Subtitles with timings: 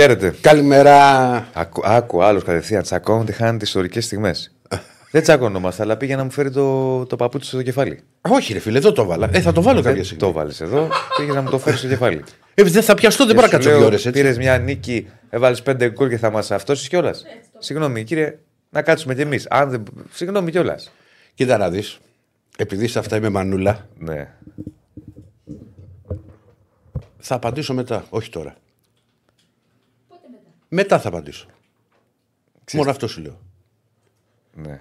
[0.00, 0.34] Χαίρετε.
[0.40, 0.96] Καλημέρα.
[1.52, 2.82] Άκου, άκου άλλος κατευθείαν.
[2.82, 4.54] Τσακώνονται, χάνεται ιστορικές στιγμές.
[5.12, 8.00] Δεν τσακωνόμαστε, αλλά πήγε να μου φέρει το, το παπούτσι στο κεφάλι.
[8.20, 9.28] Όχι, ρε φίλε, εδώ το βάλα.
[9.32, 10.22] Ε, θα το βάλω κάποια Δεν στιγμή.
[10.22, 12.24] το βάλει εδώ, πήγε να μου το φέρει στο κεφάλι.
[12.54, 14.20] Ε, δεν θα πιαστώ, δεν μπορώ να κάτσω δύο ώρες έτσι.
[14.20, 17.24] Πήρες μια νίκη, έβαλες πέντε γκολ και θα μας αυτόσει κιόλας.
[17.58, 18.38] Συγγνώμη, κύριε,
[18.70, 19.46] να κάτσουμε κι εμείς.
[19.68, 19.82] Δεν...
[20.12, 20.90] Συγγνώμη κιόλας.
[21.34, 21.98] Κοίτα να δεις.
[22.56, 24.28] Επειδή σε αυτά είμαι μανούλα, Ναι.
[27.18, 28.04] θα απαντήσω μετά.
[28.10, 28.54] Όχι τώρα.
[30.70, 30.98] Μετά.
[31.00, 31.46] θα απαντήσω.
[32.72, 33.38] Μόνο αυτό σου λέω.
[34.54, 34.80] ναι.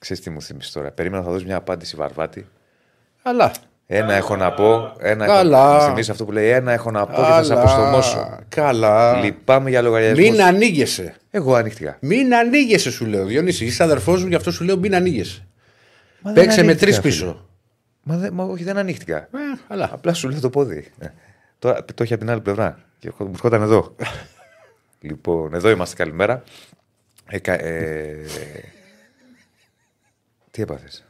[0.00, 0.90] Ξέρεις τι μου θυμίσει τώρα.
[0.90, 2.46] Περίμενα να θα δώσει μια απάντηση βαρβάτη.
[3.22, 3.52] Αλλά.
[3.86, 4.92] Ένα έχω να πω.
[4.98, 5.66] Ένα Καλά.
[5.74, 5.82] Έχω...
[5.82, 6.48] Μου θυμίσει αυτό που λέει.
[6.48, 8.38] Ένα έχω να πω και θα σε αποστομώσω.
[8.48, 9.20] Καλά.
[9.20, 10.30] Λυπάμαι για λογαριασμό.
[10.30, 11.14] Μην ανοίγεσαι.
[11.30, 11.96] Εγώ ανοίχτηκα.
[12.00, 13.24] Μην ανοίγεσαι, σου λέω.
[13.24, 15.46] Διονύση, είσαι αδερφός μου, γι' αυτό σου λέω μην ανοίγεσαι.
[16.20, 17.10] Μα δεν Παίξε με ανοίχτηκα, τρεις φίλε.
[17.12, 17.46] πίσω.
[18.02, 19.16] Μα, δεν- μα όχι, δεν ανοίχτηκα.
[19.16, 19.28] Ε,
[19.68, 19.90] αλλά.
[19.92, 20.90] Απλά σου λέω το πόδι.
[20.98, 21.06] Ε,
[21.58, 22.78] Τώρα το έχει από την άλλη πλευρά.
[22.98, 23.94] Και μου ερχόταν εδώ.
[25.00, 25.96] Λοιπόν, εδώ είμαστε.
[25.96, 26.42] Καλημέρα.
[27.28, 28.24] Ε, κα- ε,
[30.50, 31.04] τι έπαθες;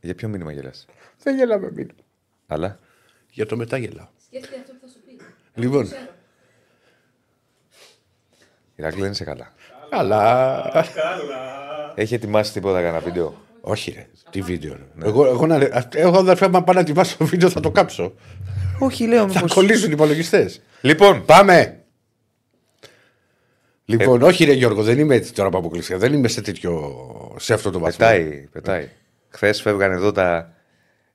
[0.00, 0.86] Για ποιο μήνυμα γελάς;
[1.22, 1.90] Δεν γελάμε μην.
[2.46, 2.78] Αλλά;
[3.30, 4.06] Για το μετά γελάω.
[4.26, 5.18] Σκέφτεται αυτό που θα σου πει.
[5.60, 5.88] Λοιπόν.
[8.76, 9.52] Η Ρακλή δεν είσαι καλά.
[9.90, 10.84] Καλά.
[11.94, 14.06] Έχει ετοιμάσει τίποτα κανένα βίντεο; Όχι, ρε.
[14.30, 14.74] Τι βίντεο.
[14.74, 15.06] ρε.
[15.08, 18.14] Εγώ, εγώ, να, εγώ αδερφέ, μα πάω να ετοιμάσω το βίντεο, θα το κάψω.
[18.78, 19.28] Όχι, λέω.
[19.28, 20.60] Θα κολλήσουν οι υπολογιστές.
[20.80, 21.72] Λοιπόν, Πάμε.
[23.84, 25.98] Λοιπόν, όχι ρε Γιώργο, δεν είμαι έτσι τώρα που αποκλειστικά.
[25.98, 26.94] Δεν είμαι σε τέτοιο.
[27.38, 28.06] σε αυτό το βαθμό.
[28.06, 28.48] πετάει.
[28.52, 28.88] πετάει.
[29.28, 30.52] Χθες φεύγανε εδώ τα.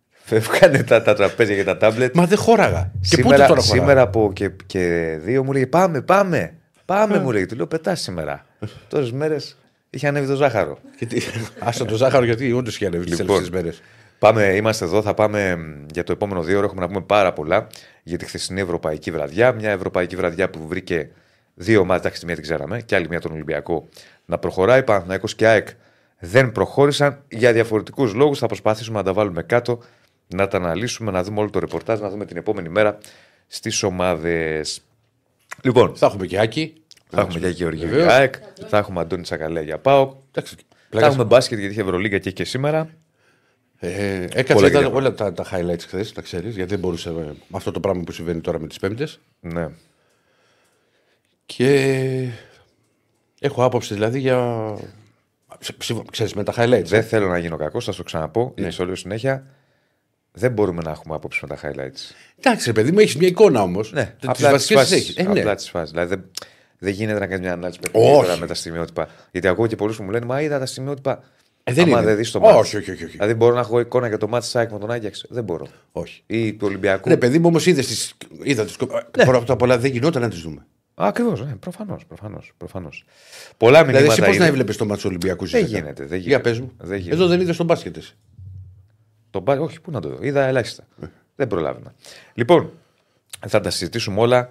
[0.09, 2.15] Φεύγανε τα, τα τραπέζια και τα τάμπλετ.
[2.15, 2.91] Μα δεν χώραγα.
[3.09, 6.53] Και πού σήμερα, τώρα χώραγα; σήμερα από και, και δύο μου λέει Πάμε, πάμε.
[6.85, 7.45] Πάμε, μου λέει.
[7.45, 8.45] Του λέω Πετάς σήμερα.
[8.87, 9.57] Τόσες μέρες
[9.89, 10.77] είχε ανέβει το ζάχαρο.
[10.97, 11.21] Και τι-
[11.59, 13.35] Άσε το ζάχαρο γιατί όντως είχε ανέβει τις Λοιπόν.
[13.35, 13.81] τελευταίες μέρες.
[14.23, 15.01] Πάμε, είμαστε εδώ.
[15.01, 16.65] Θα πάμε μ, για το επόμενο δύο ώρο.
[16.65, 17.67] Έχουμε να πούμε πάρα πολλά
[18.03, 19.51] για τη χθεσινή Ευρωπαϊκή βραδιά.
[19.51, 21.09] Μια Ευρωπαϊκή βραδιά που βρήκε
[21.53, 22.01] δύο ομάδες.
[22.01, 23.87] Εντάξει, τη μία την ξέραμε και άλλη μία τον Ολυμπιακό
[24.25, 24.83] να προχωράει.
[24.83, 25.67] Παναθηναϊκός και ΑΕΚ
[26.19, 28.39] δεν προχώρησαν για διαφορετικούς λόγους.
[28.39, 29.79] Θα προσπαθήσουμε να τα βάλουμε κάτω,
[30.27, 32.97] να τα αναλύσουμε, να δούμε όλο το ρεπορτάζ, να δούμε την επόμενη μέρα
[33.47, 34.81] στις ομάδες.
[35.61, 36.73] Λοιπόν, Θα έχουμε και άκη.
[37.09, 38.05] θα έχουμε για Γεωργίου Βεβαίως.
[38.05, 38.33] για ΑΕΚ,
[38.67, 40.11] θα έχουμε Αντώνη Τσακαλέ για ΠΑΟΚ.
[40.31, 42.89] Εντάξει, Θα πλάκα- έχουμε μπάσκετ γιατί είχε Ευρωλίγκα και έχει και σήμερα.
[43.85, 44.95] Ε, Πολλά έκατσα και ήταν διάφορα.
[44.95, 48.03] όλα τα, τα highlights χθες, τα ξέρεις, γιατί δεν μπορούσε ε, με αυτό το πράγμα
[48.03, 49.19] που συμβαίνει τώρα με τις Πέμπτες.
[49.39, 49.67] Ναι.
[51.45, 52.29] Και
[53.39, 54.65] έχω άποψη δηλαδή για.
[56.11, 56.85] Ξέρεις με τα highlights.
[56.85, 58.53] Δεν θέλω να γίνω κακός, θα σου το ξαναπώ, Ναι.
[58.55, 59.45] γιατί στο λέω συνέχεια.
[60.31, 62.13] Δεν μπορούμε να έχουμε άποψη με τα highlights.
[62.39, 63.91] Εντάξει, ρε παιδί μου, έχεις μια εικόνα όμως.
[63.91, 64.93] Ναι, τις απλά τις βασικές φάσεις.
[64.97, 65.15] έχεις.
[65.15, 65.39] Ε, ναι.
[65.39, 65.91] Απλά τις φάσεις.
[65.91, 66.23] Δηλαδή δεν,
[66.77, 68.21] δεν γίνεται να κάνεις μια ανάλυση παιχνιδιού Όχι.
[68.25, 69.07] τώρα με τα στιγμιότυπα.
[69.31, 71.23] Γιατί ακούω και πολλούς που μου λένε Μα είδα τα στιγμιότυπα.
[71.65, 72.07] Ε, δεν Άμα είναι.
[72.07, 72.73] δεν δεις το Όχι, ματς.
[72.73, 73.05] όχι, όχι, όχι.
[73.05, 75.67] Δηλαδή μπορώ να έχω εικόνα για το ματσάκι με τον Άγιαξ; Δεν μπορώ.
[75.91, 76.23] όχι.
[76.27, 78.13] Ή του Ολυμπιακού; Ναι, παιδί μου, όμως είδες τις...
[78.43, 78.75] είδα τις...
[79.17, 79.25] Ναι.
[79.25, 80.65] Πρώτα απ' όλα δεν γινόταν να τις δούμε.
[80.95, 81.45] Ακριβώς.
[81.45, 82.05] Ναι, Προφανώς.
[82.05, 83.03] Προφανώς, προφανώς.
[83.57, 84.13] Πολλά Δηλαδή, μηνύματα.
[84.13, 84.43] εσύ πώς είναι.
[84.43, 85.75] να έβλεπες το ματς Ολυμπιακός Δεν στις 10?
[85.81, 86.49] γίνεται, δεν Για γίνεται.
[86.49, 86.71] πες μου.
[86.77, 87.15] Δεν γίνεται.
[87.15, 87.97] Εδώ δεν είδες τον μπάσκετ.
[87.97, 88.15] εσύ.
[89.29, 90.17] Το μπα- όχι, πού να το δω.
[90.21, 90.83] Είδα ελάχιστα.
[91.01, 91.05] Ε.
[91.35, 91.93] Δεν προλάβαινα.
[92.33, 92.71] Λοιπόν,
[93.47, 94.49] θα τα συζητήσουμε όλα.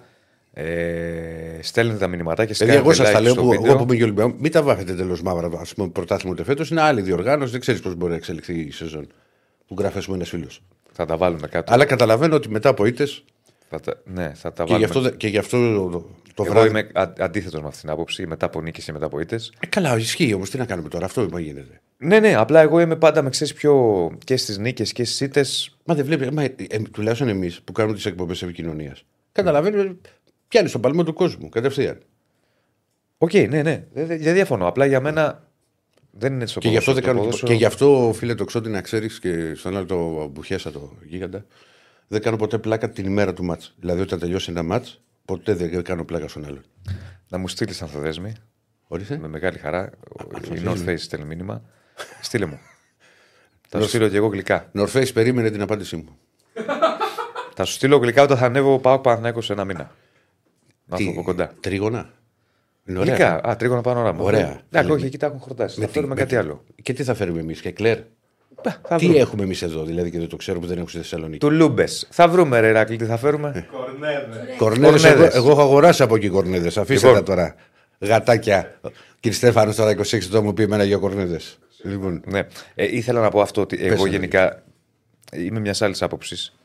[0.55, 2.55] Ε, στέλνετε τα μηνυματάκια.
[2.59, 3.65] Δηλαδή, εγώ σας like τα λέω στο που βίντεο.
[3.65, 5.45] εγώ που είμαι και Ολυμπιακό, μην τα βάφετε τέλο μαύρα.
[5.47, 7.51] Α πούμε, πρωτάθλημα ούτε φέτος είναι άλλη διοργάνωση.
[7.51, 9.07] Δεν ξέρεις πώς μπορεί να εξελιχθεί η σεζόν.
[9.67, 10.61] Που γράφεις μου ένας φίλος.
[10.91, 11.73] Θα τα βάλουμε κάτω.
[11.73, 13.07] Αλλά καταλαβαίνω ότι μετά από ήττε
[13.69, 14.85] Θα τα, ναι, θα τα και, γι' βάλουμε.
[14.85, 15.57] αυτό, δε- και γι' αυτό
[15.89, 15.89] το,
[16.33, 16.69] το Εγώ βράδυ.
[16.69, 16.89] είμαι
[17.19, 18.27] αντίθετος με αυτήν την άποψη.
[18.27, 19.53] Μετά από νίκες και μετά από ήττες.
[19.59, 20.49] Ε, καλά, ισχύει όμως.
[20.49, 21.81] Τι να κάνουμε τώρα, αυτό μα γίνεται.
[21.97, 25.77] Ναι, ναι, απλά εγώ είμαι πάντα με ξέρεις πιο και στις νίκες και στις ήττες.
[25.85, 29.03] Μα δεν βλέπει, μα, ε, ε, τουλάχιστον εμείς που κάνουμε τις εκπομπές επικοινωνίας.
[29.31, 29.95] Καταλαβαίνουμε,
[30.53, 31.97] πιάνεις τον παλμό του κόσμου κατευθείαν.
[33.17, 33.85] Οκ, ναι, ναι.
[33.93, 34.67] Δεν, δεν- δεν διαφωνώ.
[34.67, 35.47] Απλά για μένα
[36.11, 37.19] δεν είναι στο Και γι' αυτό, δεν ποδόσφαιρο.
[37.19, 40.27] κάνω, Το ποδόσφαιρο- και γι' αυτό, φίλε, το ξότι να ξέρεις και στον άλλο το
[40.27, 41.45] μπουχέσα το γίγαντα,
[42.07, 43.75] δεν κάνω ποτέ πλάκα την ημέρα του μάτς.
[43.79, 46.63] Δηλαδή, όταν τελειώσει ένα μάτς, ποτέ δεν κάνω πλάκα στον άλλον.
[47.29, 48.33] Να μου στείλεις αν θα δέσμη.
[48.87, 49.17] Ορίστε.
[49.17, 49.89] Με μεγάλη χαρά.
[50.43, 50.61] Η θέλει.
[50.65, 51.61] North Face στέλνει μήνυμα.
[52.21, 52.59] Στείλε μου.
[53.69, 54.71] Θα σου στείλω και εγώ γλυκά.
[54.75, 56.17] North Face περίμενε την απάντησή μου.
[57.55, 59.95] Θα σου στείλω γλυκά όταν θα ανέβω πάω Παναθηναϊκός σε ένα μήνα.
[60.97, 61.53] Να έρθω από κοντά.
[61.59, 62.09] Τρίγωνα;
[62.85, 63.15] Είναι ωραία.
[63.15, 63.41] Γλυκά.
[63.49, 64.23] Α, τρίγωνα πανόραμα.
[64.23, 64.61] Ωραία.
[64.71, 65.81] Εντάξει, όχι, εκεί τα έχουν χορτάσει.
[65.81, 66.63] Θα φέρουμε με κάτι τι- άλλο.
[66.81, 67.97] Και τι θα φέρουμε εμείς, και κλέρ.
[68.87, 69.19] Θα Τι βρούμε.
[69.19, 71.37] έχουμε εμείς εδώ, δηλαδή και δεν το ξέρω που δεν έχουμε στη Θεσσαλονίκη.
[71.39, 71.85] Του Λούμπε.
[72.09, 73.17] Θα βρούμε, ρε Ρακλή, τι θα Ε.
[73.17, 73.67] φέρουμε.
[74.57, 75.35] Κορνέδες, εγώ, Κορνέδες.
[75.35, 76.77] εγώ έχω αγοράσει από εκεί κορνέδες.
[76.77, 77.23] Αφήστε Λοιπόν.
[77.23, 77.55] τα τώρα.
[77.99, 78.79] Γατάκια.
[79.19, 81.57] Κύριε Στέφανος, τώρα 26 το μου πει εμένα για κορνέδες.
[81.83, 82.21] Λοιπόν.
[82.25, 82.47] Ναι.
[82.75, 84.63] Ε, ήθελα να πω αυτό ότι εγώ ένα, γενικά
[85.33, 86.55] είμαι μιας άλλης άποψης.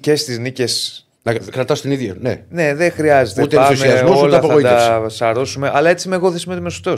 [0.00, 1.04] Και στις νίκες.
[1.22, 2.16] Να κρατάς την ίδια.
[2.20, 2.44] Ναι.
[2.50, 3.42] Ναι, δεν χρειάζεται.
[3.42, 4.86] Ούτε Πάμε, ενθουσιασμός, ούτε όλα θα απογοήτευση.
[4.86, 5.70] τα σαρώσουμε.
[5.74, 6.94] Αλλά έτσι είμαι εγώ, δεν είμαι σωστό.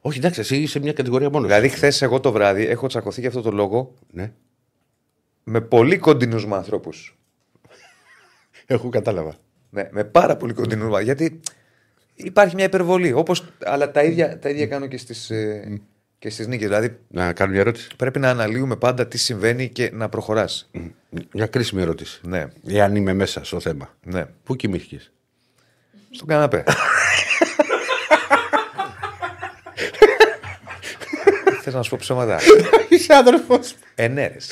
[0.00, 1.46] Όχι, εντάξει, εσύ είσαι μια κατηγορία μόνος.
[1.48, 4.32] Δηλαδή, χθες εγώ το βράδυ έχω τσακωθεί για αυτό το λόγο Ναι.
[5.44, 6.90] με πολύ κοντινούς μου ανθρώπου.
[8.66, 9.34] Έχω κατάλαβα.
[9.70, 11.02] Ναι, με πάρα πολύ κοντινούς.
[11.02, 11.40] Γιατί
[12.14, 13.12] υπάρχει μια υπερβολή.
[13.12, 15.80] Όπως, αλλά τα ίδια, τα ίδια κάνω και στις ε,
[16.24, 16.68] και στις νίκες.
[16.68, 17.88] Δηλαδή Να κάνω μια ερώτηση.
[17.96, 20.70] πρέπει να αναλύουμε πάντα τι συμβαίνει και να προχωράς.
[21.32, 22.20] Μια κρίσιμη ερώτηση.
[22.22, 23.94] Ναι, Εάν είμαι μέσα στο θέμα.
[24.02, 24.24] ναι.
[24.44, 25.12] Πού κοιμήθηκες;
[26.10, 26.64] Στον καναπέ.
[31.62, 32.38] Θες να σου πω ψέματα.
[32.88, 33.58] Είσαι αδερφό.
[33.94, 34.48] Ενέρες.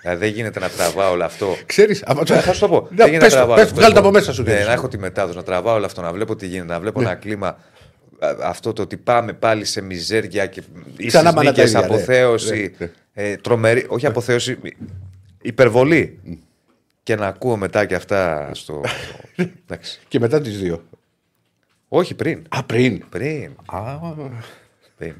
[0.00, 1.56] δηλαδή δεν γίνεται να τραβάω όλο αυτό.
[1.66, 2.34] Ξέρεις, άμα το.
[2.34, 2.86] Ναι, θα σου το πω.
[2.90, 3.54] Ναι, Δεν γίνεται πες να το, τραβάω.
[3.56, 3.74] πες αυτό.
[3.74, 4.42] το, βγάλε το από μέσα σου.
[4.42, 4.64] Ναι, κύριε.
[4.66, 7.14] να έχω τη μετάδοση, να τραβάω όλο αυτό, να βλέπω τι γίνεται, να βλέπω ένα
[7.14, 7.58] κλίμα.
[8.18, 11.80] Α, Αυτό το ότι πάμε πάλι σε μιζέρια και Ξανά ίσες μάνα τα νίκες, ίδια,
[11.80, 11.86] ναι.
[11.86, 14.58] αποθέωση, Ναι, ε, τρομερή, όχι αποθέωση,
[15.42, 16.20] υπερβολή.
[17.02, 18.80] Και να ακούω μετά και αυτά στο.
[19.64, 20.00] Εντάξει.
[20.08, 20.84] Και μετά τις δύο.
[21.88, 22.44] Όχι πριν.
[22.48, 23.04] Α, πριν.
[23.08, 23.52] Πριν.
[23.66, 23.98] Α,
[24.96, 25.14] πριν.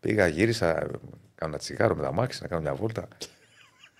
[0.00, 0.90] Πήγα, γύρισα, κάνω
[1.52, 3.08] ένα τσιγάρο με τα μάξι, να κάνω μια βόλτα.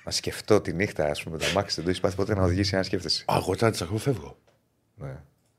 [0.04, 1.74] Να σκεφτώ τη νύχτα, ας πούμε, με τα μάξι.
[1.74, 3.24] Δεν το έχεις πάθει ποτέ να οδηγήσει να σκέφτεσαι.
[3.26, 4.36] α, εγώ τσάντι εγώ φεύγω.
[4.94, 5.16] Ναι.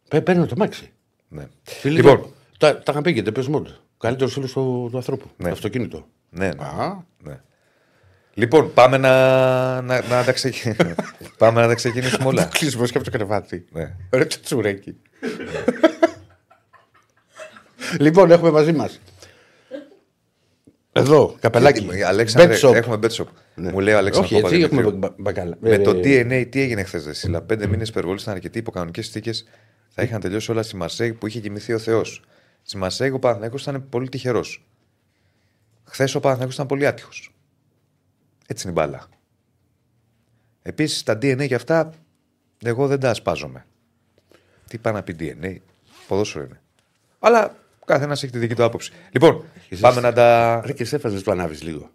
[0.10, 0.92] Παι- Παίρνω το μάξι.
[1.28, 1.48] ναι.
[1.64, 3.68] Φίλε, Λοιπόν, Τα, τα είχαν πει και πες μόνο.
[3.98, 5.28] Καλύτερος φίλος του, του ανθρώπου.
[5.38, 5.48] Ναι.
[5.48, 6.08] Το αυτοκίνητο.
[6.30, 6.64] ναι, ναι.
[6.66, 7.40] Α, Ναι.
[8.34, 9.12] Λοιπόν, πάμε να,
[9.82, 10.76] να, να, τα, ξεκι...
[11.38, 12.46] πάμε να τα ξεκινήσουμε όλα.
[12.46, 13.66] κλείσιμο και από το κρεβάτι.
[13.72, 13.96] ναι.
[14.12, 14.96] Ρε το τσουρέκι.
[18.00, 19.00] λοιπόν, έχουμε μαζί μας.
[20.92, 21.82] Εδώ, καπελάκι.
[21.86, 22.74] Τι- Αλέξανδρε, Bet shop.
[22.74, 23.26] έχουμε bet shop.
[23.56, 24.98] Μου λέει ο Αλέξανδρος Όχι, έτσι έχουμε Παπαδημητρίου.
[24.98, 25.58] μπα- μπακάλα.
[25.60, 28.72] Με Ε, το DNA, τι έγινε χθες, Δε Σίλα; Πέντε μήνες υπερβολής ήταν αρκετοί υπό
[28.72, 29.32] κανονικέ συνθήκε.
[29.90, 32.24] Θα είχαν τελειώσει όλα στη Μαρσέγ που είχε κοιμηθεί ο Θεός.
[32.70, 34.66] Στη Μαρσέγ ο Παναθυναϊκό ήταν πολύ τυχερός.
[35.84, 37.34] Χθες ο Παναθυναϊκό ήταν πολύ άτυχος.
[38.48, 39.08] Έτσι είναι η μπάλα.
[40.62, 41.94] Επίσης τα DNA και αυτά
[42.64, 43.66] εγώ δεν τα ασπάζομαι.
[44.68, 45.58] Τι πάει να πει DNA,
[46.08, 46.62] ποδόσφαιρο είναι.
[47.20, 47.56] Αλλά
[47.86, 48.92] καθένας έχει τη δική του άποψη.
[49.12, 49.46] Λοιπόν,
[49.80, 50.62] πάμε να τα.
[50.66, 51.92] Ρε και σε έφαζες το ανάβει λίγο.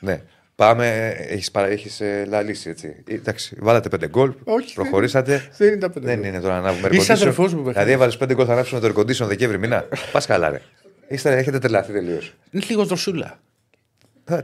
[0.00, 0.24] Ναι.
[0.58, 1.66] Πάμε, έχεις, παρα...
[1.66, 3.02] έχεις ε, λαλήσει έτσι.
[3.08, 5.48] Ε, Εντάξει, βάλατε πέντε γκολ, Όχι, προχωρήσατε.
[5.56, 6.06] Δεν είναι τα πέντε.
[6.06, 7.20] Δεν είναι τώρα να ανάβουμε Είσαι air condition.
[7.20, 9.88] αδερφός μου, Δηλαδή έβαλες πέντε γκολ, θα ανάψουμε το air condition Δεκέμβρη μήνα.
[10.12, 10.60] Πας καλά, ρε.
[11.08, 12.34] Είστε, έχετε τρελαθεί τελείως.
[12.50, 13.40] Είναι λίγο δροσούλα.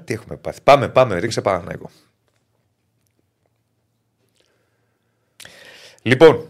[0.04, 0.60] Τι έχουμε πάθει.
[0.64, 1.90] Πάμε, πάμε, ρίξε Παναθηναϊκό.
[6.02, 6.48] Λοιπόν,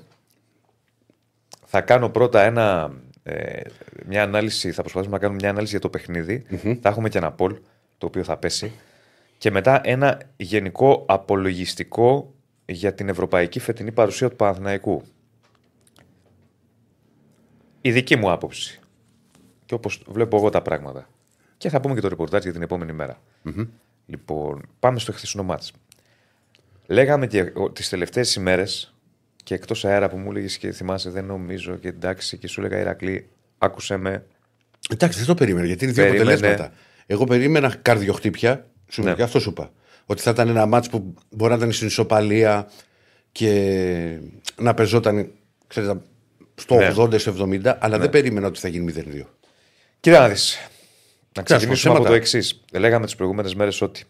[1.64, 3.60] θα κάνω πρώτα ένα, ε,
[4.06, 6.44] μια ανάλυση, θα προσπαθήσουμε να κάνουμε μια ανάλυση για το παιχνιδι
[6.82, 7.56] Θα έχουμε και ένα πολ,
[7.98, 8.72] το οποίο θα πέσει.
[9.44, 15.02] Και μετά ένα γενικό απολογιστικό για την ευρωπαϊκή φετινή παρουσία του Παναθηναϊκού.
[17.80, 18.80] Η δική μου άποψη.
[19.64, 21.08] Και όπως βλέπω εγώ τα πράγματα.
[21.56, 23.20] Και θα πούμε και το ρεπορτάζ για την επόμενη μέρα.
[24.06, 25.72] Λοιπόν, πάμε στο χθεσινό μάτς.
[26.86, 28.94] Λέγαμε και τις τελευταίες ημέρες
[29.42, 32.80] και εκτός αέρα που μου έλεγες και θυμάσαι, δεν νομίζω και εντάξει, και σου έλεγα
[32.80, 34.26] Ηρακλή, άκουσε με.
[34.90, 36.32] Εντάξει, δεν το περίμενα γιατί είναι δύο Περίμενε.
[36.32, 36.74] αποτελέσματα.
[37.06, 38.68] Εγώ περίμενα καρδιοχτύπια.
[38.88, 39.14] Σου Ναι.
[39.14, 39.22] ναι.
[39.22, 39.72] αυτό σου είπα.
[40.06, 42.70] Ότι θα ήταν ένα μάτς που μπορεί να ήταν στην ισοπαλία
[43.32, 44.18] και
[44.56, 45.30] να πεζόταν
[45.66, 46.00] ξέρετε,
[46.54, 46.92] στο Ναι.
[46.96, 49.24] 80 στο 70, αλλά δεν περίμενα ότι θα γίνει 0-2.
[50.00, 50.34] Κοίτα να δει.
[51.36, 52.08] Να Κάτσε, ξεκινήσουμε από ψέματα.
[52.08, 52.60] το εξής.
[52.72, 54.04] Λέγαμε τις προηγούμενες μέρες ότι.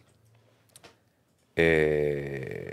[1.54, 2.70] Ε,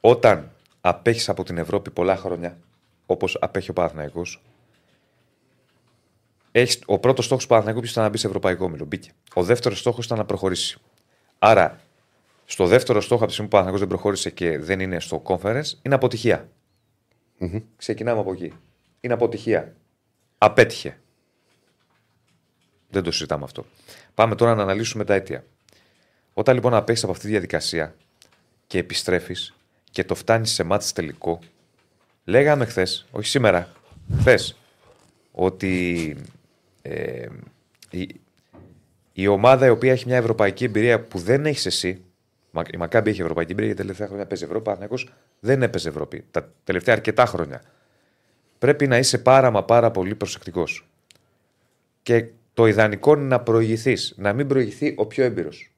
[0.00, 2.58] όταν απέχεις από την Ευρώπη πολλά χρόνια,
[3.06, 4.42] όπως απέχει ο Παναθηναϊκός,
[6.52, 8.84] έχεις, ο πρώτος στόχος του Παναθηναϊκού ποιος ήταν να μπει σε Ευρωπαϊκό Όμιλο.
[8.84, 9.10] Μπήκε.
[9.34, 10.78] Ο δεύτερος στόχος ήταν να προχωρήσει.
[11.38, 11.80] Άρα,
[12.44, 15.22] στο δεύτερο στόχο από τη στιγμή που ο Παναθηναϊκός δεν προχώρησε και δεν είναι στο
[15.26, 16.48] conference, είναι αποτυχία.
[17.76, 18.52] Ξεκινάμε από εκεί.
[19.00, 19.74] Είναι αποτυχία.
[20.38, 21.00] Απέτυχε.
[22.90, 23.64] Δεν το συζητάμε αυτό.
[24.14, 25.44] Πάμε τώρα να αναλύσουμε τα αίτια.
[26.34, 27.94] Όταν λοιπόν απέχεις από αυτή τη διαδικασία
[28.66, 29.54] και επιστρέφεις
[29.90, 31.38] και το φτάνεις σε μάτς τελικό,
[32.24, 33.72] λέγαμε χθες, όχι σήμερα,
[34.18, 34.56] χθες,
[35.32, 36.16] ότι
[36.90, 37.26] ε,
[37.90, 38.20] η,
[39.12, 42.04] η ομάδα η οποία έχει μια ευρωπαϊκή εμπειρία που δεν έχεις εσύ,
[42.50, 45.62] Μα- η Μακάμπη έχει ευρωπαϊκή εμπειρία γιατί τα τελευταία χρόνια παίζει Ευρώπη, ο Παναθηναϊκός δεν
[45.62, 47.62] έπαιζε Ευρώπη τα τελευταία αρκετά χρόνια.
[48.58, 50.88] Πρέπει να είσαι πάρα μα πάρα πολύ προσεκτικός.
[52.02, 55.70] Και το ιδανικό είναι να προηγηθείς, να μην προηγηθεί ο πιο έμπειρος.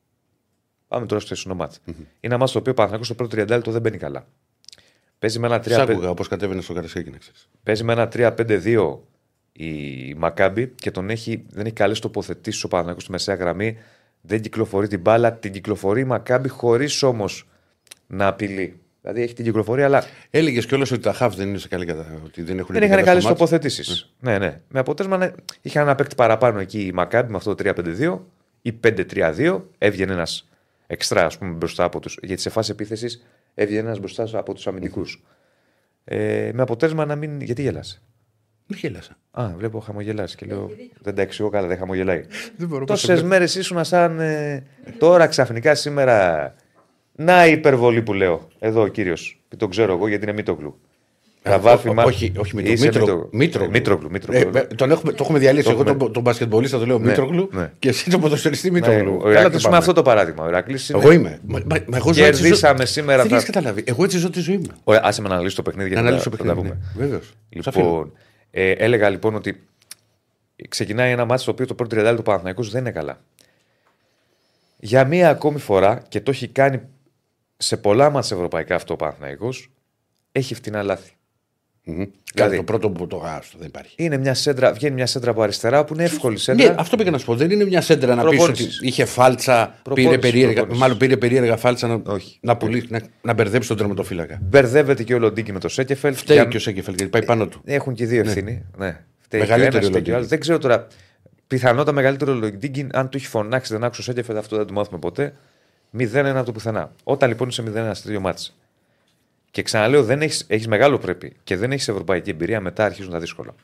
[0.89, 1.81] Πάμε τώρα στο εσυνο μάτς.
[1.87, 4.27] Είναι ένα μάτς το οποίο ο Παναθηναϊκός στο πρώτο 30 λεπτό δεν μπαίνει καλά.
[5.19, 7.49] Παίζει με ένα Σ' 3-5 άκουγα όπως κατέβαινε στο Καρασέκι, να ξέρεις.
[7.63, 8.99] Παίζει με ένα 3-5-2
[9.53, 13.79] η Μακάμπη και τον έχει, δεν έχει καλές τοποθετήσεις ο Παναθηναϊκός στη μεσαία γραμμή.
[14.21, 15.33] Δεν κυκλοφορεί την μπάλα.
[15.33, 17.49] Την κυκλοφορεί η Μακάμπη χωρίς όμως
[18.07, 18.81] να απειλεί.
[19.01, 22.21] Δηλαδή έχει την κυκλοφορία, αλλά Έλεγες κιόλας ότι τα χαφ δεν είναι σε καλή κατάσταση.
[22.25, 23.41] Ότι δεν έχουν δεν μπει είχαν καλά καλές στο μάτς.
[23.41, 24.15] τοποθετήσεις.
[24.21, 24.61] Ναι, ναι.
[24.69, 25.31] Με αποτέλεσμα ναι,
[25.61, 28.19] είχαν ένα παίκτη παραπάνω εκεί η Μακάμπη με αυτό το 3-5-2
[28.63, 29.61] ή 5-3-2.
[29.79, 30.49] Έβγαινε ένας
[30.87, 32.11] εξτρά ας πούμε, μπροστά από του.
[32.23, 35.23] Γιατί σε φάση επίθεσης έβγαινε ένας μπροστά από τους αμυντικούς.
[36.05, 37.41] Ε, με αποτέλεσμα να μην.
[37.41, 38.03] Γιατί γελάσαι.
[38.67, 39.17] Μη γέλασα.
[39.35, 40.71] Α, βλέπω χαμογελάσει και λέω.
[41.01, 42.25] Δεν τα εξηγώ καλά, δεν χαμογελάει.
[42.59, 44.21] Δεν μπορώ πώς Τόσες μέρες ήσουν σαν.
[44.21, 44.63] ε,
[44.99, 46.55] τώρα ξαφνικά σήμερα.
[47.15, 48.49] Να η υπερβολή που λέω.
[48.59, 49.41] Εδώ ο κύριος.
[49.57, 50.81] Τον ξέρω εγώ γιατί είναι Μήτογλου.
[51.45, 53.67] Ε, Καβάφι, ό- μα- όχι, όχι Μήτρο- Είσαι Μήτρο- Μήτρο- Μήτρογλου.
[53.69, 54.51] Ε, Μήτρογλου, Μήτρογλου.
[54.59, 55.65] Ε, τον έχουμε, το έχουμε διαλύσει.
[55.65, 55.99] Το Εγώ έχουμε.
[55.99, 57.71] τον, τον μπασκετμπολίστα το λέω Μήτρογλου ναι.
[57.79, 59.15] και εσύ τον ποδοσφαιριστή Ναι, Μήτρογλου.
[59.15, 59.77] ο Καλά Ηρακλής το με πάμε.
[59.77, 60.45] αυτό το παράδειγμα.
[60.45, 60.99] Ο Ηρακλής είναι...
[61.03, 61.39] Εγώ είμαι.
[61.47, 63.21] Μα, μα, μα εγώ ζω έτσι, ζω- Κερδίσαμε σήμερα.
[63.23, 63.83] Δεν θα- έχεις καταλάβει.
[63.87, 64.67] Εγώ έτσι ζω τη ζωή μου.
[64.85, 66.77] Ωραία, άσε με να αναλύσω το παιχνίδι Να γιατί αναλύσω θα, το θα τα παιχνίδι.
[66.77, 66.93] πούμε.
[66.97, 67.05] Ναι.
[67.05, 67.33] Βεβαίως.
[67.49, 68.13] Λοιπόν,
[68.55, 69.67] ε, έλεγα λοιπόν ότι
[70.69, 73.25] ξεκινάει ένα μάτι το οποίο το πρώτο 30 του Παναθηναϊκούς δεν είναι καλά.
[74.79, 76.81] Για μία ακόμη φορά και το έχει κάνει
[77.57, 79.71] σε πολλά μάτς ευρωπαϊκά αυτό ο Παναθηναϊκός
[80.33, 81.13] έχει φτηνά λάθη.
[82.35, 83.95] Δηλαδή- το πρώτο που το γάστο δεν υπάρχει.
[83.99, 86.69] Είναι μια σέντρα, βγαίνει μια σέντρα από αριστερά που είναι εύκολη σέντρα.
[86.69, 87.35] Ναι, αυτό πήγα να σου πω.
[87.37, 88.81] Δεν είναι μια σέντρα να πεις ότι Προπόνησης.
[88.83, 90.81] είχε φάλτσα, πήρε Προπόνηση, περίεργα, προπόνηση.
[90.81, 92.39] μάλλον πήρε περίεργα φάλτσα να, Όχι.
[92.41, 94.39] να, πουλήσει, να, να μπερδέψει τον τερματοφύλακα.
[94.43, 96.15] Μπερδεύεται και ο Λοντίνκι με το Σέκεφελ.
[96.15, 97.61] Φταίει Για- και ο Σέκεφελ γιατί πάει πάνω του.
[97.65, 98.65] Έχουν και οι δύο ευθύνη.
[98.77, 98.99] Ναι.
[99.21, 100.13] Φταίει και ο Μεγαλύτερη ένας ο φταίει και ο Λοντίνγκι.
[100.13, 100.27] άλλος.
[100.29, 100.87] Δεν ξέρω τώρα.
[101.47, 104.99] Πιθανότατα μεγαλύτερο Λοντίνγκι, αν του έχει φωνάξει, δεν άκουσε ο Σέκεφελ, αυτό δεν το μάθουμε
[104.99, 105.35] ποτέ.
[105.99, 106.93] 0-1 από το πουθενά.
[107.05, 108.57] Όταν λοιπόν είσαι 0-1 στο δύο μάτς
[109.53, 113.19] και ξαναλέω, δεν έχεις, έχεις μεγάλο πρέπει και δεν έχεις ευρωπαϊκή εμπειρία, μετά αρχίζουν τα
[113.19, 113.55] δύσκολα.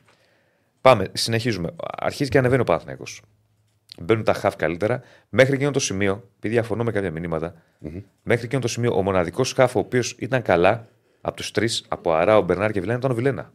[0.80, 1.74] Πάμε, συνεχίζουμε.
[1.98, 3.22] Αρχίζει και ανεβαίνει ο Παναθηναϊκός.
[4.00, 5.02] Μπαίνουν τα χαφ καλύτερα.
[5.28, 7.54] Μέχρι εκείνο το σημείο, επειδή διαφωνώ με κάποια μηνύματα,
[8.22, 10.88] μέχρι εκείνο το σημείο ο μοναδικός χαφ ο οποίος ήταν καλά
[11.20, 13.52] από τους τρεις, από Αρά, ο Μπερνάρ και Βιλένα, ήταν ο Βιλένα.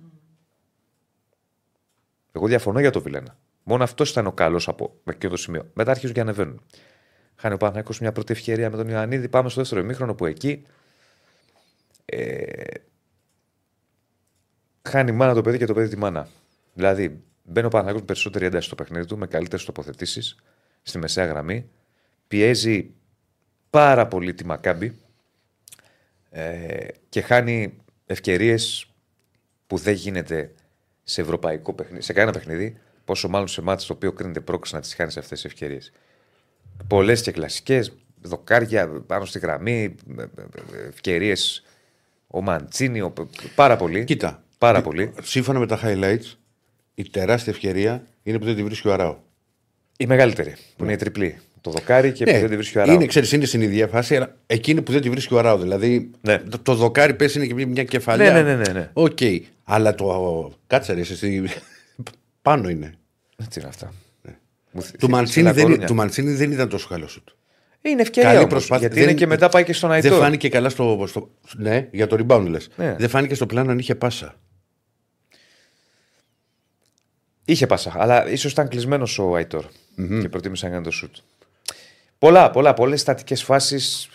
[2.32, 3.38] Εγώ διαφωνώ για το Βιλένα.
[3.64, 5.70] Μόνο αυτός ήταν ο καλός από εκείνο το σημείο.
[5.74, 6.62] Μετά αρχίζουν και ανεβαίνουν.
[7.36, 9.30] Χάνει ο Παναθηναϊκός μια πρώτη ευκαιρία με τον Ιωαννίδη.
[9.30, 10.66] Πάμε στο δεύτερο ημίχρονο που εκεί.
[12.06, 12.64] Ε,
[14.82, 16.28] χάνει η μάνα το παιδί και το παιδί τη μάνα.
[16.74, 20.36] Δηλαδή, μπαίνει ο Παναθηναϊκός με περισσότερη ένταση στο παιχνίδι του, με καλύτερες τοποθετήσεις
[20.82, 21.70] στη μεσαία γραμμή.
[22.28, 22.94] Πιέζει
[23.70, 24.98] πάρα πολύ τη Μακάμπη
[26.30, 28.94] ε, και χάνει ευκαιρίες
[29.68, 30.54] που δεν γίνεται
[31.04, 34.82] σε ευρωπαϊκό παιχνίδι, σε κανένα παιχνίδι, πόσο μάλλον σε μάτς το οποίο κρίνεται πρόκληση να
[34.82, 35.92] τις χάνεις αυτές τι ευκαιρίες.
[36.88, 39.96] Πολλές και κλασικές, δοκάρια πάνω στη γραμμή,
[40.88, 41.64] ευκαιρίες.
[42.36, 43.14] Ο Μαντσίνη, ο...
[43.56, 44.04] πάρα πολύ.
[44.04, 44.44] Κοίτα.
[44.58, 45.14] Πάρα πολύ.
[45.22, 46.36] Σύμφωνα με τα highlights,
[46.96, 49.16] η τεράστια ευκαιρία είναι που δεν τη βρίσκει ο Αράο.
[49.98, 51.40] Η μεγαλύτερη, που είναι η τριπλή.
[51.62, 52.92] Το δοκάρι και που δεν τη βρίσκει ο Αράο.
[52.94, 53.00] Ναι.
[53.00, 55.58] είναι, ξέρεις, είναι στην ίδια φάση, αλλά εκείνη που δεν τη βρίσκει ο Αράο.
[55.58, 56.38] Δηλαδή Ναι.
[56.38, 58.32] το, το δοκάρι πέσει είναι και μια- μια κεφαλιά.
[58.34, 58.90] Ναι, ναι, ναι, ναι, ναι.
[58.94, 59.18] Οκ.
[59.64, 60.52] Αλλά το.
[60.68, 61.44] Κάτσε ρε, εσύ,
[62.42, 62.94] πάνω είναι.
[63.44, 63.94] Έτσι είναι αυτά.
[64.72, 65.88] Μου θυ- Του θυ- Μαντσίνη, Λα δεν, Κορούνια.
[65.88, 67.24] του Μαντσίνη δεν ήταν τόσο καλό σου.
[67.86, 68.30] Είναι ευκαιρία.
[68.30, 68.88] Καλή όμως, προσπάθεια.
[68.88, 70.20] Γιατί είναι Δεν- και μετά πάει και στον Δεν Αϊτόρ.
[70.20, 71.30] φάνηκε καλά στο, στο.
[71.58, 72.70] Ναι, για το rebound λες.
[72.76, 72.96] Ναι.
[73.00, 74.36] Δεν φάνηκε στο πλάνο αν είχε πάσα.
[77.46, 79.66] Είχε πάσα, αλλά ίσως ήταν κλεισμένος ο αιτορ
[80.22, 81.16] και προτίμησε να κάνει το σουτ.
[82.18, 84.10] Πολλά, πολλά, πολλές στατικές φάσεις.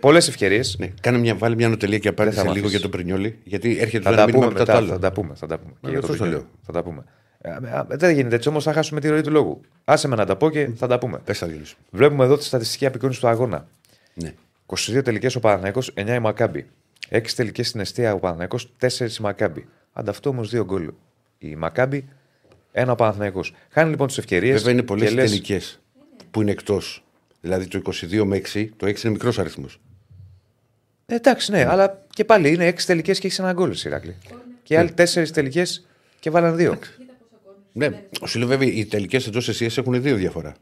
[0.00, 0.76] Πολλές ευκαιρίες.
[0.78, 2.92] Ναι, κάνε μια, βάλει μια νοτελεία και απάντησε Δεν θα μ' λίγο για αφήσεις.
[2.92, 3.38] το Πρινιόλι.
[3.44, 4.84] Γιατί έρχεται Θα το τα ένα μήνυμα πούμε μετά το μετά.
[4.92, 5.00] άλλο.
[5.00, 5.34] Θα τα πούμε.
[5.34, 5.72] Θα τα πούμε.
[5.72, 6.38] Και Μα, για το αυτό το Βικίνιο.
[6.46, 6.60] λέω.
[6.66, 7.04] Θα τα πούμε.
[7.46, 9.60] Ε, α, ε, Δεν γίνεται έτσι όμως, θα χάσουμε τη ροή του λόγου.
[9.84, 11.18] Άσε με να τα πω και θα τα πούμε.
[11.24, 11.76] Πες τα Διονύση.
[11.90, 13.66] Βλέπουμε εδώ τη στατιστική απεικόνιση του αγώνα.
[14.14, 14.34] Ναι.
[14.66, 16.66] 22 τελικές ο Παναθηναϊκός, 9 η Μακάμπη.
[17.08, 19.66] 6 τελικές στην αιστεία ο Παναθηναϊκός, 4 η Μακάμπη.
[19.92, 20.90] Ανταυτό όμως 2 γκολ
[21.38, 22.08] η Μακάμπη,
[22.72, 23.54] ένα ο Παναθηναϊκός.
[23.70, 24.56] Χάνει λοιπόν τις ευκαιρίες.
[24.56, 25.80] Βέβαια είναι πολλές τελικές
[26.30, 27.04] που είναι εκτός.
[27.40, 29.80] Δηλαδή το 22 με 6, το 6 είναι μικρός αριθμός.
[31.06, 34.16] Εντάξει, ναι, αλλά και πάλι είναι 6 τελικές και έχεις ένα γκολ η Ηράκλη.
[34.62, 35.86] Και οι άλλοι 4 τελικές
[36.20, 36.78] και βάλαν 2.
[37.78, 40.54] Ναι, σου λέω βέβαια οι τελικές εντός εσύ έχουν δύο διαφορά.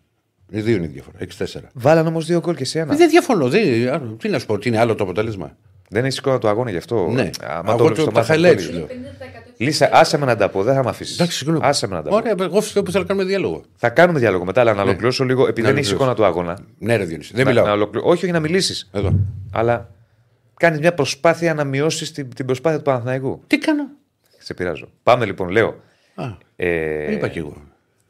[0.50, 1.18] Οι δύο είναι η διαφορά.
[1.18, 1.61] 6-4.
[1.73, 2.97] Βάλαν όμως 2 γκολ και σε ένα.
[2.97, 3.49] Δεν διαφωνώ.
[3.49, 5.56] Δεν, α, τι να σου πω, ότι είναι άλλο το αποτέλεσμα.
[5.88, 7.09] Δεν έχει εικόνα του αγώνα γι' αυτό.
[7.11, 7.30] Ναι.
[7.42, 8.87] Άμα Εγώ το βλέπεις το- στο τα μάτι, highlights αυτό λέω.
[9.56, 11.14] Λύσα, άσε με να τα πω, δεν θα με αφήσεις.
[11.14, 11.64] Εντάξει, συγγνώμη.
[11.66, 12.14] Άσε με να τα πω.
[12.16, 13.62] Ωραία, εγώ φυσικά που θέλω να κάνουμε διάλογο.
[13.76, 16.21] Θα κάνουμε διάλογο μετά, αλλά να ολοκληρώσω λίγο, επειδή Να δεν έχεις ολοκληρώσω.
[16.23, 16.59] εικόνα του αγώνα.
[16.78, 17.33] Ναι, ρε Διονύση.
[17.35, 17.66] Δεν να, μιλάω.
[17.66, 18.88] να ολοκληρω- Όχι, όχι να μιλήσεις.
[18.92, 19.14] Εδώ.
[19.52, 19.90] Αλλά
[20.56, 23.40] κάνεις μια προσπάθεια να μειώσεις την, την προσπάθεια του Παναθηναϊκού.
[23.47, 23.85] Τι κάνω;
[24.38, 24.88] Σε πειράζω.
[25.02, 25.80] Πάμε λοιπόν, λέω.
[26.56, 27.62] Α, Ε, είπα κι εγώ.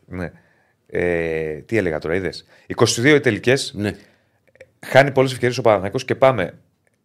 [0.07, 0.33] ναι.
[0.87, 2.45] Ε, τι έλεγα τώρα, είδες.
[2.67, 3.73] 22 οι τελικές.
[3.77, 3.97] Ναι.
[4.87, 6.59] Χάνει πολλές ευκαιρίες ο Παναθηναϊκός και πάμε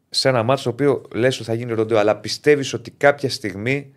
[0.10, 3.94] σε ένα μάτσο το οποίο λες ότι θα γίνει ροντέο, αλλά πιστεύεις ότι κάποια στιγμή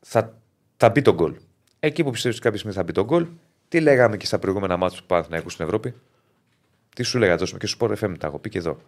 [0.00, 0.38] θα,
[0.76, 1.34] θα μπει το γκολ.
[1.80, 3.26] Εκεί που πιστεύεις ότι κάποια στιγμή θα μπει το γκολ,
[3.68, 5.94] τι λέγαμε και στα προηγούμενα μάτια του Παναθηναϊκού στην Ευρώπη;
[6.94, 8.80] Τι σου λέγα τόσο και σου πω FM, τα έχω πει και εδώ.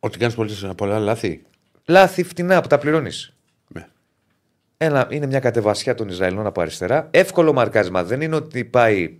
[0.00, 0.36] Ότι κάνεις
[0.76, 1.42] πολλά λάθη.
[1.84, 3.36] Λάθη φτηνά που τα πληρώνεις.
[4.82, 4.88] Ναι.
[4.88, 7.08] Ένα, είναι μια κατεβασιά των Ισραηλινών από αριστερά.
[7.10, 8.04] Εύκολο μαρκάρισμα.
[8.04, 9.18] Δεν είναι ότι πάει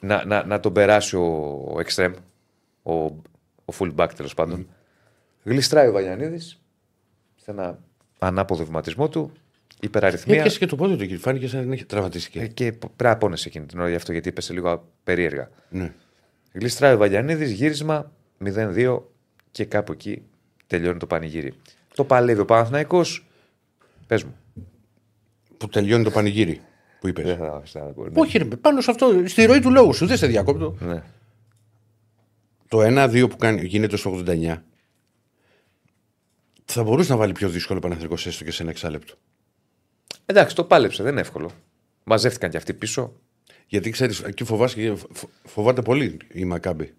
[0.00, 1.22] να, να, να τον περάσει ο,
[1.68, 2.12] ο extreme,
[2.82, 2.92] ο,
[3.64, 4.68] ο fullback τέλος πάντων.
[5.42, 6.60] Γλιστράει ο Βαγιανίδης
[7.36, 7.78] σε ένα
[8.18, 9.32] ανάποδο βηματισμό του.
[9.80, 10.38] Υπεραριθμία.
[10.38, 11.16] Έπιασε και το πόδι του εκεί.
[11.16, 12.40] Φάνηκε σαν να έχει τραυματιστεί.
[12.40, 15.50] Ε, και πρέπει να πόνεσαι εκείνη την ώρα γι' αυτό γιατί είπε λίγο περίεργα.
[15.68, 15.92] Ναι.
[16.52, 18.12] Γλιστράει ο Βαγιανίδης, γύρισμα
[18.44, 19.00] 0-2
[19.50, 20.22] και κάπου εκεί
[20.66, 21.54] τελειώνει το πανηγύρι.
[21.94, 23.27] Το παλεύει ο Παναθηναϊκός.
[24.08, 24.36] Πες μου.
[25.56, 26.60] Που τελειώνει το πανηγύρι
[27.00, 27.24] που είπες.
[27.24, 28.20] Δεν θα- θα πω, ναι.
[28.20, 30.76] Όχι, ρε, πάνω σε αυτό, στη ροή του λόγου σου, δεν σε διακόπτω.
[30.80, 31.02] Ναι.
[32.68, 34.62] Το 1-2 που κάνει, γίνεται στο 89
[36.64, 39.14] θα μπορούσε να βάλει πιο δύσκολο Παναθρικό έστω και σε ένα εξάλεπτο.
[40.26, 41.50] Εντάξει, το πάλεψε, δεν είναι εύκολο.
[42.04, 43.12] Μαζεύτηκαν και αυτοί πίσω.
[43.66, 44.94] Γιατί ξέρεις, εκεί φοβάσαι,
[45.44, 46.94] φοβάται πολύ η Μακάμπη.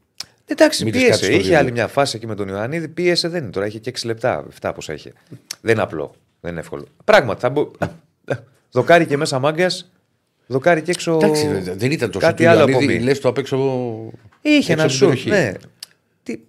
[0.46, 1.12] Εντάξει, Μην της πίεσε.
[1.20, 1.58] κάτσεις στο Είχε δύο.
[1.60, 2.88] άλλη μια φάση εκεί με τον Ιωαννίδη.
[2.88, 3.66] Πίεσε, δεν είναι τώρα.
[3.68, 4.46] Είχε και 6 λεπτά.
[4.62, 5.14] 7 πόσα είχε.
[5.62, 6.16] Δεν είναι απλό.
[6.42, 6.88] Δεν είναι εύκολο.
[7.06, 7.72] Πράγματι, θα μπο...
[8.72, 9.92] Δοκάρι και μέσα μάγκας.
[10.48, 11.14] Δοκάρι και έξω.
[11.16, 13.00] Εντάξει, δεν ήταν τόσο κάτι του άλλο Ιωαννίδη, από μη.
[13.04, 13.58] λες το απ' έξω.
[14.42, 15.30] Είχε έξω ένα από την περιοχή σουτ..
[15.30, 15.52] Ναι.
[16.24, 16.40] Τι...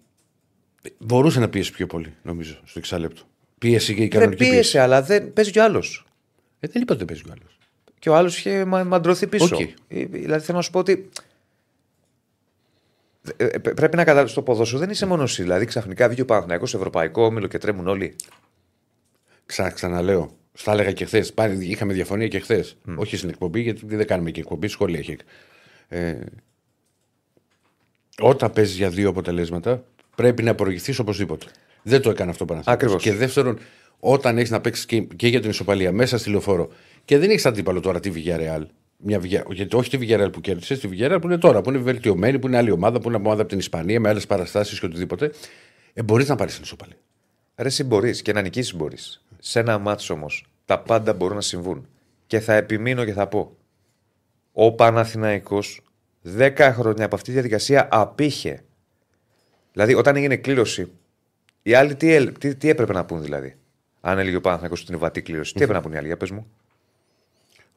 [0.99, 3.23] Μπορούσε να πίεσει πιο πολύ, νομίζω, στο εξάλεπτο.
[3.59, 4.78] Πίεση και η Δεν κανονική πίεσε, πίεση.
[4.78, 6.06] αλλά δεν παίζει κι ο άλλος.
[6.61, 7.59] Ε, δεν είπα ότι δεν παίζει ο άλλος.
[7.99, 9.56] Και ο άλλος είχε μα- μαντρωθεί πίσω.
[9.56, 9.61] Οκ.
[9.61, 11.09] Ε, Δηλαδή θέλω να σου πω ότι.
[13.37, 15.42] ε, ε, Πρέπει να καταλάβεις το ποδόσφαιρο δεν είσαι μόνο εσύ.
[15.42, 18.16] Δηλαδή ξαφνικά βγήκε ο Παναθηναϊκό Ευρωπαϊκό όμιλο και τρέμουν όλοι.
[19.50, 20.30] Ξα, ξαναλέω.
[20.52, 21.35] Στα έλεγα και χθες.
[21.61, 22.76] Είχαμε διαφωνία και χθες.
[22.97, 25.16] Όχι στην εκπομπή, γιατί δεν κάνουμε και εκπομπή, σχόλια έχει.
[25.88, 26.19] Ε,
[28.21, 29.85] όταν παίζεις για δύο αποτελέσματα,
[30.16, 31.47] πρέπει να προηγηθείς οπωσδήποτε.
[31.83, 33.02] Δεν το έκανε αυτό ο Ακριβώς.
[33.02, 33.59] Και δεύτερον,
[34.00, 36.69] όταν έχεις να παίξεις και, και για την ισοπαλία μέσα στη λεωφόρο
[37.04, 38.62] και δεν έχεις αντίπαλο τώρα τη Villarreal.
[38.97, 41.78] Μια, Villarreal- γιατί όχι τη Villarreal που κέρδισες, τη Villarreal που είναι τώρα, που είναι
[41.78, 44.87] βελτιωμένη, που είναι άλλη ομάδα, που είναι ομάδα από την Ισπανία με άλλες παραστάσεις και
[44.87, 45.30] οτιδήποτε.
[45.92, 46.97] Ε, μπορείς να πάρεις την ισοπαλία.
[47.57, 49.25] Ρε, εσύ μπορείς και να νικήσεις μπορείς.
[49.40, 51.88] Σε ένα μάτσο όμως τα πάντα μπορούν να συμβούν.
[52.26, 53.56] Και θα επιμείνω και θα πω.
[54.52, 55.80] Ο Παναθηναϊκός
[56.38, 58.62] 10 χρόνια από αυτή τη διαδικασία απήχε.
[59.73, 60.91] Δηλαδή, όταν έγινε κλήρωση,
[61.62, 63.56] οι άλλοι τι, έλ- τι, τι έπρεπε να πούν δηλαδή;
[64.00, 66.17] Αν έλεγε ο Παναθηναϊκός ότι είναι βατή κλήρωση, τι έπρεπε να πούν οι άλλοι, για
[66.17, 66.47] πες μου;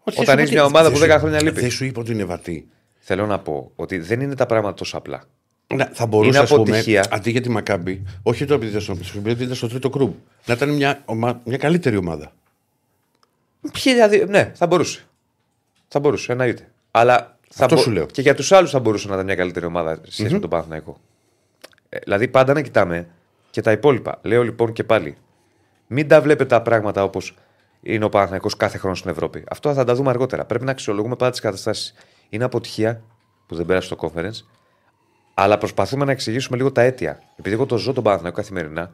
[0.04, 1.60] Όχι, Όταν δεν είσαι σου μια είπα- ομάδα δεν που σου- 10 χρόνια λείπει.
[1.62, 2.68] Δεν σου είπα ότι είναι βατή.
[3.00, 5.24] Θέλω να πω ότι δεν είναι τα πράγματα τόσο απλά.
[5.76, 7.06] Να, θα μπορούσε Είναι ας πούμε, αποτυχία.
[7.12, 10.14] αντί για τη Μακάμπη, όχι το επειδή ήταν στο, επειδή ήταν στο τρίτο κρούμπ,
[10.46, 12.32] να ήταν μια, ομα- μια καλύτερη ομάδα.
[13.74, 15.04] Ποιοι δηλαδή, ναι, θα μπορούσε.
[15.88, 16.72] Θα μπορούσε, εννοείται.
[16.92, 18.06] Αλλά θα Αυτό σου λέω.
[18.06, 20.50] και για τους άλλους θα μπορούσε να ήταν μια καλύτερη ομάδα σε σχεση με τον
[20.50, 20.98] Παναθηναϊκό.
[21.90, 23.08] Ε, δηλαδή πάντα να κοιτάμε
[23.50, 24.20] και τα υπόλοιπα.
[24.22, 25.18] Λέω λοιπόν και πάλι,
[25.88, 27.36] μην τα βλέπετε τα πράγματα όπως
[27.82, 29.44] είναι ο Παναθηναϊκός κάθε χρόνο στην Ευρώπη.
[29.50, 30.46] Αυτό θα τα δούμε αργότερα.
[30.46, 31.94] Πρέπει να αξιολογούμε πάντα τις καταστάσεις.
[32.30, 33.02] Είναι αποτυχία
[33.48, 34.46] που δεν πέρασε στο conference,
[35.34, 37.22] αλλά προσπαθούμε να εξηγήσουμε λίγο τα αίτια.
[37.36, 38.94] Επειδή εγώ το ζω τον Παναθηναϊκό καθημερινά,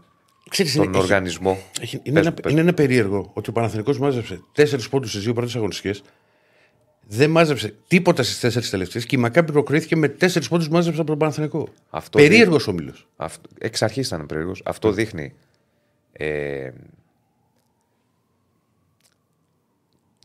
[0.50, 1.58] Ξέρεις, τον είναι, οργανισμό.
[1.82, 5.10] έχει- είναι, Πες ένα, μου, πες είναι ένα περίεργο ότι ο Παναθηναϊκός μάζεψε τέσσερις πόντους
[5.10, 6.02] στις δύο πρώτες αγωνιστικές.
[7.12, 11.00] Δεν μάζεψε τίποτα στις τέσσερις τελευταίες και η Μακάμπη προκρίθηκε με τέσσερις πόντους που μάζεψε
[11.02, 11.68] από τον Παναθηναϊκό.
[11.90, 12.94] Αυτό Περίεργος όμιλο.
[13.16, 14.62] Αυτό, εξ αρχής ήταν περίεργος.
[14.66, 15.34] Αυτό δείχνει.
[16.12, 16.70] Ε,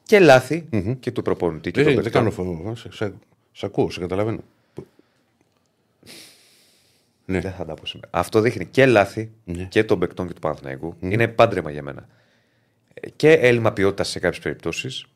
[0.03, 0.69] και λαθη
[1.01, 2.23] και του προπονητή και Δεν, των δεν παικτών.
[2.23, 2.75] κάνω φόβο.
[2.75, 3.15] Σε, σε,
[3.53, 4.41] σε ακούω, σε καταλαβαίνω.
[7.25, 7.41] Ναι.
[7.41, 8.11] Δεν θα τα πω σήμερα.
[8.13, 9.65] Αυτό δείχνει και λάθη Ναι.
[9.65, 12.09] και των παικτών και του παναθηναικου Είναι πάντρεμα για μένα.
[12.95, 15.07] Ε, Και έλλειμμα ποιότητας σε κάποιες περιπτώσεις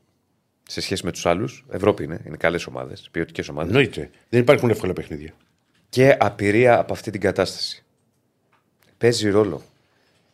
[0.62, 1.64] σε σχέση με τους άλλους.
[1.70, 3.70] Ευρώπη είναι, είναι καλές ομάδες, ποιοτικές ομάδες.
[3.70, 4.10] Εννοείται.
[4.28, 5.32] Δεν υπάρχουν εύκολα παιχνίδια.
[5.88, 7.84] Και απειρία από αυτή την κατάσταση.
[8.98, 9.62] Παίζει ρόλο.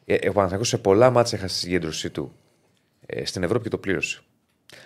[0.05, 2.33] Ε, ο Παναθηναϊκός σε πολλά μάτια έχασε τη συγκέντρωσή του
[3.07, 4.21] ε, στην Ευρώπη και το πλήρωσε.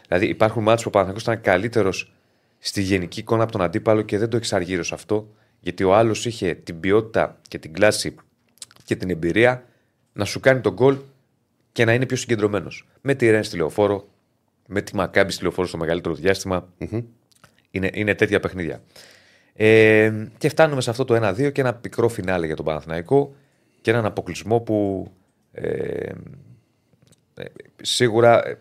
[0.09, 2.13] Δηλαδή υπάρχουν μάτια που ο Παναθηναϊκός ήταν καλύτερος
[2.59, 6.55] στη γενική εικόνα από τον αντίπαλο και δεν το εξαργύρωσε αυτό, γιατί ο άλλος είχε
[6.55, 8.15] την ποιότητα και την κλάση
[8.85, 9.65] και την εμπειρία
[10.13, 10.97] να σου κάνει τον γκολ
[11.73, 12.89] και να είναι πιο συγκεντρωμένος.
[13.01, 14.09] Με τη Ρεν στη λεωφόρο,
[14.67, 16.69] με τη Μακάμπη στη λεωφόρο στο μεγαλύτερο διάστημα.
[17.71, 18.83] Είναι, είναι τέτοια παιχνίδια.
[19.53, 23.35] Ε, και φτάνουμε σε αυτό το 1-2 και ένα πικρό φινάλε για τον Παναθηναϊκό
[23.81, 25.09] και έναν αποκλεισμό που
[25.53, 26.13] ε,
[27.35, 27.45] ε,
[27.83, 28.59] σίγουρα ε,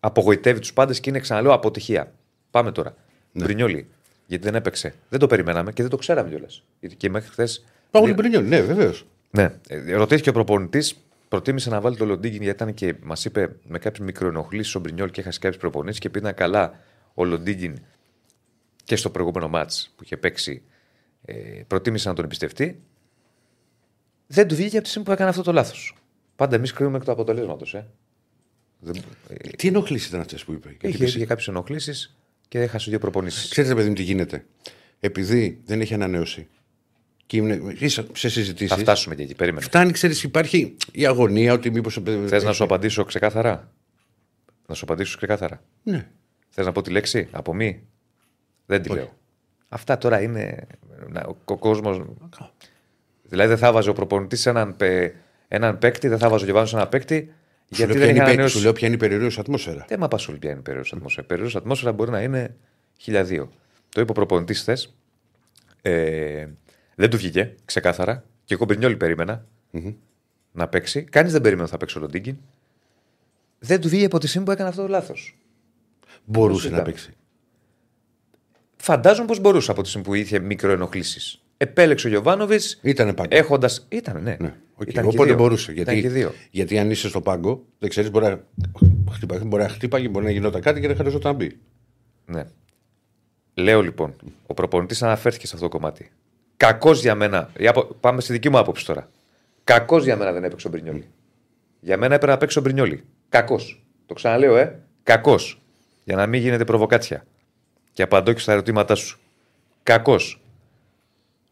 [0.00, 2.12] απογοητεύει τους πάντες και είναι ξαναλέω αποτυχία.
[2.50, 2.94] Πάμε τώρα.
[3.32, 3.44] Ναι.
[3.44, 3.88] Μπρινιόλι.
[4.26, 4.94] Γιατί δεν έπαιξε.
[5.08, 6.62] Δεν το περιμέναμε και δεν το ξέραμε κιόλας.
[6.80, 7.64] Γιατί και μέχρι χθες.
[7.90, 9.06] Παύλο Μπρινιόλ, ναι, βεβαίως.
[9.30, 9.50] Ναι.
[9.68, 10.96] Ε, ρωτήθηκε ο προπονητής,
[11.28, 15.10] προτίμησε να βάλει το Λοντίγκιν γιατί ήταν και μας είπε με κάποιε μικροενοχλήσει ο Μπρινιόλ
[15.10, 16.80] και έχασε κάποιε προπονήσει και πήγαινε καλά
[17.14, 17.78] ο Λοντίγκιν
[18.84, 20.62] και στο προηγούμενο μάτς που είχε παίξει.
[21.24, 21.34] Ε,
[21.66, 22.80] προτίμησε να τον εμπιστευτεί.
[24.26, 25.96] Δεν του βγήκε από τη στιγμή που έκανε αυτό το λάθος.
[26.36, 27.74] Πάντα εμείς κρίνουμε εκ του αποτελέσματος.
[27.74, 27.86] Ε.
[28.80, 28.96] Δεν,
[29.28, 30.68] ε, Τι ενοχλήσεις ήταν αυτές που είπε.
[30.68, 32.16] γιατί είχε είπες- είχε κάποιες ενοχλήσεις
[32.56, 33.50] και έχασε δύο προπονήσεις.
[33.50, 34.44] Ξέρετε, παιδί μου, τι γίνεται.
[35.00, 36.48] Επειδή δεν έχει ανανέωση
[37.26, 38.66] και είναι είσαι σε συζητήσει.
[38.74, 39.34] Θα φτάσουμε και εκεί.
[39.34, 39.64] Περίμενε.
[39.64, 41.90] Φτάνει, ξέρεις, υπάρχει η αγωνία ότι μήπω.
[42.26, 43.72] Θες να σου απαντήσω ξεκάθαρα;
[44.66, 46.08] Να σου απαντήσω ξεκάθαρα; Ναι.
[46.48, 47.82] Θες να πω τη λέξη; Από μη;
[48.66, 48.98] Δεν τη Όχι.
[48.98, 49.16] λέω.
[49.68, 50.66] Αυτά τώρα είναι.
[51.08, 52.16] να- Ο, ο κόσμο.
[53.22, 55.14] Δηλαδή δεν θα βάζει ο προπονητή έναν, παι-
[55.48, 57.32] έναν παίκτη, δεν θα βάζει ο Γεβάνο έναν παίκτη.
[57.70, 58.56] Σου Γιατί λέω, δεν ποια έχει είναι, η πε- ανανεώσει.
[58.56, 59.84] σου λέω ποια είναι η περιορία ατμόσφαιρα.
[59.88, 61.24] Δεν με απασχολεί ποια είναι η περίοδο ατμόσφαιρα.
[61.24, 62.56] Η περίοδο ατμόσφαιρα μπορεί να είναι
[63.06, 63.48] 1002.
[63.88, 64.94] Το είπε ο προπονητής χθες.
[65.82, 66.46] Ε,
[66.94, 68.24] δεν του βγήκε ξεκάθαρα.
[68.44, 69.46] Και εγώ Μπρινιόλι περίμενα
[70.52, 71.02] να παίξει.
[71.04, 72.36] Κανείς δεν περίμενε ότι θα παίξει ο Λοντίγκιν.
[73.58, 75.38] Δεν του βγήκε από τη στιγμή που έκανε αυτό το λάθος.
[76.24, 76.78] Μπορούσε ήταν.
[76.78, 77.14] να παίξει.
[78.76, 81.42] Φαντάζομαι πως μπορούσε από τη στιγμή που είχε μικροενοχλήσεις.
[81.56, 83.28] Επέλεξε ο Γιωβάνοβιτς Ήτανε πάγκο.
[83.36, 83.86] έχοντας.
[83.88, 84.36] Ήταν, ναι.
[84.40, 84.54] Ναι.
[84.74, 84.88] οκ.
[84.88, 85.36] Ήταν και Οπότε δύο.
[85.36, 85.72] μπορούσε.
[85.72, 86.32] Ήταν και Γιατί, δύο.
[86.50, 88.40] γιατί αν είσαι στο πάγκο, δεν ξέρεις, μπορεί να
[89.12, 91.58] χτύπαγε, μπορεί να χτύπαγε, μπορεί να γινόταν κάτι και δεν χρειαζόταν να μπει.
[92.26, 92.44] Ναι.
[93.54, 94.14] Λέω λοιπόν,
[94.46, 96.10] ο προπονητής αναφέρθηκε σε αυτό το κομμάτι.
[96.56, 97.50] Κακός για μένα.
[97.58, 99.08] η απο- Πάμε στη δική μου άποψη τώρα.
[99.64, 101.08] Κακός για μένα δεν έπαιξε ο Μπρινιόλι.
[101.80, 103.04] Για μένα έπρεπε να παίξει ο Μπρινιόλι.
[103.28, 103.84] Κακός.
[104.06, 104.78] Το ξαναλέω, ε.
[105.02, 105.60] Κακός.
[106.04, 107.24] Για να μην γίνεται προβοκάτσια.
[107.92, 109.18] Και απαντώ και στα ερωτήματά σου.
[109.82, 110.40] Κακός.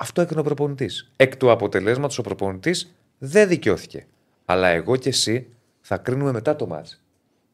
[0.04, 1.10] Αυτό έκανε ο προπονητής.
[1.16, 4.06] Εκ του αποτελέσματος ο προπονητής δεν δικαιώθηκε.
[4.44, 5.46] Αλλά εγώ και εσύ
[5.80, 7.02] θα κρίνουμε μετά το μάτς.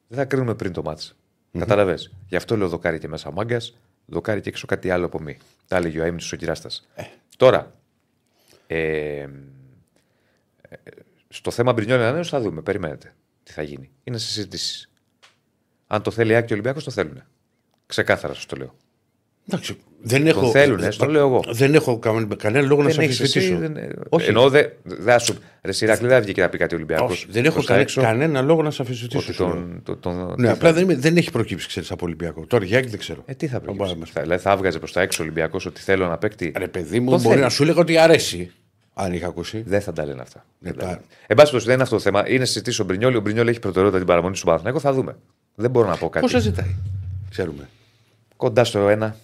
[0.08, 1.16] Δεν θα κρίνουμε πριν το μάτς.
[1.58, 5.38] Κατάλαβες; Γι' αυτό λέω δοκάρι και μέσα μάγκας, δοκάρι και έξω κάτι άλλο από μη.
[5.66, 6.88] Τα έλεγε ο Αίμνης ο Κυράστας.
[7.36, 7.74] Τώρα,
[8.66, 9.28] ε, ε,
[11.28, 12.62] στο θέμα Μπρινιόλ Ανέο θα δούμε.
[12.62, 13.90] Περιμένετε τι θα γίνει.
[14.04, 14.90] Είναι σε συζητήσεις.
[15.86, 17.22] Αν το θέλει η Άκη και ο Ολυμπιακός, το θέλουν.
[17.86, 18.74] Ξεκάθαρα σας το λέω.
[19.48, 21.44] Εντάξει, δεν έχω, θέλουνε, στο λέω εγώ.
[21.50, 23.72] Δεν έχω κα- κανένα λόγο να σε έχεις εσύ, αμφισβητήσω.
[23.72, 24.28] δεν- Όχι.
[24.28, 25.34] Εννοώ δεν δε σου.
[25.62, 27.10] Ρε Σιράκλη, δεν βγήκε να πει κάτι Ολυμπιακός.
[27.10, 29.18] Όχι, δεν έχω κανε- κανένα λόγο να σε αμφισβητήσω.
[29.18, 29.52] Ότι σου λέω.
[29.52, 32.46] τον, τον, τον, Ναι, τι απλά θα- δεν, είμαι- δεν έχει προκύψει, ξέρεις, από Ολυμπιακό.
[32.46, 33.22] Τώρα Γιάκη δεν ξέρω.
[33.26, 34.00] Ε, τι θα Δεν μπορεί να προκύψει.
[34.00, 36.52] μας Θα, δηλαδή θα έβγαζε προς τα έξω Ολυμπιακός ότι θέλω να παίκτη.
[36.56, 37.40] Ρε παιδί μου, Το μπορεί θέλει.
[37.40, 38.50] να σου λέγα ότι αρέσει.
[38.94, 39.62] Αν είχα ακούσει.
[39.66, 40.44] Δεν θα τα λένε αυτά.
[40.58, 41.02] Ναι, Δεν τα τα- λένε.
[41.26, 42.28] Εν πάση περιπτώσει, δεν είναι αυτό το θέμα.
[42.28, 43.16] Είναι συζητήσει ο Μπρινιόλη.
[43.16, 44.80] Ο Μπρινιόλη έχει προτεραιότητα την παραμονή του Παναθηναϊκού.
[44.80, 45.16] Θα δούμε.
[45.54, 46.24] Δεν μπορώ να πω κάτι.
[46.24, 46.74] Πόσα ζητάει;
[47.30, 47.68] Ξέρουμε.
[48.36, 49.16] Κοντά στο ένα.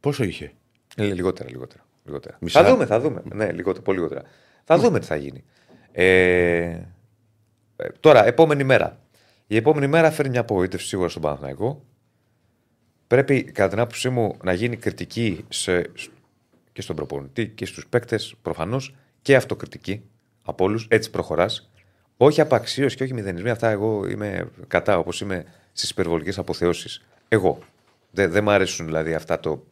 [0.00, 0.52] Πόσο είχε;
[0.96, 1.84] Ε, λιγότερα, λιγότερα.
[2.04, 2.36] λιγότερα.
[2.40, 3.22] Μισά; Θα δούμε, θα δούμε.
[3.34, 4.22] Ναι, λιγότερα, πολύ λιγότερα.
[4.64, 5.44] Θα δούμε τι θα γίνει.
[5.92, 6.04] Ε,
[7.76, 9.00] ε, τώρα, επόμενη μέρα.
[9.46, 11.84] Η επόμενη μέρα φέρνει μια απογοήτευση σίγουρα στον Παναθηναϊκό.
[13.06, 15.90] Πρέπει, κατά την άποψή μου, να γίνει κριτική σε,
[16.72, 20.02] και στον προπονητή και στους παίκτες, προφανώς, και αυτοκριτική
[20.42, 20.86] από όλους.
[20.90, 21.70] Έτσι προχωράς.
[22.16, 23.50] Όχι απαξίωση και όχι μηδενισμοί.
[23.50, 27.02] Αυτά εγώ είμαι κατά, όπως είμαι στις υπερβολικές αποθεώσεις.
[27.28, 27.58] Εγώ.
[28.10, 29.64] Δεν δεν μ' αρέσουν δηλαδή αυτά το.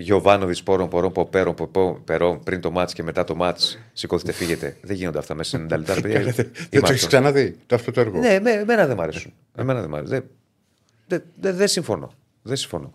[0.00, 3.78] Γιωβάνοβιτς, πόρων, πορών, ποπέρων, ποπό- περών, πριν το μάτς και μετά το μάτς.
[3.92, 4.76] Σηκώθείτε, φύγετε.
[4.80, 6.00] δεν γίνονται αυτά μέσα σε 90 λεπτά.
[6.00, 6.20] παιδιά.
[6.20, 6.94] Δεν το Είμαστε.
[6.94, 8.18] έχει ξαναδεί το αυτό το έργο.
[8.18, 9.32] Ναι, με, εμένα δεν μ' αρέσουν.
[9.56, 10.14] Εμένα δεν μ' αρέσουν.
[10.14, 10.24] Δεν,
[11.06, 12.12] δεν, δεν, δεν συμφωνώ.
[12.42, 12.92] Δεν συμφωνώ.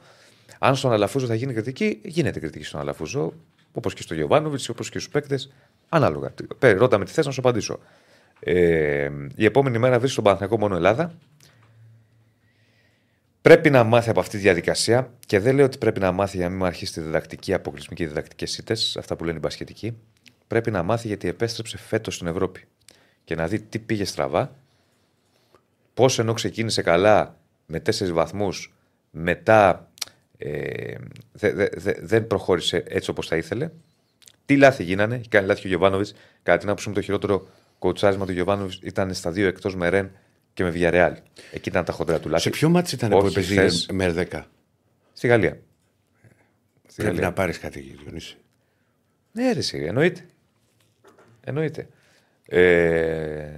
[0.59, 3.33] Αν στον Αλαφούζο θα γίνει κριτική, γίνεται κριτική στον Αλαφούζο,
[3.71, 5.51] όπως και στο Γιωβάνοβιτς, όπως και στους παίκτες.
[5.89, 6.33] Ανάλογα.
[6.59, 7.79] Πέ, ρώτα με τι θε να σου απαντήσω.
[8.39, 11.13] Ε, η επόμενη μέρα βρίσκει στον Παναθηναϊκό μόνο Ελλάδα.
[13.43, 16.45] Πρέπει να μάθει από αυτή τη διαδικασία και δεν λέω ότι πρέπει να μάθει για
[16.45, 19.97] να μην μου αρχίσει τη διδακτική αποκλεισμή και διδακτικές ήττε, αυτά που λένε οι μπασχετικοί.
[20.47, 22.63] Πρέπει να μάθει γιατί επέστρεψε φέτος στην Ευρώπη
[23.23, 24.55] και να δει τι πήγε στραβά,
[25.93, 28.73] πώς ενώ ξεκίνησε καλά με τέσσερις βαθμούς,
[29.11, 29.91] μετά
[30.37, 30.95] ε,
[31.31, 33.69] δε- δε- δε- δεν προχώρησε έτσι όπως θα ήθελε.
[34.45, 36.13] Τι λάθη γίνανε, έχει κάνει λάθη και ο Γιωβάνοβιτς.
[36.43, 37.47] Κατά την άποψή μου, το χειρότερο
[37.79, 40.11] κοτσάρισμα του Γιωβάνοβιτς ήταν στα δύο εκτός με Ρεν
[40.53, 41.13] και με Βιαρεάλ.
[41.51, 42.41] Εκεί ήταν τα χοντρά του λάθη.
[42.43, 43.87] Σε ποιο μάτι ήταν Όχι, που έπαιζε χθες.
[43.91, 44.41] με R10.
[45.13, 45.57] Στη Γαλλία.
[46.87, 47.27] Στη Πρέπει Γαλλία.
[47.27, 48.37] να πάρεις κάτι, Διονύση.
[49.31, 50.25] Ναι, ρε, εσύ, εννοείται.
[51.43, 51.87] Εννοείται.
[52.45, 53.49] Ε,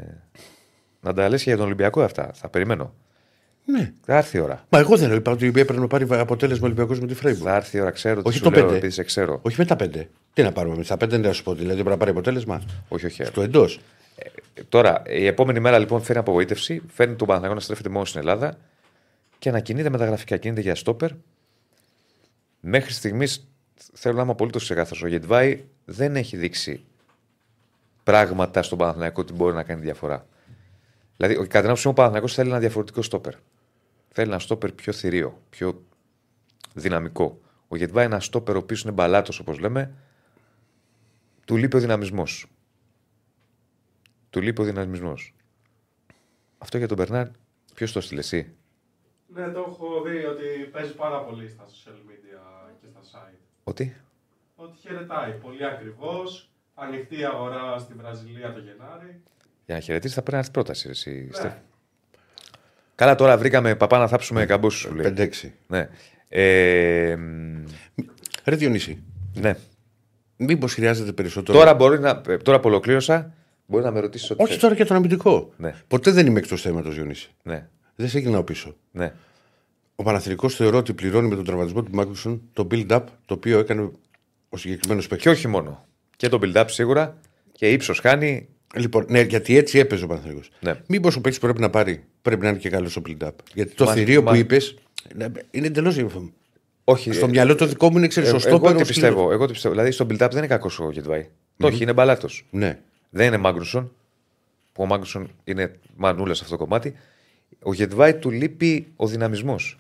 [1.01, 2.31] να τα λες και για τον Ολυμπιακό αυτά.
[2.33, 2.93] Θα περιμένω.
[3.65, 3.93] Ναι.
[4.05, 4.65] Θα έρθει η ώρα.
[4.69, 7.45] Μα εγώ δεν είπα ότι έπρεπε να πάρει αποτέλεσμα Ολυμπιακός με τη Φρέιμπουργκ.
[7.47, 8.21] Θα έρθει η ώρα, ξέρω.
[8.21, 8.77] τι Όχι σου το λέω, πέντε.
[8.77, 9.39] επειδή σε ξέρω.
[9.41, 10.09] Όχι με τα πέντε.
[10.33, 11.53] Τι να πάρουμε με τα πέντε, δεν θα σου πω.
[11.53, 12.61] Δηλαδή πρέπει να πάρει αποτέλεσμα.
[12.87, 13.23] Όχι, όχι.
[13.23, 13.79] Στο εντός.
[14.15, 16.81] Ε, Τώρα, η επόμενη μέρα λοιπόν φέρνει απογοήτευση.
[16.87, 18.57] Φέρνει τον Παναθηναϊκό να στρέφεται μόνο στην Ελλάδα
[19.39, 20.37] και να κινείται με τα γραφικά.
[20.37, 21.11] Κινείται για στόπερ.
[22.59, 23.47] Μέχρι στιγμής
[23.93, 25.03] θέλω να είμαι απολύτως ξεκάθαρος.
[25.03, 26.83] Ο Γετβάη δεν έχει δείξει
[28.03, 30.27] πράγματα στον Παναθηναϊκό ότι μπορεί να κάνει διαφορά.
[31.17, 33.33] Δηλαδή, κατά την άποψή μου, ο Παναθηναϊκός θέλει ένα διαφορετικό στόπερ.
[34.09, 35.83] Θέλει ένα στόπερ πιο θηρίο, πιο
[36.73, 37.39] δυναμικό.
[37.67, 39.93] Ο Γετβάη είναι ένα στόπερ ο οποίος είναι μπαλάτος, όπως λέμε.
[41.45, 42.47] Του λείπει ο δυναμισμός.
[44.35, 45.33] Του λείπει ο δυναμισμός.
[46.57, 47.27] Αυτό για τον Μπερνάρ,
[47.75, 48.55] ποιος το έστειλε εσύ;
[49.27, 53.39] Ναι, το έχω δει ότι παίζει πάρα πολύ στα social media και στα site.
[53.63, 53.95] Ότι;
[54.55, 56.49] Ότι χαιρετάει πολύ ακριβώς.
[56.73, 59.21] Ανοιχτή αγορά στη Βραζιλία το Γενάρη.
[59.65, 60.89] Για να χαιρετήσεις θα πρέπει να έρθει πρόταση.
[60.89, 61.37] Εσύ, Ναι.
[61.37, 61.57] Στέφη.
[62.95, 65.13] Καλά, τώρα βρήκαμε παπά να θάψουμε καμπόσου σου λέει.
[65.17, 65.51] 5-6.
[65.67, 65.89] Ναι.
[66.29, 67.63] Ε, μ,
[68.43, 69.55] Ρε Διονύση, ναι.
[70.37, 71.57] μήπως χρειάζεται περισσότερο.
[71.57, 73.33] Τώρα, μπορεί να, ε, τώρα που ολοκλήρωσα,
[73.65, 74.61] μπορεί να με ρωτήσεις ό,τι Όχι θες.
[74.61, 75.53] τώρα για τον αμυντικό.
[75.57, 75.73] Ναι.
[75.87, 77.29] Ποτέ δεν είμαι εκτός θέματος, Διονύση.
[77.43, 77.67] Ναι.
[77.95, 78.75] Δεν σε γυρνάω πίσω.
[78.91, 79.13] ναι.
[79.97, 83.89] Ο Παναθηνικός θεωρώ ότι πληρώνει με τον τραυματισμό του Μάγκουσον το build-up το οποίο έκανε
[84.49, 85.23] ο συγκεκριμένος παίκτης.
[85.25, 85.85] Και όχι μόνο.
[86.15, 87.17] Και το build-up σίγουρα
[87.51, 88.47] και ύψος χάνει.
[88.75, 90.49] Λοιπόν, ναι, γιατί έτσι έπαιζε ο Παναθηνικός.
[90.59, 90.73] Ναι.
[90.87, 93.29] Μήπως ο παίκτης πρέπει να πάρει, πρέπει να είναι και καλός στο build-up.
[93.53, 94.57] Γιατί το Μα- θηρίο μα- που είπε
[95.51, 95.97] είναι εντελώς.
[96.83, 97.11] Όχι.
[97.13, 99.31] Στο ε, μυαλό το δικό μου είναι ξέρεις ε, σωστό εγώ πέρα τι ο πιστεύω.
[99.31, 99.73] Εγώ τι πιστεύω.
[99.73, 101.27] Δηλαδή στο build-up δεν είναι κακός ο Γετβάη.
[101.57, 102.45] Το όχι, είναι μπαλάτος.
[102.49, 102.79] Ναι.
[103.15, 103.91] Δεν είναι Μάγκρουσον.
[104.73, 106.95] Που ο Μάγκρουσον είναι μανούλας σε αυτό το κομμάτι.
[107.63, 109.79] Ο Γετβάη του λείπει ο δυναμισμός.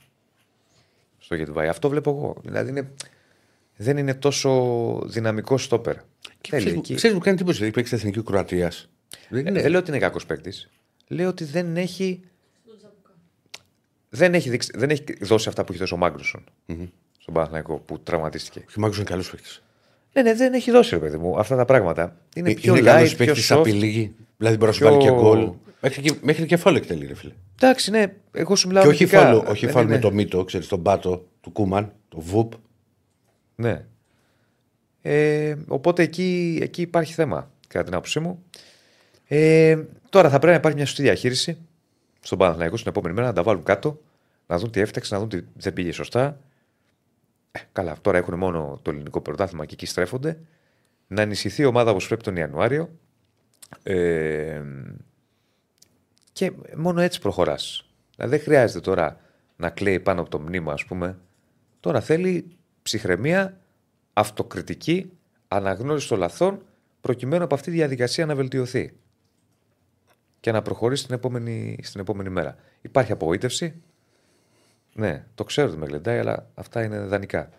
[1.17, 1.67] Στο Γετβάη.
[1.67, 2.35] Αυτό βλέπω εγώ.
[2.43, 2.91] Δηλαδή είναι.
[3.75, 5.95] δεν είναι τόσο δυναμικό στόπερ.
[6.49, 6.95] Θέλει εκεί.
[6.95, 7.63] Ξέρεις, μου κάνει εντύπωση.
[7.63, 8.89] Έχει παίξει εθνική Κροατίας.
[9.29, 9.61] Δεν Ε, είναι.
[9.61, 10.69] Δεν λέω ότι είναι κακός παίκτης.
[11.07, 12.21] Λέω ότι δεν έχει.
[14.09, 16.43] Δεν έχει, δείξει- δεν έχει δώσει αυτά που έχει δώσει ο μαγκρουσον
[17.19, 18.59] στον Παναθηναϊκό που τραυματίστηκε.
[18.59, 19.63] Ο Μάγκο είναι καλός παίκτης.
[20.15, 22.17] Ναι, ναι, δεν έχει δώσει, ρε παιδί μου, αυτά τα πράγματα.
[22.35, 23.57] Είναι πιο είναι light, καλός πιο παίκτης soft.
[23.57, 24.15] απειλή.
[24.37, 25.49] Δηλαδή μπορεί να σου πιο- βάλει και γκολ.
[25.81, 27.31] Μέχρι και, μέχρι και φόλο εκτελεί, ρε φίλε.
[27.61, 29.25] Εντάξει, ναι, εγώ σου μιλάω Και όχι αμυντικά.
[29.27, 32.51] φόλο, όχι Δεν φόλο με είναι- το μύτο, ξέρεις, τον πάτο του Κούμαν, το Βουπ.
[33.55, 33.85] Ναι.
[35.01, 38.43] Ε, οπότε εκεί, εκεί υπάρχει θέμα, κατά την άποψή μου.
[39.27, 39.77] Ε,
[40.09, 41.57] τώρα θα πρέπει να υπάρχει μια σωστή διαχείριση
[42.21, 44.01] στον Παναθηναϊκό στην επόμενη μέρα, να τα βάλουν κάτω,
[44.47, 46.39] να δουν τι έφταξε, να δουν τι δεν πήγε σωστά.
[47.55, 50.39] Ε, καλά, τώρα έχουν μόνο το ελληνικό πρωτάθλημα και εκεί στρέφονται.
[51.07, 52.89] Να ενισχυθεί η ομάδα όπως πρέπει τον Ιανουάριο.
[53.83, 54.61] Ε,
[56.31, 57.89] και μόνο έτσι προχωράς.
[58.15, 59.19] Δηλαδή δεν χρειάζεται τώρα
[59.55, 61.17] να κλαίει πάνω από το μνήμα, ας πούμε.
[61.79, 63.59] Τώρα θέλει ψυχραιμία,
[64.13, 65.11] αυτοκριτική,
[65.47, 66.65] αναγνώριση των λαθών,
[67.01, 68.93] προκειμένου από αυτή τη διαδικασία να βελτιωθεί
[70.39, 72.55] και να προχωρήσει στην επόμενη, στην επόμενη μέρα.
[72.81, 73.81] Υπάρχει απογοήτευση.
[74.97, 77.49] Ναι, το ξέρω ότι με γλεντάει, αλλά αυτά είναι δανεικά.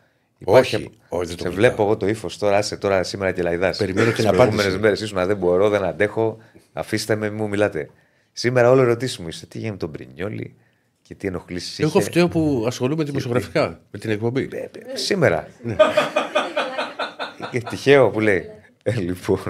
[0.45, 1.53] Όχι, απο- όχι, δεν το Σε γλεντάω.
[1.53, 3.77] βλέπω εγώ το ύφος τώρα, σε τώρα σήμερα και λαϊδάς.
[3.79, 4.79] Περιμένω την προηγούμενες απάντηση.
[4.79, 6.39] μέρες ήσουν δεν μπορώ, δεν αντέχω.
[6.73, 7.91] Αφήστε με, μη μου μιλάτε.
[8.33, 9.47] Σήμερα όλο ερωτήσεις μου είστε.
[9.47, 10.55] Τι γίνεται με τον Μπρινιόλι
[11.03, 14.49] και τι ενοχλήσεις Εγώ φταίω που ασχολούμαι δημοσιογραφικά με την εκπομπή.
[14.95, 15.49] Σήμερα.
[17.51, 18.45] Και τυχαίο που λέει.
[18.83, 19.41] Ε, λοιπόν.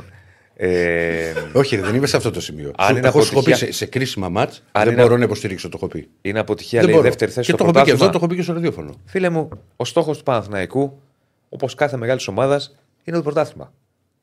[0.59, 2.73] Ε, Όχι, ρε, δεν είμαι σε αυτό το σημείο.
[2.77, 4.63] Αν Σου- είναι έχω σου πω πει αποτυχία- σε, σε κρίσιμα μάτς.
[4.73, 6.09] Αν Δεν είναι- μπορώ να υποστηρίξω, το έχω πει.
[6.23, 7.09] είναι αποτυχία, Δεν λέει, η μπορώ.
[7.11, 8.13] δεύτερη θέση Και στο το έχω πει και αυτό, πρωτάθλημα.
[8.13, 9.11] το έχω πει και στο ραδιόφωνο.
[9.13, 11.03] Φίλε μου, ο στόχος του Παναθηναϊκού,
[11.49, 13.73] όπως κάθε μεγάλης ομάδας, είναι το πρωτάθλημα.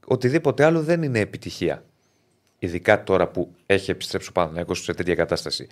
[0.05, 1.83] Οτιδήποτε άλλο δεν είναι επιτυχία.
[2.59, 5.67] Ειδικά τώρα που έχει επιστρέψει ο Παναθηναϊκός σε τέτοια κατάσταση.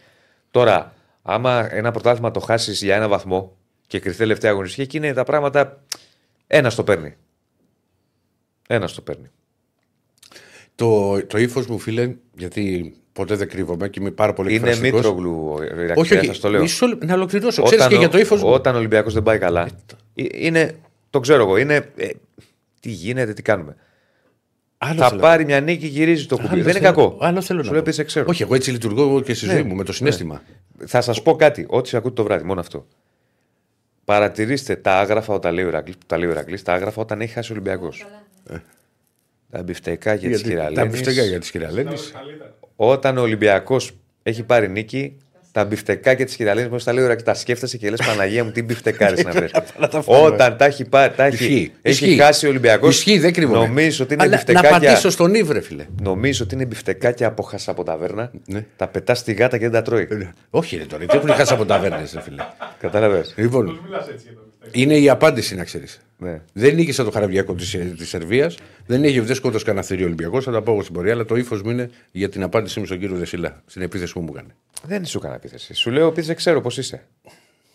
[0.52, 5.14] Τώρα, άμα ένα πρωτάθλημα το χάσεις για ένα βαθμό και κρυφτεί τελευταία αγωνιστική, εκεί είναι
[5.14, 5.84] τα πράγματα.
[6.48, 7.16] Ένας το παίρνει.
[8.68, 9.30] Ένας το παίρνει.
[10.86, 15.00] Το, το ύφος μου, φίλε, γιατί ποτέ δεν κρύβομαι και είμαι πάρα πολύ Είναι εκφραστικός.
[15.02, 16.26] Μήτρογλου ο Ηρακλής, Όχι, όχι.
[16.26, 16.62] σας το λέω.
[16.62, 17.64] Μισό λεπτό, να ολοκληρώσω.
[17.64, 18.50] Ξέρεις και ο- για το ύφος μου.
[18.50, 19.68] Όταν ο Ολυμπιακός δεν πάει καλά.
[20.16, 20.76] ε, Είναι,
[21.10, 21.58] το ξέρω εγώ.
[21.58, 21.90] Είναι.
[21.96, 22.08] ε,
[22.80, 23.76] τι γίνεται, τι κάνουμε.
[24.78, 25.22] Άλλο θα θέλω.
[25.22, 26.48] πάρει μια νίκη, γυρίζει το κουμπί.
[26.48, 27.18] Άλλο δεν είναι θέλω- κακό.
[27.20, 27.78] Άλλο θέλω Σου να λέω πω.
[27.78, 28.26] επειδή σε ξέρω.
[28.30, 30.42] Όχι, εγώ έτσι λειτουργώ και στη Ναι, ζωή μου με το συνέστημα.
[30.86, 31.66] Θα σας πω κάτι.
[31.70, 32.88] Ό,τι σε ακούτε το βράδυ, μόνο αυτό.
[34.06, 37.34] Παρατηρήστε τα άγραφα όταν λέει ο Ηρακλής, τα λέει ο Ηρακλής, τα άγραφα όταν έχει
[37.34, 38.06] χάσει ο Ολυμπιακός.
[39.52, 40.88] Τα μπιφτεκάκια τη Γιατί Τα Κυραλένη.
[40.90, 41.90] μπιφτεκά για τη Κυραλένη.
[41.90, 42.56] Καλύτερα.
[42.76, 43.92] Όταν ο Ολυμπιακός
[44.24, 45.18] έχει πάρει νίκη,
[45.52, 48.52] τα μπιφτεκάκια τη Κυραλένη μου τα λέει ο Ηρακλής, τα σκέφτεσαι και λες Παναγία μου,
[48.52, 49.50] τι μπιφτεκάρε να βρει.
[50.06, 51.72] Όταν τα έχει πάρει, τα έχει, Ισχύει.
[51.82, 52.20] έχει Ισχύει.
[52.22, 52.96] χάσει ο Ολυμπιακός.
[52.98, 53.58] Ισχύει, δεν κρύβομαι.
[53.58, 54.70] Νομίζω ότι είναι Αλλά να μπιφτεκάκια.
[54.90, 55.86] πατήσω στον Ήβρε, φίλε.
[56.02, 58.32] Νομίζω ότι είναι μπιφτεκάκια από χάσα από ταβέρνα.
[58.48, 58.66] Ναι.
[58.76, 60.08] Τα πετάς στη γάτα και δεν τα τρώει.
[60.50, 62.44] Όχι, ρε τώρα, τι έχουν χάσει από ταβέρνε, φίλε.
[62.80, 63.34] Κατάλαβες.
[63.38, 63.80] Λοιπόν,
[64.62, 64.82] Πώς μιλάς έτσι για το μυστέκι.
[64.82, 66.00] είναι η απάντηση να ξέρεις.
[66.18, 66.42] Ναι.
[66.54, 70.52] Δεν νίκησα το χαραβιακό της της Σερβίας, δεν έχει δεν σκότωσε κανένα θηρίο Ολυμπιακός, θα
[70.52, 73.00] τα πω εγώ στην πορεία, αλλά το ύφος μου είναι για την απάντησή μου στον
[73.00, 74.56] κύριο Δεσίλα, στην επίθεση που μου έκανε.
[74.84, 75.74] Δεν σου έκανα επίθεση.
[75.74, 77.04] Σου λέω επειδή σε ξέρω πώς είσαι.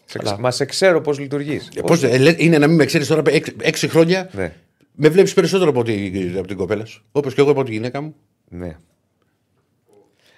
[0.05, 1.69] Σε ξε- Μα σε ξέρω πώς λειτουργείς.
[1.77, 4.53] Ε, πώς, ε, λέ- είναι να μην με ξέρεις τώρα έξι, έξι χρόνια, Ναι.
[4.95, 7.05] με βλέπεις περισσότερο από, τη, από την κοπέλα σου.
[7.13, 8.15] Όπως και εγώ από τη γυναίκα μου.
[8.49, 8.77] ναι.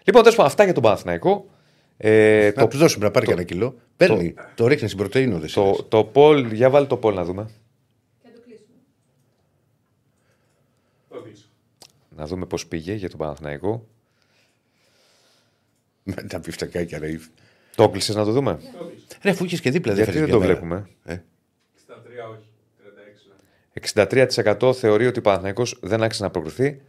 [0.04, 1.48] Λοιπόν, τέλος πάντων, αυτά για τον Παναθηναϊκό.
[2.00, 3.74] Ε, Να το, τους δώσουμε να πάρει και ένα κιλό.
[3.96, 5.76] Παίρνει, το, ρίχνει στην πρωτενη ο Δεσίλας.
[5.76, 7.50] το, το Πολ, για βάλει το Πολ να δούμε.
[11.08, 11.44] Το κλείσω.
[12.16, 13.87] Να δούμε πώς πήγε για τον Παναθηναϊκό.
[16.02, 17.18] Με τα πιφτακάκια, ρε.
[17.74, 18.54] Το έκλεισε να το δούμε.
[18.54, 19.04] Το κλείσω.
[19.22, 20.61] Ρε, αφού είχες και δίπλα, Γιατί φέρεις δεν το μια μέρα.
[20.61, 20.88] βλέπουμε.
[21.04, 21.22] Ε,
[21.88, 21.94] 63
[22.32, 22.48] όχι.
[23.94, 24.68] 36 ναι.
[24.68, 26.80] 63% θεωρεί ότι ο Παναθηναϊκός δεν άξιζε να προκριθεί.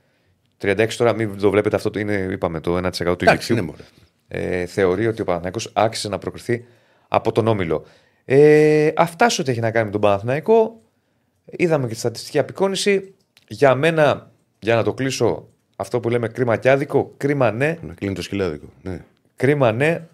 [0.62, 3.58] 36% τώρα, μην το βλέπετε αυτό, το είναι, είπαμε, το 1% του Εντάξει, YouTube.
[3.58, 3.84] είναι μωρέ.
[4.32, 6.66] Ε, θεωρεί ότι ο Παναθηναϊκός άξιζε να προκριθεί
[7.08, 7.86] από τον Όμιλο.
[8.26, 10.82] Ε, αυτά σε ό,τι έχει να κάνει με τον Παναθηναϊκό.
[11.46, 13.14] Είδαμε και τη στατιστική απεικόνηση.
[13.48, 17.94] Για μένα, για να το κλείσω, αυτό που λέμε κρίμα και άδικο, κρίμα ναι, Να
[17.94, 18.66] κλείνει το σκυλάδικο.
[18.82, 19.06] Ναι.
[19.36, 20.08] κρίμα ναι,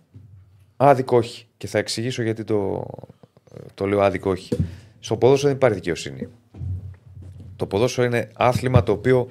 [0.78, 1.47] άδικο όχι.
[1.58, 2.86] Και θα εξηγήσω γιατί το,
[3.73, 4.58] το λέω άδικο όχι.
[4.99, 6.28] Στο ποδόσφαιρο δεν υπάρχει δικαιοσύνη.
[7.56, 9.30] Το ποδόσφαιρο είναι άθλημα το οποίο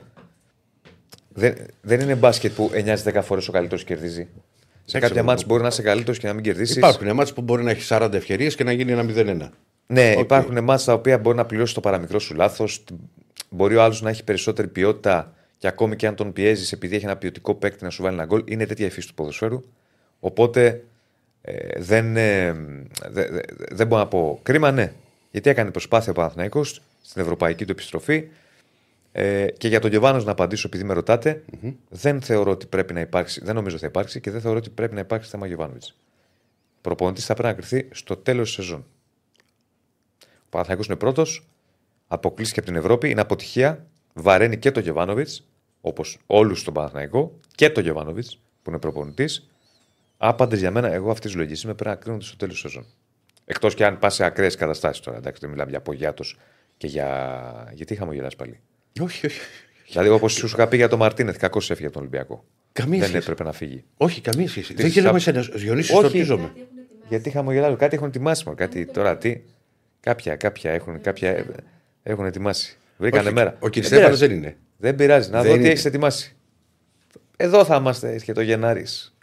[1.29, 2.71] δεν, δεν είναι μπάσκετ που
[3.05, 4.29] 9-10 φορές ο καλύτερος κερδίζει.
[4.85, 6.77] Σε κάποια ξέρω, ματς μπορεί να είσαι καλύτερος και να μην κερδίσεις.
[6.77, 9.49] Υπάρχουν ματς που μπορεί να έχεις 40 ευκαιρίες και να γίνει ένα 0-1.
[9.87, 10.19] Ναι, Οκ.
[10.19, 12.85] υπάρχουν ματς τα οποία μπορεί να πληρώσει το παραμικρό σου λάθος.
[13.49, 17.05] Μπορεί ο άλλος να έχει περισσότερη ποιότητα και ακόμη και αν τον πιέζεις επειδή έχει
[17.05, 18.43] ένα ποιοτικό παίκτη να σου βάλει ένα γκολ.
[18.47, 19.63] Είναι τέτοια η φύση του ποδοσφαίρου.
[20.21, 20.85] Οπότε
[21.43, 22.53] ε, δεν, ε,
[23.11, 24.39] δε- δε- δεν μπορώ να πω.
[24.43, 24.93] Κρίμα, ναι.
[25.31, 28.25] Γιατί έκανε προσπάθεια ο Παναθηναϊκός στην ευρωπαϊκή του επιστροφή.
[29.17, 31.45] Ε, και για τον Γεβάνο να απαντήσω, επειδή με ρωτατε
[31.89, 34.95] δεν θεωρώ ότι πρέπει να υπάρξει, δεν νομίζω θα υπάρξει και δεν θεωρώ ότι πρέπει
[34.95, 35.83] να υπάρξει θέμα Γεβάνοβιτ.
[36.81, 38.87] Προπονητής θα πρέπει να κρυθεί στο τέλος της σεζόν.
[40.21, 41.47] Ο Παναθηναϊκός είναι πρώτος.
[42.09, 43.11] αποκλείστηκε από την Ευρώπη.
[43.11, 43.87] Είναι αποτυχία.
[44.15, 45.29] Βαραίνει και το Γεβάνοβιτ,
[45.81, 48.27] όπως όλους στον Παναθηναϊκό, και το Γεβάνοβιτ
[48.63, 49.49] που είναι προπονητής.
[50.17, 52.87] Άπαντες για μένα, εγώ αυτή τη λογική είμαι πρέπει να κρίνονται στο τέλος της σεζόν.
[53.45, 55.17] Εκτός και αν πας σε ακραίες καταστάσεις τώρα.
[55.17, 56.25] Εντάξει, δεν μιλάμε για απογιάτο
[56.77, 57.71] και για.
[57.75, 58.61] Γιατί χαμογελά πάλι;
[59.01, 59.41] Όχι, όχι.
[59.89, 62.45] Δηλαδή, όπως σου είχα πει για τον Μαρτίνεθ, κακώ έφυγε από τον Ολυμπιακό.
[62.73, 63.23] Καμία δεν σχέση.
[63.23, 63.85] έπρεπε να φύγει.
[63.97, 64.75] Όχι, καμία σχέση.
[64.75, 65.49] Τις Δεν γελάμε σα- σε ένα.
[65.59, 66.01] Διονύση, Όχι.
[66.01, 66.53] στορκίζομαι.
[67.09, 68.49] Γιατί χαμογελάζω, κάτι έχουν ετοιμάσει.
[68.49, 69.41] Μα, κάτι τώρα τι.
[70.01, 71.45] Κάποια, κάποια έχουν, κάποια ε,
[72.03, 72.77] έχουν ετοιμάσει.
[72.97, 73.57] Βρήκανε Όχι, μέρα.
[73.61, 73.73] Ο κ.
[73.75, 74.27] Δεν Στέφανο πειράζει.
[74.27, 74.57] δεν είναι.
[74.77, 75.31] Δεν πειράζει.
[75.31, 75.69] Να Δεν δω τι είναι.
[75.71, 76.37] έχεις ετοιμάσει.
[77.37, 79.15] Εδώ θα είμαστε και το Γενάρης.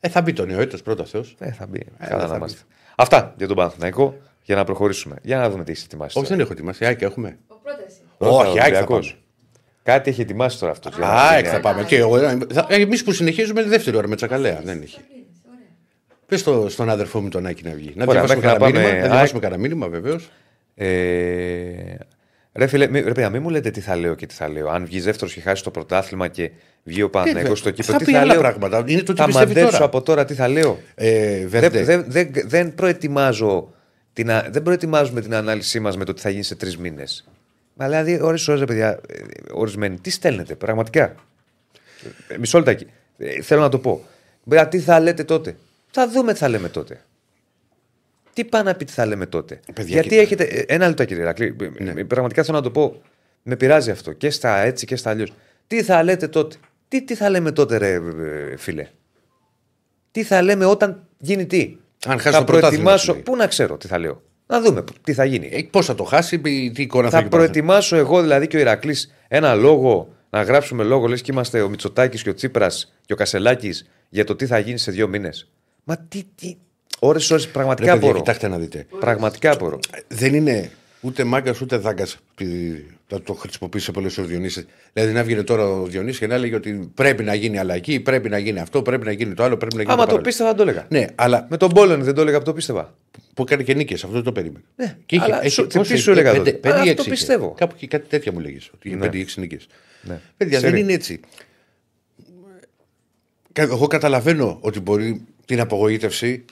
[0.00, 1.36] Ε, θα μπει το νέο έτος πρώτα Θεός.
[1.38, 1.80] Ε, θα μπει.
[1.98, 2.36] θα Καλά να μπει.
[2.36, 2.60] είμαστε.
[2.96, 5.16] Αυτά για τον Παναθηναϊκό για να προχωρήσουμε.
[5.22, 6.18] Για να δούμε τι έχεις ετοιμάσει.
[6.18, 6.36] Όχι, τώρα.
[6.36, 6.86] δεν έχω ετοιμάσει.
[6.86, 7.38] Άκη έχουμε.
[8.22, 8.42] Ο πρόταση.
[8.42, 9.06] Πρώτα, Όχι, Άκη θα Ολυμπιακός.
[9.08, 9.18] πάμε.
[9.82, 10.98] Κάτι έχει ετοιμάσει τώρα αυτός.
[10.98, 11.84] Α, θα πάμε.
[11.84, 12.16] Και εγώ,
[12.68, 14.60] εμείς που συνεχίζουμε είναι δεύτερη ώρα με τσακαλέα.
[14.64, 14.98] Δεν έχει.
[16.26, 17.92] Πες το, στον αδερφό μου τον Άκη να βγει.
[17.96, 18.92] Να Ωραία, διαβάσουμε μέχρι να κανένα πάμε, μήνυμα.
[18.92, 19.10] Να Άκη.
[19.10, 20.30] διαβάσουμε κανένα μήνυμα, βεβαίως.
[20.74, 20.86] Ε,
[22.52, 24.68] ρε φίλε, μη, ρε παιδιά, μην μου λέτε τι θα λέω και τι θα λέω.
[24.68, 26.50] Αν βγεις δεύτερος και χάσεις το πρωτάθλημα και
[26.82, 28.84] βγει ο Παναθηναϊκός στο κήπο, θα τι πει θα άλλα λέω; πράγματα.
[28.86, 29.84] Είναι το τι Θα πιστεύει μαντέψω τώρα.
[29.84, 33.72] από τώρα τι θα λέω; Ε, Δεν, Βέρντε, δεν, δεν, δεν προετοιμάζω
[34.12, 37.28] την, α- δεν προετοιμάζουμε την ανάλυσή μας με το τι θα γίνει σε τρεις μήνες.
[37.80, 41.14] Μα δηλαδή, ώρες ώρες, παιδιά, ε, ορισμένοι, τι στέλνετε, πραγματικά.
[42.28, 42.86] Ε, Μισό λεπτάκι.
[43.18, 44.04] Ε, θέλω να το πω.
[44.44, 45.56] Μπρά, τι θα λέτε τότε;
[45.90, 47.00] Θα δούμε τι θα λέμε τότε.
[48.32, 50.20] Τι πάει να πει τι θα λέμε τότε; Παιδιά, Γιατί κοίτα.
[50.22, 50.44] έχετε.
[50.44, 51.56] ε, Ένα λεπτό, κύριε Ρακλή.
[51.96, 53.02] Ε, Πραγματικά θέλω να το πω.
[53.42, 54.12] Με πειράζει αυτό.
[54.12, 55.32] Και στα έτσι και στα αλλιώς.
[55.66, 56.56] Τι θα λέτε τότε;
[56.88, 58.86] Τι, τι θα λέμε τότε, ρε ε, φίλε;
[60.10, 63.04] Τι θα λέμε όταν γίνει τι; Αν χάσει θα το πρωτάθλημα, προετοιμάσω.
[63.04, 63.22] σου λέει.
[63.22, 64.22] Πού να ξέρω τι θα λέω.
[64.50, 65.48] Να δούμε τι θα γίνει.
[65.52, 67.28] Ε, Πώς θα το χάσει, τι εικόνα θα θα έχει.
[67.28, 71.68] προετοιμάσω εγώ δηλαδή και ο Ηρακλής ένα λόγο, να γράψουμε λόγο, λες και είμαστε ο
[71.68, 75.50] Μητσοτάκης και ο Τσίπρας και ο Κασελάκης για το τι θα γίνει σε δύο μήνες.
[75.84, 76.22] Μα τι.
[76.34, 76.56] τι...
[76.98, 78.18] Ώρες, ώρες, Ρε, πραγματικά παιδιά, μπορώ.
[78.18, 78.86] κοιτάξτε να δείτε.
[79.00, 79.78] Πραγματικά μπορώ.
[80.08, 82.16] Δεν είναι ούτε μάγκας ούτε δάγκας.
[83.12, 84.66] Θα το χρησιμοποιήσει πολλές ο Διονύσης.
[84.92, 88.28] Δηλαδή να βγαίνει τώρα ο Διονύσης και να λέγει ότι πρέπει να γίνει αλλαγή, πρέπει
[88.28, 90.24] να γίνει αυτό, πρέπει να γίνει το άλλο, πρέπει να γίνει Άμα το το άλλο.
[90.24, 90.86] πίστευα, θα το έλεγα.
[90.88, 92.94] Ναι, αλλά Με τον Πόλεν δεν το έλεγα που το πίστευα.
[93.34, 94.64] που έκανε και νίκες, αυτό δεν το περίμενε.
[94.76, 96.78] Ναι, και είχε, αλλά έχει, σου- πόσο τι είχε, σου έλεγα πέντε- τότε; πέντε Α,
[96.78, 97.10] ή αυτό έξι είχε.
[97.10, 97.54] πιστεύω.
[97.56, 98.70] Κάπου και κάτι τέτοια μου λέγες.
[98.74, 99.06] Ότι είχε Ναι.
[99.06, 99.66] 5 ή 6 νίκες.
[100.02, 100.20] Ναι.
[100.36, 100.82] Παιδιά, δεν Ξέρει.
[100.82, 101.20] είναι έτσι.
[103.52, 106.44] Κα- Εγώ καταλαβαίνω ότι μπορεί την απογοήτευση.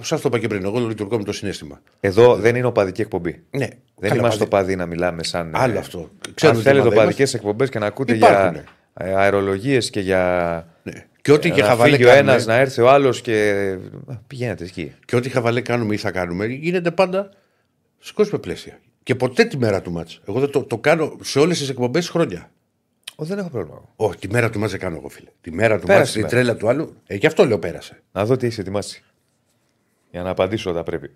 [0.00, 0.64] Σα το είπα και πριν.
[0.64, 1.80] Εγώ λειτουργώ με το συνέστημα.
[2.00, 3.42] Εδώ δεν είναι οπαδική εκπομπή.
[3.50, 4.62] Ναι, Δεν καλά, είμαστε πάλι.
[4.62, 5.50] οπαδοί να μιλάμε σαν.
[5.54, 5.98] Άλλο ε, αυτό.
[5.98, 8.64] Αν Ξέρουμε τι θέλετε ομάδα οπαδικές εκπομπές και να ακούτε Υπάρχουνε.
[9.00, 10.66] για αερολογίες και για.
[10.82, 10.92] Ναι.
[11.22, 13.52] Και ό,τι και να χαβαλέ φύγει ο κάνουμε, ένας, να έρθει ο άλλος και.
[14.06, 14.92] Α, Πηγαίνετε εκεί.
[15.04, 17.30] και ό,τι χαβαλέ κάνουμε ή θα κάνουμε γίνεται πάντα
[17.98, 18.78] σε κόσμο πλαίσια.
[19.02, 20.20] Και ποτέ τη μέρα του μάτς.
[20.28, 22.50] Εγώ δεν το, το κάνω σε όλες τις εκπομπές χρόνια.
[23.16, 23.76] Ω, δεν έχω πρόβλημα.
[23.76, 23.92] εγώ.
[23.96, 25.28] Όχι, τη μέρα του μάτς δεν κάνω εγώ, φίλε.
[25.40, 26.30] Τη μέρα του Πέρασε μάτς, η τη μέρα.
[26.30, 26.94] τρέλα του άλλου.
[27.06, 28.02] Ε, γι' αυτό λέω πέρασε.
[28.12, 29.02] Να δω τι έχει ετοιμάσει.
[30.16, 31.10] Για να απαντήσω όταν πρέπει.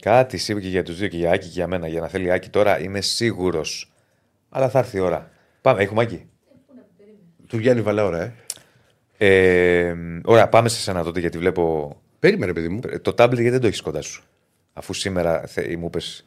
[0.00, 1.88] Κάτι σίγουρα και για τους δύο και για Άκη και για μένα.
[1.88, 3.92] Για να θέλει Άκη τώρα είμαι σίγουρος.
[4.48, 5.30] Αλλά θα έρθει η ώρα.
[5.60, 6.28] Πάμε, έχουμε Άκη.
[7.46, 8.32] Του Γιάννη Βαλαώρα, ε.
[9.18, 11.96] Ε, ωραία, πάμε σε σένα τότε γιατί βλέπω.
[12.18, 12.80] Περίμενε, παιδί μου.
[13.02, 14.22] Το τάμπλετ γιατί δεν το έχεις κοντά σου;
[14.72, 16.24] Αφού σήμερα θε, μου είπες,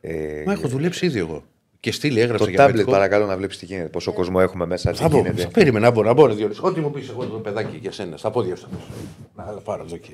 [0.00, 1.44] Ε, Μα έχω δουλέψει ήδη εγώ.
[1.80, 2.92] Και στείλει, έγραψε το για τάμπλετ παιδικό.
[2.96, 3.88] παρακαλώ να βλέπεις τι γίνεται.
[3.88, 5.42] Πόσο κόσμο έχουμε μέσα, τι Θα μπω, γίνεται.
[5.42, 6.60] θα περίμενα, να μπορώ, να μπορώ, Διονύση.
[6.62, 8.68] Ό,τι μου πεις εγώ το παιδάκι για σένα, στα πόδια σου.
[8.70, 8.88] θα πέσω.
[9.34, 10.12] Να αλλά πάρω εδώ και.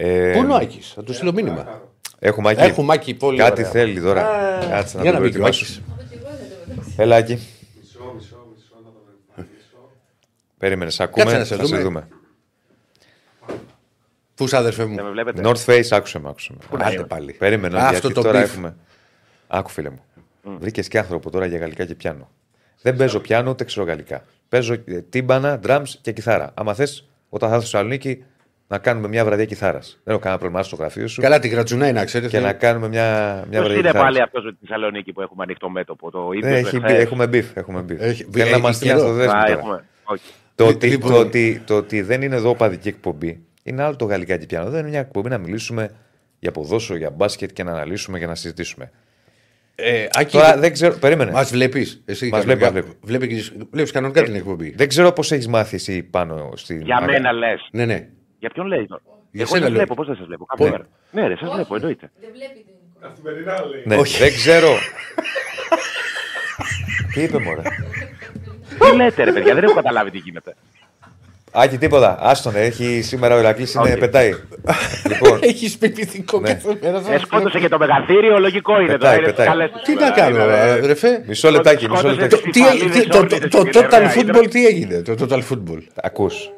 [0.00, 1.80] Ε, Πού είναι ο Άκης, θα του στείλω μήνυμα.
[2.18, 2.60] Έχουμε Άκη.
[2.60, 3.72] Έχουμε Άκη, πολύ Κάτι ωραία.
[3.72, 4.26] θέλει τώρα.
[4.28, 5.64] Α, Κάτσε να για το να μην και ο προετοιμάσω.
[5.64, 5.82] Άκης.
[6.96, 7.32] Έλα, Άκη.
[7.34, 9.90] Μισό, μισό, μισό, να το προετοιμάσω.
[10.58, 11.24] Περίμενε, σε ακούμε.
[11.24, 11.82] Κάτσε να σε θα σε δούμε.
[11.82, 12.08] δούμε.
[14.34, 15.10] Πού είσαι, αδερφέ Δεν με μου.
[15.10, 16.84] βλέπετε; North Face, άκουσε με, άκουσε με.
[16.84, 17.32] Άντε πάλι.
[17.32, 18.44] Περίμενε, Αυτό γιατί το τώρα beef.
[18.44, 18.76] έχουμε.
[19.48, 20.02] Άκου, φίλε μου.
[20.58, 22.30] Βρήκες και άνθρωπο τώρα για γαλλικά και πιάνο.
[22.82, 24.24] Δεν παίζω πιάνο, ούτε ξέρω γαλλικά.
[24.48, 26.50] Παίζω ε, τίμπανα, drums και κιθάρα.
[26.54, 28.24] Άμα θες, όταν θα έρθω στη Θεσσαλονίκη,
[28.70, 30.00] να κάνουμε μια βραδιά κιθάρας.
[30.04, 32.30] Δεν έχω κανένα πρόβλημα στο γραφείο σου Καλά, την γρατσουνάει να ξέρετε.
[32.30, 34.02] και να κάνουμε μια, μια Ποιο βραδιά είναι κιθάρας.
[34.02, 36.10] πάλι αυτός με τη Θεσσαλονίκη που έχουμε ανοιχτό μέτωπο.
[36.10, 36.48] Το ίδιο.
[36.48, 37.44] Ε, έχει, μπει- έχουμε beef.
[37.54, 37.96] Έχουμε beef.
[37.98, 39.02] Έχει- Θέλει έχει να μας στείλει καιρό.
[39.02, 39.50] αυτό δέσμο τώρα.
[39.58, 39.84] έχουμε.
[40.04, 40.22] Όχι.
[40.54, 43.96] Το Λι- ότι, λοιπόν- το, ότι, το ότι δεν είναι εδώ οπαδική εκπομπή είναι άλλο
[43.96, 44.70] το γαλλικά και πιάνο.
[44.70, 45.90] Δεν είναι μια εκπομπή να μιλήσουμε
[46.38, 48.90] για ποδόσφαιρο, για μπάσκετ και να αναλύσουμε και να συζητήσουμε.
[49.74, 50.94] Ε, Άκη, Τώρα δεν ξέρω.
[50.98, 51.30] Περίμενε.
[51.30, 52.02] Μας βλέπεις.
[52.04, 54.74] Εσύ Μας κανονικά- βλέπεις, μας Βλέπεις, βλέπεις κανονικά την εκπομπή.
[54.76, 56.80] Δεν ξέρω πώς έχεις μάθει εσύ πάνω στην.
[56.80, 57.68] Για μένα λες.
[57.72, 58.08] Ναι, ναι.
[58.38, 59.78] Για ποιον λέει τώρα; Για Εγώ σένα δεν λέω.
[59.78, 60.86] βλέπω, πώς δεν σας βλέπω; Κάθε Πώς; μέρα.
[61.10, 62.10] Ναι, ρε, σας βλέπω, εννοείται.
[62.20, 63.08] Δεν βλέπει την εικόνα.
[63.08, 63.82] Καθημερινά λέει.
[63.86, 64.18] Ναι, Όχι.
[64.18, 64.68] δεν ξέρω.
[67.14, 67.62] τι είπε μωρέ;
[68.90, 70.54] Τι λέτε, ρε παιδιά, δεν έχω καταλάβει τι γίνεται.
[71.52, 72.18] Άκη, τίποτα.
[72.20, 73.98] Άστον, έχει σήμερα ο Ηρακλής είναι Όχι.
[73.98, 74.32] πετάει.
[75.08, 76.52] λοιπόν, Έχει πεπιθικό Ναι.
[76.54, 77.02] κάθε μέρα.
[77.14, 79.14] Ε, σκότωσε και το μεγαθύριο, λογικό είναι Πετάει, τώρα.
[79.16, 79.46] είναι πετάει.
[79.46, 81.24] καλές- Τι να κάνω, ε, ρεφέ.
[81.26, 82.50] μισό λεπτάκι, μισό Σκότωσε λεπτάκι.
[82.50, 85.40] Τι, Κεφαλίδες τι- το, όρνητες το, το στην total Κεραία, football τι έγινε, το total
[85.50, 86.50] football; Ακούς.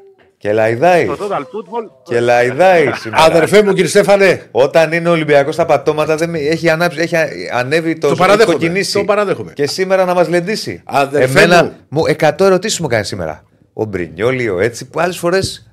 [0.42, 1.06] Και λαϊδάει.
[1.06, 1.90] Το total football.
[2.02, 3.22] Και λαϊδάει σήμερα.
[3.22, 6.30] Αδερφέ μου, κύριε Στέφανε, Όταν είναι ο Ολυμπιακός στα πατώματα, δεν...
[6.30, 7.16] με- έχει, ανάψει, έχει
[7.52, 8.54] ανέβει το, Το παραδέχομαι.
[8.56, 8.92] έχει κοκκινήσει.
[8.98, 9.52] Το παραδέχομαι.
[9.52, 10.82] Και σήμερα να μας λεντήσει.
[10.84, 11.72] Αδερφέ Εμένα, μου.
[11.88, 13.44] μου 100 ερωτήσεις μου κάνει σήμερα.
[13.72, 15.70] Ο Μπρινιόλι, ο έτσι, που άλλες φορές.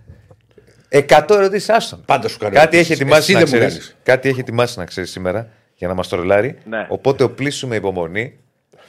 [0.90, 2.04] 100 ερωτήσεις, άστον.
[2.06, 3.00] Πάντα σου κάνω Κάτι έχει ερωτήσεις.
[3.02, 3.74] ετοιμάσει Εσύ να δεν μου ξέρεις.
[3.78, 3.98] κάνεις.
[4.04, 6.58] Κάτι έχει ετοιμάσει να ξέρεις σήμερα για να μας τρολάρει.
[6.66, 6.86] Ναι.
[6.90, 8.40] Οπότε οπλίσου με υπομονή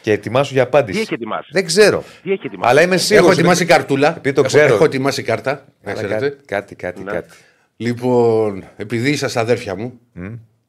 [0.09, 0.97] και ετοιμάσου για απάντηση.
[0.99, 2.05] Τι έχει ετοιμάσει; Δεν ξέρω.
[2.23, 3.29] Τι έχει ετοιμάσει; Αλλά είμαι σίγουρος.
[3.31, 4.17] Έχω ετοιμάσει καρτούλα.
[4.17, 4.75] Επειδή το Έχω- ξέρω.
[4.75, 5.65] Έχω ετοιμάσει κάρτα.
[5.83, 6.19] Να Αλλά ξέρετε.
[6.29, 7.03] κάτι, κάτι, κάτι.
[7.03, 7.11] Ναι.
[7.13, 7.29] κάτι.
[7.77, 10.01] Λοιπόν, επειδή είσαστε αδέρφια μου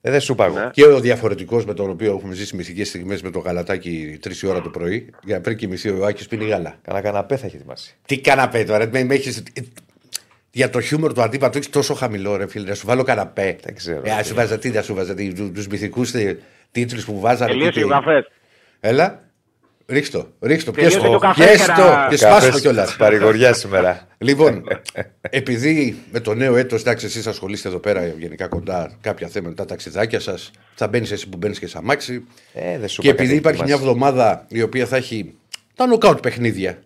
[0.01, 0.59] Ε, δεν σου είπα εγώ.
[0.59, 0.69] Ναι.
[0.71, 4.47] και ο διαφορετικός με τον οποίο έχουμε ζήσει μυστικές στιγμές με το γαλατάκι 3 η
[4.47, 6.75] ώρα το πρωί, για πριν κοιμηθεί ο Άκης πίνει γάλα.
[6.81, 7.95] Κανα καναπέ θα έχει ετοιμάσει.
[8.05, 9.43] Τι καναπέ τώρα, με, με έχεις-
[10.51, 12.67] Για το χιούμορ του αντίπατου έχεις τόσο χαμηλό, ρε φίλε.
[12.69, 13.55] Να σου βάλω καναπέ.
[13.63, 14.01] Δεν ξέρω.
[14.03, 16.11] Ε, ας, σου βάζα τι, να σου βάζα του μυθικούς
[16.71, 17.51] τίτλους που βάζανε.
[17.51, 18.31] Τελείωσε τι- ο καφές.
[18.79, 19.19] Έλα.
[19.89, 21.09] Ρίξτο, ρίξτο, Τελείωσε πιέστο.
[21.09, 22.83] και ο καφές Πιέστο και να- και σπάσω κιόλας.
[22.85, 24.07] Καφές Παρηγοριά σήμερα.
[24.17, 24.63] Λοιπόν,
[25.21, 29.65] επειδή με το νέο έτος, εντάξει, εσείς ασχολείστε εδώ πέρα γενικά κοντά κάποια θέματα, τα
[29.65, 32.23] ταξιδάκια σας, θα μπαίνεις εσύ που μπαίνεις και σαν μάξι.
[32.53, 33.97] Ε, δεν σου Και είπα κάτι επειδή υπάρχει μια ετοιμάσει.
[33.99, 35.33] εβδομάδα η οποία θα έχει
[35.75, 36.79] τα νοκάουτ παιχνίδια.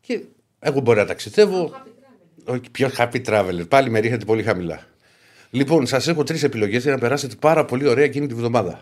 [0.00, 0.20] Και
[0.60, 1.72] εγώ μπορεί να ταξιδεύω.
[2.44, 3.68] Όχι, πιο happy traveler.
[3.68, 4.80] Πάλι με ρίχνετε πολύ χαμηλά.
[5.50, 8.80] Λοιπόν, σας έχω τρεις επιλογές για να περάσετε πάρα πολύ ωραία εκείνη τη βδομάδα.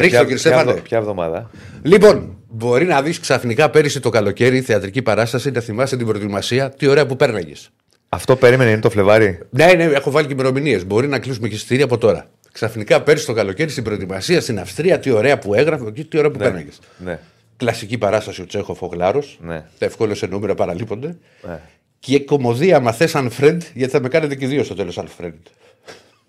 [0.00, 0.72] Ρίξτε, Ποια- κύριε ποια Στέφανε.
[0.72, 1.50] βδο- Ποια εβδομάδα;
[1.82, 6.86] Λοιπόν, μπορεί να δεις ξαφνικά πέρυσι το καλοκαίρι θεατρική παράσταση, να θυμάσαι την προετοιμασία, τι
[6.86, 7.70] ωραία που πέρναγες.
[8.08, 9.38] Αυτό περίμενε είναι το Φλεβάρι.
[9.50, 10.86] Ναι, ναι, έχω βάλει και ημερομηνίες.
[10.86, 12.26] Μπορεί να κλείσουμε και εισιτήρια από τώρα.
[12.52, 16.30] Ξαφνικά πέρυσι το καλοκαίρι στην προετοιμασία στην Αυστρία, τι ωραία που έγραφε και τι ωραία
[16.30, 16.78] που πέρναγες.
[17.04, 17.18] Ναι.
[17.56, 19.38] Κλασική παράσταση ο Τσέχοφ ο Γλάρος.
[19.40, 19.64] Ναι.
[19.78, 21.16] Τα ευκόλυε σε νούμερα παραλείπονται.
[21.46, 21.58] Ναι.
[21.98, 25.06] Και κομμωδία μα θες αν friend, γιατί θα με κάνετε και δύο στο τέλος αν
[25.20, 25.32] friend.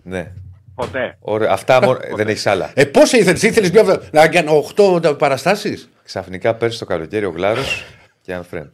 [0.03, 0.31] ναι.
[0.75, 1.17] Ποτέ.
[1.19, 1.51] Ωραία.
[1.51, 2.71] Αυτά μόνο- δεν έχεις άλλα.
[2.73, 7.29] Ε, πώ ήθελε, ήθελε μια βδο- να κάνω 8 παραστάσεις; Ξαφνικά πέρσι το καλοκαίρι ο
[7.29, 7.83] Γλάρος
[8.21, 8.69] και αν friend.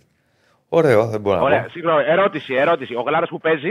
[0.69, 1.69] Ωραίο, δεν μπορώ να Ωραία, πω.
[1.69, 2.95] συγγνώμη, ερώτηση, ερώτηση.
[2.95, 3.69] Ο γλάρος που παίζει;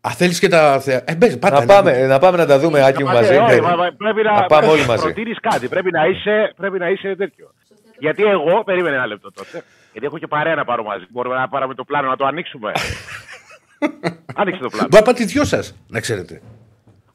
[0.00, 0.80] Α, θέλεις και τα.
[0.80, 3.34] θέα- Ε, μπες, πάτε, Να πάμε, να πάμε να τα δούμε, Άκη μου, μαζί.
[3.34, 3.60] Ε, όχι, Ναι.
[3.60, 5.02] μα- μα- πρέπει να, Να πάμε όλοι μαζί.
[5.02, 5.68] προτείνεις κάτι.
[5.68, 7.50] Πρέπει να είσαι, πρέπει να είσαι τέτοιο.
[7.98, 9.64] Γιατί εγώ, περίμενε ένα λεπτό τότε.
[9.92, 11.04] Γιατί έχω και παρέα να πάρω μαζί.
[11.10, 12.72] Μπορούμε να πάρουμε το πλάνο να το ανοίξουμε.
[14.34, 14.88] Άνοιξε το πλάνο.
[14.90, 16.40] Μπα, πάτε δυο σας, να ξέρετε.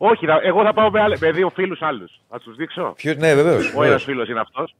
[0.03, 2.11] Όχι, θα- εγώ θα πάω με, άλλε- με δύο φίλους άλλους.
[2.29, 2.93] Θα τους δείξω.
[2.97, 3.73] Ποιος- ναι, βεβαίως.
[3.75, 4.75] Ο ένας φίλος είναι αυτός.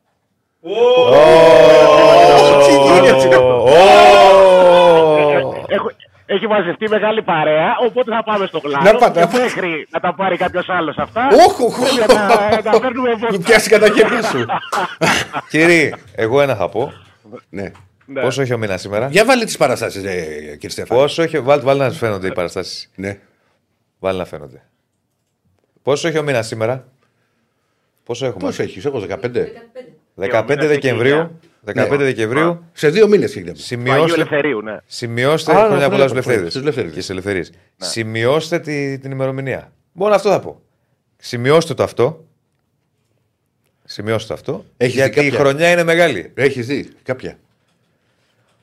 [6.26, 8.98] Έχει μαζευτεί μεγάλη παρέα, οπότε θα πάμε στο Να κλάδο.
[8.98, 9.44] πάτε, Και να πάτε.
[9.44, 11.28] μέχρι να τα πάρει κάποιος άλλος αυτά.
[11.48, 11.96] Όχι, όχι.
[11.96, 13.38] πρέπει να- να τα παίρνουμε Μου βόλτα.
[13.48, 14.46] πιάσει κατά χέρια σου.
[15.50, 16.94] Κύριε, εγώ ένα θα πω.
[17.50, 17.72] ναι.
[18.06, 18.22] Ναι.
[18.22, 20.98] Πόσο έχει ο μήνα σήμερα; Για βάλε τις παραστάσεις, κύριε Στέφαν.
[20.98, 21.40] Πόσο έχει.
[21.40, 22.92] Βάλτε, βάλτε να σα φαίνονται οι παραστάσεις.
[22.96, 23.20] Ναι.
[24.00, 24.62] Βάλτε να φαίνονται.
[25.84, 26.88] Πόσο έχει ο μήνας σήμερα;
[28.04, 29.48] Πόσο έχουμε; Πώ έχεις, έχω 15.
[30.16, 31.40] 15 Δύο Δεκεμβρίου.
[31.66, 31.98] 15 Ναι.
[31.98, 32.66] Δεκεμβρίου.
[32.74, 33.58] Σε δύο μήνες έχει να πει.
[33.58, 34.78] Του Αγίου Σημειώστε, Ελευθερίου, ναι.
[34.86, 36.50] σημειώστε Α, χρόνια ναι, πολλά ναι, στους ναι, ελευθερίδες.
[36.52, 36.96] στους ελευθερίδες.
[36.96, 37.52] Και στι ελευθερίες.
[37.78, 39.72] Σημειώστε τη, την ημερομηνία.
[39.92, 40.62] Μόνο αυτό θα πω.
[41.18, 42.26] Σημειώστε το αυτό.
[43.84, 44.66] Σημειώστε το αυτό.
[44.78, 46.32] Έχεις γιατί δει η κάποια; χρονιά είναι μεγάλη.
[46.34, 47.38] Έχεις δει κάποια;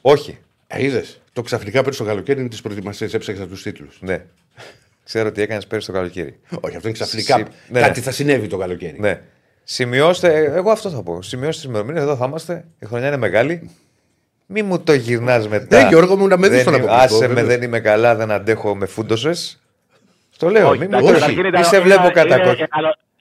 [0.01, 0.39] Όχι.
[0.67, 1.21] Ε, είδες.
[1.33, 3.09] Το ξαφνικά πέρυσι το καλοκαίρι είναι τι προετοιμασίε.
[3.13, 3.99] Έψαξα τους τίτλους.
[4.01, 4.25] Ναι.
[5.09, 6.39] Ξέρω τι έκανες πέρυσι το καλοκαίρι.
[6.61, 7.37] Όχι, αυτό είναι ξαφνικά.
[7.37, 8.05] Συ- ναι, Κάτι ναι.
[8.05, 8.97] θα συνέβη το καλοκαίρι.
[9.01, 9.21] Ναι.
[9.65, 11.23] Σημειώστε, ε, εγώ αυτό θα πω.
[11.23, 12.65] Σημειώστε τις ημερομηνίες, εδώ θα είμαστε.
[12.79, 13.71] Η χρονιά είναι μεγάλη.
[14.47, 15.83] Μη μου το γυρνάς μετά.
[15.83, 17.55] Ναι, Γιώργο μου, να με δεις Δεν στον είμαι- αποκλειστικό, Άσε με, βεβαίως.
[17.59, 19.61] δεν είμαι καλά, δεν αντέχω, με φούντωσες.
[20.31, 22.39] Στο λέω, Όχι, μη μου εντάξει, το καταρχήν μη ήταν- σε βλέπω είναι- κατά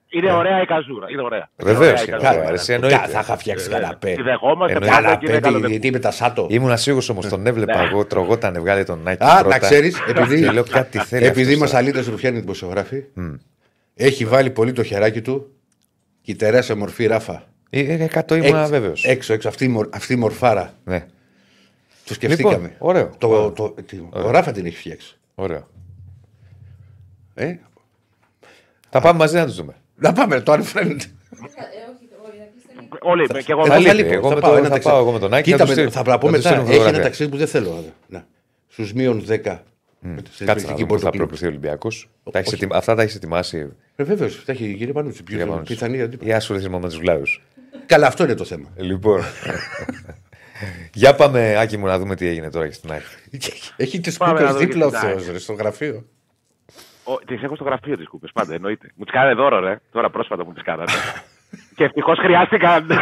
[0.09, 0.29] είναι- κόκκι.
[0.29, 1.07] αλλά Είναι ωραία η καζούρα.
[1.11, 1.49] Είναι ωραία.
[1.55, 2.41] Βεβαίως Είναι ωραία η είναι καζούρα.
[2.43, 2.97] ωραία, εσύ εννοείται.
[2.97, 4.13] Κα- Θα είχα φτιάξει καναπέ.
[4.13, 4.95] Τη δεχόμαστε Εννοείται.
[4.95, 5.73] πάντα και είναι Καναπέ, καλό.
[5.73, 9.15] τι- τι με τα σάτο; Ήμουν σίγουρο όμως, τον έβλεπα εγώ, τρογόταν, βγάλε τον Nike.
[9.17, 9.47] Α, πρώτα.
[9.47, 11.25] να ξέρεις, επειδή, Και λέω κάτι θέλει.
[11.25, 13.03] επειδή αυτός μα αλήτε ρουφιάνοι δημοσιογράφοι,
[13.95, 15.51] έχει βάλει πολύ το χεράκι του
[16.21, 17.31] και η Τερέσα μορφή ράφα.
[17.33, 17.43] τώρα.
[17.69, 19.03] Ε, Εκατό ήμουν βέβαιος.
[19.05, 20.73] Έξω, έξω, αυτή, η μορ- αυτή η μορφάρα.
[20.83, 21.05] Ναι,
[22.05, 22.53] Το σκεφτήκαμε.
[22.55, 23.09] Λοιπόν, ωραίο.
[23.17, 25.17] Το, το, τι- ο Ράφα την έχει φτιάξει.
[25.35, 25.67] ωραίο.
[27.33, 27.55] Ε;
[28.89, 29.73] Θα πάμε μαζί να τους δούμε.
[29.99, 30.97] Να πάμε, το unfriend.
[33.01, 33.85] Όλοι, και εγώ Θα μαζί.
[33.87, 33.95] λείπει.
[33.95, 34.93] λείπω, εγώ με πάω το- ένα θα ταξίδι.
[34.93, 36.37] πάω εγώ με τον Άκη, Κοίτα, να του με- στείλω- θα πω να του μετά.
[36.49, 37.01] στείλω Έχει ένα φωτογραφία.
[37.03, 37.83] ταξίδι που δεν θέλω.
[38.07, 38.23] Ναι.
[38.67, 39.63] Στους μείον 10.
[40.45, 42.09] Κάτσε να δούμε πού θα προκληθεί ο Ολυμπιακός.
[42.71, 45.23] Αυτά τα έχεις ετοιμάσει Βεβαίως, τα έχει η κυρία Πανούτσι.
[45.23, 45.73] Ποιο για είναι πάνω σου.
[45.73, 46.29] πιθανή αντίπαλη.
[46.29, 47.23] ή ασχοληθεί μόνο με τους βλάβου.
[47.85, 48.69] Καλά, αυτό είναι το θέμα.
[48.75, 49.21] Λοιπόν.
[50.93, 53.05] Για πάμε, Άκη μου, να δούμε τι έγινε τώρα και στην Άκη.
[53.77, 56.05] Έχει τι Πάμε να κούκκε δούμε δίπλα ο και την Θεό στο γραφείο.
[57.25, 58.91] Τις έχω στο γραφείο τις κούπες, πάντα εννοείται.
[58.95, 59.79] Μου τις κάνανε δώρο, ρε.
[59.91, 60.91] Τώρα πρόσφατα μου τις κάνανε.
[61.75, 62.91] και ευτυχώς χρειάστηκαν.
[62.91, 62.97] Α,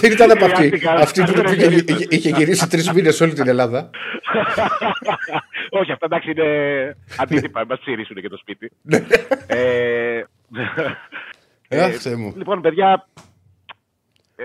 [0.00, 0.54] Δεν ήταν από αυτή.
[0.68, 0.96] Χρειάστηκαν.
[0.96, 3.90] Αυτή που που είχε- είχε- είχε γυρίσει τρεις μήνες όλη την Ελλάδα.
[5.80, 6.46] Όχι, αυτά εντάξει είναι
[7.18, 7.66] αντίτυπα.
[7.68, 8.70] Μα ψηρίσουν και το σπίτι.
[9.46, 10.22] ε,
[11.68, 12.32] Ε, αχ, Θεέ μου.
[12.36, 13.06] Λοιπόν, παιδιά,
[14.36, 14.44] ε,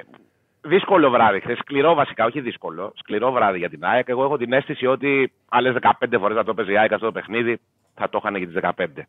[0.61, 1.39] δύσκολο βράδυ.
[1.39, 2.93] Χθες, σκληρό βασικά, όχι δύσκολο.
[2.95, 4.07] Σκληρό βράδυ για την ΑΕΚ.
[4.09, 7.11] Εγώ έχω την αίσθηση ότι άλλες 15 φορές να το παίζει η ΑΕΚ αυτό το
[7.11, 7.59] παιχνίδι
[7.99, 9.05] θα το είχαν για τις 15.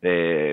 [0.00, 0.50] Ε,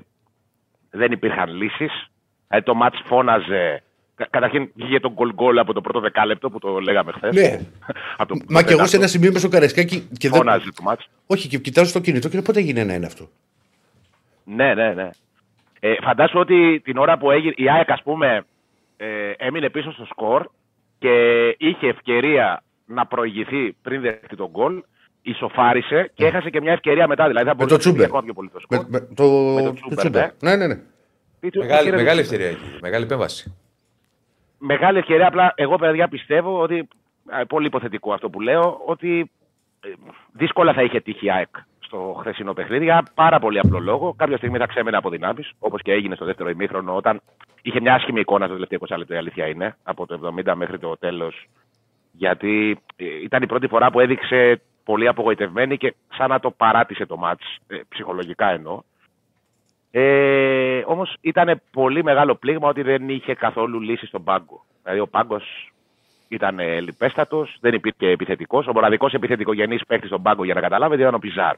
[0.90, 2.08] δεν υπήρχαν λύσεις.
[2.48, 3.84] Ε, το μάτς φώναζε.
[4.16, 7.36] Κα- Καταρχήν βγήκε τον γκολ γκολ από το πρώτο δεκάλεπτο που το λέγαμε χθες.
[7.36, 7.60] Ναι.
[8.50, 10.38] Μα και εγώ σε ένα σημείο με στο Καρεσκάκι και δεν.
[10.38, 11.10] Φώναζε το μάτς.
[11.28, 13.30] Όχι, και κοιτάζω στο κινητό και λέω, πότε έγινε ένα-ένα αυτό;
[14.44, 15.10] Ναι, ναι, ναι.
[15.80, 18.46] Ε, φαντάσου ότι την ώρα που έγινε η ΑΕΚ, ας πούμε,
[18.98, 20.48] ε, έμεινε πίσω στο σκορ
[21.00, 21.10] και
[21.58, 24.84] είχε ευκαιρία να προηγηθεί πριν δεχτεί τον γκολ,
[25.26, 27.28] ισοφάρισε και έχασε και μια ευκαιρία μετά.
[27.28, 27.60] Δηλαδή θα Ναι.
[27.62, 28.06] Με μπορούσε το να φύγει Τσούμπερ.
[28.06, 28.90] ακόμα πιο πολύ το Με, σκορ.
[28.90, 29.24] με, το,
[29.56, 30.30] Με τον το Τσούμπερ, Τσούμπερ.
[30.40, 30.80] Ναι, ναι, ναι.
[31.40, 32.40] Τι του- Μεγάλη, κύριε μεγάλη Τσούμπερ.
[32.46, 32.80] ευκαιρία εκεί.
[32.82, 33.56] Μεγάλη επέμβαση.
[34.58, 35.28] Μεγάλη ευκαιρία.
[35.28, 36.88] Απλά εγώ, παιδιά, πιστεύω ότι.
[37.30, 39.32] α, Πολύ υποθετικό αυτό που λέω, ότι
[39.84, 39.90] ε,
[40.32, 41.50] δύσκολα θα είχε τύχει η ΑΕΚ
[41.80, 44.14] στο χθεσινό παιχνίδι για πάρα πολύ απλό λόγο.
[44.18, 47.22] Κάποια στιγμή θα ξέμενε από δυνάμεις, όπως και έγινε στο δεύτερο ημίχρονο, όταν
[47.62, 49.14] είχε μια άσχημη εικόνα στο τελευταίο 20 λεπτό.
[49.14, 51.48] Η αλήθεια είναι, από το 70 μέχρι το τέλος.
[52.12, 57.06] Γιατί ε, ήταν η πρώτη φορά που έδειξε πολύ απογοητευμένη και σαν να το παράτησε
[57.06, 58.82] το μάτς, ε, ψυχολογικά εννοώ.
[59.92, 64.66] Ε, Όμως ήταν πολύ μεγάλο πλήγμα ότι δεν είχε καθόλου λύση στον πάγκο.
[64.84, 65.72] Δηλαδή ο πάγκος
[66.28, 68.68] ήταν λιπέστατος, δεν υπήρχε επιθετικός.
[68.68, 71.56] Ο μοναδικός επιθετικογενής παίκτης στον πάγκο για να καταλάβετε ήταν ο Πιζάρ.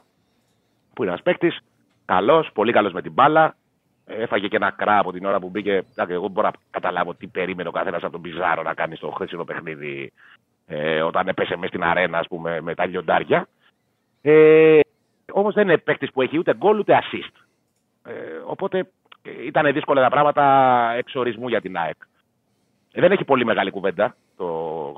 [0.94, 1.58] Που είναι ένας παίκτης
[2.04, 3.56] καλός, πολύ καλός με την μπάλα.
[4.06, 5.72] Έφαγε και ένα κρά από την ώρα που μπήκε.
[5.72, 9.10] Εντάξει, Εγώ μπορώ να καταλάβω τι περίμενε ο καθένας από τον Πιζάρο να κάνει στο
[9.10, 10.12] χθεσινό παιχνίδι
[10.70, 13.48] ε, όταν έπεσε μες στην αρένα, ας πούμε, με τα λιοντάρια.
[14.22, 14.80] Ε,
[15.32, 17.32] Όμως δεν είναι παίκτης που έχει ούτε γκολ ούτε assist.
[18.04, 18.12] Ε,
[18.46, 18.78] οπότε
[19.22, 20.44] ε, ήταν δύσκολα τα πράγματα
[20.96, 21.96] εξορισμού για την ΑΕΚ.
[22.92, 24.46] Ε, δεν έχει πολύ μεγάλη κουβέντα το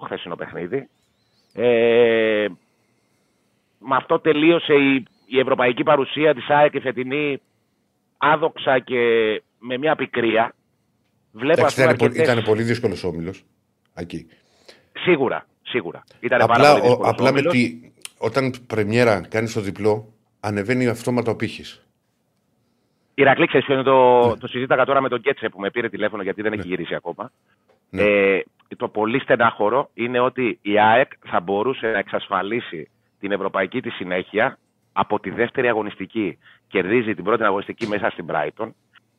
[0.04, 0.88] χθεσινό παιχνίδι.
[1.54, 2.46] Ε,
[3.78, 7.40] με αυτό τελείωσε η, η ευρωπαϊκή παρουσία της ΑΕΚ η φετινή
[8.18, 8.98] άδοξα και
[9.58, 10.54] με μια πικρία.
[11.32, 13.44] Βλέπω ας Εντάξει, πούμε ήταν, πολύ, αρκετές- ήταν πολύ δύσκολος ο όμιλος.
[13.94, 14.26] Εκεί.
[14.98, 16.04] Σίγουρα, σίγουρα.
[16.20, 17.52] Ήταν πάρα Απλά, πολύ ο, δύσκολος απλά με όμιλος.
[17.52, 21.84] τη, όταν πρεμιέρα κάνεις το διπλό, ανεβαίνει αυτόματα ο πύχης.
[23.14, 26.22] Ηρακλή, ξέρεις ποιο είναι το, το συζήταγα τώρα με τον Κέτσε που με πήρε τηλέφωνο
[26.22, 27.32] γιατί δεν έχει γυρίσει ακόμα.
[27.90, 28.02] Ναι.
[28.02, 28.42] Ε,
[28.76, 32.90] το πολύ στενάχωρο είναι ότι η ΑΕΚ θα μπορούσε να εξασφαλίσει
[33.20, 34.58] την ευρωπαϊκή της συνέχεια
[34.92, 36.38] από τη δεύτερη αγωνιστική.
[36.68, 38.68] Κερδίζει την πρώτη αγωνιστική μέσα στην Brighton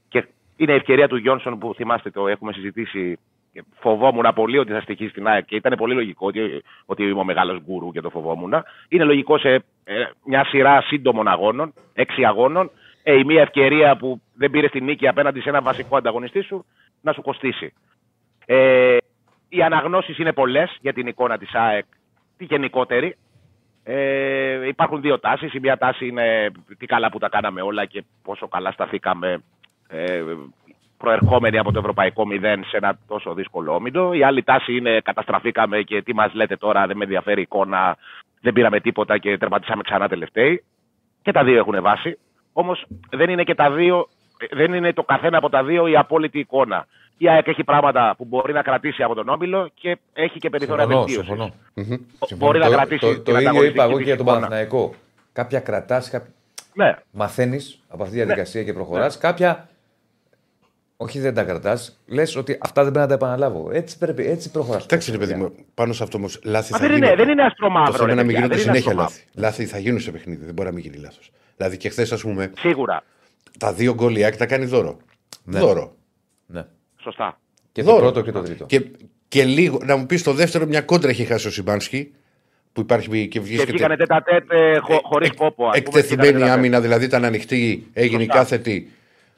[0.07, 0.25] και
[0.55, 3.17] είναι η ευκαιρία του Γιόνσον που θυμάστε το έχουμε συζητήσει.
[3.53, 7.19] Και Φοβόμουν πολύ ότι θα στοιχήσει στην ΑΕΚ και ήταν πολύ λογικό ότι, ότι είμαι
[7.19, 8.53] ο μεγάλος γκουρού και το φοβόμουν.
[8.89, 12.71] Είναι λογικό σε ε, μια σειρά σύντομων αγώνων, έξι αγώνων,
[13.03, 16.65] ε, η μία ευκαιρία που δεν πήρε τη νίκη απέναντι σε ένα βασικό ανταγωνιστή σου
[17.01, 17.73] να σου κοστίσει.
[18.45, 18.97] Ε,
[19.49, 21.85] οι αναγνώσεις είναι πολλές για την εικόνα της ΑΕΚ,
[22.37, 23.15] τη γενικότερη.
[23.83, 25.53] Ε, υπάρχουν δύο τάσεις.
[25.53, 29.43] Η μία τάση είναι τι καλά που τα κάναμε όλα και πόσο καλά σταθήκαμε
[29.87, 30.23] ε,
[31.01, 34.13] προερχόμενοι από το ευρωπαϊκό μηδέν σε ένα τόσο δύσκολο όμιλο.
[34.13, 37.97] Η άλλη τάση είναι καταστραφήκαμε και τι μας λέτε τώρα, δεν με ενδιαφέρει η εικόνα,
[38.41, 40.63] δεν πήραμε τίποτα και τερματίσαμε ξανά τελευταίοι.
[41.21, 42.17] Και τα δύο έχουν βάση.
[42.53, 44.07] Όμως δεν είναι και τα δύο,
[44.51, 46.87] δεν είναι το καθένα από τα δύο η απόλυτη εικόνα.
[47.17, 50.83] Η ΑΕΚ έχει πράγματα που μπορεί να κρατήσει από τον Όμιλο και έχει και περιθώρια
[50.83, 51.27] Συμφωνώ, βελτίωσης.
[51.27, 51.53] συμφωνώ.
[52.37, 54.25] Μπορεί να το, κρατήσει το, την το ίδιο ανταγωνιστική είπα εγώ της και για τον
[54.25, 54.39] εικόνα.
[54.39, 54.93] Παναθηναϊκό.
[55.33, 56.29] Κάποια κρατάς, κάποια...
[56.73, 59.15] Ναι, μαθαίνεις από αυτή τη διαδικασία και προχωράς.
[59.15, 59.21] Ναι.
[59.21, 59.69] Κάποια.
[61.03, 61.99] Όχι, δεν τα κρατάς.
[62.05, 63.69] Λες ότι αυτά δεν πρέπει να τα επαναλάβω.
[63.73, 64.83] Έτσι, πρέπει, έτσι προχωράς.
[64.83, 67.23] Εντάξει, ρε παιδί μου, πάνω σε αυτό όμως λάθη Μα θα δεν είναι, γίνονται.
[67.23, 67.91] δεν είναι αστρό Το μαύρο.
[67.93, 69.43] θέμα ρε είναι να μην παιδιά, γίνονται δεν είναι συνέχεια αστρό μαύρο.
[69.43, 69.61] λάθη.
[69.61, 71.31] Λάθη θα γίνουν σε παιχνίδι, δεν μπορεί να μην γίνει λάθος.
[71.57, 73.03] Δηλαδή και χθες, ας πούμε, Σίγουρα.
[73.59, 74.97] τα δύο γκολ η ΑΕΚ τα κάνει δώρο.
[75.43, 75.95] Δώρο.
[76.45, 76.65] Ναι.
[77.01, 77.39] Σωστά.
[77.71, 77.95] Και Δώρο.
[77.97, 78.65] το πρώτο και το τρίτο.
[78.65, 78.81] Και,
[79.27, 82.13] και λίγο, να μου πεις το δεύτερο, μια κόντρα έχει χάσει ο Σιμπάνσκι
[82.73, 83.71] που υπάρχει και Και βρίσκεται.
[83.71, 85.65] βγήκανε τέτα τέτ ε, χω, χωρίς εκ- κόπο.
[85.67, 86.57] ας πούμε, Εκτεθειμένη βγήκανε τέτα-τέτ.
[86.57, 88.37] άμυνα, δηλαδή ήταν ανοιχτή, έγινε Σωστά.
[88.37, 88.91] κάθετη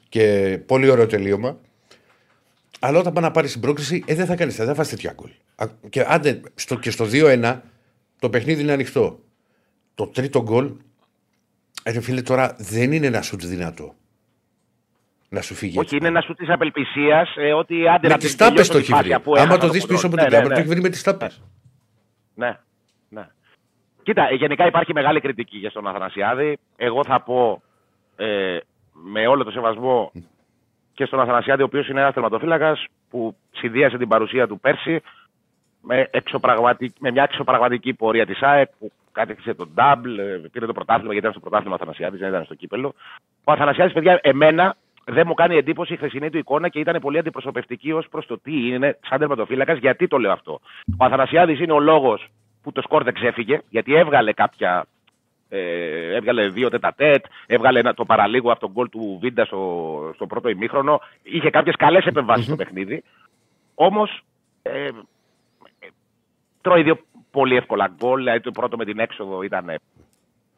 [0.08, 1.58] και πολύ ωραίο τελείωμα.
[2.80, 5.12] Αλλά όταν πάει να πάρει την πρόκληση, ε, δεν θα κάνεις, δεν θα φας τέτοια
[5.12, 5.30] γκολ.
[5.56, 7.60] Α, Και, άντε, στο, και στο 2-1
[8.18, 9.18] το παιχνίδι είναι ανοιχτό.
[9.94, 10.72] Το τρίτο γκολ,
[11.82, 13.94] ε, ρε φίλε, τώρα δεν είναι ένα σουτ δυνατό.
[15.28, 15.78] Να σου φύγει.
[15.78, 18.72] Όχι, είναι ένα σου της απελπισίας ε, ότι άντε με να τις την τάπες τελειώσω
[18.72, 19.12] το τη έχει φάση βρει.
[19.12, 19.94] αφού Άμα έχασα το δεις ποδόσφαιρο.
[19.94, 20.54] πίσω από Ναι, την ναι, κάμερα, ναι.
[20.54, 21.42] το έχει βρει με τις τάπες.
[22.34, 22.58] Ναι,
[23.08, 23.28] ναι.
[24.02, 26.58] Κοίτα, ε, γενικά υπάρχει μεγάλη κριτική για τον Αθανασιάδη.
[26.76, 27.62] Εγώ θα πω
[28.16, 28.58] ε,
[28.94, 30.12] με όλο το σεβασμό
[30.94, 35.00] και στον Αθανασιάδη, ο οποίος είναι ένας τερματοφύλακας που συνδύασε την παρουσία του πέρσι
[35.82, 40.72] με, εξωπραγματικ- με μια εξωπραγματική πορεία της ΑΕΚ που κάτεξε τον Νταμπλ, ε, πήρε το
[40.72, 42.94] πρωτάθλημα γιατί ήταν στο πρωτάθλημα ο Αθανασιάδης, δεν ήταν στο κύπελο.
[43.44, 47.18] Ο Αθανασιάδης, παιδιά, εμένα δεν μου κάνει εντύπωση η χθεσινή του εικόνα και ήταν πολύ
[47.18, 49.78] αντιπροσωπευτική ως προς το τι είναι σαν τερματοφύλακας.
[49.78, 50.60] Γιατί το λέω αυτό.
[50.98, 52.26] Ο Αθανασιάδης είναι ο λόγος
[52.62, 54.86] που το σκορ δεν ξέφυγε, γιατί έβγαλε κάποια.
[55.56, 60.26] Ε, έβγαλε δύο τετατέτ, έβγαλε ένα, το παραλίγο από τον γκολ του Βίντα στο, στο
[60.26, 61.00] πρώτο ημίχρονο.
[61.22, 63.02] Είχε κάποιες καλές επεμβάσεις στο παιχνίδι.
[63.74, 64.24] Όμως
[64.62, 64.90] ε,
[66.60, 66.98] τρώει δύο
[67.30, 68.18] πολύ εύκολα γκολ.
[68.18, 69.80] Δηλαδή το πρώτο με την έξοδο ήταν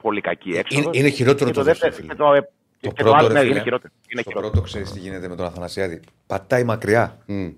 [0.03, 0.84] πολύ κακή έξοδος.
[0.84, 1.94] Είναι, είναι χειρότερο και το, το δεύτερο.
[1.94, 2.09] δεύτερο.
[2.09, 2.40] Και το, ε,
[2.80, 3.92] Το και πρώτο, άλλο, ρε ναι, φίλε, είναι χειρότερο.
[4.09, 4.53] Είναι Στο χειρότερο.
[4.53, 6.01] πρώτο ξέρεις τι γίνεται με τον Αθανασιάδη.
[6.26, 7.18] Πατάει μακριά.
[7.26, 7.49] Μμ.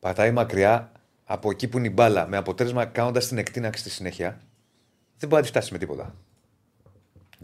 [0.00, 0.92] Πατάει μακριά
[1.24, 2.26] από εκεί που είναι η μπάλα.
[2.26, 4.40] Με αποτέλεσμα κάνοντας την εκτείναξη στη συνέχεια.
[5.18, 6.14] Δεν μπορεί να τη φτάσει με τίποτα.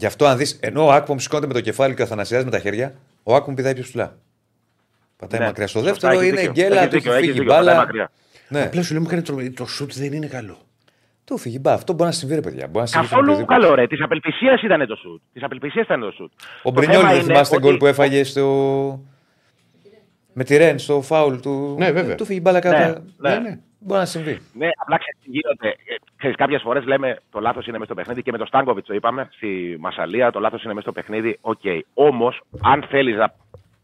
[0.01, 2.51] Γι' αυτό αν δεις, ενώ ο Άκπομ σηκώνεται με το κεφάλι και ο Αθανασιάδης με
[2.51, 2.93] τα χέρια,
[3.23, 4.17] ο Άκπομ πηδάει πιο ψηλά.
[5.17, 5.45] Πατάει Ναι.
[5.45, 5.67] μακριά.
[5.67, 6.51] Στο Σωστά, δεύτερο έχεις είναι δίκιο.
[6.51, 7.77] γκέλα, Έχεις του έχει δίκιο, έχεις φύγει η δίκιο, πατάει μπάλα.
[7.79, 8.11] μακριά.
[8.47, 9.49] Ναι, Απλά σου λέμε κάνει τρομερή.
[9.51, 10.57] Το σουτ δεν είναι καλό.
[11.23, 11.75] του φύγει η μπάλα.
[11.75, 12.67] Αυτό μπορεί να συμβεί, ρε παιδιά.
[12.67, 13.59] Μπορεί να συμβεί σε Καθόλου οποιοδήποτε.
[13.61, 13.87] καλό, ρε.
[13.87, 15.21] Της απελπισίας ήταν το σουτ.
[15.33, 16.31] Της απελπισίας ήταν το σουτ.
[16.41, 18.43] Ο Το Μπρινιόλ θέμα δεν είναι θυμάστε ότι- γκολ που έφαγε στο.
[20.33, 21.75] Με τη Ρεν στο φάουλ του.
[21.79, 22.15] Ναι, βέβαια.
[22.15, 22.77] Του φύγει η μπάλα κάτω.
[22.77, 23.49] Ναι, Ναι, ναι.
[23.49, 23.59] ναι.
[23.83, 24.39] Μπορεί να συμβεί.
[24.53, 25.67] Ναι, απλά ξέρεις τι γίνεται.
[25.67, 28.87] Ε, Ξέρεις, κάποιες φορές λέμε το λάθος είναι μέσα στο παιχνίδι και με τον Στάνκοβιτς
[28.87, 31.37] το είπαμε στη Μασσαλία, το λάθος είναι μέσα στο παιχνίδι.
[31.41, 31.61] Οκ.
[31.93, 33.33] Όμως, αν θέλεις να,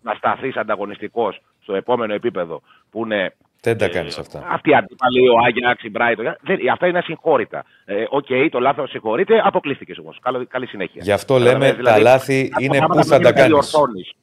[0.01, 4.43] να σταθείς ανταγωνιστικός στο επόμενο επίπεδο που είναι Δεν τα ε, κάνεις αυτά.
[4.49, 6.35] Αυτή η αντίπαλη, ο Άγιαξ, η Μπράιτον.
[6.41, 7.65] δεν- Αυτά είναι ασυγχώρητα.
[7.85, 10.19] Ε, Οκ, το λάθος συγχωρείται, αποκλείστηκες όμως.
[10.49, 11.01] Καλή συνέχεια.
[11.03, 13.35] Γι' αυτό λέμε, Καταλαβαίνεις, τα δηλαδή, λάθη κάποια είναι πράγματα πού θα πρέπει τα να
[13.47, 13.51] κάνεις.
[13.71, 14.13] διορθώνεις.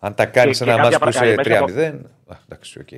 [0.00, 2.34] Αν τα κάνεις Και- ένα και μάτσο κάποια που είσαι πράγματα 3-0.
[2.34, 2.88] α, Εντάξει, οκ.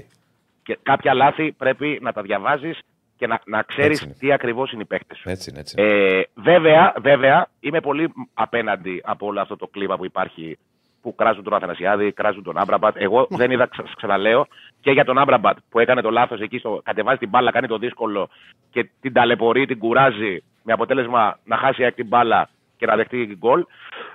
[0.65, 2.79] Και κάποια λάθη πρέπει να τα διαβάζεις
[3.17, 4.15] και να, να ξέρεις Έτσι είναι.
[4.19, 5.29] τι ακριβώς είναι οι παίκτες σου.
[5.29, 5.75] Έτσι είναι, έτσι.
[5.79, 5.89] είναι.
[6.19, 10.59] Ε, βέβαια, βέβαια, είμαι πολύ απέναντι από όλο αυτό το κλίμα που υπάρχει
[11.03, 12.97] που κράζουν τον Αθανασιάδη, κράζουν τον Άμραμπατ.
[12.99, 14.47] Εγώ δεν είδα, ξα- ξαναλέω,
[14.81, 17.79] και για τον Άμραμπατ που έκανε το λάθος εκεί, στο, κατεβάζει την μπάλα, κάνει το
[17.79, 18.29] δύσκολο
[18.71, 22.97] και την ταλαιπωρεί, την κουράζει με αποτέλεσμα να χάσει η ΑΕΚ την μπάλα και να
[22.97, 23.65] δεχτεί γκολ.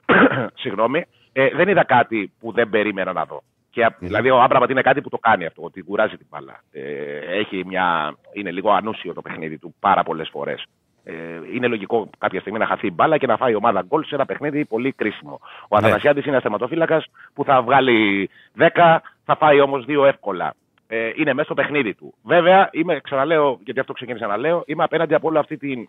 [0.62, 1.06] Συγγνώμη.
[1.32, 3.44] Ε, δεν είδα κάτι που δεν περίμενα να δω.
[3.80, 6.60] Και, α- Δηλαδή, ο Άμπραμπατ είναι κάτι που το κάνει αυτό, ότι κουράζει την μπάλα.
[6.72, 10.66] Ε, έχει μια, είναι λίγο ανούσιο το παιχνίδι του πάρα πολλές φορές.
[11.04, 11.14] Ε,
[11.54, 14.16] είναι λογικό κάποια στιγμή να χαθεί η μπάλα και να φάει η ομάδα γκολ σε
[14.16, 15.40] ένα παιχνίδι πολύ κρίσιμο.
[15.68, 15.86] Ο Ναι.
[15.86, 17.04] Αθανασιάδης είναι ένα θεματοφύλακα
[17.34, 20.54] που θα βγάλει 10, θα φάει όμως 2 εύκολα.
[20.88, 22.14] Ε, είναι μέσα στο παιχνίδι του.
[22.24, 25.80] Βέβαια, είμαι, ξαναλέω, γιατί αυτό ξεκίνησα να λέω, είμαι απέναντι από όλη αυτή την.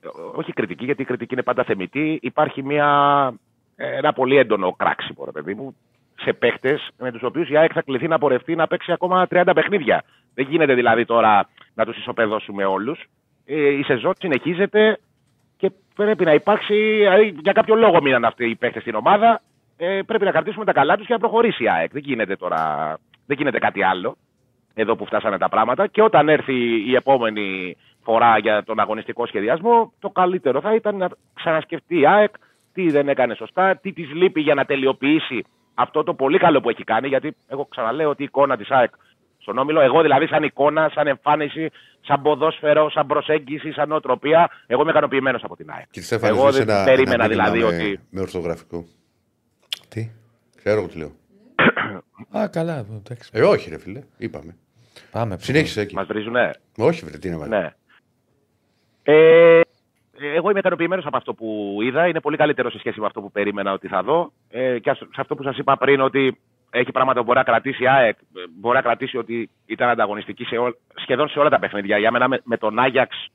[0.00, 2.18] ε, Όχι κριτική, γιατί η κριτική είναι πάντα θεμητή.
[2.22, 2.88] Υπάρχει μια,
[3.76, 5.76] ε, ένα πολύ έντονο κράξιμο, ρε παιδί μου,
[6.20, 9.50] σε παίχτες με τους οποίους η ΑΕΚ θα κληθεί να πορευτεί να παίξει ακόμα 30
[9.54, 10.04] παιχνίδια.
[10.34, 13.04] Δεν γίνεται δηλαδή τώρα να τους ισοπεδώσουμε όλους.
[13.46, 14.98] Ε, η σεζόν συνεχίζεται
[15.56, 16.74] και πρέπει να υπάρξει.
[16.74, 19.40] δηλαδή, για κάποιο λόγο μείναν αυτοί οι παίχτες στην ομάδα.
[19.76, 21.92] Ε, πρέπει να κρατήσουμε τα καλά τους και να προχωρήσει η ΑΕΚ.
[21.92, 22.94] Δεν γίνεται τώρα.
[23.26, 24.16] Δεν γίνεται κάτι άλλο
[24.74, 25.86] εδώ που φτάσανε τα πράγματα.
[25.86, 31.08] Και όταν έρθει η επόμενη φορά για τον αγωνιστικό σχεδιασμό, το καλύτερο θα ήταν να
[31.34, 32.34] ξανασκεφτεί η ΑΕΚ
[32.72, 35.44] τι δεν έκανε σωστά, τι της λείπει για να τελειοποιήσει
[35.78, 37.08] αυτό το πολύ καλό που έχει κάνει.
[37.08, 38.90] Γιατί εγώ ξαναλέω ότι η εικόνα της ΑΕΚ
[39.38, 41.70] στον Όμιλο, εγώ δηλαδή σαν εικόνα, σαν εμφάνιση,
[42.00, 45.86] σαν ποδόσφαιρο, σαν προσέγγιση, σαν νοοτροπία, εγώ είμαι ικανοποιημένος από την ΑΕΚ.
[45.90, 48.00] Κύριε Στέφανε, εγώ ζήτησε δεν ένα, περίμενα ένα μήνυμα δηλαδή με, ότι.
[48.10, 48.84] με ορθογραφικό.
[49.88, 50.10] Τι;
[50.56, 51.12] Ξέρω εγώ τι λέω.
[52.38, 52.86] Α, καλά.
[52.90, 53.30] εντάξει.
[53.32, 54.02] Ε, όχι, ρε φίλε.
[54.16, 54.56] Είπαμε.
[55.10, 55.36] Πάμε.
[55.40, 55.94] Συνέχισε εκεί.
[55.94, 57.50] Μας βρίζουνε; Όχι, βρε, τι είναι βάλει.
[57.50, 57.74] Ναι.
[59.02, 59.60] Ε,
[60.20, 62.06] εγώ είμαι ικανοποιημένος από αυτό που είδα.
[62.06, 64.32] Είναι πολύ καλύτερο σε σχέση με αυτό που περίμενα ότι θα δω.
[64.50, 66.38] Ε, και σε αυτό που σας είπα πριν, ότι
[66.70, 68.16] έχει πράγματα που μπορεί να κρατήσει η ΑΕΚ.
[68.18, 71.98] ε, Μπορεί να κρατήσει ότι ήταν ανταγωνιστική σε ό, σχεδόν σε όλα τα παιχνίδια.
[71.98, 73.26] Για μένα με, με τον Άγιαξ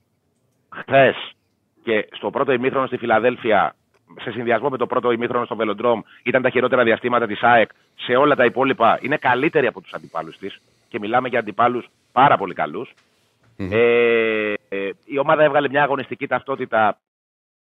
[0.69, 1.15] χθες
[1.83, 3.75] και στο πρώτο ημίχρονο στη Φιλαδέλφια,
[4.21, 7.69] σε συνδυασμό με το πρώτο ημίχρονο στο Βελοντρόμ, ήταν τα χειρότερα διαστήματα της ΑΕΚ.
[7.95, 10.59] Σε όλα τα υπόλοιπα είναι καλύτερη από τους αντιπάλους της.
[10.89, 12.93] Και μιλάμε για αντιπάλους πάρα πολύ καλούς.
[13.57, 16.99] Ε, ε, η ομάδα έβγαλε μια αγωνιστική ταυτότητα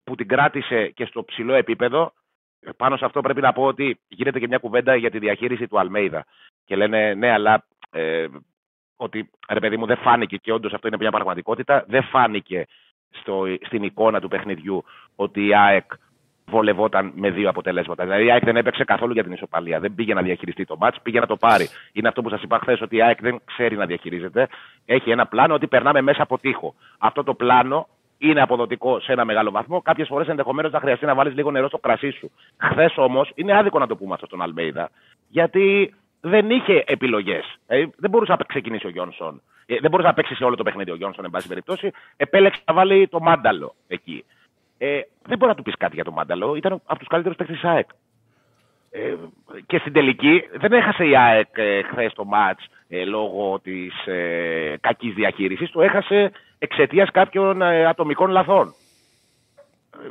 [0.04, 2.14] που την κράτησε και στο ψηλό επίπεδο.
[2.60, 5.68] Ε, Πάνω σε αυτό πρέπει να πω ότι γίνεται και μια κουβέντα για τη διαχείριση
[5.68, 6.26] του Αλμέιδα.
[6.66, 8.28] Και λένε ναι, αλλά ε,
[8.96, 11.86] ότι ρε παιδί μου δεν φάνηκε και όντως αυτό είναι μια πραγματικότητα.
[11.88, 12.68] Δεν φάνηκε
[13.10, 14.84] στο, στην εικόνα του παιχνιδιού
[15.16, 15.92] ότι η ΑΕΚ
[16.46, 18.04] βολευόταν με δύο αποτελέσματα.
[18.04, 19.80] Δηλαδή η ΑΕΚ δεν έπαιξε καθόλου για την ισοπαλία.
[19.80, 21.68] Δεν πήγε να διαχειριστεί το μάτς, πήγε να το πάρει.
[21.92, 24.48] Είναι αυτό που σας είπα χθες, ότι η ΑΕΚ δεν ξέρει να διαχειρίζεται.
[24.86, 26.76] Έχει ένα πλάνο ότι περνάμε μέσα από τείχο.
[26.98, 27.88] Αυτό το πλάνο
[28.18, 29.82] είναι αποδοτικό σε ένα μεγάλο βαθμό.
[29.82, 32.32] Κάποιες φορές ενδεχομένως θα χρειαστεί να βάλεις λίγο νερό στο κρασί σου.
[32.58, 34.90] Χθες όμως είναι άδικο να το πούμε αυτό στον Αλμέιδα,
[35.28, 37.56] γιατί δεν είχε επιλογές.
[37.98, 39.42] δεν μπορούσε να ξεκινήσει ο Γιόνσον.
[39.66, 41.92] Ε, δεν μπορούσε να παίξει σε όλο το παιχνίδι ο Γιόνσον, εν πάση περιπτώσει.
[42.18, 44.26] Επέλεξε να βάλει το Μάνταλο εκεί.
[44.84, 46.56] Ε, δεν μπορεί να του πεις κάτι για το Μάνταλο.
[46.56, 47.90] Ήταν από τους καλύτερους παίκτες της ΑΕΚ.
[48.92, 49.16] Ε,
[49.66, 54.76] και στην τελική δεν έχασε η ΑΕΚ ε, χθες το ματς ε, λόγω της ε,
[54.82, 55.72] κακής διαχείρισης.
[55.72, 58.74] Το έχασε εξαιτίας κάποιων ε, ατομικών λαθών.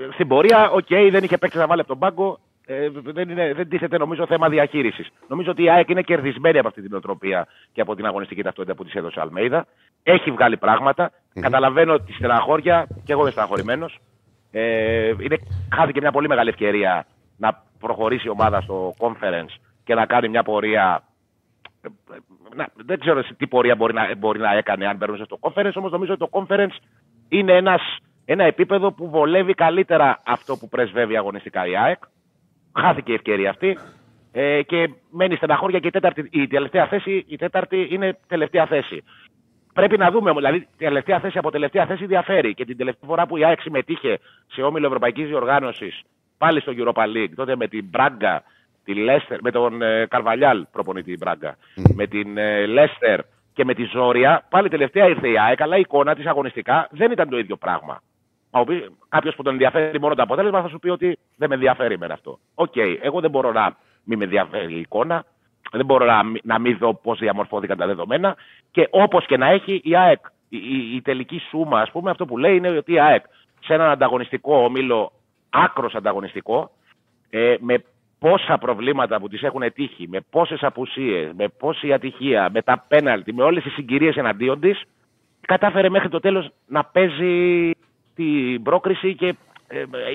[0.00, 2.38] Ε, στην πορεία, οκ, δεν είχε παίκτη να βάλει από τον πάγκο.
[2.66, 5.08] Ε, δεν, είναι, δεν τίθεται νομίζω θέμα διαχείρισης.
[5.28, 8.74] Νομίζω ότι η ΑΕΚ είναι κερδισμένη από αυτή την οτροπία και από την αγωνιστική ταυτότητα
[8.74, 9.66] που της έδωσε ο Αλμέιδα.
[10.02, 11.12] Έχει βγάλει πράγματα.
[11.40, 13.98] Καταλαβαίνω τη στεναχώρια και εγώ είμαι στεναχωρημένος.
[14.50, 15.38] Ε, είναι,
[15.74, 20.42] χάθηκε μια πολύ μεγάλη ευκαιρία να προχωρήσει η ομάδα στο conference και να κάνει μια
[20.42, 21.02] πορεία
[22.54, 25.90] να, δεν ξέρω τι πορεία μπορεί να, μπορεί να έκανε αν περνούσε στο conference, όμως
[25.90, 26.76] νομίζω ότι το conference
[27.28, 27.80] είναι ένας,
[28.24, 32.02] ένα επίπεδο που βολεύει καλύτερα αυτό που πρεσβεύει αγωνιστικά η ΑΕΚ.
[32.78, 33.78] Χάθηκε η ευκαιρία αυτή
[34.32, 39.04] ε, και μένει στεναχώρια και η, τέταρτη, η τελευταία θέση, η τέταρτη είναι τελευταία θέση.
[39.72, 42.54] Πρέπει να δούμε, δηλαδή, τελευταία θέση από τελευταία θέση διαφέρει.
[42.54, 46.02] Και την τελευταία φορά που η ΑΕΚ συμμετείχε σε όμιλο Ευρωπαϊκής Διοργάνωσης,
[46.38, 48.42] πάλι στο Europa League, τότε με την Μπράγκα,
[48.84, 51.56] τη Λέστερ, με τον ε, Καρβαλιάλ προπονητή Μπράγκα,
[51.94, 53.20] με την ε, Λέστερ
[53.52, 57.10] και με τη Ζόρια, πάλι τελευταία ήρθε η ΑΕΚ, αλλά η εικόνα της αγωνιστικά δεν
[57.10, 58.02] ήταν το ίδιο πράγμα.
[59.08, 62.06] Κάποιος που τον ενδιαφέρει μόνο το αποτέλεσμα θα σου πει ότι δεν με ενδιαφέρει με
[62.10, 62.38] αυτό.
[62.54, 65.24] OK, okay, εγώ δεν μπορώ να μην με ενδιαφέρει η εικόνα.
[65.70, 68.36] Δεν μπορώ να, να μην δω πώς διαμορφώθηκαν τα δεδομένα.
[68.70, 72.26] Και όπως και να έχει η ΑΕΚ, η, η, η τελική σούμα, ας πούμε, αυτό
[72.26, 73.24] που λέει είναι ότι η ΑΕΚ
[73.60, 75.12] σε έναν ανταγωνιστικό όμιλο,
[75.50, 76.70] άκρως ανταγωνιστικό,
[77.30, 77.84] ε, με
[78.18, 83.34] πόσα προβλήματα που της έχουν τύχει, με πόσες απουσίες, με πόση ατυχία, με τα πέναλτι,
[83.34, 84.82] με όλες τις συγκυρίες εναντίον της,
[85.40, 87.70] κατάφερε μέχρι το τέλος να παίζει
[88.14, 89.32] την πρόκριση και ε,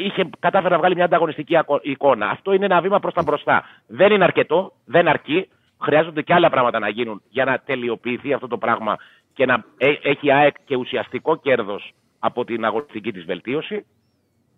[0.06, 2.30] είχε κατάφερε να βγάλει μια ανταγωνιστική εικόνα.
[2.30, 3.64] Αυτό είναι ένα βήμα προς τα μπροστά.
[3.88, 5.48] Δεν είναι αρκετό, δεν αρκεί.
[5.82, 8.98] Χρειάζονται και άλλα πράγματα να γίνουν για να τελειοποιηθεί αυτό το πράγμα
[9.34, 9.64] και να
[10.02, 13.86] έχει ΑΕΚ και ουσιαστικό κέρδος από την αγωνιστική της βελτίωση.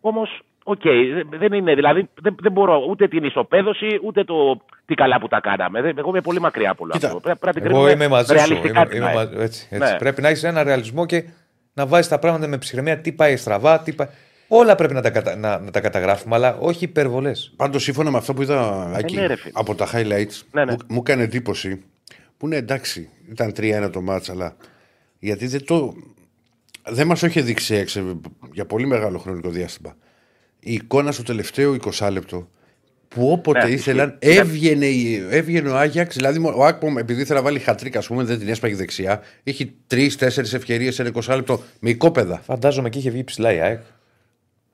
[0.02, 4.96] Όμως, OK, okay, δεν είναι, δηλαδή δεν, δεν μπορώ ούτε την ισοπέδωση ούτε το τι
[4.96, 5.80] καλά που τα κάναμε.
[5.80, 7.20] Εγώ είμαι πολύ μακριά από αυτό.
[7.40, 8.54] Πρέπει, εγώ είμαι μαζί σου.
[8.54, 9.92] Είμαι, είμαι, έτσι, έτσι.
[9.92, 9.98] Ναι.
[9.98, 11.24] Πρέπει να έχεις ένα ρεαλισμό και
[11.74, 13.02] να βάζεις τα πράγματα με ψυχραιμία.
[13.02, 14.08] Τι πάει στραβά, τι πάει.
[14.48, 15.36] Όλα πρέπει να τα, κατα...
[15.36, 17.54] να, να τα καταγράφουμε, αλλά όχι υπερβολές.
[17.56, 20.72] Πάντως, σύμφωνα με αυτό που είδα ε, ναι, από τα highlights, ναι, ναι.
[20.72, 21.82] Μου, μου έκανε εντύπωση
[22.38, 24.56] που είναι εντάξει, ήταν 3-1 το μάτσα, αλλά
[25.20, 25.94] γιατί δεν το.
[26.90, 28.20] Δεν μας είχε δείξει έξω
[28.52, 29.96] για πολύ μεγάλο χρονικό διάστημα.
[30.60, 32.48] Η εικόνα στο τελευταίο 20 λεπτό
[33.08, 34.88] που όποτε ναι, ήθελαν έβγαινε,
[35.30, 36.16] έβγαινε ο Άγιαξ.
[36.16, 39.22] Δηλαδή, ο Άκπομ, επειδή ήθελε να βάλει χατρίκα, ας πούμε, δεν την έσπαγε δεξιά.
[39.44, 42.42] Έχει τρει-τέσσερι ευκαιρίες σε 20 λεπτό με οικόπεδα.
[42.46, 43.82] Φαντάζομαι και είχε βγει ψηλά η ΑΕΚ.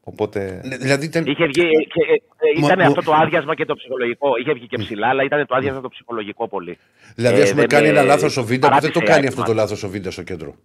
[0.04, 0.62] Οπότε...
[0.64, 1.26] Ναι, δηλαδή ήταν...
[1.26, 2.01] Είχε βγει, και,
[2.38, 4.28] ε, ήταν Μα, αυτό το άδειασμα και το ψυχολογικό.
[4.41, 6.78] Είχε βγει και ψηλά, αλλά ήταν το άδειασμα το ψυχολογικό πολύ.
[7.16, 9.54] Δηλαδή, ας πούμε, ε, κάνει ένα λάθος ο Βίντα που δεν το κάνει αυτό το
[9.54, 10.56] λάθος ο Βίντα στο κέντρο.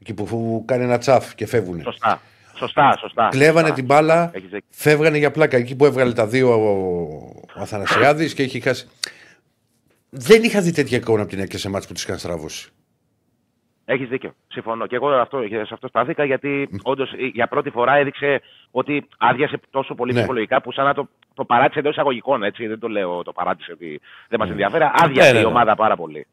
[0.00, 1.82] Εκεί που, που κάνει ένα τσαφ και φεύγουν.
[1.82, 2.20] Σωστά.
[2.54, 3.28] Σωστά, σωστά.
[3.30, 3.74] Κλέβανε σωστά.
[3.74, 4.32] την μπάλα,
[4.70, 5.56] φεύγανε για πλάκα.
[5.56, 6.48] Εκεί που έβγαλε τα δύο
[7.56, 8.88] ο Αθανασιάδης και είχε χάσει.
[10.10, 12.72] Δεν είχα δει τέτοια εικόνα από την έκθεση μάτς που τη είχαν στραβώσει.
[13.84, 14.32] Έχεις δίκιο.
[14.48, 14.86] Συμφωνώ.
[14.86, 19.94] Και εγώ αυτό, σε αυτό στάθηκα γιατί όντως για πρώτη φορά έδειξε ότι άδειασε τόσο
[19.94, 20.18] πολύ ναι.
[20.18, 22.42] ψυχολογικά που σαν να το, το παράτησε εντός εισαγωγικών.
[22.42, 22.66] Έτσι.
[22.66, 24.54] Δεν το λέω το παράτησε ότι δεν μας ναι.
[24.54, 24.90] ενδιαφέρει.
[24.92, 26.26] Άδειασε ναι, ναι, η ομάδα πάρα πολύ.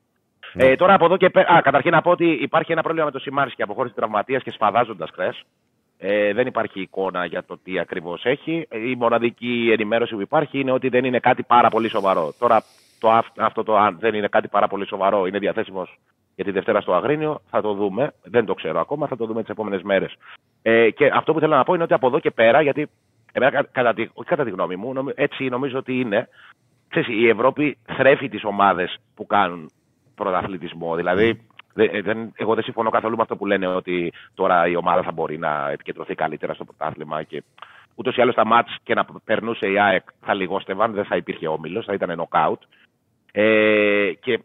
[0.54, 0.66] Ναι.
[0.66, 1.62] Ε, τώρα από εδώ και πέρα.
[1.62, 3.62] Καταρχήν να πω ότι υπάρχει ένα πρόβλημα με το Σιμάρσκι.
[3.62, 5.43] Αποχώρησε τραυματίας και σφαδάζοντας χθες.
[5.98, 8.68] Ε, δεν υπάρχει εικόνα για το τι ακριβώς έχει.
[8.72, 12.34] Η μοναδική ενημέρωση που υπάρχει είναι ότι δεν είναι κάτι πάρα πολύ σοβαρό.
[12.39, 12.64] Τώρα
[13.00, 15.98] το, αυτό το αν δεν είναι κάτι πάρα πολύ σοβαρό είναι διαθέσιμος
[16.38, 17.42] για τη Δευτέρα στο Αγρίνιο.
[17.50, 18.14] Θα το δούμε.
[18.24, 19.08] Δεν το ξέρω ακόμα.
[19.08, 20.16] Θα το δούμε τις επόμενες μέρες.
[20.62, 22.90] Ε, και αυτό που θέλω να πω είναι ότι από εδώ και πέρα, γιατί
[23.32, 26.28] εμένα, κατά τη, όχι κατά τη γνώμη μου, έτσι νομίζω ότι είναι.
[26.90, 29.72] Ξέρεις, η Ευρώπη θρέφει τις ομάδες που κάνουν
[30.16, 30.96] πρωταθλητισμό.
[30.96, 31.42] Δηλαδή,
[32.04, 35.38] δεν, εγώ δεν συμφωνώ καθόλου με αυτό που λένε ότι τώρα η ομάδα θα μπορεί
[35.38, 37.44] να επικεντρωθεί καλύτερα στο πρωτάθλημα και
[37.96, 41.48] ούτως ή άλλως τα μάτς και να περνούσε η ΑΕΚ θα λιγόστευαν, δεν θα υπήρχε
[41.48, 42.62] όμιλος, θα ήταν νοκάουτ.
[43.32, 44.40] Ε, και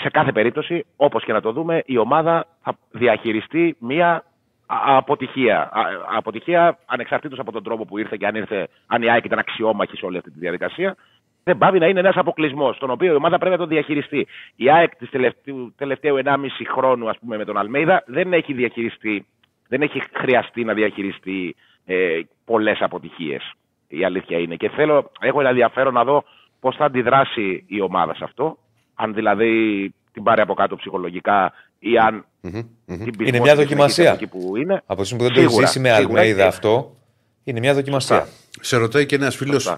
[0.00, 4.24] σε κάθε περίπτωση, όπως και να το δούμε, η ομάδα θα διαχειριστεί μία
[4.66, 5.70] αποτυχία.
[6.16, 9.96] Αποτυχία ανεξαρτήτως από τον τρόπο που ήρθε και αν, ήρθε, αν η ΑΕΚ ήταν αξιόμαχη
[9.96, 10.96] σε όλη αυτή τη διαδικασία.
[11.44, 14.26] Δεν πάβει να είναι ένας αποκλεισμός, τον οποίο η ομάδα πρέπει να τον διαχειριστεί.
[14.56, 19.26] Η ΑΕΚ της τελευταίου, τελευταίου 1,5 χρόνου, ας πούμε, με τον Αλμέιδα δεν έχει διαχειριστεί,
[19.68, 23.52] δεν έχει χρειαστεί να διαχειριστεί ε, πολλές αποτυχίες.
[23.88, 24.56] Η αλήθεια είναι.
[24.56, 26.24] Και θέλω, έχω ένα ενδιαφέρον να δω
[26.60, 28.56] πώς θα αντιδράσει η ομάδα σε αυτό
[28.94, 34.18] αν δηλαδή την πάρει από κάτω ψυχολογικά ή αν mm-hmm, την Είναι μια δοκιμασία.
[34.30, 34.82] Που είναι.
[34.86, 36.96] Από τη που δεν το έχεις ζήσει με Αλμέιδα αυτό,
[37.44, 38.26] είναι μια δοκιμασία.
[38.60, 39.76] Σε ρωτάει και ένας φίλος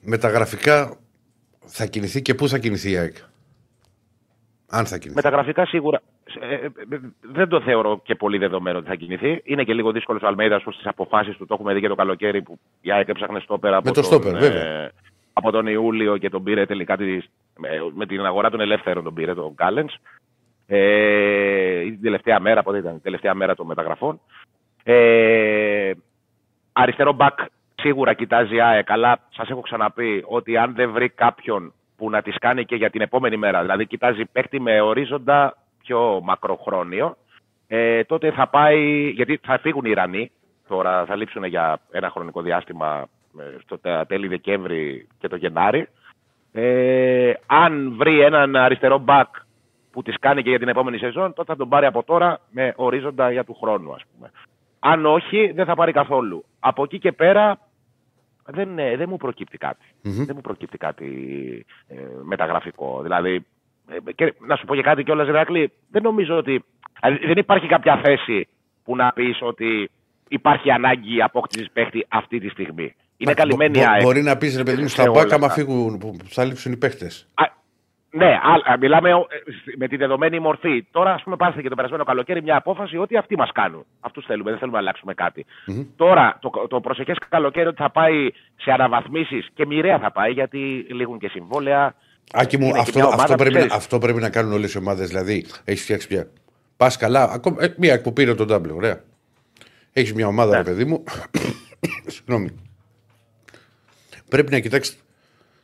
[0.00, 0.96] με τα γραφικά
[1.64, 3.16] θα κινηθεί και πού θα κινηθεί η ΑΕΚ;
[4.68, 5.16] Αν θα κινηθεί.
[5.16, 6.02] Με τα γραφικά σίγουρα.
[6.40, 6.68] Ε, ε,
[7.20, 9.40] δεν το θεωρώ και πολύ δεδομένο ότι θα κινηθεί.
[9.44, 11.46] Είναι και λίγο δύσκολος ο Αλμέιδας στι αποφάσεις του.
[11.46, 14.38] Το έχουμε δει και το καλοκαίρι που η ΑΕΚ έψαχνε στόπερα από, με το τον,
[14.38, 14.90] βέβαια.
[15.32, 16.96] Από τον Ιούλιο και τον πήρε τελικά
[17.94, 19.94] με την αγορά των ελεύθερων τον πήρε, τον Κάλενς.
[20.66, 24.20] Ε, την τελευταία μέρα, πότε ήταν, την τελευταία μέρα των μεταγραφών.
[24.82, 25.92] Ε,
[26.72, 27.38] αριστερό μπακ
[27.74, 32.30] σίγουρα κοιτάζει ΑΕΚ, αλλά σας έχω ξαναπεί ότι αν δεν βρει κάποιον που να τη
[32.30, 37.16] κάνει και για την επόμενη μέρα, δηλαδή κοιτάζει παίκτη με ορίζοντα πιο μακροχρόνιο,
[37.66, 40.30] ε, τότε θα πάει, γιατί θα φύγουν οι Ιρανοί,
[40.68, 43.19] τώρα θα λείψουν για ένα χρονικό διάστημα ε,
[43.62, 45.88] στο τέλη Δεκέμβρη και το Γενάρη,
[46.52, 49.28] Ε, αν βρει έναν αριστερό μπακ
[49.90, 52.72] που τις κάνει και για την επόμενη σεζόν, τότε θα τον πάρει από τώρα με
[52.76, 54.30] ορίζοντα για του χρόνου, ας πούμε.
[54.78, 56.44] Αν όχι, δεν θα πάρει καθόλου.
[56.60, 57.58] Από εκεί και πέρα
[58.44, 59.84] δεν, ε, δεν μου προκύπτει κάτι.
[60.02, 61.06] Δεν μου προκύπτει κάτι
[61.88, 63.00] ε, μεταγραφικό.
[63.02, 63.46] Δηλαδή,
[63.88, 66.64] ε, και, να σου πω και κάτι κιόλας, Ηρακλή, δεν νομίζω ότι...
[67.02, 68.48] δηλαδή, δεν υπάρχει κάποια θέση
[68.84, 69.90] που να πεις ότι
[70.28, 72.94] υπάρχει ανάγκη απόκτησης παίχτη αυτή τη στιγμή.
[73.22, 74.02] Είναι καλυμμένη η Μπο- ΑΕΚ.
[74.02, 76.44] Μπορεί να πεις ρε παιδί μου σε στα όλα μπάκα, άμα τα- φύγουν, που θα
[76.44, 77.28] λείψουν οι παίχτες.
[77.34, 77.44] Α,
[78.10, 79.14] ναι, α, α, μιλάμε ε,
[79.78, 80.84] με τη δεδομένη μορφή.
[80.90, 83.84] Τώρα, ας πούμε, πάρθηκε το περασμένο καλοκαίρι μια απόφαση ότι αυτοί μας κάνουν.
[84.00, 85.46] Αυτούς θέλουμε, δεν θέλουμε να αλλάξουμε κάτι.
[85.96, 90.58] Τώρα, το, το προσεχές καλοκαίρι ότι θα πάει σε αναβαθμίσεις και μοιραία θα πάει γιατί
[90.90, 91.94] λήγουν και συμβόλαια.
[92.32, 93.76] Άκη μου, Είναι και αυτό, μια ομάδα αυτό, που πρέπει, να- ξέρεις.
[93.76, 95.08] αυτό πρέπει να κάνουν όλες οι ομάδες.
[95.08, 96.26] Δηλαδή, έχεις φτιάξει πια.
[96.76, 97.22] Πας καλά.
[97.32, 99.00] Ακόμα, ε, μία που πήρε τον Ντάμπλε, ωραία.
[99.92, 100.56] Έχεις μια ομάδα, Ναι.
[100.56, 101.04] ρε παιδί μου.
[102.14, 102.69] Συγγνώμη.
[104.30, 105.04] Πρέπει να κοιτάξεις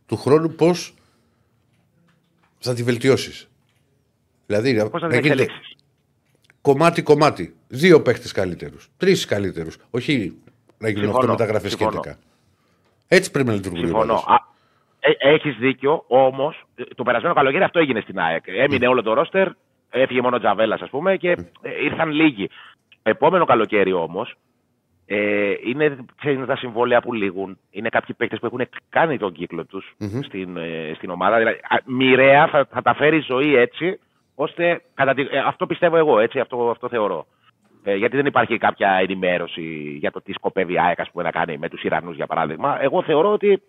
[0.07, 0.95] του χρόνου πώς
[2.59, 3.49] θα τη βελτιώσεις.
[4.47, 5.77] Δηλαδή, Πώς θα να την γίνεται εξελίξεις.
[6.61, 7.57] κομμάτι-κομμάτι.
[7.69, 8.89] Δύο παίχτες καλύτερους.
[8.97, 9.77] Τρεις καλύτερους.
[9.91, 10.37] Όχι
[10.79, 12.01] να γίνουν Συμφωνώ, αυτό μεταγραφές και συμφωνώ.
[12.05, 12.19] 11.
[13.09, 13.83] Έτσι πρέπει να λειτουργούν.
[13.83, 14.13] οι Συμφωνώ.
[14.13, 14.45] ομάδες.
[15.19, 16.65] Έχεις δίκιο, όμως
[16.95, 18.45] το περασμένο καλοκαίρι αυτό έγινε στην ΑΕΚ.
[18.47, 19.49] Έμεινε όλο το ρόστερ,
[19.91, 21.31] έφυγε μόνο ο Τζαβέλας, ας πούμε, και
[21.63, 22.49] ε, ήρθαν λίγοι.
[23.03, 24.35] Επόμενο καλοκαίρι όμως,
[25.07, 27.59] ε, είναι ξέρεις, τα συμβόλαια που λήγουν.
[27.71, 29.95] Είναι κάποιοι παίκτες που έχουν κάνει τον κύκλο τους
[30.25, 31.37] στην, ε, στην ομάδα.
[31.39, 34.01] Δηλαδή, α, μοιραία θα, θα τα φέρει η ζωή έτσι,
[34.35, 34.83] ώστε.
[34.95, 37.27] Κατά τη, ε, αυτό πιστεύω εγώ, έτσι, αυτό, αυτό θεωρώ.
[37.85, 41.31] Ε, γιατί δεν υπάρχει κάποια ενημέρωση για το τι σκοπεύει η ΑΕΚ ας πούμε, να
[41.31, 42.83] κάνει με τους Ιρανούς, για παράδειγμα.
[42.83, 43.63] Εγώ θεωρώ ότι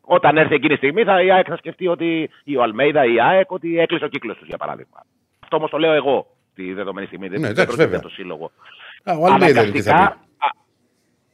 [0.00, 3.14] όταν έρθει εκείνη η στιγμή θα, η ΑΕΚ θα σκεφτεί ότι ή ο Αλμέιδα ή
[3.14, 5.04] η ΑΕΚ ότι έκλεισε ο κύκλος τους, για παράδειγμα.
[5.40, 6.26] Αυτό όμως το λέω εγώ
[6.62, 7.28] τη δεδομένη στιγμή.
[7.28, 8.00] δεν Ναι, δεν εντάξει, πρόκειται βέβαια.
[8.00, 8.50] για το σύλλογο.
[9.04, 10.00] Α, ο Αλμέιδα είναι τι θα πει.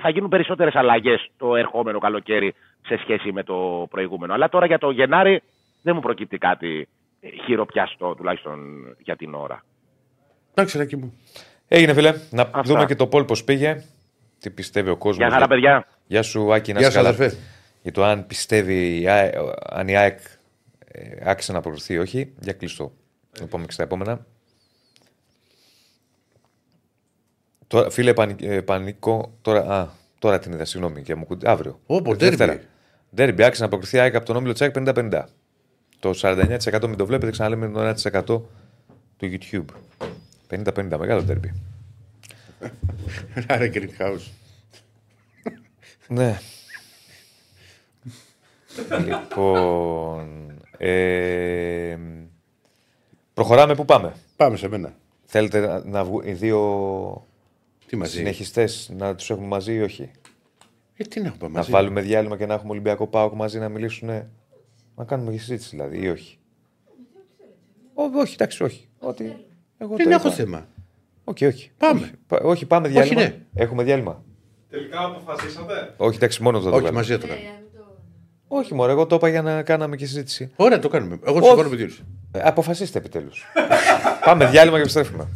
[0.02, 2.54] θα γίνουν περισσότερες αλλαγές το ερχόμενο καλοκαίρι
[2.86, 4.34] σε σχέση με το προηγούμενο.
[4.34, 5.42] Αλλά τώρα για το Γενάρη
[5.82, 6.88] δεν μου προκύπτει κάτι
[7.20, 8.60] ε, χειροπιαστό, τουλάχιστον
[9.00, 9.64] για την ώρα.
[10.54, 11.20] Εντάξει, Ράκη μου.
[11.68, 12.14] Έγινε, φίλε.
[12.30, 12.62] Να Αυτά.
[12.62, 13.84] δούμε και το πόλ πώς πήγε.
[14.40, 15.26] Τι πιστεύει ο κόσμος.
[15.28, 15.88] Γεια χαρά, παιδιά.
[16.08, 17.16] Γεια σου, Άκη, να Γεια είσαι σου, καλά.
[17.16, 17.38] αδερφέ.
[17.82, 19.34] Για το αν πιστεύει η ΑΕΚ,
[19.70, 20.37] αν η ΑΕΚ ε,
[21.24, 22.34] άξιζε να αποκριθεί ή όχι.
[22.40, 22.94] Για κλειστό.
[23.40, 24.26] Να πάμε και στα επόμενα.
[27.68, 29.34] Τώρα, φίλε, πανι- ε, πανικό.
[29.42, 29.88] Τώρα, α,
[30.20, 31.02] τώρα την είδα, συγγνώμη.
[31.02, 31.80] Και μου, κουντι- αύριο.
[31.86, 32.36] Όπο, Ε, ντέρμπι.
[32.36, 32.62] Δευτέρα.
[33.16, 35.24] Ντέρμπι, άξιζε να αποκριθεί η ΑΕΚ από τον όμιλο Τσάκ 50-50.
[36.00, 38.24] Το 49% μην το βλέπετε, ξαναλέμε το 1%
[39.18, 39.66] του YouTube.
[40.48, 41.54] 50-50, μεγάλο ντέρμπι.
[43.48, 44.28] Άρα Greenhouse.
[46.08, 46.40] Ναι.
[49.06, 50.57] λοιπόν.
[50.78, 51.98] Ε,
[53.34, 54.96] προχωράμε, πού πάμε; Πάμε σε μένα.
[55.26, 57.28] Θέλετε να, να βγουν οι δύο
[57.88, 60.12] Τι μαζί; συνεχιστές να τους έχουμε μαζί ή όχι;
[60.98, 63.70] Ε, τι να έχουμε Να μαζί; βάλουμε διάλειμμα και να έχουμε Ολυμπιακό Πάοκ μαζί να
[63.70, 64.10] μιλήσουν.
[64.96, 66.40] Να κάνουμε και συζήτηση δηλαδή ή όχι;
[67.94, 68.88] Ό, όχι, εντάξει, όχι.
[69.00, 69.46] Ότι,
[69.78, 70.36] εγώ Δεν το έχω είπα.
[70.36, 70.68] θέμα.
[71.24, 71.72] Όχι, όχι.
[71.78, 72.00] Πάμε.
[72.02, 73.22] Όχι, πα- όχι πάμε διάλειμμα.
[73.22, 73.40] ναι.
[73.54, 74.24] Έχουμε διάλειμμα.
[74.70, 76.92] Τελικά αποφασίσατε; Όχι, εντάξει, μόνο το Όχι, κάνουμε.
[76.92, 77.48] μαζί θα το κάνουμε.
[78.48, 80.52] Όχι, μωρέ, εγώ το είπα για να κάναμε και συζήτηση.
[80.56, 81.20] Ωραία, το κάνουμε.
[81.26, 81.46] Εγώ Όχι.
[81.48, 81.90] συμφωνώ με δύο.
[82.32, 83.46] Ε, αποφασίστε επιτέλους.
[84.26, 85.28] Πάμε διάλειμμα και επιστρέφουμε.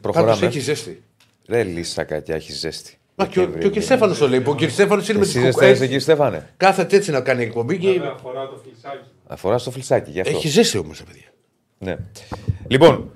[0.00, 0.30] προχωράμε.
[0.30, 1.02] Κάπως έχει ζέστη.
[1.48, 2.98] Ρε λύσα κακιά, έχει ζέστη.
[3.14, 3.80] Μα και ο, και ο κ.
[3.80, 4.40] Στέφανος το λέει.
[4.40, 4.60] που Ο κ.
[4.70, 5.90] Στέφανος είναι με Εσύ τις ζεσταίνεις κουκουές.
[5.90, 6.48] εκεί, Στέφανε.
[6.56, 7.90] Κάθεται έτσι να κάνει εκπομπή και.
[7.90, 9.04] Βέβαια αφορά το φλισάκι.
[9.26, 10.36] Αφορά στο φλισάκι, γι' αυτό.
[10.36, 11.24] Έχει ζέστη όμως, παιδιά.
[11.78, 11.96] Ναι.
[12.68, 13.10] Λοιπόν,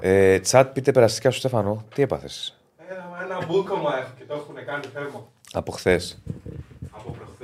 [0.00, 1.84] ε, τσάτ, πείτε περαστικά στο Στέφανο.
[1.94, 2.58] Τι έπαθες;
[2.90, 5.26] Ένα, ένα μπούκομα έχω και το έχουν κάνει θέμα.
[5.52, 6.22] από χθες,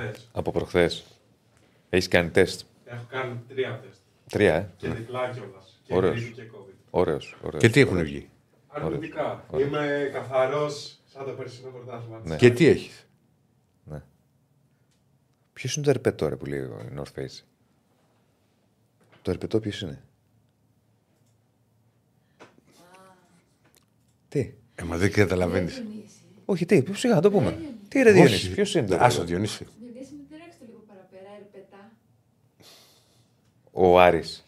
[0.03, 0.29] Από προχθές.
[0.33, 1.05] από προχθές.
[1.89, 2.61] Έχεις κάνει τεστ.
[2.85, 4.01] Έχω κάνει τρία τεστ.
[4.29, 4.71] Τρία, ε.
[4.77, 5.81] Και διπλά κιόλας.
[5.83, 6.15] Και Ωραίος.
[6.21, 6.75] γρήπη και COVID.
[6.91, 7.63] Ωραίος, ωραίος.
[7.63, 8.29] Και τι έχουν βγει;
[8.69, 9.45] Αρνητικά.
[9.59, 12.21] Είμαι καθαρός σαν το περσινό πρωτάθλημα.
[12.25, 12.37] Ναι.
[12.37, 13.05] Και τι έχεις;
[15.53, 17.43] Ποιος είναι το ερπετό ρε, που λέει ο North Face;
[19.23, 20.03] Το ερπετό ποιος είναι;
[24.29, 25.83] Τι; Ε, μα δεν καταλαβαίνεις.
[26.45, 27.59] Όχι, τι, σιγά να το πούμε.
[27.89, 29.25] Τι ρε Διονύση, ποιος είναι το Άσο ερπετό.
[29.25, 29.67] Διονύση.
[29.81, 31.93] Διονύση μου τρέξτε λίγο παραπέρα, ερπετά.
[33.73, 34.45] Ο Άρης.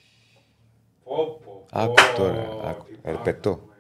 [1.05, 2.85] Πω, πω, Άκου πω, τώρα, άκου.
[2.85, 3.51] τι Ερπετό.
[3.51, 3.73] πράγμα.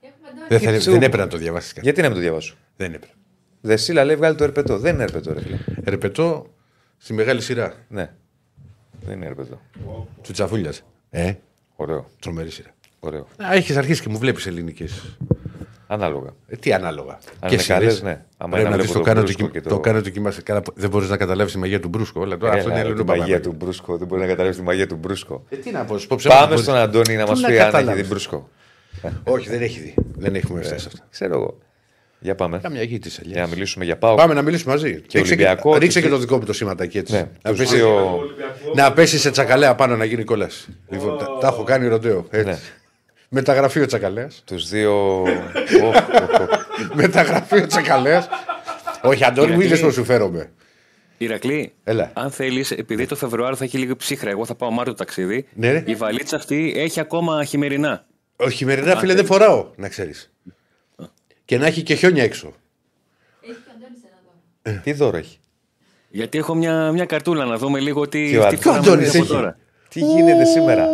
[0.00, 1.80] Έχουμε εδώ Δεν, θα- Κοίτα, δεν έπρεπε να το διαβάσεις κάτι.
[1.86, 3.14] Γιατί να μην το διαβάσω; Δεν έπρεπε.
[3.60, 4.78] Δεσίλα λέει βγάλει το ερπετό.
[4.78, 5.58] Δεν είναι ερπετό, ρε φίλε.
[5.84, 6.46] Ρεπετό
[6.98, 8.12] στη μεγάλη σειρά Ναι.
[9.04, 9.60] Δεν είναι ερπετό.
[10.22, 10.72] του Τσαφούλια.
[11.10, 11.34] Ε,
[11.76, 12.10] Ωραίο.
[12.20, 12.74] τρομερή σειρά.
[13.00, 13.26] Ωραίο.
[13.50, 15.16] Έχεις αρχίσει και μου βλέπεις ελληνικές.
[15.86, 16.34] Ανάλογα.
[16.46, 17.12] Ε, τι ανάλογα.
[17.40, 18.02] Αν και είναι καλές, σειρές.
[18.02, 18.24] ναι.
[18.36, 19.68] Άμα Πρέπει είναι να να δεις βλέπω το το κάνω Μπρούσκο το, και το...
[19.68, 20.42] το- κάνω το κοιμάσαι.
[20.42, 22.22] Καλά, Δεν μπορείς να καταλάβεις τη μαγεία του Μπρούσκο.
[22.22, 23.48] Αλλά τώρα αυτό είναι Έλα, ελληνικό την μαγεία παπαδάκι.
[23.58, 23.96] του Μπρούσκο.
[23.96, 25.44] Δεν μπορεί να καταλάβεις τη μαγεία του Μπρούσκο.
[25.48, 27.46] Ε, τι να πω, σου πω ψέματα, Πάμε πώς- στον Αντώνη να Πού μας να
[27.48, 28.00] πει αν έχει καταλάβεις.
[28.00, 28.48] την Μπρούσκο.
[29.24, 29.94] Όχι, δεν έχει δει.
[30.16, 31.06] Δεν έχουμε φτάσει αυτά.
[31.10, 31.58] Ξέρω εγώ.
[32.18, 32.58] Για πάμε.
[32.62, 34.14] Κάμια γη της Για να μιλήσουμε για πάω.
[34.14, 34.90] Πάμε να μιλήσουμε μαζί.
[34.92, 37.12] ρίξε Ολυμπιακό, και, ρίξε τους- και το δικό μου το σηματάκι έτσι.
[37.12, 38.72] Ναι, να, τους πέσει, δύο- Ολυμπιακό.
[38.74, 40.68] να πέσει σε τσακαλέα πάνω να γίνει κολλάς.
[40.88, 42.26] Λοιπόν, τα, τα έχω κάνει ροντέο.
[43.38, 43.40] Έτσι.
[43.40, 43.40] Ναι.
[43.40, 44.42] Μεταγραφείο τσακαλέας.
[44.46, 45.20] Τους δύο.
[45.84, 46.48] Οχ, οχ, οχ.
[46.94, 48.28] Μεταγραφείο τσακαλέας.
[49.02, 50.52] Όχι, Αντώνη, μου είδε πώ σου φέρομαι.
[51.18, 52.10] Ηρακλή, Έλα.
[52.14, 55.46] αν θέλεις, επειδή το Φεβρουάριο θα έχει λίγο ψύχρα, εγώ θα πάω Μάρτιο ταξίδι.
[55.54, 55.82] Ναι, ρε.
[55.86, 58.06] Η βαλίτσα αυτή έχει ακόμα χειμερινά.
[58.36, 60.32] Όχι, χειμερινά φίλε δεν φοράω, να ξέρεις.
[61.44, 62.52] Και να έχει και χιόνια έξω.
[63.40, 64.18] Έχει και ο Αντώνης ένα
[64.64, 64.80] δώρο.
[64.82, 65.38] Τι δώρο έχει;
[66.08, 69.08] Γιατί έχω μια, μια καρτούλα να δούμε λίγο τι, Τι ο τι Αντώνης φοράμε Αντώνης
[69.08, 69.26] από έχει.
[69.26, 69.56] τώρα.
[69.88, 70.88] Τι γίνεται σήμερα;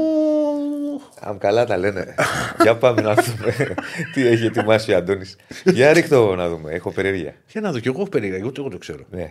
[1.30, 2.14] Αν καλά τα λένε.
[2.62, 3.54] Για πάμε να δούμε
[4.14, 5.36] τι έχει ετοιμάσει ο Αντώνης.
[5.64, 6.72] Για ρίχτω να δούμε.
[6.72, 7.34] Έχω περιέργεια.
[7.48, 9.04] Για να δω, κι εγώ έχω περίεργα, ούτε εγώ το ξέρω.
[9.10, 9.30] Ναι.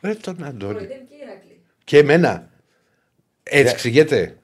[0.00, 0.72] Ε, τον Αντώνη.
[0.72, 1.60] Κοροϊδεύει και η Ηρακλή.
[1.84, 2.48] Και εμένα.
[3.42, 4.36] Έτσι ξηγέται.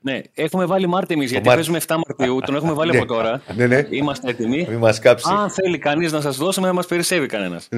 [0.00, 1.72] Ναι, έχουμε βάλει Μάρτιο εμείς γιατί Μάρτιο.
[1.72, 2.40] παίζουμε 7 Μαρτίου.
[2.46, 2.96] Τον έχουμε βάλει Ναι.
[2.98, 3.42] από τώρα.
[3.56, 3.86] Ναι, ναι.
[3.90, 4.66] Είμαστε έτοιμοι.
[4.68, 5.30] Μην μας κάψεις.
[5.30, 7.68] Αν θέλει κανείς να σας δώσουμε, δεν μας περισσεύει κανένας.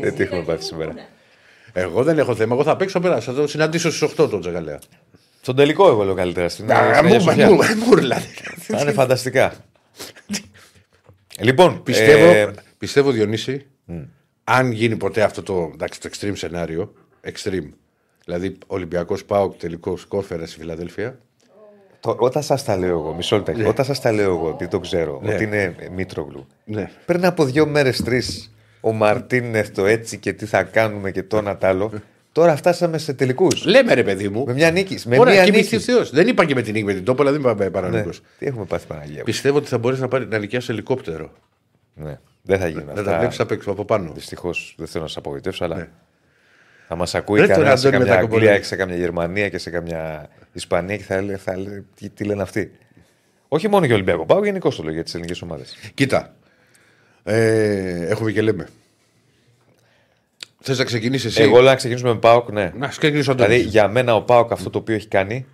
[0.00, 0.94] Δεν τι έχουμε πάθει σήμερα.
[1.72, 2.54] Εγώ δεν έχω θέμα.
[2.54, 3.20] Εγώ θα παίξω πέρα.
[3.20, 4.78] Θα το συναντήσω στις 8 τον Τζαγκαλέα.
[5.40, 6.48] Στον τελικό εγώ λέω καλύτερα.
[6.48, 7.50] Στην Α, στην Αγία μου- Σοφιά.
[7.50, 8.26] μου- μου δηλαδή.
[8.58, 9.52] Θα είναι φανταστικά.
[11.40, 13.66] Λοιπόν, Πιστεύω, ε, πιστεύω Διονύση,
[14.44, 16.92] αν γίνει ποτέ αυτό το, εντάξει, το extreme σενάριο,
[17.32, 17.68] extreme,
[18.24, 21.18] δηλαδή Ολυμπιακός Πάοκ τελικός κόρφερα στη Φιλαδέλφια,
[22.00, 23.68] το- όταν σας τα λέω εγώ, μισό λεπτό.
[23.68, 25.34] Όταν σας τα λέω εγώ, επειδή το ξέρω, Ναι.
[25.34, 26.46] ότι είναι Μήτρογλου.
[26.64, 26.90] ναι.
[27.06, 31.36] Πριν από δύο μέρες, τρεις, ο Μαρτίνεθ το έτσι και τι θα κάνουμε και το
[31.36, 31.92] ένα τ' άλλο.
[32.32, 33.64] Τώρα φτάσαμε σε τελικούς.
[33.64, 34.44] Λέμε ρε παιδί μου.
[34.46, 34.98] Με μια νίκη.
[35.08, 35.78] Με Ωραία, μια και νίκη.
[35.78, 36.10] Θεός.
[36.10, 37.70] Δεν είπα και με την νίκη με την Τόπολα, δεν είπα Ναι.
[37.70, 38.10] παρανοϊκό.
[38.38, 39.16] Τι έχουμε πάθει Παναγία.
[39.16, 41.32] μου; Πιστεύω ότι θα μπορέσει να, πάρει, να νοικιάσει ελικόπτερο.
[41.94, 42.18] Ναι.
[42.42, 44.12] Δεν θα γίνει Να τα βλέπει απ' έξω από πάνω.
[44.14, 45.88] Δυστυχώς δεν θέλω να σα απογοητεύσω, αλλά Ναι.
[46.88, 48.44] θα μας ακούει Ρε τον κανένα σε Αντώνη με καμιά τα κομπολιά.
[48.48, 52.08] Αγγλία και σε καμιά Γερμανία και σε καμιά Ισπανία και θα λέει, θα λέει τι,
[52.08, 52.70] τι λένε αυτοί.
[53.48, 55.74] Όχι μόνο για Ολυμπιακό, πάω γενικώς το λέω για τις ελληνικές ομάδες.
[55.94, 56.34] Κοίτα.
[57.24, 58.66] Ε, έχουμε και λέμε.
[60.60, 62.72] Θες να ξεκινήσεις εσύ; Εγώ λέω να ξεκινήσουμε με Πάοκ, ναι.
[62.76, 63.52] Να ξεκινήσω Αντώνης.
[63.52, 65.46] Δηλαδή για μένα ο Πάοκ αυτό το οποίο έχει κάνει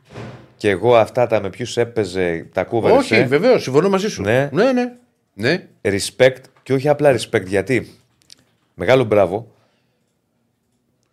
[0.57, 2.96] και εγώ αυτά τα με ποιους έπαιζε τα κούβερες.
[2.98, 4.22] Όχι, βεβαίως, συμφωνώ μαζί σου.
[4.22, 4.48] Ναι.
[4.52, 4.72] ναι.
[4.72, 4.92] ναι.
[5.34, 5.68] ναι.
[5.82, 7.94] respect και όχι απλά respect γιατί
[8.74, 9.54] μεγάλο μπράβο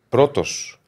[0.10, 0.82] πρώτος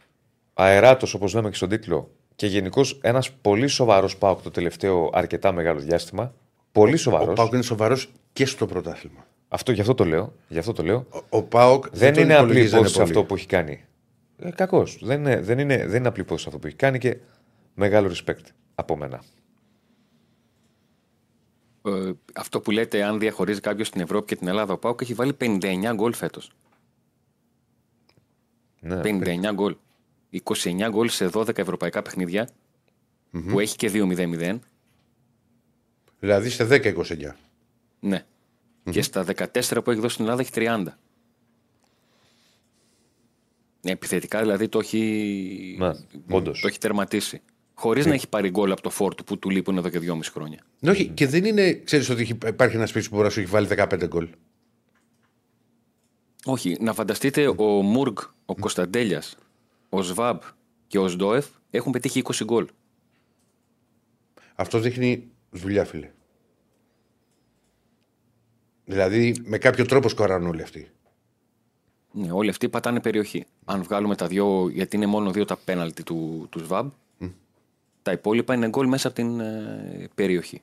[0.54, 5.52] αεράτος όπως λέμε και στον τίτλο και γενικώς ένας πολύ σοβαρός πάοκ το τελευταίο αρκετά
[5.52, 6.34] μεγάλο διάστημα
[6.72, 9.26] πολύ Ο σοβαρός Πάοκ είναι σοβαρός και στο πρωτάθλημα.
[9.56, 11.06] Αυτό, γι' αυτό το λέω, γι αυτό το λέω.
[11.10, 13.10] Ο, ο Πάοκ δεν τον είναι απλή υπολογίζανε υπόθεση πολύ.
[13.10, 13.84] αυτό που έχει κάνει
[14.38, 17.18] ε, κακώς δεν είναι, δεν, είναι, δεν είναι απλή υπόθεση αυτό που έχει κάνει και
[17.74, 18.46] μεγάλο respect
[18.76, 19.24] από μένα
[21.82, 25.14] Ε, αυτό που λέτε, αν διαχωρίζει κάποιος την Ευρώπη και την Ελλάδα, ο Πάουκ έχει
[25.14, 26.52] βάλει 59 γκολ φέτος.
[28.80, 29.02] ναι.
[29.04, 29.76] 59 γκολ.
[30.44, 32.50] 29 γκολ σε 12 ευρωπαϊκά παιχνίδια,
[33.50, 34.60] που έχει και 2-0-0.
[36.20, 37.32] Δηλαδή σε 10-29.
[38.00, 38.26] Ναι.
[38.90, 40.84] Και στα 14 που έχει δώσει στην Ελλάδα έχει 30.
[43.84, 45.92] Επιθετικά δηλαδή το έχει, Ναι,
[46.30, 46.60] όντως.
[46.62, 47.42] το έχει τερματίσει.
[47.74, 50.60] Χωρίς να έχει πάρει γκολ από το φόρτο που του λείπουν εδώ και 2,5 χρόνια.
[50.80, 51.74] Ναι, όχι, και δεν είναι.
[51.74, 54.28] Ξέρεις ότι έχει- υπάρχει ένας σπίτι που μπορεί να σου έχει βάλει 15 γκολ.
[56.46, 59.38] Όχι, να φανταστείτε ο Μουργκ, ο Κωνσταντέλιας,
[59.90, 60.42] ο Σβάμπ
[60.88, 62.68] και ο Σντόεφ έχουν πετύχει 20 γκολ.
[64.56, 66.12] Αυτό δείχνει δουλειά, φίλε.
[68.86, 70.90] Δηλαδή με κάποιο τρόπο σκοράρουν όλοι αυτοί.
[72.12, 73.46] Ναι, όλοι αυτοί πατάνε περιοχή.
[73.66, 76.90] Αν βγάλουμε τα δύο, γιατί είναι μόνο δύο τα πέναλτι του, του ΣΒΑΜ,
[78.06, 80.62] τα υπόλοιπα είναι γκολ μέσα από την ε, περιοχή.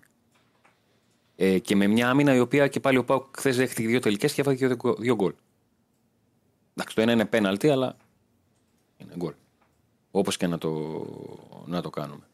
[1.37, 4.33] Ε, και με μια άμυνα η οποία και πάλι ο Πάουκ χθες δέχτηκε δύο τελικές
[4.33, 5.33] και έβαλε και δύο, δύο γκολ.
[6.75, 7.97] Εντάξει, το ένα είναι πέναλτι, αλλά
[8.99, 9.33] είναι γκολ.
[10.11, 11.05] Όπως και να το,
[11.66, 12.27] να το κάνουμε.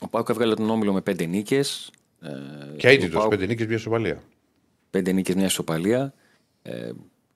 [0.00, 1.90] Ο Πάουκ έβγαλε τον όμιλο με πέντε νίκες.
[2.22, 4.22] Ε, Και ο αίτητο, Πάουκ- πέντε νίκες, μια σοβαλία.
[4.90, 6.14] πέντε νίκες, μια ισοπαλία.
[6.62, 6.90] Ε,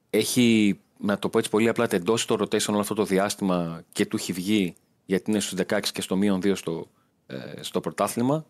[0.09, 4.05] έχει, να το πω έτσι πολύ απλά, τεντώσει το rotation όλο αυτό το διάστημα και
[4.05, 4.75] του έχει βγει
[5.05, 6.87] γιατί είναι στους 16 και στο μείον 2 στο,
[7.27, 8.45] ε, στο πρωτάθλημα.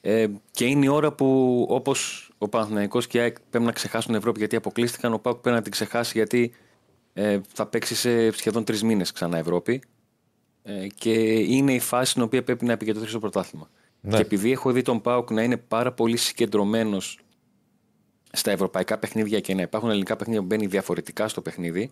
[0.00, 4.06] Ε, και είναι η ώρα που όπως ο Παναθηναϊκός και η ΑΕΚ πρέπει να ξεχάσουν
[4.06, 6.52] την Ευρώπη γιατί αποκλείστηκαν, ο ΠΑΟΚ πρέπει να την ξεχάσει γιατί
[7.12, 9.82] ε, θα παίξει σε σχεδόν τρεις μήνες ξανά Ευρώπη.
[10.62, 13.70] Ε, και είναι η φάση στην οποία πρέπει να επικεντρωθεί στο πρωτάθλημα.
[14.06, 14.16] Ναι.
[14.16, 17.18] Και επειδή έχω δει τον Πάουκ να είναι πάρα πολύ συγκεντρωμένος
[18.32, 21.90] στα ευρωπαϊκά παιχνίδια και να υπάρχουν ελληνικά παιχνίδια που μπαίνει διαφορετικά στο παιχνίδι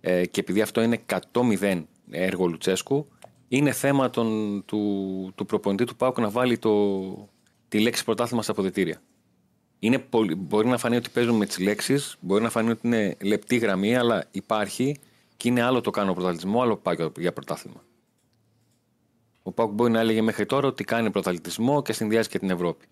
[0.00, 0.98] ε, και επειδή αυτό είναι
[1.32, 3.08] 100-0 έργο Λουτσέσκου,
[3.48, 7.28] είναι θέμα των, του, του προπονητή του Πάουκ να βάλει το,
[7.68, 9.02] τη λέξη πρωτάθλημα στα αποδετήρια.
[9.78, 13.16] Είναι πολύ, μπορεί να φανεί ότι παίζουν με τις λέξεις, μπορεί να φανεί ότι είναι
[13.22, 14.96] λεπτή γραμμή, αλλά υπάρχει
[15.36, 17.84] και είναι άλλο το κάνω πρωταθλητισμό, άλλο πάω για- για πρωτάθλημα.
[19.42, 22.84] Ο Πάουκ μπορεί να έλεγε μέχρι τώρα ότι κάνει πρωταθλητισμό και συνδυάζει και την Ευρώπη.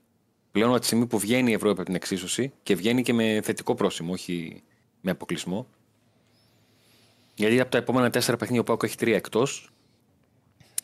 [0.53, 3.41] Πλέον από τη στιγμή που βγαίνει η Ευρώπη από την εξίσωση και βγαίνει και με
[3.45, 4.63] θετικό πρόσημο, όχι
[5.01, 5.67] με αποκλεισμό.
[7.35, 9.71] Γιατί από τα επόμενα τέσσερα παιχνίδια ο Πάουκ έχει τρία εκτός.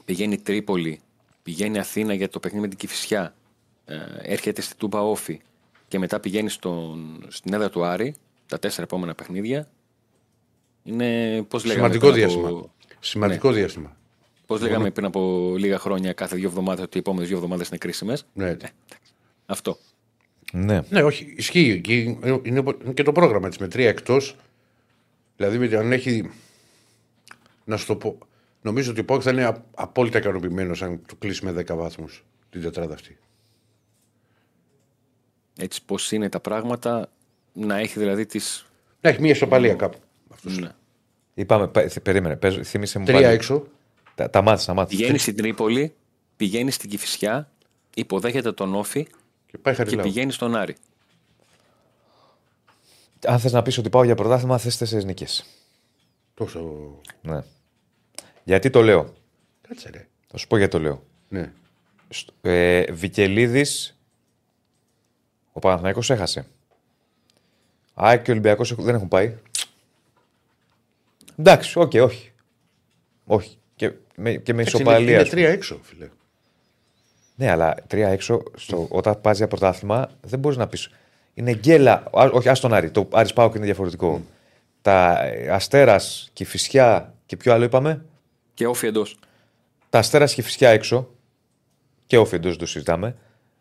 [0.05, 1.01] Πηγαίνει Τρίπολη,
[1.43, 3.35] πηγαίνει Αθήνα για το παιχνίδι με την Κυφυσιά.
[3.85, 5.41] Ε, έρχεται στη Τούμπα Όφη
[5.89, 8.14] και μετά πηγαίνει στον, στην έδρα του Άρη.
[8.47, 9.71] Τα τέσσερα επόμενα παιχνίδια.
[10.83, 11.93] Είναι πώς λέγαμε.
[11.93, 12.71] Σημαντικό πριν από- διάστημα.
[13.01, 13.97] Σημαντικό διάστημα.
[14.47, 17.78] Πώς λέγαμε πριν από λίγα χρόνια, κάθε δύο εβδομάδες, ότι οι επόμενες δύο εβδομάδες είναι
[17.78, 18.57] κρίσιμες; Ναι.
[19.47, 19.78] Αυτό.
[20.53, 20.80] Ναι.
[20.90, 21.80] ναι, όχι, ισχύει.
[21.80, 22.62] Και Είναι είναι
[22.94, 24.36] και το πρόγραμμα έτσι με τρία εκτός.
[25.36, 26.30] Δηλαδή, με- αν έχει.
[27.64, 28.18] Να σου το πω.
[28.62, 32.24] Νομίζω ότι ο Πάουκ θα είναι α- απόλυτα ικανοποιημένος αν του κλείσει με 10 βαθμούς
[32.51, 33.18] την τετράδα αυτή.
[35.59, 37.11] Έτσι πώς είναι τα πράγματα,
[37.53, 38.40] να έχει δηλαδή τι.
[39.01, 39.99] Να έχει μια ισοπαλία κάπου.
[40.32, 40.59] Αυτός.
[40.59, 40.68] Ναι.
[41.34, 43.32] Είπαμε, πε- θε- περίμενε, πες, θύμισε μου Τρία πάλι.
[43.32, 43.66] έξω.
[44.17, 44.99] Τα, τα μάτια, τα μάτια.
[44.99, 45.95] Πηγαίνεις στην Τρίπολη,
[46.37, 47.51] πηγαίνεις στην Κυφυσιά,
[47.95, 49.05] υποδέχεται τον Όφη
[49.47, 50.05] Και πάει και χαριλάου.
[50.05, 50.77] πηγαίνει στον Άρη.
[53.27, 55.45] Αν θες να πεις ότι πάω για πρωτάθλημα, θες τέσσερις νίκες.
[56.35, 56.61] Τόσο.
[57.23, 57.43] Ναι.
[58.45, 59.14] Γιατί το λέω;
[59.69, 60.09] Κάτσε ρε.
[60.29, 61.03] Θα σου πω γιατί το λέω.
[61.29, 61.53] Ναι.
[62.09, 63.99] Στ- Ε, Βικελίδης,
[65.53, 66.47] ο Παναθηναϊκός έχασε.
[67.95, 69.37] ΑΕΚ και ο Ολυμπιακός έχουν- δεν έχουν πάει.
[71.39, 72.33] Εντάξει, οκ, όχι.
[73.27, 73.59] Όχι.
[74.17, 75.01] Και με, και με Έτσι, ισοπαλία.
[75.01, 75.41] Είναι, είναι ας πούμε.
[75.41, 76.09] τρία έξω, φίλε.
[77.35, 80.91] Ναι, αλλά τρία έξω, στο, όταν πας για πρωτάθλημα, δεν μπορείς να πεις.
[81.35, 81.93] Είναι γκέλα.
[81.93, 82.91] Α, όχι, άστον Άρη.
[82.91, 84.23] Το Άρης ΠΑΟΚ είναι διαφορετικό.
[84.83, 88.05] Τα ε, Αστέρας και Κηφισιά και ποιο άλλο είπαμε;
[88.55, 89.19] Και ΟΦΗ εντός.
[89.91, 91.11] Τα Αστέρας και Κηφισιά έξω.
[92.07, 93.17] Και ΟΦΗ εντός το συζητάμε.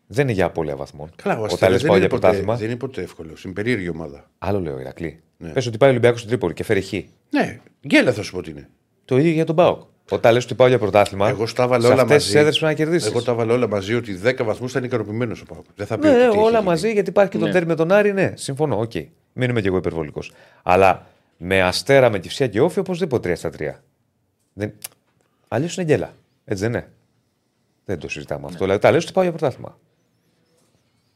[0.08, 1.12] Δεν είναι για απώλεια βαθμών.
[1.16, 2.56] Καλά, ο Όταν Αστέρας λες δεν, πάω είναι για ποτέ, πρωτάθλημα.
[2.56, 3.43] δεν είναι ποτέ εύκολος.
[3.43, 4.30] Είναι περίεργη ομάδα.
[4.38, 5.20] Άλλο λέω, Ηρακλή.
[5.38, 5.49] Ναι.
[5.49, 6.91] Πες ότι πάει ο Ολυμπιακός στην Τρίπολη και φέρει Χ.
[7.30, 8.70] Ναι, γκέλα θα σου πω ότι είναι.
[9.06, 9.82] Το ίδιο για τον ΠΑΟΚ.
[10.10, 11.30] Όταν λες ότι πάω για πρωτάθλημα.
[11.30, 12.26] Εγώ στα έβαλα σε όλα αυτές μαζί.
[12.26, 13.10] τις έδρες πρέπει να κερδίσεις.
[13.10, 15.65] Εγώ τα έβαλα όλα μαζί ότι 10 βαθμούς θα είναι ικανοποιημένος ο ΠΑΟΚ.
[15.76, 16.64] Δεν θα πει Ναι, ότι ναι, τι έχει όλα γίνει.
[16.70, 17.51] μαζί γιατί υπάρχει και το Ναι.
[17.51, 18.14] ντέρμπι με τον Άρη.
[18.14, 18.80] Ναι, συμφωνώ.
[18.80, 18.91] Οκ.
[19.34, 20.32] Μην είμαι κι εγώ υπερβολικός.
[20.64, 21.06] Αλλά
[21.38, 23.72] με Αστέρα, με Κηφισιά και ΟΦΗ, οπωσδήποτε 3 στα 3.
[24.53, 24.74] Δεν...
[25.47, 26.14] Αλλιώς είναι γκέλα.
[26.45, 26.89] Έτσι δεν είναι.
[27.86, 28.58] Δεν το συζητάμε αυτό.
[28.58, 29.78] Δηλαδή, τα λέω ότι πάω για πρωτάθλημα.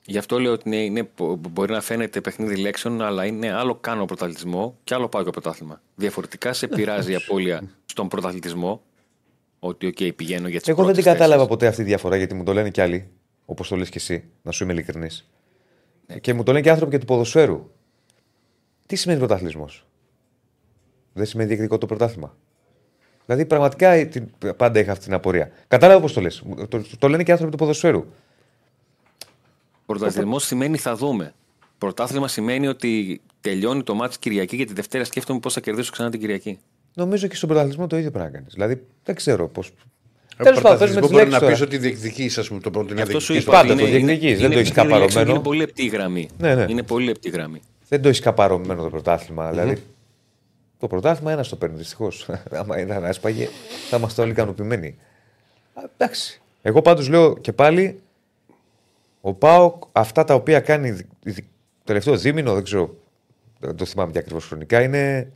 [0.09, 1.09] Γι' αυτό λέω ότι είναι, είναι-
[1.51, 5.81] μπορεί να φαίνεται παιχνίδι λέξεων, αλλά είναι άλλο κάνω πρωταθλητισμό και άλλο πάω για πρωτάθλημα.
[5.95, 8.81] Διαφορετικά σε πειράζει η απώλεια στον πρωταθλητισμό.
[9.59, 12.43] Ότι, οκ, πηγαίνω για τις Εγώ δεν την κατάλαβα ποτέ αυτή τη διαφορά γιατί μου
[12.43, 13.09] το λένε κι άλλοι,
[13.45, 15.29] όπως το λες κι εσύ, να σου είμαι ειλικρινής.
[16.21, 17.71] Και μου το λένε και άνθρωποι και του ποδοσφαίρου.
[18.85, 19.85] Τι σημαίνει πρωταθλητισμός,
[21.13, 22.37] Δεν σημαίνει διεκδικό το πρωτάθλημα.
[23.25, 25.51] Δηλαδή, πραγματικά ε, την- πάντα είχα αυτή την απορία.
[25.67, 26.43] Κατάλαβα πώς το λες.
[26.69, 28.05] Το, το λένε και άνθρωποι του ποδοσφαίρου.
[29.97, 31.33] Πρωταθλητισμό σημαίνει θα δούμε.
[31.77, 36.09] Πρωτάθλημα σημαίνει ότι τελειώνει το μάτι Κυριακή και τη Δευτέρα σκέφτομαι πώς θα κερδίσω ξανά
[36.09, 36.59] την Κυριακή.
[36.93, 38.53] Νομίζω και στον πρωταθλητισμό το ίδιο πρέπει να κάνεις.
[38.53, 39.61] Δηλαδή, δεν ξέρω πώ.
[40.37, 41.69] Ε, Τέλος πάντων, παίζουμε πρωταθλητισμό τι μπορεί λέξει να πεις τώρα.
[41.69, 42.93] ότι διεκδικείς, ας πούμε, το πρώτο.
[42.93, 43.51] Γι' αυτός σου διεκδικείς είπα.
[43.61, 45.25] πάντα ότι το είναι- διεκδικείς, είναι- δεν το είναι έχεις παιχνίδι λέξεων καπαρωμένο.
[45.25, 46.29] και Είναι πολύ λεπτή η γραμμή.
[46.37, 46.65] Ναι, ναι.
[46.71, 47.61] Είναι πολύ λεπτή η γραμμή.
[47.89, 49.49] Δεν το έχεις καπαρωμένο το πρωτάθλημα.
[49.49, 49.83] Δηλαδή,
[50.79, 52.27] το πρωτάθλημα ένας το παίρνει δυστυχώς.
[52.59, 53.47] Άμα ήταν έσπαγε,
[53.89, 54.95] θα είμαστε όλοι ικανοποιημένοι.
[55.73, 56.41] Α, εντάξει.
[56.61, 57.99] Εγώ πάντως λέω και πάλι,
[59.21, 61.35] ο Πάοκ αυτά τα οποία κάνει δι- δι-
[61.77, 62.95] το τελευταίο δίμηνο, δεν ξέρω,
[63.59, 65.31] δεν το θυμάμαι και ακριβώς χρονικά, είναι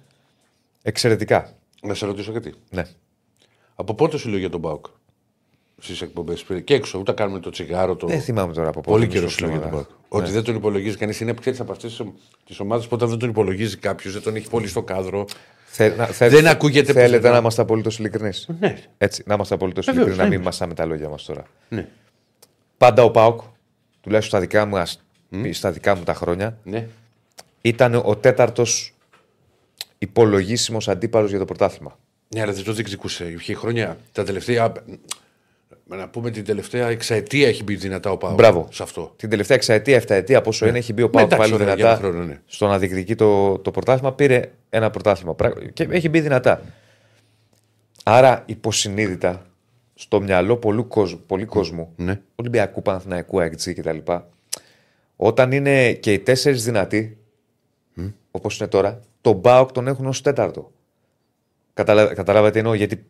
[0.81, 1.49] εξαιρετικά.
[1.81, 2.53] Να σε ρωτήσω κάτι.
[2.69, 2.83] Ναι.
[3.75, 4.85] Από πότε σου λέω για τον Πάουκ
[5.77, 7.95] στις εκπομπές και έξω, ούτε κάνουμε το τσιγάρο.
[7.95, 8.07] Το...
[8.07, 8.91] Δεν θυμάμαι τώρα από πότε.
[8.91, 9.89] Πολύ μισό καιρό σου λέω για τον εβδομάδα.
[10.09, 10.21] Πάουκ.
[10.23, 11.19] Ότι δεν τον υπολογίζει κανείς.
[11.19, 12.01] Είναι ξέρεις από αυτές
[12.45, 15.25] τις ομάδες που όταν δεν τον υπολογίζει κάποιος, δεν τον έχει πολύ στο κάδρο.
[15.65, 17.33] Θε- να- θε- Δεν ακούγεται Θέλετε πουθενά.
[17.33, 18.49] να είμαστε απολύτως ειλικρινείς.
[18.59, 18.77] Ναι.
[18.97, 20.45] Έτσι, να είμαστε απολύτως Βεβαίως, ειλικρινείς, να μην ναι.
[20.45, 21.43] μασάμε τα λόγια μας τώρα.
[21.69, 21.87] Ναι.
[22.77, 23.41] Πάντα ο Πάοκ,
[24.03, 25.03] τουλάχιστον στα δικά μου, ας-
[25.51, 26.87] στα δικά μου τα χρόνια, ναι.
[27.61, 28.93] ήταν ο τέταρτος
[29.97, 31.97] υπολογίσιμος αντίπαλος για το πρωτάθλημα.
[32.35, 33.25] Ναι, αλλά δεν το διεκδικούσε.
[33.25, 34.71] Είχε χρόνια τα τελευταία.
[35.87, 38.35] Να πούμε την τελευταία εξαετία έχει μπει δυνατά ο Πάουκ.
[38.35, 38.67] Μπράβο.
[38.71, 39.13] Σε αυτό.
[39.15, 41.99] Την τελευταία εξαετία, εφταετία, πόσο είναι, έχει μπει ο Πάοκ εντάξει, πάλι ωραία, δυνατά για
[42.07, 42.39] ένα χρόνο, ναι.
[42.45, 44.13] στο να διεκδικεί το, το πρωτάθλημα.
[44.13, 46.61] Πήρε ένα πρωτάθλημα Πράγμα- και έχει μπει δυνατά.
[48.03, 49.45] Άρα υποσυνείδητα
[49.95, 52.21] στο μυαλό πολλού κόσμου, πολλού κόσμου Ναι.
[52.35, 53.97] Ολυμπιακού, Παναθηναϊκού, ΑΕΚΤΖ κτλ.
[55.15, 57.17] Όταν είναι και οι τέσσερις δυνατοί,
[58.31, 60.71] όπως είναι τώρα, τον Μπάουκ τον έχουν ως τέταρτο.
[61.73, 62.13] Καταλα...
[62.13, 63.05] Καταλάβατε τι εννοώ, γιατί...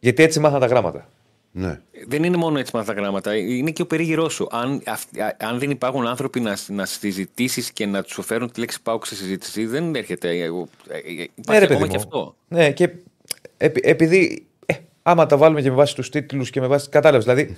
[0.00, 1.08] γιατί έτσι μάθαν τα γράμματα.
[1.56, 1.80] Ναι.
[2.06, 4.46] Δεν είναι μόνο έτσι με τα γράμματα, είναι και ο περίγυρός σου.
[4.50, 8.60] Αν, αυ- α- αν δεν υπάρχουν άνθρωποι να, να συζητήσεις και να τους φέρουν τη
[8.60, 10.28] λέξη πάω σε συζήτηση, δεν έρχεται.
[10.28, 10.50] ε, ε, ε,
[11.10, 12.02] Υπάρχει Ναι, ρε, ακόμα παιδί και μου.
[12.04, 12.36] αυτό.
[12.48, 12.90] Ναι, και
[13.56, 14.46] επει- επειδή.
[15.06, 16.88] Ε, άμα τα βάλουμε και με βάση τους τίτλους και με βάση.
[16.88, 17.24] Κατάλαβες.
[17.24, 17.56] Δηλαδή.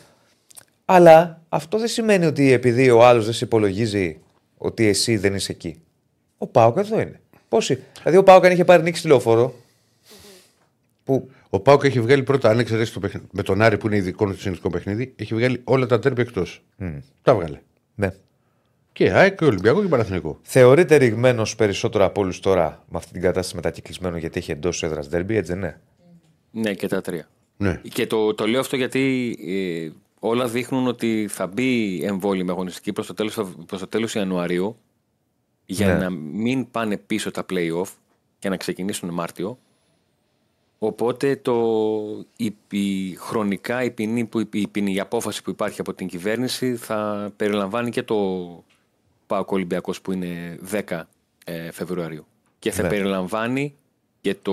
[0.85, 4.21] Αλλά αυτό δεν σημαίνει ότι επειδή ο άλλος δεν σε υπολογίζει
[4.57, 5.81] ότι εσύ δεν είσαι εκεί.
[6.39, 7.21] Ο Πάοκ εδώ είναι.
[7.49, 7.83] Πόσοι.
[7.99, 9.55] Δηλαδή, ο Πάοκ αν είχε πάρει νίκη στη λεωφόρο.
[11.05, 13.97] Που Ο Πάουκ έχει βγάλει πρώτα, αν εξαιρέσεις το παιχνίδι, με τον Άρη που είναι
[13.97, 16.63] ειδικό του συνηθικό παιχνίδι, έχει βγάλει όλα τα τέρπι εκτός.
[17.23, 17.61] Τα βγάλε.
[17.95, 18.13] Ναι.
[18.93, 20.39] Και ΑΕΚ και Ολυμπιακό και Παναθηνικό.
[20.43, 25.09] Θεωρείται ρηγμένος περισσότερο από όλους τώρα με αυτή την κατάσταση μετακυκλισμένο γιατί έχει εντός έδρας
[25.09, 25.81] δέρμπι, έτσι δεν είναι;
[26.51, 27.29] Ναι, και τα τρία.
[27.57, 27.81] Ναι.
[27.93, 33.07] Και το, το λέω αυτό γιατί ε, όλα δείχνουν ότι θα μπει εμβόλυμη αγωνιστική προς
[33.07, 33.35] το τέλος,
[33.67, 34.77] προς το τέλος Ιανουαρίου
[35.67, 35.95] για Ναι.
[35.95, 37.89] να μην πάνε πίσω τα play-off
[38.39, 39.59] και να ξεκινήσουν Μάρτιο.
[40.79, 41.57] Οπότε το,
[42.37, 46.77] η, η χρονικά η ποινή, που, η, ποινή, η απόφαση που υπάρχει από την κυβέρνηση
[46.77, 48.17] θα περιλαμβάνει και το
[49.27, 50.59] ΠΑΟΚ Ολυμπιακός που είναι
[50.89, 51.03] 10
[51.45, 52.27] ε, Φεβρουαρίου.
[52.59, 52.89] Και θα Ναι.
[52.89, 53.75] περιλαμβάνει
[54.27, 54.53] και το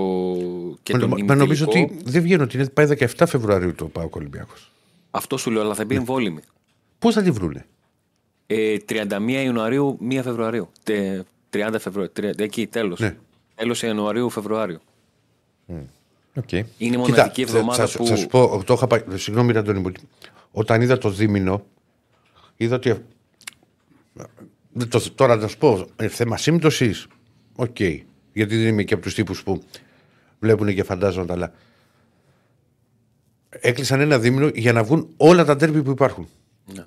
[0.84, 1.94] και Μα- τον μα- μα νομίζω ημιτελικό.
[1.96, 2.86] ότι δεν βγαίνει ότι είναι, πάει
[3.18, 4.54] 17 Φεβρουαρίου το ΠΑΟΚ Ολυμπιακό.
[5.12, 6.42] Αυτό σου λέω, αλλά θα μπει εμβόλιμη.
[7.00, 7.66] Πού θα τη βρούνε;
[8.48, 10.70] Ε, 31 Ιανουαρίου, 1 Φεβρουαρίου.
[10.84, 12.12] Τε, 30 Φεβρουαρίου.
[12.14, 13.00] τρι- Εκεί, τέλος.
[13.00, 13.16] Ναι.
[13.56, 14.80] Τέλος Ιανουαρίου, Φεβρουάριο.
[16.36, 16.52] Οκ.
[16.78, 18.06] Είναι μοναδική εβδομάδα θα, που.
[18.06, 19.92] θα σου πω, το είχα πάει, συγγνώμη Αντώνη μου,
[20.52, 21.66] όταν είδα το δίμηνο,
[22.58, 22.96] είδα ότι.
[24.72, 27.08] δεν Το, τώρα να σου πω, ε, θέμα σύμπτωσης,
[27.56, 27.78] οκ.
[28.34, 29.64] Γιατί δεν είμαι και από τους τύπους που
[30.40, 31.54] βλέπουν και φαντάζονται, αλλά.
[33.50, 36.28] Έκλεισαν ένα δίμηνο για να βγουν όλα τα ντέρμπι που υπάρχουν.
[36.74, 36.86] Ναι.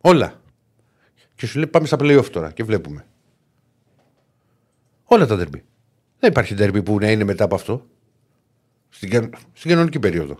[0.00, 0.42] Όλα.
[1.34, 3.06] Και σου λέει πάμε στα playoff τώρα και βλέπουμε.
[5.04, 5.64] Όλα τα ντέρμπι.
[6.18, 7.86] Δεν υπάρχει ντέρμπι που να είναι μετά από αυτό.
[8.88, 10.38] Στην, κα- στην κανονική περίοδο.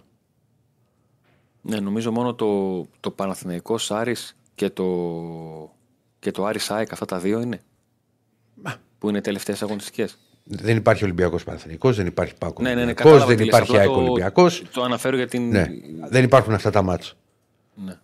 [1.63, 4.85] ναι, νομίζω μόνο το, το Παναθηναϊκός Άρης και το,
[6.19, 7.61] και το Άρης ΑΕΚ, αυτά τα δύο είναι.
[9.01, 10.19] Που είναι τελευταίες αγωνιστικές.
[10.45, 12.63] Δεν υπάρχει Ολυμπιακός Παναθηναϊκός, δεν υπάρχει Πάκο.
[12.63, 14.63] Ναι, ναι, ναι, Ολυμπιακός, κατάλαβα δεν τι λες, υπάρχει απλά ΑΕΚ το- Ολυμπιακός.
[14.73, 15.49] Το αναφέρω για την.
[15.51, 15.67] Ναι.
[16.11, 17.17] Δεν υπάρχουν αυτά τα μάτς.
[17.85, 17.99] Ναι.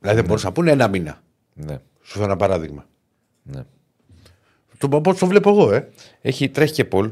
[0.00, 1.22] Δηλαδή δεν μπορούσα να πούνε ένα μήνα.
[1.54, 1.78] Ναι.
[2.02, 2.86] Σου φέρω ένα παράδειγμα.
[3.42, 3.62] ναι.
[4.78, 5.88] Το πώς το βλέπω εγώ, ε.
[6.20, 7.10] Έχει, τρέχει και Πολ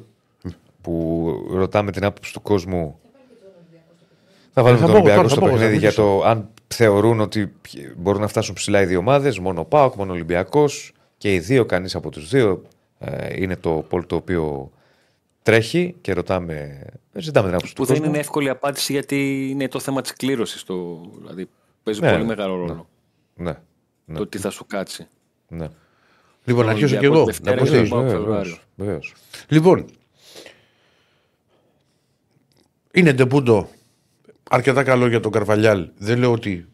[0.81, 2.99] που ρωτάμε την άποψη του κόσμου.
[4.53, 6.03] Θα βάλουμε θα τον πω, Ολυμπιακό τώρα θα στο πω, θα παιχνίδι για μιλήσω.
[6.03, 7.53] το αν θεωρούν ότι
[7.97, 9.39] μπορούν να φτάσουν ψηλά οι δύο ομάδες.
[9.39, 10.93] Μόνο ο Πάοκ, μόνο ο Ολυμπιακός.
[11.19, 12.63] Και οι δύο, κανείς από τους δύο.
[12.99, 14.73] Ε, είναι το Πολ το οποίο
[15.43, 16.55] τρέχει και ρωτάμε.
[17.13, 18.11] ε, Ζητάμε την άποψη Που του δεν κόσμου.
[18.13, 20.63] είναι εύκολη απάντηση γιατί είναι το θέμα της κλήρωσης.
[20.65, 21.01] Το...
[21.19, 21.49] Δηλαδή
[21.83, 22.89] παίζει Ναι, πολύ ναι, μεγάλο ρόλο.
[23.35, 23.57] Ναι.
[24.05, 25.07] ναι, Το τι θα σου κάτσει.
[25.49, 25.69] ναι.
[26.47, 27.25] Λοιπόν, να Τον αρχίσω κι Ολυμπιακό εγώ.
[27.25, 28.57] Δευτέρα Να πω και στη- τον Πάοκ Βεβαίως, Φεβρουάριο.
[28.75, 29.15] βεβαίως.
[29.49, 29.85] Λοιπόν,
[32.93, 33.69] είναι ντεπούντο
[34.51, 35.89] αρκετά καλό για τον Καρβαλιάλ.
[35.99, 36.69] Δεν λέω ότι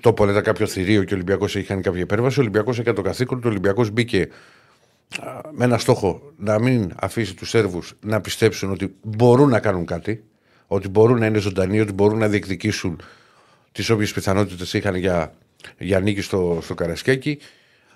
[0.00, 2.38] το έλεγα κάποιο θηρίο και ο Ολυμπιακός έχει κάνει κάποια υπέρβαση.
[2.38, 3.42] Ο Ολυμπιακός έκανε το καθήκον του.
[3.46, 4.28] Ο Ολυμπιακός μπήκε α,
[5.52, 10.24] με ένα στόχο να μην αφήσει τους Σέρβους να πιστέψουν ότι μπορούν να κάνουν κάτι,
[10.66, 13.00] ότι μπορούν να είναι ζωντανοί, ότι μπορούν να διεκδικήσουν
[13.72, 15.34] τις όποιες πιθανότητες είχαν για,
[15.78, 17.38] για νίκη στο, στο Καρασκέκι.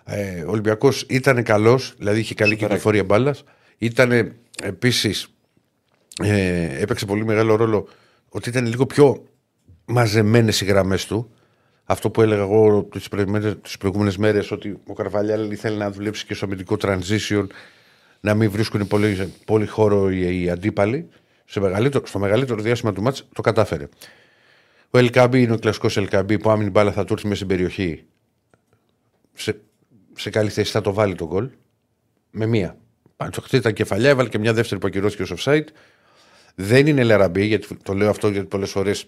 [0.04, 3.44] Ε, ο Ολυμπιακός ήταν καλός, δηλαδή είχε καλή κυκλοφορία μπάλας.
[3.78, 5.28] Ήταν επίσης.
[6.22, 7.88] Ε, έπαιξε πολύ μεγάλο ρόλο
[8.28, 9.24] ότι ήταν λίγο πιο
[9.84, 11.30] μαζεμένες οι γραμμές του.
[11.90, 12.88] Αυτό που έλεγα εγώ
[13.62, 17.46] τις προηγούμενε μέρες, ότι ο Καρβαλιάλ ήθελε να δουλέψει και στο αμυντικό transition,
[18.20, 21.08] να μην βρίσκουν πολύ, πολύ χώρο οι, οι αντίπαλοι.
[21.44, 23.88] Σε μεγαλύτερο, στο μεγαλύτερο διάστημα του μάτς το κατάφερε.
[24.90, 28.04] Ο Ελκαμπή είναι ο κλασικός Ελκαμπή που άμυνη μπάλα θα του έρθει μέσα στην περιοχή.
[29.32, 29.60] Σε,
[30.16, 31.50] σε καλή θέση θα το βάλει το γκολ.
[32.30, 32.76] Με μία.
[33.16, 35.66] Πάνω το χτύπησε τα κεφαλιά, έβαλε και μια δεύτερη που ακυρώθηκε ως offside.
[36.54, 39.06] Δεν είναι Λεραμπή, γιατί το λέω αυτό γιατί πολλές φορές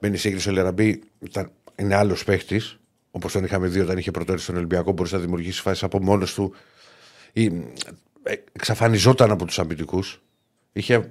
[0.00, 0.48] μπαίνει η σύγκριση.
[0.48, 2.78] Ο Λεραμπή ήταν, είναι άλλος παίχτης,
[3.10, 6.34] όπως τον είχαμε δει όταν είχε πρωτόρυψη στον Ολυμπιακό, μπορούσε να δημιουργήσεις φάσεις από μόνος
[6.34, 6.54] του.
[7.32, 7.44] Ή,
[8.22, 10.20] ε, εξαφανιζόταν από τους αμυντικούς.
[10.72, 11.08] Είχε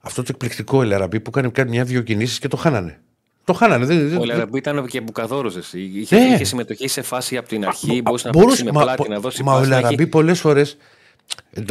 [0.00, 3.00] αυτό το εκπληκτικό Ελαραμπή που έκανε κάνει μια-δυο κινήσεις και το χάνανε.
[3.44, 3.84] Το χάνανε.
[3.86, 5.72] Δεν, δεν, Ο Λαραμπή ήταν και μπουκαδόρος.
[5.72, 6.24] Είχε, Ναι.
[6.34, 8.02] είχε συμμετοχή σε φάση από την αρχή.
[8.02, 10.40] Μπορούσε να μπορούσε- παίξει με πλάτη, να δώσεις Μα ο πάση, να έχει- Λαραμπή πολλές
[10.40, 10.76] φορές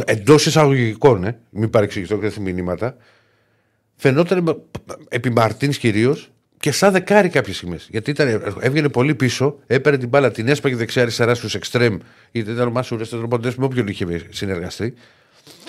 [0.04, 2.96] εντός εισαγωγικών, ε, μην παρεξηγηθώ και δεν μηνύματα,
[3.96, 4.56] φαινόταν με-
[5.08, 7.88] επί Μαρτίνς κυρίως και σαν δεκάρι κάποιες στιγμές.
[7.90, 11.98] Γιατί ήταν, έβγαινε πολύ πίσω, έπαιρνε την μπάλα, την έσπαγε δεξιά-αριστερά στους εξτρέμ,
[12.32, 14.94] είτε ήταν ο Μάσουρε, είτε ήταν ο με όποιον είχε συνεργαστεί.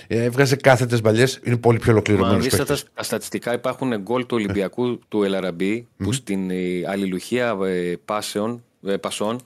[0.07, 2.35] Ε, έβγαζε κάθετες μπαλιές, είναι πολύ πιο Μα ολοκληρωμένος.
[2.35, 6.55] αν δεις τα, τα στατιστικά υπάρχουν γκολ του Ολυμπιακού του Ελαραμπή που στην ε,
[6.87, 9.39] αλληλουχία ε, πάσεων, ε, πασών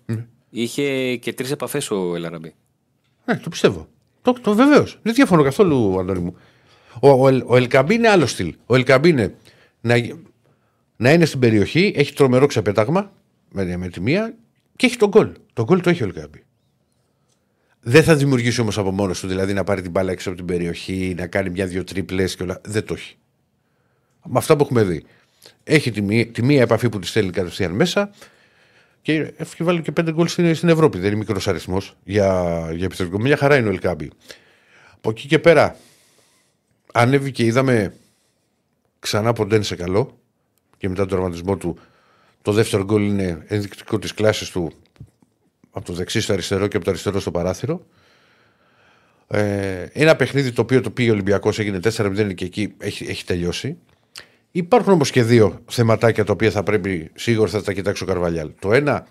[0.50, 2.54] είχε και τρεις επαφές ο Ελαραμπή.
[3.26, 3.88] Ναι, το πιστεύω.
[4.22, 5.00] Το, το βεβαίως.
[5.02, 6.36] Δεν διαφωνώ καθόλου, Αντώνη μου.
[7.00, 8.56] Ο, ο, Ελ- ο Ελκαμπή είναι άλλο στυλ.
[8.66, 9.36] Ο Ελκαμπή είναι
[9.82, 9.96] να,
[10.96, 13.12] να είναι στην περιοχή, έχει τρομερό ξεπέταγμα
[13.52, 14.36] με, με τη μία
[14.76, 15.32] και έχει τον γκολ.
[15.54, 16.44] Το γκολ το έχει ο Ελκαμπή.
[17.80, 20.48] Δεν θα δημιουργήσει όμως από μόνο του, δηλαδή να πάρει την μπάλα έξω από την
[20.48, 22.62] περιοχή, να κάνει μια-δυο τρίπλες και όλα.
[22.64, 23.16] Δεν το έχει.
[24.26, 25.04] Με αυτά που έχουμε δει.
[25.64, 28.12] Έχει τη, μία- τη μία επαφή που τη στέλνει κατευθείαν μέσα
[29.02, 30.98] και έχει βάλει και πέντε γκολ στην, στην Ευρώπη.
[30.98, 33.20] Δεν είναι μικρός αριθμός για, για επιθετικό.
[33.20, 34.12] Μια χαρά είναι ο Ελκάμπη.
[34.96, 35.76] Από εκεί και πέρα,
[36.94, 37.94] ανέβηκε, είδαμε
[39.04, 40.18] Ξανά ποντένσε καλό
[40.84, 41.78] και μετά τον τραυματισμό του
[42.42, 44.72] το δεύτερο γκολ είναι ενδεικτικό της κλάσης του
[45.72, 47.86] από το δεξί στο αριστερό και από το αριστερό στο παράθυρο.
[49.28, 53.26] Ε, ένα παιχνίδι το οποίο το πήγε ο Ολυμπιακός έγινε 4-0 και εκεί έχει, έχει
[53.26, 53.78] τελειώσει.
[54.52, 58.52] Υπάρχουν όμως και δύο θεματάκια τα οποία θα πρέπει σίγουρα θα τα κοιτάξει ο Καρβαλιάλ.
[58.60, 59.08] Το ένα,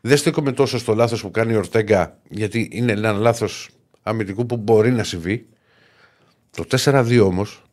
[0.00, 3.70] δεν στέκομαι τόσο στο λάθος που κάνει ο Ορτέγκα, γιατί είναι ένα λάθος
[4.02, 5.46] αμυντικού που μπορεί να συμβεί.
[6.50, 7.65] Το 4-2 όμως,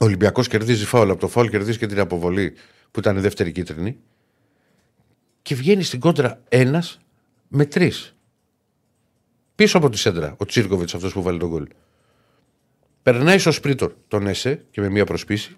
[0.00, 1.10] ο Ολυμπιακός κερδίζει φάουλ.
[1.10, 2.54] Από το φάουλ κερδίζει και την αποβολή
[2.90, 3.98] που ήταν η δεύτερη κίτρινη.
[5.42, 7.00] Και βγαίνει στην κόντρα ένας
[7.48, 8.14] με τρεις.
[9.54, 11.68] Πίσω από τη σέντρα, ο Τσίρκοβιτς αυτός που βάλει τον γκολ.
[13.02, 15.56] Περνάει στο σπρίτορ τον Έσε και με μία προσπίση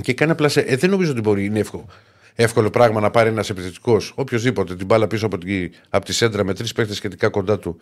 [0.00, 0.60] και κάνει απλά σε.
[0.60, 1.86] Ε, δεν νομίζω ότι μπορεί, είναι εύκολο,
[2.34, 6.44] εύκολο πράγμα να πάρει ένας επιθετικός, οποιοδήποτε, την μπάλα πίσω από τη, από τη σέντρα
[6.44, 7.80] με τρεις παίχτε σχετικά κοντά του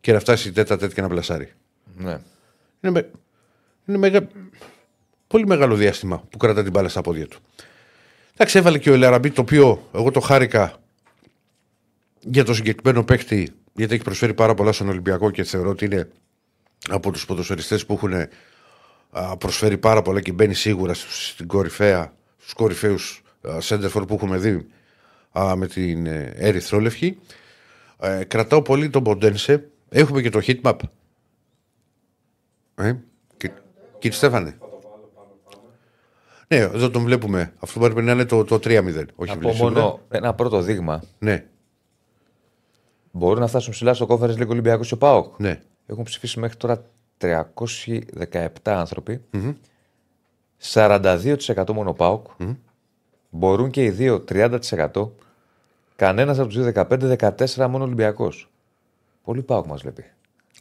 [0.00, 1.52] και να φτάσει τέτα τέτοια και να πλασάρει.
[1.96, 2.20] Ναι.
[2.80, 3.10] Είναι, με,
[3.86, 4.28] είναι μεγα,
[5.26, 7.38] πολύ μεγάλο διάστημα που κρατά την μπάλα στα πόδια του.
[8.34, 10.76] Εντάξει, έβαλε και ο Ελαραμπή το οποίο εγώ το χάρηκα
[12.20, 16.08] για το συγκεκριμένο παίκτη γιατί έχει προσφέρει πάρα πολλά στον Ολυμπιακό και θεωρώ ότι είναι
[16.88, 18.28] από τους ποδοσφαιριστές που έχουν
[19.10, 23.22] α, προσφέρει πάρα πολλά και μπαίνει σίγουρα στην κορυφαία, στους κορυφαίους
[23.58, 24.66] σέντερφορ που έχουμε δει
[25.32, 27.18] α, με την ε, Ερυθρόλευχη.
[28.00, 29.68] Ε, κρατάω πολύ τον Ποντένσε.
[29.88, 30.78] Έχουμε και το heatmap.
[32.74, 32.94] Ε,
[33.36, 33.50] και,
[33.98, 34.58] κύριε Στέφανε.
[36.48, 37.52] Ναι, εδώ τον βλέπουμε.
[37.58, 38.60] Αυτό πρέπει να είναι το, το 3-0.
[38.64, 39.72] Όχι Να πω βλέπει σίγουρα.
[39.80, 41.02] μόνο ένα πρώτο δείγμα.
[41.18, 41.44] Ναι,
[43.10, 45.38] Μπορούν να φτάσουν ψηλά στο κόφερε λίγο Ολυμπιακός και ο Πάοκ.
[45.38, 45.60] ναι.
[45.86, 46.84] Έχουν ψηφίσει μέχρι τώρα
[47.18, 49.20] 317 άνθρωποι.
[50.72, 52.26] 42% μόνο ΠΑΟΚ.
[53.30, 55.08] Μπορούν και οι δύο 30%.
[55.96, 58.50] Κανένας από τους δύο 15-14 μόνο Ολυμπιακός.
[59.24, 60.04] Πολύ ΠΑΟΚ μας βλέπει.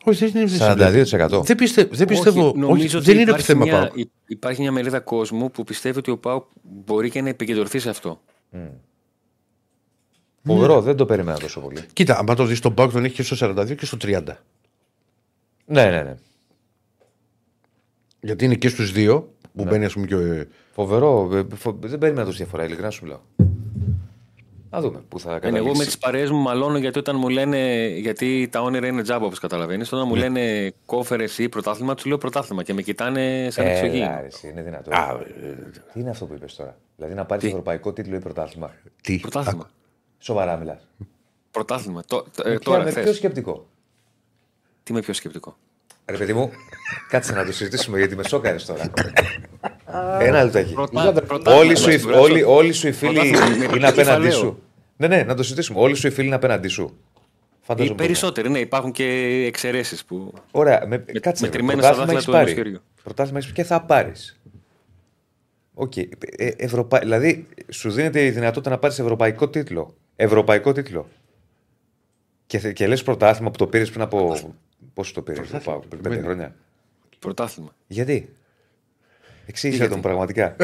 [0.04, 1.42] Όχι, δεν είναι 42%.
[1.44, 2.48] Δεν, πιστε, δεν πιστεύω.
[2.48, 3.90] Όχι, νομίζω όχι, δεν ότι είναι υπάρχει θέμα μια, πάω.
[3.94, 7.90] υ- Υπάρχει μια μερίδα κόσμου που πιστεύει ότι ο Πάουκ μπορεί και να επικεντρωθεί σε
[7.90, 8.22] αυτό.
[10.46, 11.80] Φοβερό, δεν το περίμενα τόσο πολύ.
[11.94, 14.24] Κοίτα, αν το δεις τον Πάουκ τον έχει και στο 42 και στο 30.
[15.66, 16.16] Ναι, ναι, ναι.
[18.20, 19.64] Γιατί είναι και στους δύο Ναι.
[19.64, 20.16] που μπαίνει, ας πούμε, και.
[20.16, 21.30] ο- Φοβερό.
[21.34, 23.20] ε, φο- Δεν περίμενα τόση διαφορά, ειλικρινά σου μιλάω.
[24.74, 25.68] Να δούμε πού θα Είναι καταλήξει.
[25.68, 27.88] εγώ με τις παρέες μου μαλώνω γιατί όταν μου λένε.
[27.88, 29.92] Γιατί τα όνειρα είναι τζάμπα, όπως καταλαβαίνεις.
[29.92, 30.12] Όταν Ναι.
[30.14, 33.98] μου λένε κόφερες ή πρωτάθλημα, του λέω πρωτάθλημα και με κοιτάνε σαν εξωγή.
[34.02, 34.92] Έλα, ρε, εσύ, είναι δυνατό.
[35.94, 38.74] Τι είναι αυτό που είπες τώρα; Δηλαδή να πάρεις ευρωπαϊκό τίτλο ή πρωτάθλημα.
[39.02, 39.70] Τι; Πρωτάθλημα.
[40.20, 40.88] Σοβαρά μιλάς.
[41.52, 42.04] Πρωτάθλημα.
[42.08, 43.04] Το- το- ε, τώρα, με χθες.
[43.04, 43.68] πιο σκεπτικό;
[44.84, 45.56] Τι με πιο σκεπτικό;
[46.06, 46.52] Ρε παιδί μου,
[47.10, 48.92] κάτσε να το συζητήσουμε γιατί με σόκαρες τώρα.
[50.20, 50.74] Ένα λεπτάκι.
[50.74, 51.60] Πρωτα- πρωτάθλημα.
[51.60, 52.22] Όλοι σου, οι- Βράσο.
[52.22, 53.48] όλοι, όλοι σου οι φίλοι Πρωτάθλημα.
[53.48, 54.32] Με είναι τι απέναντι κεφαλαίο.
[54.32, 54.62] σου.
[54.98, 55.80] Ναι, ναι, να το συζητήσουμε.
[55.80, 56.98] Όλοι σου οι φίλοι είναι απέναντί σου.
[57.14, 57.96] Οι Φαντάζομαι.
[57.96, 59.04] περισσότεροι, ναι, υπάρχουν και
[59.48, 60.34] εξαιρέσεις που.
[60.52, 61.44] Ωραία, με, κάτσε.
[61.46, 62.52] μετρημένα πρωτάθλημα στα δάχτυλα έχεις του πάρει.
[62.52, 62.80] ημισφαίριου.
[63.04, 64.40] Πρωτάθλημα έχεις και θα πάρεις.
[65.74, 65.98] Οκ.
[65.98, 66.08] Ε,
[66.38, 67.00] Ευρωπα...
[67.00, 69.96] Δηλαδή, σου δίνεται η δυνατότητα να πάρεις ευρωπαϊκό τίτλο.
[70.16, 71.08] Ευρωπαϊκό τίτλο.
[72.46, 74.38] Και, θε- και λες πρωτάθλημα που το πήρες πριν από.
[74.94, 76.56] Πόσο το πήρες, το πάω, πριν πέντε χρόνια.
[77.20, 77.76] Πρωτάθλημα.
[77.88, 78.36] Γιατί;
[79.46, 80.56] Εξήγησέ το πραγματικά.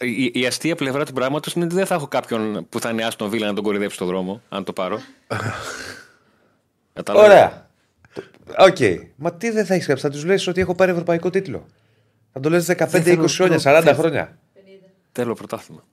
[0.00, 3.04] Η, η αστεία πλευρά του πράγματος είναι ότι δεν θα έχω κάποιον που θα είναι
[3.04, 5.00] Άστον Βίλα να τον κοροϊδέψει στον δρόμο, αν το πάρω.
[6.92, 7.68] Κατάλαβες; Ωραία.
[8.58, 8.76] Οκ.
[9.16, 11.66] Μα τι δεν θα έχεις γράψει, θα τους λες ότι έχω πάρει ευρωπαϊκό τίτλο.
[12.32, 14.38] Θα το λες 15-20 θέλω- χρόνια, θέλω- 40 θέλω- χρόνια.
[15.12, 15.84] Θέλω πρωτάθλημα.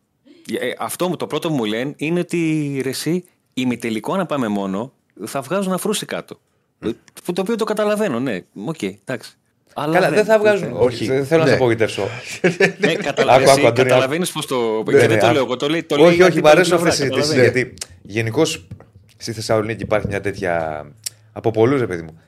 [0.60, 4.48] Ε, αυτό μου, το πρώτο που μου λένε είναι ότι ρε, εσύ ημιτελικό να πάμε
[4.48, 4.94] μόνο
[5.26, 6.40] θα βγάζουν αφρούς εκεί κάτω.
[6.80, 6.90] Ε,
[7.24, 8.42] Που το οποίο το καταλαβαίνω, ναι.
[8.66, 9.38] Οκ, εντάξει.
[9.80, 10.72] Αλλά Καλά, δεν θα βγάζουν.
[10.74, 10.84] Όχι.
[10.86, 11.52] Όχι, δεν θέλω να Ναι.
[11.52, 12.02] σε απογοητεύσω.
[12.80, 14.56] Ναι, Άκου, καταλαβαίνεις, άκου, Αντώνη, καταλαβαίνεις πως το...
[14.56, 15.34] Ναι, και ναι, δεν το άκου.
[15.34, 17.08] λέω εγώ, το λέει, το λέει όχι, για όχι, την μου αρέσουν πλευρά, αυτές οι
[17.08, 17.30] συζητήσεις.
[17.30, 17.62] καταλαβαίνεις.
[17.64, 18.68] Γιατί γενικώς
[19.18, 20.86] στη Θεσσαλονίκη υπάρχει μια τέτοια.
[21.34, 22.20] Από πολλούς, ρε παιδί μου.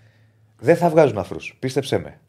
[0.60, 1.56] Δεν θα βγάζουν αφρούς.
[1.60, 2.20] Πίστεψέ με.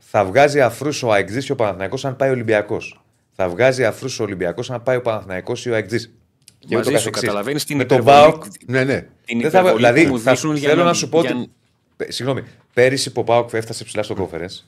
[0.00, 3.00] Θα βγάζει αφρούς ο Αεξής και ο Παναθηναϊκός αν πάει ο Ολυμπιακός.
[3.32, 6.14] Θα βγάζει αφρούς ο Ολυμπιακός αν πάει ο Παναθυναϊκό ή ο Αεξής.
[6.58, 7.20] Και Μαζί ούτω σου καθεξής.
[7.22, 9.06] καταλαβαίνεις την Με τον υπερβολή- Πάοκ Ναι, ναι.
[9.24, 11.30] την δεν θα, υπερβολή δηλαδή, που μου θα, δείχνουν για θέλω να σου πω για-
[11.36, 11.50] ότι.
[12.00, 12.42] Πε- Συγγνώμη,
[12.74, 14.64] πέρυσι που ο Πάοκ έφτασε ψηλά στο conference.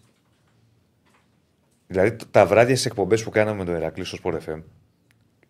[1.86, 4.62] Δηλαδή τ- τα βράδια στι εκπομπές που κάναμε με τον Ερακλής στο Sport FM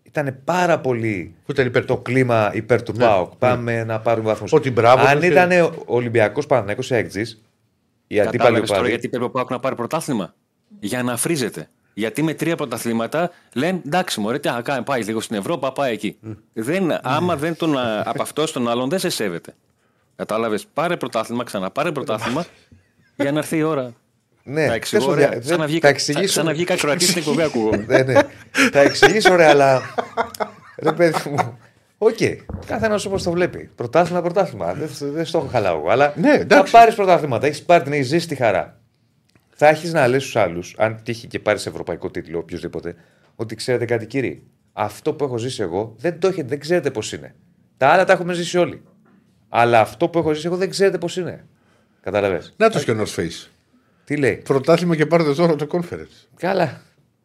[0.02, 3.30] ήταν πάρα πολύ Που ήταν υπέρ το κλίμα υπέρ του Ναι, ΠΑΟΚ.
[3.30, 3.36] ναι.
[3.38, 4.52] Πάμε να πάρουμε βαθμούς.
[4.52, 7.20] Ότι μπράβο Αν τους ήταν ο Ολυμπιακός Παναθυναϊκό ή Αεκτζή,
[8.06, 8.92] η αντίπαλη Κατάλαβες τώρα οπαδοί.
[8.94, 10.34] γιατί πρέπει ο ΠΑΟΚ να πάρει πρωτάθλημα.
[10.80, 11.68] Για να φρίζεται.
[11.94, 15.92] Γιατί με τρία πρωταθλήματα λένε εντάξει, μωρέ, τι να κάνει, πάει λίγο στην Ευρώπη, πάει
[15.92, 16.16] εκεί.
[16.52, 19.54] Δεν, άμα δεν τον α, από αυτό στον άλλον δεν σε σέβεται.
[20.26, 22.44] Κατάλαβες, πάρε πρωτάθλημα, ξαναπάρε πρωτάθλημα
[23.16, 23.92] για να έρθει η ώρα.
[24.44, 25.28] Ναι, τα εξηγώ, θες ωραία.
[25.28, 26.32] να δια- Σαν να θα βγήκα, εξηγήσω.
[26.32, 27.76] σαν να βγήκα ακροατής στην εκπομπή ακούγομαι.
[27.88, 28.20] ναι, ναι.
[28.72, 29.82] Θα εξηγήσω, ωραία, αλλά.
[30.82, 31.58] Ρε παιδί μου.
[31.98, 32.16] Οκ.
[32.66, 33.70] Καθένας όπως το βλέπει.
[33.74, 34.74] Πρωτάθλημα, πρωτάθλημα.
[34.74, 35.88] Δεν, δεν στο έχω χαλάω εγώ.
[35.90, 36.72] Αλλά Ναι, θα εντάξει.
[36.72, 37.46] πάρεις πρωταθλήματα.
[37.46, 38.80] Έχεις πάρει την έχει ζήσει τη χαρά.
[39.54, 42.94] θα έχεις να λες στους άλλους, αν τύχει και πάρεις ευρωπαϊκό τίτλο, οποιοδήποτε,
[43.36, 44.38] ότι ξέρετε κάτι κύριε.
[44.72, 47.34] Αυτό που έχω ζήσει εγώ δεν το έχετε, δεν ξέρετε πώς είναι.
[47.76, 48.82] Τα άλλα τα έχουμε ζήσει όλοι.
[49.54, 51.44] Αλλά αυτό που έχω ζήσει εγώ δεν ξέρετε πώς είναι.
[52.02, 52.54] Κατάλαβες.
[52.56, 53.46] Να το και ο North Face.
[54.04, 56.26] Τι λέει; Πρωτάθλημα και πάρετε τώρα το conference.
[56.36, 56.80] Καλά.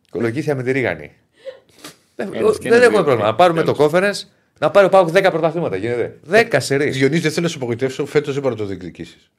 [0.09, 1.11] Κολογήθεια με τη ρίγανη.
[2.15, 3.03] Δεν, Ένας και δεν ένα έχουμε δύο.
[3.03, 3.27] πρόβλημα.
[3.29, 4.21] Να πάρουμε το conference,
[4.59, 5.75] να πάρει ο Πάουκ 10 πρωταθλήματα.
[5.75, 6.19] Γίνεται.
[6.31, 6.89] 10 σερή.
[6.89, 9.31] Διονύση, δεν θέλω να σου απογοητεύσω, φέτος δεν μπορεί να το διεκδικήσεις.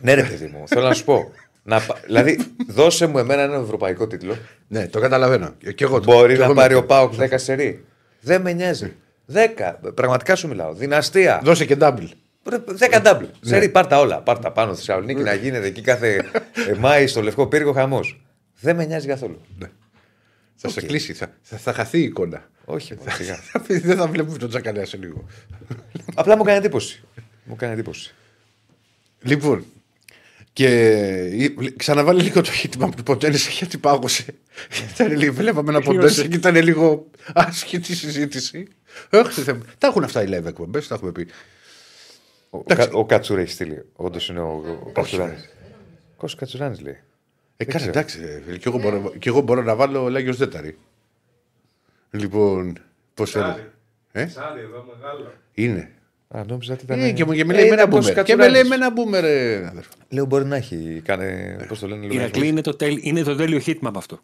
[0.00, 1.30] ναι, ρε παιδί μου, θέλω να σου πω.
[1.62, 2.38] Να, πα- δηλαδή,
[2.68, 4.36] δώσε μου εμένα ένα ευρωπαϊκό τίτλο.
[4.68, 5.54] Ναι, το καταλαβαίνω.
[5.74, 7.84] Και εγώ, Μπορεί και να εγώ πάρει με- ο Πάουκ 10 σερή.
[8.20, 8.92] Δεν με νοιάζει.
[9.32, 9.92] 10.
[9.94, 10.74] Πραγματικά σου μιλάω.
[10.74, 11.40] Δυναστεία.
[11.44, 12.08] Δώσε και double.
[12.48, 13.28] Ρε, 10 double.
[13.40, 14.20] Σερή, πάρτα όλα.
[14.20, 16.30] Πάρτα πάνω στη Θεσσαλονίκη να γίνεται εκεί κάθε
[16.68, 18.20] ε, Μάη στο Λευκό Πύργο χαμός.
[18.60, 19.40] Δεν με νοιάζει καθόλου.
[20.56, 22.48] Θα σε κλείσει, θα, θα, θα χαθεί η εικόνα.
[22.64, 23.34] Όχι, σιγά.
[23.34, 25.24] Θα πει, δεν θα βλέπουμε τον Τζακαλέα σε λίγο.
[26.14, 27.02] Απλά μου κάνει εντύπωση.
[27.44, 28.14] Μου κάνει εντύπωση.
[29.20, 29.64] Λοιπόν,
[30.54, 30.68] και
[31.26, 34.24] η- ξαναβάλει λίγο το χίτημα που ποντένισε γιατί πάγωσε.
[34.94, 38.68] Ήταν λίγο, βλέπαμε ένα ποντένισε και ήταν λίγο άσχετη η συζήτηση.
[39.10, 39.62] Όχι, Θεέ μου.
[39.78, 41.26] τα έχουν αυτά οι live εκπομπές, τα έχουμε πει.
[42.50, 43.84] Ο, Κα, ο Κατσούρα έχει στείλει.
[43.92, 45.48] Όντως είναι ο, ο Κατσουράνης.
[46.16, 46.98] Κόσος Κατσουράνης λέει.
[47.56, 47.90] Ε, κάτσε, ξέρω.
[47.90, 48.20] εντάξει.
[48.22, 50.78] ε, φίλε, Και εγώ, μπορώ, και εγώ μπορώ να βάλω Λάγιο Δέταρη.
[52.10, 52.78] Λοιπόν,
[53.14, 53.44] πώς Ψάρι.
[53.44, 53.72] φαίνεται.
[54.12, 55.32] Ε; Ψάρι εδώ μεγάλο.
[55.54, 55.92] Είναι.
[56.28, 57.00] Α, νόμιζα ότι ήταν.
[57.00, 58.24] Ε, και, μου- και με Ε, λέει με ήταν ένα Κώστας μπούμερ.
[58.24, 58.52] Και με Κατσουράνης.
[58.52, 59.88] λέει με ένα μπούμερ, ε, αδερφέ.
[60.08, 61.00] Λέω μπορεί να έχει.
[61.04, 61.56] Κάνε.
[61.68, 62.20] Πώς το λένε, Η λίγο.
[62.22, 64.20] Ηρακλή είναι το, τέλ, είναι το τέλειο hit από αυτό.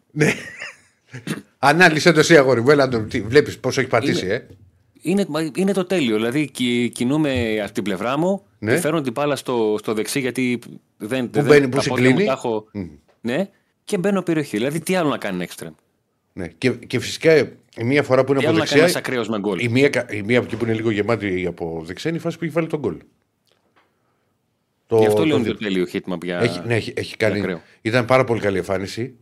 [1.58, 2.70] Ανάλυσε το εσύ, αγόρι μου.
[2.70, 3.06] Έλα να το.
[3.26, 4.46] Βλέπεις πόσο έχει πατήσει, Είναι- ε.
[5.02, 6.16] Είναι, μα είναι το τέλειο.
[6.16, 8.74] Δηλαδή κι- κινούμαι από την πλευρά μου Ναι.
[8.74, 10.58] και φέρνω την μπάλα στο, στο δεξί γιατί
[10.96, 11.24] δεν.
[11.30, 12.24] Που δεν- μπαίνει, που τα πόδια μου συγκλίνει.
[12.24, 12.66] τα έχω-
[13.20, 13.48] Ναι,
[13.84, 14.56] και μπαίνω περιοχή.
[14.56, 15.74] Δηλαδή τι άλλο να κάνει extreme.
[16.32, 16.46] Ναι.
[16.58, 18.80] Και, και φυσικά ε, η μία φορά που είναι Τι από άλλο να κάνεις ένα
[18.82, 18.98] δεξιά.
[19.00, 22.10] ακραίος με γκολ; Η μία, κα- η μία εκεί που είναι λίγο γεμάτη από δεξιά
[22.10, 22.96] είναι η φάση που έχει βάλει τον γκολ.
[24.86, 26.38] Το, Γι' αυτό λέω το είναι το δι- τέλειο hit για.
[26.38, 27.38] έχει, ναι, έχει, έχει κάνει.
[27.38, 27.62] ακραίο.
[27.82, 29.14] Ήταν πάρα πολύ καλή εμφάνιση.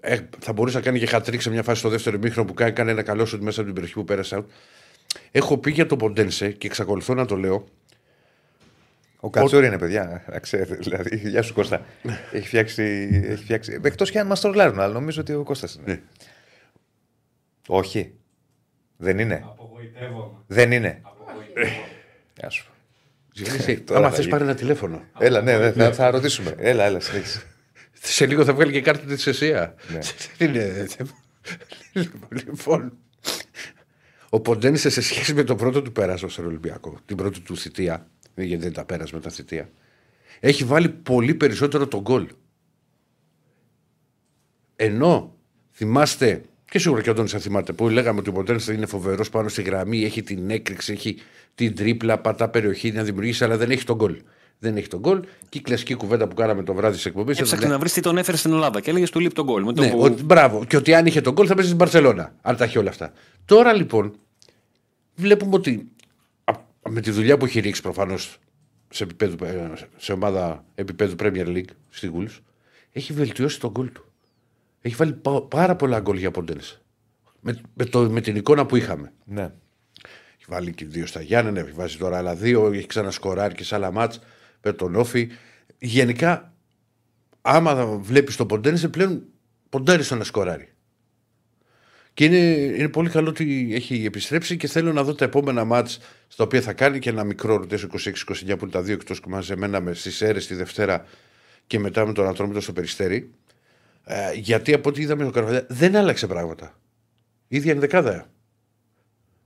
[0.00, 2.72] Ε, θα μπορούσε να κάνει και χατρίξ σε μια φάση στο δεύτερο μήχρονο που κάνει,
[2.72, 4.44] κάνει ένα καλό σου μέσα από την περιοχή που πέρασε out.
[5.30, 7.64] Έχω πει για τον Ποντένσε και εξακολουθώ να το λέω.
[9.20, 10.24] Ο Κατσούρη είναι παιδιά.
[10.30, 10.74] Να ξέρετε.
[10.74, 11.84] Δηλαδή, γεια σου Κώστα.
[12.32, 12.82] έχει φτιάξει.
[13.24, 13.80] Έχει φτιάξει...
[13.82, 15.84] Εκτός και αν μας τρολάρουν, αλλά νομίζω ότι ο Κώστας είναι.
[15.92, 16.00] Ναι.
[17.68, 18.14] Όχι.
[18.96, 19.42] Δεν είναι.
[19.46, 20.38] Απογοητεύομαι.
[20.46, 21.00] Δεν είναι.
[21.02, 21.84] Απογοητεύομαι.
[22.38, 22.66] Γεια σου.
[23.32, 24.36] Ζηλήσει, Τώρα άμα θα θες γίνει.
[24.36, 25.04] πάρει ένα τηλέφωνο.
[25.18, 26.54] Έλα, ναι, ναι, θα, θα ρωτήσουμε.
[26.58, 27.42] Έλα, έλα, συνέχισε.
[27.92, 29.74] Σε λίγο θα βγάλει και κάρτα της ΕΣΥΑ.
[29.92, 29.98] Ναι.
[30.38, 31.10] Δεν είναι θέμα.
[32.30, 32.92] Λοιπόν.
[34.30, 38.06] Ο Ποντένσε σε σχέση με το πρώτο του πέρασμα στον Ολυμπιακό, την πρώτη του θητεία,
[38.34, 39.70] γιατί δεν τα πέρασε με τα θητεία,
[40.40, 42.28] έχει βάλει πολύ περισσότερο τον γκολ.
[44.76, 45.36] Ενώ
[45.72, 49.28] θυμάστε, και σίγουρα και ο Αντώνης θα θυμάται, που λέγαμε ότι ο Ποντένσε είναι φοβερός
[49.30, 51.16] πάνω στη γραμμή, έχει την έκρηξη, έχει
[51.54, 54.16] την τρίπλα, πατά περιοχή να δημιουργήσει, αλλά δεν έχει τον γκολ.
[54.58, 55.20] Δεν έχει τον γκολ.
[55.48, 57.38] Και η κλασική κουβέντα που κάναμε το βράδυ της εκπομπής.
[57.40, 59.62] Έψαξε να βρεις τι τον έφερε στην Ελλάδα και έλεγες του λείπει τον γκολ.
[59.64, 60.64] Με το Ναι, που- ότι, μπράβο.
[60.64, 62.34] Και ότι αν είχε τον γκολ θα παίζεις στην Παρσελώνα.
[62.42, 63.12] Αν τα έχει όλα αυτά.
[63.44, 64.14] Τώρα λοιπόν
[65.14, 65.88] βλέπουμε ότι
[66.44, 66.52] α,
[66.88, 68.38] με τη δουλειά που έχει ρίξει προφανώς
[68.88, 72.38] σε, επίπεδο, ε, σε ομάδα επίπεδου Premier League στη Wolves
[72.92, 74.07] έχει βελτιώσει τον γκολ του.
[74.88, 76.78] Έχει βάλει πα- πάρα πολλά γκολ για Ποντένς.
[77.40, 79.12] Με, με, το, με την εικόνα που είχαμε.
[79.24, 79.42] Ναι.
[80.36, 83.74] Έχει βάλει και δύο στα Γιάννενα, έχει βάζει τώρα άλλα δύο, έχει ξανασκοράρει και σε
[83.74, 84.20] άλλα μάτς
[84.62, 85.28] με τον Όφη.
[85.78, 86.52] Γενικά,
[87.42, 89.22] άμα βλέπεις τον Ποντένσε, πλέον
[89.68, 90.72] ποντάρει στο να σκοράρει.
[92.14, 92.36] Και είναι,
[92.76, 95.98] είναι πολύ καλό ότι έχει επιστρέψει και θέλω να δω τα επόμενα μάτς
[96.28, 97.88] στα οποία θα κάνει και ένα μικρό ρωτές 26-29
[98.46, 101.04] που είναι τα δύο εκτός μαζεμένα με στις αίρες τη Δευτέρα
[101.66, 103.30] και μετά με τον Ατρόμητο στο Περιστέρι.
[104.10, 106.78] Ε, γιατί από ό,τι είδαμε ο Καρβαλιά δεν άλλαξε πράγματα.
[107.48, 108.30] ίδια είναι δεκάδα.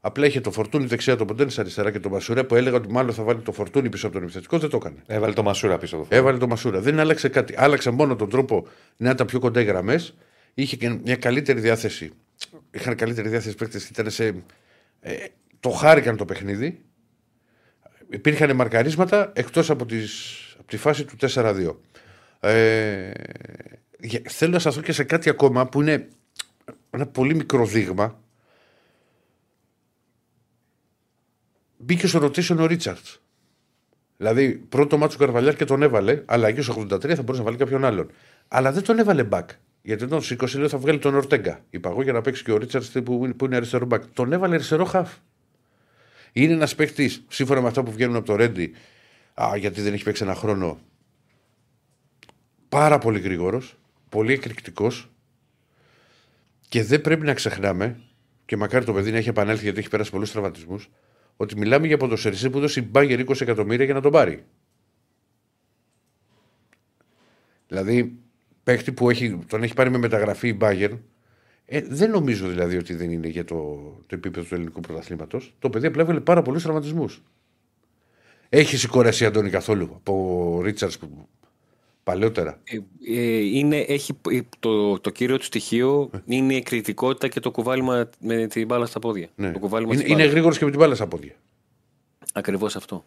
[0.00, 3.14] Απλά είχε το φορτούνι δεξιά, τον Ποντένι αριστερά και τον Μασούρα που έλεγα ότι μάλλον
[3.14, 4.58] θα βάλει το φορτούνι πίσω από τον επιθετικό.
[4.58, 5.02] Δεν το έκανε.
[5.06, 6.80] Έβαλε το Μασούρα πίσω το Έβαλε το Μασούρα.
[6.80, 7.54] Δεν άλλαξε κάτι.
[7.56, 8.66] Άλλαξε μόνο τον τρόπο
[8.96, 10.14] να ήταν πιο κοντά οι γραμμές.
[10.54, 12.10] Είχε και μια καλύτερη διάθεση.
[12.70, 13.88] Είχαν καλύτερη διάθεση παίκτες.
[13.88, 14.26] Ήταν σε.
[15.00, 15.14] Ε,
[15.60, 16.80] το χάρηκαν το παιχνίδι.
[18.10, 21.76] Υπήρχαν μαρκαρίσματα εκτός από, τις, από τη φάση του 4-2.
[22.40, 23.10] Ε,
[23.91, 23.91] για-
[24.28, 26.08] θέλω να σταθώ και σε κάτι ακόμα που είναι
[26.90, 28.20] ένα πολύ μικρό δείγμα.
[31.76, 33.22] Μπήκε στο rotation ο Ρίτσαρτς.
[34.16, 37.42] Δηλαδή, πρώτο μάτσο του Καρβαλιάρ και τον έβαλε, αλλά εκεί στο 83 θα μπορούσε να
[37.42, 38.10] βάλει κάποιον άλλον.
[38.48, 39.44] Αλλά δεν τον έβαλε back.
[39.82, 41.64] Γιατί τον σήκωσε, λέει θα βγάλει τον Ορτέγκα.
[41.70, 44.00] Είπα εγώ για να παίξει και ο Ρίτσαρτς που, είναι- που είναι αριστερό back.
[44.12, 45.16] Τον έβαλε αριστερό χαφ.
[46.32, 48.72] Είναι ένας παίκτης, σύμφωνα με αυτά που βγαίνουν από το Ρέντι,
[49.42, 50.80] α, γιατί δεν έχει παίξει ένα χρόνο,
[52.68, 53.76] πάρα πολύ γρήγορος,
[54.12, 55.10] πολύ εκρηκτικός
[56.68, 58.00] και δεν πρέπει να ξεχνάμε,
[58.44, 60.90] και μακάρι το παιδί να έχει επανέλθει γιατί έχει πέρασει πολλούς τραυματισμούς,
[61.36, 64.44] ότι μιλάμε για ποδοσφαιριστή που έδωσε η Μπάγκερ 20 εκατομμύρια για να τον πάρει.
[67.68, 68.18] Δηλαδή,
[68.62, 70.98] παίχτη που έχει, τον έχει πάρει με μεταγραφή η Bayern.
[71.64, 73.56] Ε, δεν νομίζω δηλαδή ότι δεν είναι για το,
[74.06, 75.54] το επίπεδο του ελληνικού πρωταθλήματος.
[75.58, 77.22] Το παιδί απλά έβγαλε πάρα πολλούς τραυματισμούς.
[78.48, 81.28] Έχει σηκωρέσει Αντώνη καθόλου από Ρίτσαρτ που
[82.04, 82.60] παλαιότερα.
[82.64, 82.78] Ε,
[83.16, 88.08] ε, είναι, έχει, ε, το, το κύριο του στοιχείο είναι η κριτικότητα και το κουβάλιμα
[88.20, 89.28] με την μπάλα στα πόδια.
[89.34, 89.52] Ναι.
[89.52, 90.32] Το κουβάλιμα Είναι, της είναι μπάλας.
[90.32, 91.32] γρήγορος και με την μπάλα στα πόδια.
[92.32, 93.04] Ακριβώς αυτό.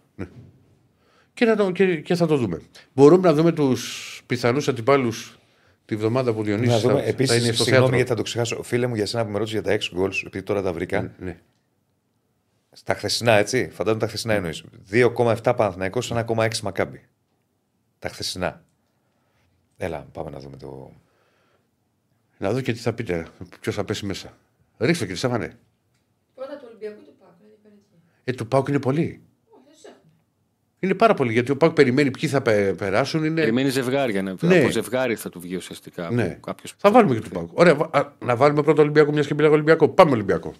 [1.34, 2.62] Και, να το, και, και θα το δούμε.
[2.94, 5.38] Μπορούμε να δούμε τους πιθανούς αντιπάλους
[5.86, 6.94] τη βδομάδα που Να Διονύσης δούμε.
[6.94, 7.96] θα, θα Επίσης, είναι στο συγγνώμη θέατρο.
[7.96, 8.64] γιατί θα το ξεχάσω.
[8.64, 11.14] Φίλε μου, για σένα που με ρώτησες για τα 6 goals, επειδή τώρα τα βρήκα.
[11.20, 11.38] Ναι.
[12.72, 13.70] Στα χθεσινά, έτσι.
[13.74, 14.64] Φαντάζομαι τα χθεσινά εννοείς.
[14.92, 17.02] 2,7 Παναθηναϊκός, 1,6 Μακάμπι.
[18.00, 18.65] Τα χθεσινά.
[19.78, 20.92] Έλα, πάμε να δούμε το.
[22.38, 23.28] Να δω και τι θα πείτε.
[23.60, 24.38] Ποιος θα πέσει μέσα.
[24.78, 25.58] Ρίξτε κύριε Στέφανε.
[26.36, 27.34] Πρώτα του Ολυμπιακού του Πάκου.
[27.42, 27.96] να διαφορετική.
[28.24, 29.02] Ε, του Πάουκ είναι πολύ.
[29.50, 30.02] Όχι, δεν σου έχουμε.
[30.80, 33.24] Είναι πάρα πολύ γιατί ο Πάουκ περιμένει ποιοι θα πε- περάσουν.
[33.24, 33.40] Είναι...
[33.42, 34.22] Περιμένει ζευγάρια.
[34.22, 34.34] Ναι.
[34.42, 34.60] Ναι.
[34.60, 36.10] Από ζευγάρι θα του βγει ουσιαστικά.
[36.12, 36.24] Ναι.
[36.24, 36.74] Από Κάποιος...
[36.78, 37.58] Θα βάλουμε και του Πάουκ.
[37.60, 39.90] Ωραία, βα- α, να βάλουμε πρώτο Ολυμπιακό, μιας και μιλάω Ολυμπιακό.
[39.90, 40.54] Πάμε Ολυμπιακό.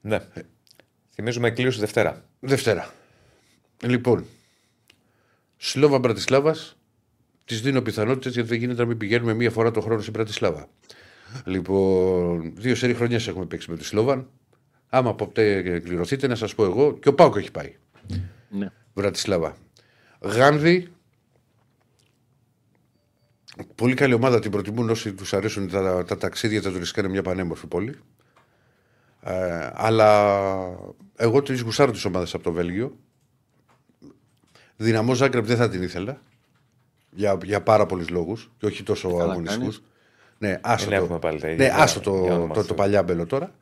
[0.00, 0.20] Ναι.
[1.14, 2.24] Θυμίζουμε κλήρωση Δευτέρα.
[2.40, 2.90] Δευτέρα.
[3.82, 4.26] Λοιπόν,
[5.66, 6.76] Σλόβα Μπρατισλάβας.
[7.44, 10.68] Της δίνω πιθανότητες γιατί δεν γίνεται να μην πηγαίνουμε μία φορά το χρόνο στην Μπρατισλάβα.
[11.44, 14.28] Λοιπόν, δύο σερή χρονιές έχουμε παίξει με τη Σλόβαν.
[14.88, 16.98] Άμα ποτέ κληρωθείτε, να σας πω εγώ.
[16.98, 17.76] Και ο Πάουκ έχει πάει.
[18.48, 18.68] Ναι.
[18.94, 19.56] Βρατισλάβα.
[20.20, 20.88] Γάνδη.
[23.74, 27.22] Πολύ καλή ομάδα την προτιμούν όσοι τους αρέσουν τα, τα ταξίδια, τα τουριστικά είναι μια
[27.22, 27.98] πανέμορφη πόλη.
[29.20, 30.30] Ε, αλλά
[31.16, 32.98] εγώ τις γουστάρω τις ομάδες από το Βέλγιο.
[34.76, 36.20] Δυναμό Ζάγκρεπ δεν θα την ήθελα.
[37.10, 39.58] Για, για πάρα πολλούς λόγους και όχι τόσο καλά αγωνιστικούς.
[39.58, 39.82] κάνεις.
[40.38, 42.42] Ναι, άσο Δεν το, έχουμε πάλι τα ίδια ναι, για- άσο το, για να το,
[42.42, 42.64] είμαστε.
[42.64, 43.54] το, παλιάμπελο τώρα.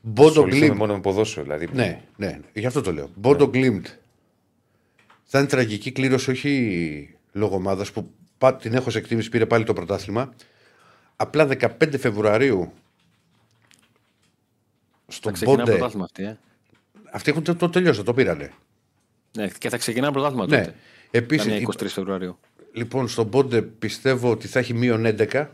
[0.00, 0.78] Μπόντο Ασχοληθούμε Γκλιμτ.
[0.78, 1.42] μόνο με ποδόσφαιρο.
[1.44, 1.68] Δηλαδή.
[1.72, 3.10] Ναι, ναι, ναι, γι' αυτό το λέω.
[3.14, 3.86] Μπόντο Γκλιμτ.
[5.24, 9.64] Θα είναι τραγική κλήρωση, όχι λόγω ομάδας που πα- την έχω σε εκτίμηση, πήρε πάλι
[9.64, 10.34] το πρωτάθλημα.
[11.16, 12.72] Απλά 15 Φεβρουαρίου
[15.06, 15.70] Θα στον ξεκινά Μπόντε.
[15.70, 16.24] πρωτάθλημα αυτή.
[16.24, 16.38] Ε.
[17.12, 18.52] Αυτοί έχουν το, το τελειώσει, το πήρανε.
[19.36, 20.58] Ναι, και θα ξεκινά πρωτάθλημα Ναι.
[20.58, 20.74] τότε.
[21.10, 22.38] Επίσης, Καμιά 23 Φεβρουαρίου.
[22.72, 25.46] λοιπόν, στον Μπόντε πιστεύω ότι θα έχει μείον 11.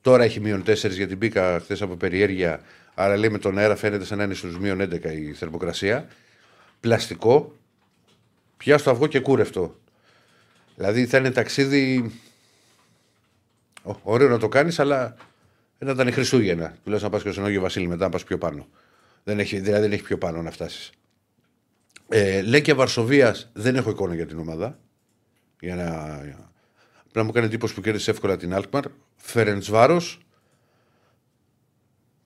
[0.00, 2.60] Τώρα έχει μείον 4 γιατί μπήκα χθες από περιέργεια.
[2.94, 6.06] Άρα λέει με τον αέρα φαίνεται σαν να είναι στους μείον 11 η θερμοκρασία.
[6.80, 7.52] Πλαστικό.
[8.56, 9.76] Πια στο αυγό και κούρευτο.
[10.76, 12.10] Δηλαδή θα είναι ταξίδι.
[13.82, 15.16] Ω, Ωραίο να το κάνεις, αλλά
[15.78, 16.74] να ήταν Χριστούγεννα.
[16.84, 18.66] Τουλάχιστον να πας και στον Άγιο Βασίλη μετά να πας πιο πάνω.
[19.24, 20.90] Δεν έχει, δηλαδή δεν έχει πιο πάνω να φτάσεις.
[22.12, 24.78] Ε, Λέκια Βαρσοβίας δεν έχω εικόνα για την ομάδα.
[25.60, 25.84] Για να...
[27.06, 28.84] Απλά μου έκανε εντύπωση που κέρδισε εύκολα την Αλκμαρ.
[29.16, 30.20] Φερεντσβάρος.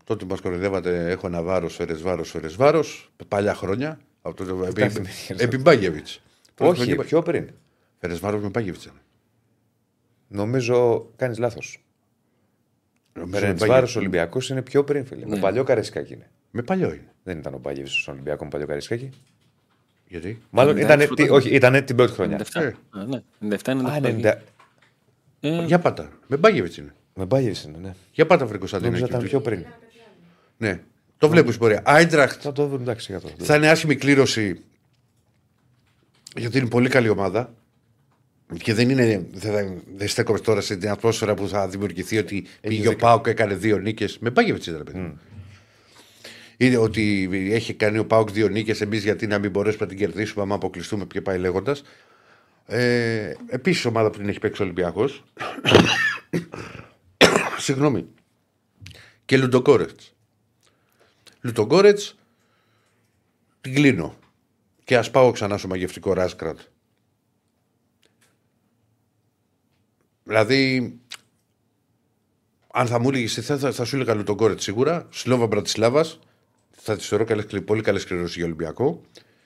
[0.05, 3.13] Τότε μας κοροϊδεύατε, έχω ένα βάρος, Φερεντσβάρος, Φερεντσβάρος.
[3.29, 4.01] Παλιά χρόνια.
[4.23, 5.39] Από το επί, θυμήθηκες.
[5.41, 6.07] επί Μπάγεβιτ.
[6.59, 7.51] Όχι, πιο πριν.
[7.99, 8.81] Φερεντσβάρος με Μπάγεβιτ.
[10.29, 11.85] Νομίζω κάνεις λάθος.
[13.31, 15.27] Φερεντσβάρος Ολυμπιακός είναι πιο πριν, φίλε.
[15.27, 15.41] Με Ναι.
[15.41, 16.31] παλιό καρέσκακι είναι.
[16.51, 17.15] Με παλιό είναι.
[17.23, 19.11] Δεν ήταν ο Μπάγεβιτ στον Ολυμπιακό με παλιό καρέσκακι.
[20.09, 20.99] Γιατί; Μάλλον 96 ήταν.
[20.99, 21.37] πρωτάθλημα.
[21.37, 22.39] Όχι, ήταν την πρώτη χρονιά.
[22.53, 22.61] 97.
[22.63, 22.73] Ε.
[22.91, 24.05] Α, ναι, 97 είναι Α, 97.
[24.05, 24.35] 90.
[25.41, 26.11] Ε, Για πάτα.
[26.27, 26.95] Με Μπάγεβιτς είναι.
[27.15, 27.95] Με Μπάγεβιτς είναι, ναι.
[28.13, 28.91] Για πάτα βρει Κωνσταντίνο.
[28.91, 29.31] Νομίζω εκεί ήταν του.
[29.31, 29.65] πιο πριν.
[30.57, 30.81] Ναι.
[31.19, 31.83] Το βλέπει πορεία.
[31.85, 33.45] Άιντραχτ Θα το δούμε, εντάξει, για το.
[33.45, 34.61] θα είναι άσχημη κλήρωση.
[36.37, 37.55] Γιατί είναι πολύ καλή ομάδα.
[38.63, 42.81] Και δεν, είναι, δεν, δεν στέκομαι τώρα σε την ατμόσφαιρα που θα δημιουργηθεί ότι πήγε
[42.87, 42.97] ο δίκιο.
[43.07, 44.19] Πάουκ έκανε δύο νίκες.
[44.19, 45.15] Με Μπάγεβιτς ήταν, παιδί.
[46.57, 48.81] Είναι ότι έχει κάνει ο Πάουκ δύο νίκες.
[48.81, 51.83] Εμείς γιατί να μην μπορέσουμε να την κερδίσουμε, άμα αποκλειστούμε και πάει λέγοντας.
[52.67, 55.25] Ε, Επίσης, ομάδα που την έχει παίξει ο Ολυμπιακός.
[57.59, 58.07] Συγγνώμη.
[59.25, 60.15] Και Λουντογκόρετς.
[61.41, 62.19] Λουντογκόρετς
[63.61, 64.15] την κλείνω.
[64.85, 66.59] Και ας πάω ξανά στο μαγευτικό Ράζγκραντ.
[70.25, 70.95] Δηλαδή,
[72.73, 75.09] αν θα μου έλεγες θα, θα, θα σου έλεγα Λουντογκόρετς σίγουρα.
[75.11, 76.19] Σλόβαν Μπρατισλάβας.
[76.87, 79.01] Θα τη θεωρώ καλές, πολύ καλές κληρώσεις για Ολυμπιακό.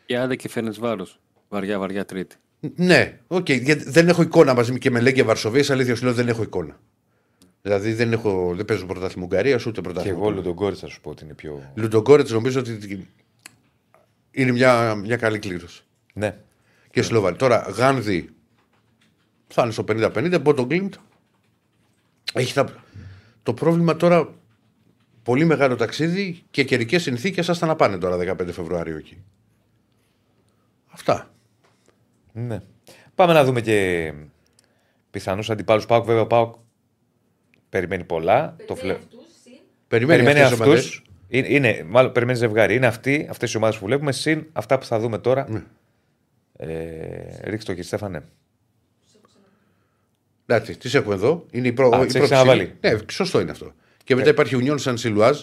[0.07, 1.21] Και άντε και φέρνεις βάρος.
[1.49, 2.37] Βαριά, βαριά τρίτη.
[2.75, 3.51] Ναι, οκ.
[3.51, 5.71] γιατί δεν έχω εικόνα μαζί και με Λέγκια Βαρσοβίας.
[5.71, 6.81] Αλήθεια σου λέω δεν έχω εικόνα.
[7.63, 10.17] Δηλαδή δεν, έχω, δεν παίζω πρωτάθλημα Ουγγαρίας ούτε Και πρωτάθλημα.
[10.19, 11.73] εγώ όλο τον κόρη θα σου πω ότι είναι πιο.
[11.75, 13.09] Λουτογκόρετ νομίζω ότι
[14.31, 15.83] είναι μια, μια καλή κλήρωση.
[16.15, 16.37] Ναι.
[16.91, 17.37] Και Σλοβαλ.
[17.37, 18.29] Τώρα Γάνδη
[19.49, 20.39] θα είναι στο 50-50.
[20.43, 20.95] Μπότο Γκλίντ.
[22.33, 22.85] Έχει τα...
[23.43, 24.38] Το πρόβλημα τώρα
[25.29, 29.23] πολύ μεγάλο ταξίδι και καιρικές συνθήκες άστα να πάνε τώρα 15 Φεβρουαρίου εκεί.
[30.87, 31.31] Αυτά.
[32.33, 32.61] ναι.
[33.15, 34.13] Πάμε να δούμε και
[35.11, 36.05] πιθανούς αντιπάλους Πάουκ.
[36.05, 36.55] Βέβαια, ο Πάουκ
[37.69, 38.57] περιμένει πολλά.
[38.67, 39.05] Το Περιμένει φλε...
[39.05, 39.53] αυτούς, συν.
[39.89, 40.87] Περιμένει, Περιμένει αυτές τις ομάδες.
[40.87, 41.03] αυτού.
[41.29, 42.75] Είναι, είναι, μάλλον περιμένει ζευγάρι.
[42.75, 45.47] Είναι αυτοί, αυτές οι ομάδες που βλέπουμε, συν αυτά που θα δούμε τώρα.
[45.51, 45.63] Ναι.
[46.57, 48.21] Ε, ρίξτε το κύριε Στέφανε.
[48.21, 49.33] Τους
[50.47, 51.47] Εντάξει, τις έχουμε εδώ.
[51.51, 51.87] Είναι η, προ...
[51.97, 52.35] Α, η τις έχεις πρόθεση.
[52.35, 52.75] αναβάλει.
[52.81, 53.73] Ναι, σωστό είναι αυτό.
[54.09, 55.35] Και μετά υπάρχει η Union San Siluaz.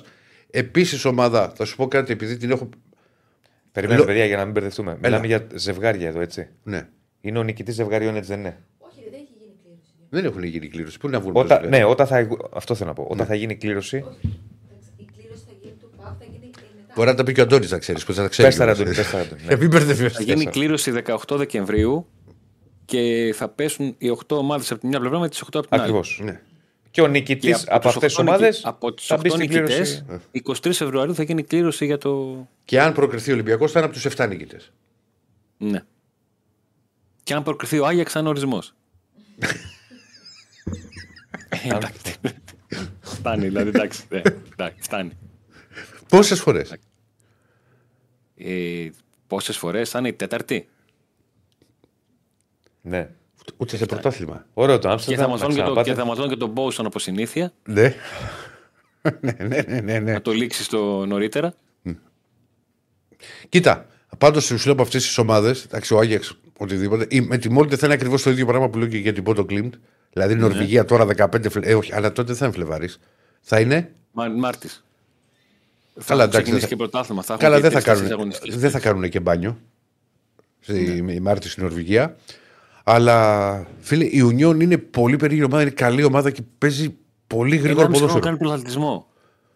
[0.52, 2.70] Επίσης ομάδα, θα σου πω κάτι επειδή την έχω.
[3.72, 4.98] Περιμένετε, Λο- παιδιά, για να μην μπερδευτούμε.
[5.02, 6.48] Μιλάμε για ζευγάρια εδώ, έτσι.
[6.64, 6.88] Ναι.
[7.22, 9.92] Είναι ο νικητής ζευγαριών, έτσι δεν είναι; Όχι, ρε, δεν έχει γίνει κλήρωση.
[10.10, 10.98] Δεν έχουν γίνει κλήρωση.
[11.00, 11.78] Πού να βγουν Όταν, μπροστά.
[11.78, 13.08] ναι, όταν θα, αυτό θέλω να πω.
[13.10, 13.96] Όταν θα γίνει κλήρωση.
[13.96, 14.40] Όχι.
[14.70, 16.94] Εντάξει, Η κλήρωση θα γίνει του ΠΑΟΚ, θα γίνει ε, μετά.
[16.96, 18.04] Μπορεί να τα πει και ο Αντώνης, να ξέρεις.
[18.04, 18.48] Πώ θα τα ξέρει.
[18.48, 19.48] Πες τα, ρε, Αντώνη, πες τα, ρε, Αντώνη, ναι.
[19.48, 20.10] Για μην μπερδευτεί.
[20.10, 22.08] Θα γίνει κλήρωση 18 Δεκεμβρίου
[22.86, 25.70] και θα πέσουν οι 8 ομάδες από τη μια πλευρά με τις 8 από την
[25.72, 25.82] άλλη.
[25.82, 26.22] Ακριβώς.
[26.24, 26.42] Ναι.
[26.96, 29.30] Και ο νικητής Και από τους αυτές τις 8 ομάδες νικη- από τους θα μπει
[29.30, 30.24] 8 στην νικητές, κλήρωση.
[30.32, 32.48] 23 Φεβρουαρίου θα γίνει κλήρωση για το.
[32.66, 34.72] Και αν προκριθεί ο Ολυμπιακός, θα είναι από τους 7 νικητές.
[35.58, 35.84] Ναι.
[37.24, 38.76] Και αν προκριθεί ο Άγιαξ, θα είναι ορισμός.
[43.02, 44.04] Φτάνει, δηλαδή εντάξει.
[44.10, 45.12] ναι, εντάξει, φτάνει.
[46.10, 46.74] Πόσες φορές;
[48.36, 48.90] Ε,
[49.28, 50.70] Πόσες φορές θα είναι η τέταρτη;
[52.82, 53.10] Ναι.
[53.58, 54.46] Ούτε σε πρωτάθλημα.
[54.54, 55.26] Ωραίο το Και Άμστερνταμ.
[55.26, 55.90] θα μας να δώσουν και, το- ξαναπάτε.
[55.90, 57.54] και θα μας δώσουν και τον Μπόουσον από συνήθεια.
[57.66, 57.94] Ναι.
[59.22, 60.12] ναι, ναι, ναι, ναι, ναι.
[60.14, 61.54] Να το λήξει στο νωρίτερα.
[63.50, 63.86] Κοίτα,
[64.18, 67.76] πάντως σου λέω από αυτές τις ομάδες, εντάξει, ο Άγιαξ, οτιδήποτε, η- με τη Μόλτε
[67.76, 69.74] θα είναι ακριβώς το ίδιο πράγμα που λέω και για την Πότο Κλίμπτ.
[70.14, 71.66] Δηλαδή η Νορβηγία τώρα 15 Φλε...
[71.68, 73.00] ε, όχι, αλλά τότε δεν θα είναι Φλεβάρης.
[73.42, 74.84] Θα είναι; Μα, Μάρτης.
[75.96, 77.22] Θα Καλά, εντάξει, ξεκινήσει δεν θα- και πρωτάθλημα.
[77.22, 78.60] Θα έχουν Καλά, και δεν θα, τρεις-τέσσερις κάνουν, αγωνιστικές.
[78.62, 79.58] δεν θα κάνουν και μπάνιο.
[80.60, 82.16] Στη η Μάρτης στην Νορβηγία.
[82.88, 86.98] Αλλά φίλε, η Union είναι πολύ περίεργη ομάδα, είναι καλή ομάδα και παίζει
[87.28, 88.24] πολύ γρήγορο 1,5 χρόνο ποδόσφαιρο.
[88.24, 89.07] κάνει πρωταθλητισμό.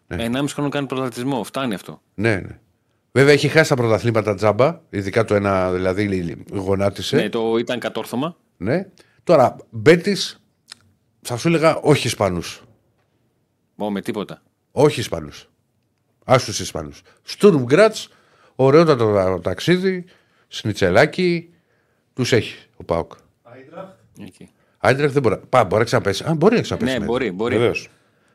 [0.06, 0.28] Ναι.
[0.32, 1.44] 1,5 χρόνο κάνει πρωταθλητισμό.
[1.44, 2.02] Φτάνει αυτό.
[2.14, 2.58] Ναι, ναι.
[3.12, 7.16] Βέβαια έχει χάσει τα πρωταθλήματα τζάμπα, ειδικά το ένα δηλαδή γονάτισε.
[7.16, 8.36] Ναι, το ήταν κατόρθωμα.
[8.56, 8.86] Ναι.
[9.24, 10.42] Τώρα, Μπέτης,
[11.22, 12.62] θα σου έλεγα όχι Ισπανούς.
[13.74, 14.42] Μόνο με τίποτα.
[14.70, 15.50] Όχι Ισπανούς.
[16.24, 17.02] Άσους Ισπανούς.
[17.22, 17.96] Στουρμ Γκράτ,
[18.54, 20.04] ωραιότατο ταξίδι,
[20.48, 21.54] σνιτσελάκι,
[22.24, 23.94] του έχει ο Πάοκ; Άιντραχτ.
[24.20, 24.48] Εκεί.
[24.78, 25.40] Άιντρεχτ δεν μπορεί.
[25.48, 26.24] Πά, μπορεί να ξαναπέσει.
[26.28, 26.92] Α, μπορεί να ξαναπέσει.
[26.92, 27.10] Ναι, μέσα.
[27.12, 27.30] μπορεί.
[27.30, 27.56] μπορεί.
[27.56, 27.88] Βεβαίως.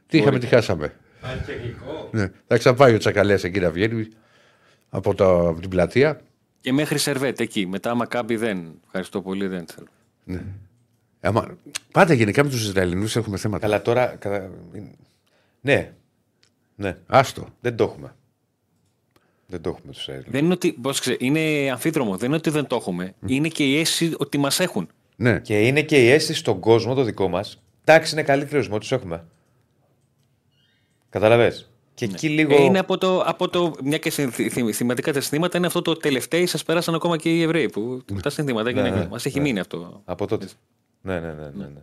[0.08, 0.94] Τι είχαμε, τι χάσαμε.
[1.22, 2.10] Αν και γλυκό.
[2.12, 2.32] Ναι.
[2.48, 4.08] Θα ξαναπάει ο Τσακαλέας εκεί να βγαίνει
[4.90, 6.22] από, το, από την πλατεία.
[6.62, 7.66] Και μέχρι Σερβέτ εκεί.
[7.68, 8.80] Μετά Μακάμπι δεν.
[8.86, 9.88] Ευχαριστώ πολύ, δεν θέλω.
[11.20, 11.58] Άμα,
[11.92, 13.66] πάντα γενικά με τους Ισραηλινούς έχουμε θέματα.
[13.68, 14.06] Καλά, τώρα.
[14.06, 14.50] κατα-
[15.62, 15.94] Ναι.
[16.76, 16.98] Ναι.
[17.08, 17.48] Άστο.
[17.60, 18.16] Δεν το έχουμε.
[19.48, 20.30] Δεν το έχουμε τους Έλληνες.
[20.32, 20.72] Δεν είναι ότι.
[20.72, 22.18] Πώς ξέρει, είναι αμφίδρομο.
[22.18, 23.14] Δεν είναι ότι δεν το έχουμε.
[23.26, 24.88] Είναι και η αίσθηση ότι μας έχουν.
[25.16, 25.40] Ναι.
[25.40, 27.62] Και είναι και η αίσθηση στον κόσμο το δικό μας.
[27.86, 29.26] Εντάξει, είναι καλύτερο με ό,τι τους έχουμε.
[31.10, 31.54] Καταλαβέ.
[31.94, 32.54] Και εκεί λίγο.
[32.56, 33.74] Ε, Είναι από το, από το.
[33.84, 37.30] Μια και συνθη- θυμ- θυματικά τα συνθήματα είναι αυτό το τελευταίο σας πέρασαν ακόμα και
[37.30, 37.70] οι Εβραίοι.
[37.70, 39.44] Που, τα συνθήματα Ναι, ναι, μας έχει ναι.
[39.44, 40.02] μείνει αυτό.
[40.06, 40.48] Από τότε.
[41.02, 41.34] Ναι, ναι, ναι.
[41.54, 41.82] ναι, ναι.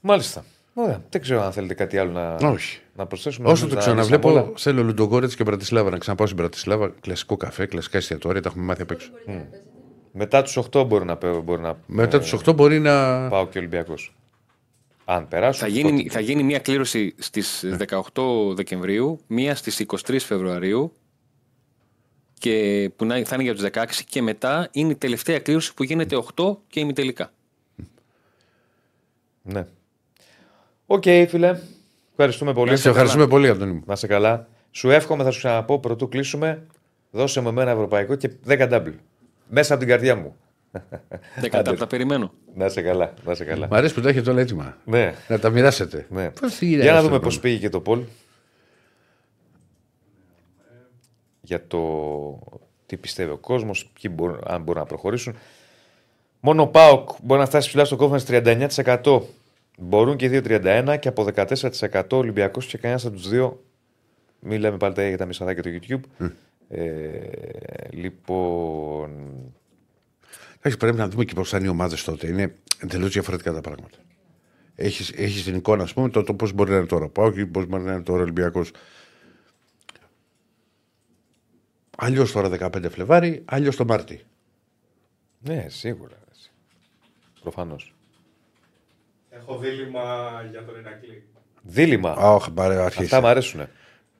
[0.00, 0.44] Μάλιστα.
[0.80, 1.02] Ωραία.
[1.10, 2.80] Δεν ξέρω αν θέλετε κάτι άλλο να, Όχι.
[2.96, 3.48] να προσθέσουμε.
[3.48, 4.58] Όσο το Νομίζω να ξαναβλέπω, λύσαμε όλα.
[4.58, 6.92] θέλω Λουντογκόρετς και Μπρατισλάβα να ξαναπάω στην Μπρατισλάβα.
[7.00, 9.10] Κλασικό καφέ, κλασικά εστιατόρια, τα έχουμε μάθει απ' έξω.
[9.12, 9.62] Μπορείτε να παίζετε.
[10.12, 13.28] Μετά τους 8 μπορεί να, πέ- μπορεί να Μετά τους 8 μπορεί να.
[13.28, 14.14] ΠΑΟΚ και Ολυμπιακός.
[15.04, 15.60] Αν περάσουν.
[15.62, 20.92] Θα γίνει, θα γίνει μια κλήρωση στις 18 Δεκεμβρίου, μία στις 23 Φεβρουαρίου
[22.38, 25.82] και που να- θα είναι για τους 16 και μετά είναι η τελευταία κλήρωση που
[25.82, 27.32] γίνεται 8 και ημιτελικά.
[29.42, 29.66] Ναι.
[30.90, 31.58] Οκ, φίλε.
[32.10, 32.76] Ευχαριστούμε πολύ.
[32.76, 33.82] Σε ευχαριστούμε πολύ, Αντώνη μου.
[33.86, 34.48] Να είσαι καλά.
[34.70, 36.66] Σου εύχομαι, θα σου ξαναπώ προτού κλείσουμε.
[37.10, 38.92] Δώσε μου εμένα ευρωπαϊκό και 10 double.
[39.48, 40.36] Μέσα από την καρδιά μου.
[41.40, 42.32] Δεν κατά τα περιμένω.
[42.54, 43.14] Να είσαι καλά.
[43.24, 43.66] Να είσαι καλά.
[43.70, 44.76] Μ' αρέσει που τα έχετε όλα έτοιμα.
[44.84, 45.14] Ναι.
[45.28, 46.06] Να τα μοιράσετε.
[46.10, 46.30] ναι.
[46.30, 48.00] Πώς είναι Για να αυτό δούμε το πώς πήγε και το Πολ.
[51.40, 51.80] Για το
[52.86, 53.92] τι πιστεύει ο κόσμος,
[54.46, 55.36] αν μπορούν να προχωρήσουν.
[56.40, 59.20] Μόνο ο Πάοκ μπορεί να φτάσει ψηλά στο conference 39%.
[59.80, 63.64] Μπορούν και οι δύο 31% και από 14% ο Ολυμπιακός και κανένας από τους δύο.
[64.40, 66.28] Μην λέμε πάλι τα ίδια για τα μισαδάκια του YouTube.
[66.68, 67.20] Ε,
[67.90, 69.10] λοιπόν.
[70.56, 72.26] Εντάξει, πρέπει να δούμε και πώς θα είναι οι ομάδες τότε.
[72.26, 73.98] Είναι εντελώς διαφορετικά τα πράγματα.
[74.74, 77.08] Έχεις έχεις την εικόνα, ας πούμε, το, το πώς μπορεί να είναι τώρα.
[77.08, 78.70] Πάω και πώς μπορεί να είναι τώρα ο Ολυμπιακός.
[81.96, 84.24] Αλλιώς τώρα 15 Φλεβάρι, αλλιώς το Μάρτι.
[85.38, 86.16] Ναι, σίγουρα.
[87.42, 87.97] Προφανώς.
[89.48, 90.04] Έχω δίλημα
[90.50, 91.22] για τον Ηρακλή.
[91.62, 93.04] Δίλημα; Αχ, πάρε, αρχίσει.
[93.04, 93.66] Αυτά μου αρέσουν.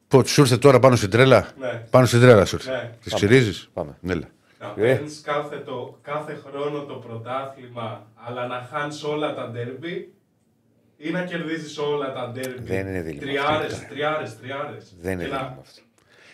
[0.08, 1.82] Πω, σου ήρθε τώρα πάνω στην τρέλα; Ναι.
[1.90, 2.70] Πάνω στην τρέλα σου ήρθε.
[2.70, 2.90] Ναι.
[3.04, 3.96] Τη ξυρίζεις; Πάμε.
[4.08, 4.28] Έλα.
[4.60, 4.72] Να Ε.
[4.74, 10.12] παίρνεις κάθε, το, κάθε χρόνο το πρωτάθλημα, αλλά να χάνεις όλα τα ντέρμπι
[10.96, 12.62] ή να κερδίζεις όλα τα ντέρμπι.
[12.62, 13.86] Δεν είναι δίλημα Τριάρες, αυτό.
[13.94, 14.94] τριάρες, τριάρες.
[15.00, 15.80] Δεν είναι Και να- δίλημα αυτό.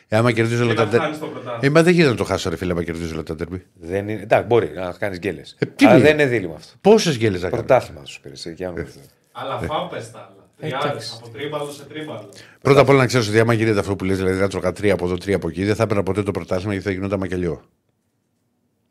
[0.08, 1.04] Ε, άμα κερδίζει όλα Και τα να τέρμπι.
[1.04, 1.58] χάνεις το πρωτάθλημα.
[1.62, 3.66] Ε, μα δεν γίνεται να το χάσω, ρε φίλε, άμα κερδίζει όλα τα τέρμπι.
[3.74, 4.20] Δεν είναι...
[4.22, 5.56] Εντάξει, μπορεί να κάνεις γκέλες.
[5.58, 6.04] Ε, τι Αλλά είναι.
[6.04, 6.72] δεν είναι δίλημα αυτό.
[6.80, 8.34] Πόσες γέλε να κάνεις; Πρωτάθλημα θα σου πήρε.
[8.54, 8.88] Για να δούμε.
[9.32, 10.42] Αλλά φάπες τα άλλα.
[10.58, 11.12] Τριάρες, εντάξει.
[11.22, 12.28] από τρίμπαλο σε τρίμπαλο.
[12.60, 14.92] Πρώτα απ' όλα να ξέρεις ότι άμα γίνεται αυτό που λες, δηλαδή να τρώγα τρία
[14.92, 17.62] από εδώ, τρία από εκεί, δεν θα έπαιρνα ποτέ το πρωτάθλημα γιατί θα γινόταν μακελιό.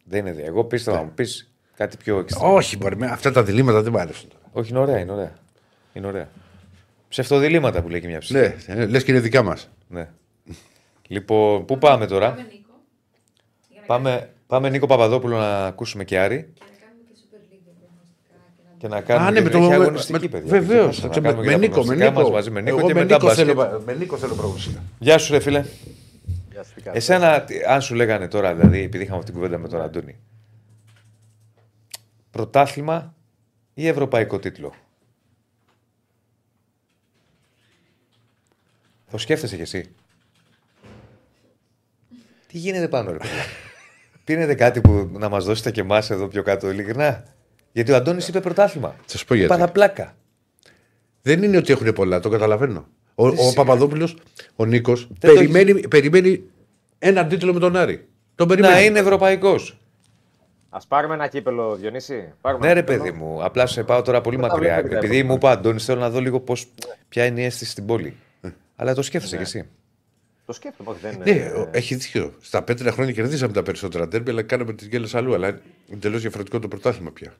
[0.05, 0.47] Δεν είναι δίλημα.
[0.47, 2.51] Εγώ πίστευα να μου πεις Κάτι πιο εξτρέμ.
[2.53, 2.97] Όχι, μπορεί.
[2.97, 4.43] με- Αυτά τα διλήμματα δεν μου άρεσαν τώρα.
[4.51, 5.31] Όχι, είναι ωραία, είναι ωραία.
[5.93, 6.29] Είναι ωραία.
[7.09, 8.53] Ψευτοδιλήμματα που λέει και μια ψυχή.
[8.73, 9.69] Ναι, λες και είναι δικά μας.
[9.87, 10.09] Ναι.
[11.07, 12.73] Λοιπόν, πού πάμε τώρα; Πάμε, Νίκο.
[13.69, 17.53] Για να Πάμε, πάμε Νίκο Παπαδόπουλο να ακούσουμε και Άρη κάνουμε- να κάνουμε και Super
[17.53, 18.35] League για προγνωστικά
[18.77, 19.27] και να και να κάνουμε.
[19.27, 19.57] Α, ναι, με και το.
[19.57, 20.49] έχει με- αγωνιστική, με- παιδιά.
[20.59, 21.01] Βεβαίως.
[21.03, 22.21] Να κάνουμε Με για τα Νίκο, με προγνωστικά Νίκο.
[22.21, 23.45] μας μαζί με Νίκο Εγώ και με μετά Νίκο μπάσκετ.
[23.47, 24.83] θέλω- με Νίκο θέλω προγνωστικά.
[24.99, 25.65] Γεια σου, ρε φίλε.
[26.51, 26.99] Γεια σου, τι κάνεις.
[27.09, 30.17] Εσένα, τι- αν σου λέγανε τώρα, δηλαδή, επειδή είχαμε αυτή την κουβέντα με τον Αντώνη,
[32.31, 33.15] πρωτάθλημα
[33.73, 34.73] ή ευρωπαϊκό τίτλο;
[39.11, 39.91] Το σκέφτεσαι κι εσύ;
[42.53, 43.43] Τι γίνεται πάνω, ρε παιδιά;
[44.23, 47.23] Πίνετε κάτι που να μας δώσετε και εμάς εδώ πιο κάτω, ειλικρινά.
[47.71, 48.95] Γιατί ο Αντώνης είπε πρωτάθλημα.
[49.05, 49.49] Θα σου πω γιατί.
[49.49, 50.15] Παραπλάκα.
[51.21, 52.87] Δεν είναι ότι έχουν πολλά, το καταλαβαίνω.
[53.15, 54.17] Ο, ο Παπαδόπουλος,
[54.55, 56.43] ο Νίκος, το περιμένει, περιμένει
[56.99, 58.07] έναν τίτλο με τον Άρη.
[58.35, 58.73] Τον περιμένει.
[58.73, 59.77] Να είναι ευρωπαϊκός.
[60.69, 62.33] Ας πάρουμε ένα κύπελο, Διονύση.
[62.41, 63.03] Πάρουμε Ναι, ένα ρε κύπελο.
[63.03, 63.43] παιδί μου.
[63.43, 64.73] Απλά σε πάω τώρα πολύ Δεν τα μακριά.
[64.73, 65.23] βλέπετε, Επειδή ρε.
[65.23, 66.67] μου είπε ο Αντώνης, θέλω να δω λίγο πώς,
[67.09, 68.15] ποια είναι η αίσθηση στην πόλη.
[68.75, 69.67] Αλλά το σκέφτεσαι κι εσύ.
[70.45, 71.45] Το σκέφτομαι, όχι δεν Ναι, είναι.
[71.57, 72.33] ο- έχει δίκιο.
[72.41, 75.33] Στα πέτρινα χρόνια κερδίσαμε τα περισσότερα τέρμπι, αλλά κάναμε τις γκέλες αλλού.
[75.33, 75.61] Αλλά είναι
[75.93, 77.33] εντελώς διαφορετικό το πρωτάθλημα πια.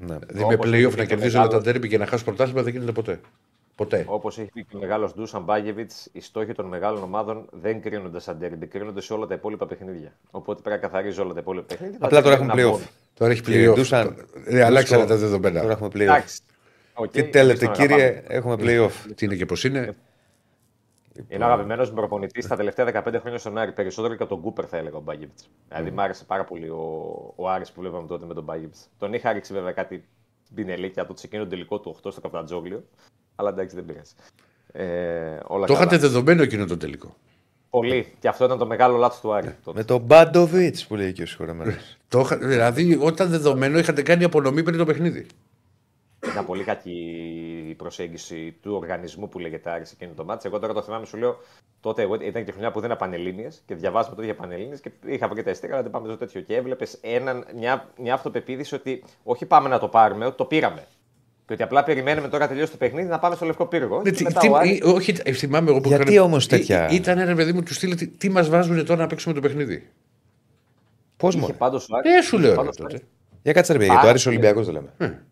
[0.00, 0.18] Ναι.
[0.26, 2.06] Δηλαδή με Όπως playoff έχει να πει και κερδίζει όλα τα μεγάλος- τέρμπι και να
[2.06, 3.20] χάσει πρωτάθλημα δεν γίνεται ποτέ.
[3.76, 4.04] Ποτέ.
[4.08, 8.20] Όπως έχει πει και ο μεγάλος Ντούσαν Μπάγεβιτς, οι στόχοι των μεγάλων ομάδων δεν κρίνονται
[8.20, 10.12] σαν τέρμπι, κρίνονται σε όλα τα υπόλοιπα παιχνίδια.
[10.30, 11.98] Οπότε πρέπει να καθαρίζει όλα τα υπόλοιπα παιχνίδια.
[12.00, 12.80] Απλά τώρα έχουμε Να μπουν.
[12.80, 12.86] playoff.
[13.14, 13.74] Τώρα έχει Κύριε playoff.
[13.74, 15.60] Ντούσαν, Ε, αλλάξανε Ντούσκο, τα δεδομένα.
[15.60, 16.00] Τώρα έχουμε playoff.
[16.00, 16.40] Εντάξει.
[16.94, 18.22] Οκ, Τι τέλετε, εμείς τώρα κύριε, πάμε.
[18.36, 18.92] έχουμε flyover.
[19.14, 19.94] Τι είναι και πώς είναι.
[21.28, 23.72] Είναι ο αγαπημένος μου προπονητής τα τελευταία 15 χρόνια στον Άρη.
[23.72, 25.48] Περισσότερο και από τον Κούπερ θα έλεγα ο Μπάγεβιτς.
[25.68, 28.88] Δηλαδή μου άρεσε πάρα πολύ ο, ο Άρης που βλέπαμε τότε με τον Μπάγεβιτς.
[28.98, 30.04] Τον είχα ρίξει βέβαια κάτι
[30.54, 32.84] μπινελίκια από το ξεκίνημα τελικό του 8 στο Καυτανζόγλειο.
[33.34, 34.12] Αλλά εντάξει δεν πειράζει.
[34.72, 35.78] Ε, όλα Το καλά.
[35.78, 37.14] είχατε δεδομένο εκείνο το τελικό.
[37.70, 38.12] Πολύ.
[38.18, 39.56] Και αυτό ήταν το μεγάλο λάθος του Άρη.
[39.64, 39.78] τότε.
[39.78, 41.96] Με τον Μπάγεβιτς που λέει και ο συγχωρεμένος.
[42.08, 45.26] Το είχα- δηλαδή, όταν δεδομένο είχατε κάνει απονομή πριν το παιχνίδι.
[46.32, 46.90] Ήταν πολύ κακή
[47.68, 50.46] η προσέγγιση του οργανισμού που λέγεται Άρης εκείνο το μάτι.
[50.46, 51.38] Εγώ τώρα το θυμάμαι, σου λέω,
[51.80, 54.90] τότε εγώ ήταν και χρονιά που δεν ήταν πανελίνε και διαβάζαμε τότε για πανελίνε και
[55.06, 56.40] είχα βρει τα εστία, αλλά δεν πάμε στο τέτοιο.
[56.40, 56.98] Και έβλεπες
[57.56, 60.84] μια, μια αυτοπεποίθηση ότι όχι πάμε να το πάρουμε, ότι το πήραμε.
[61.46, 63.96] Και ότι απλά περιμένουμε τώρα τελειώσει το παιχνίδι να πάμε στο λευκό πύργο.
[63.96, 66.22] Ναι, Και τι- μετά τι- ο Άρης- ε, όχι, ε, θυμάμαι εγώ που Γιατί έκανα-
[66.22, 69.06] όμως τέτοια- Ή- Ήταν ένα παιδί μου του στείλε τι, τι μας βάζουν τώρα να
[69.06, 69.88] παίξουμε το παιχνίδι;
[71.16, 71.54] Πώς είχε μου.
[71.58, 72.94] πάντως ο Άρης- Ε, σου λέω ρε, πάντως ο τότε.
[72.94, 73.06] Άρης-
[73.42, 74.36] Για κάτσε ρε παιδιά, για το Πάρα Άρης πολύ.
[74.36, 75.22] Ολυμπιακός δεν λέμε.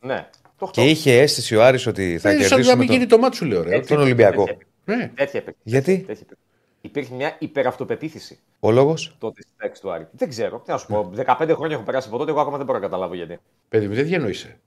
[0.00, 0.70] Ναι, το 8.
[0.72, 3.24] Και είχε αίσθηση ο Άρης ότι θα Ε, σαν να κερδίσουμε μην γίνει τον, το
[3.24, 3.62] μάτι σου λέω.
[3.62, 3.74] Ρε.
[3.74, 3.88] Έτσι.
[3.94, 4.42] τον Ολυμπιακό.
[4.48, 4.66] Έτσι.
[4.84, 5.10] Ναι.
[5.14, 6.38] Τέτοια επί- Γιατί; τέτοια επί-
[6.80, 10.06] Υπήρχε μια υπεραυτοπεποίθηση Ο λόγος; τότε στη τάξη του Άρη.
[10.10, 11.12] Δεν ξέρω, τι να σου πω.
[11.16, 13.38] 15 χρόνια έχουν περάσει από τότε, εγώ ακόμα δεν μπορώ να καταλάβω γιατί.
[13.68, 14.58] Παιδί μου, δεν διανοείσαι.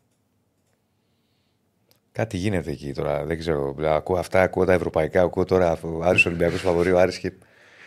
[2.12, 3.26] Κάτι γίνεται εκεί τώρα.
[3.26, 3.76] Δεν ξέρω.
[3.84, 5.22] Ακούω αυτά, ακούω τα ευρωπαϊκά.
[5.22, 6.92] Ακούω τώρα ο Άρης Ολυμπιακός φαβορεί.
[6.92, 7.32] Ο Άρης και.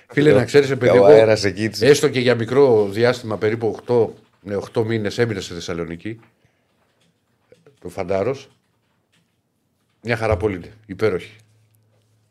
[0.09, 1.69] Φίλε, να ξέρεις, παιδί Ο εγώ, αέρας εκεί.
[1.69, 6.21] της- έστω και για μικρό διάστημα, περίπου 8, ναι, 8 μήνες έμεινα στη Θεσσαλονίκη.
[7.85, 8.49] Το Φαντάρος.
[10.03, 10.73] Μια χαρά πολύ είναι.
[10.87, 11.37] Υπέροχη.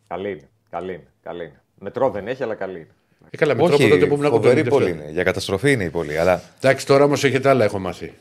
[0.07, 0.49] Καλή είναι.
[0.69, 1.07] Καλή είναι.
[1.23, 1.61] Καλή είναι.
[1.80, 2.88] Μετρό δεν έχει, αλλά καλή είναι.
[3.30, 5.09] Ε, καλά, με τρόπο Όχι, τότε που ήμουν φοβερή ακόμα πόλη είναι.
[5.11, 6.17] Για καταστροφή είναι η πόλη.
[6.17, 8.13] Αλλά Εντάξει, τώρα όμως έχετε άλλα, έχω μάθει.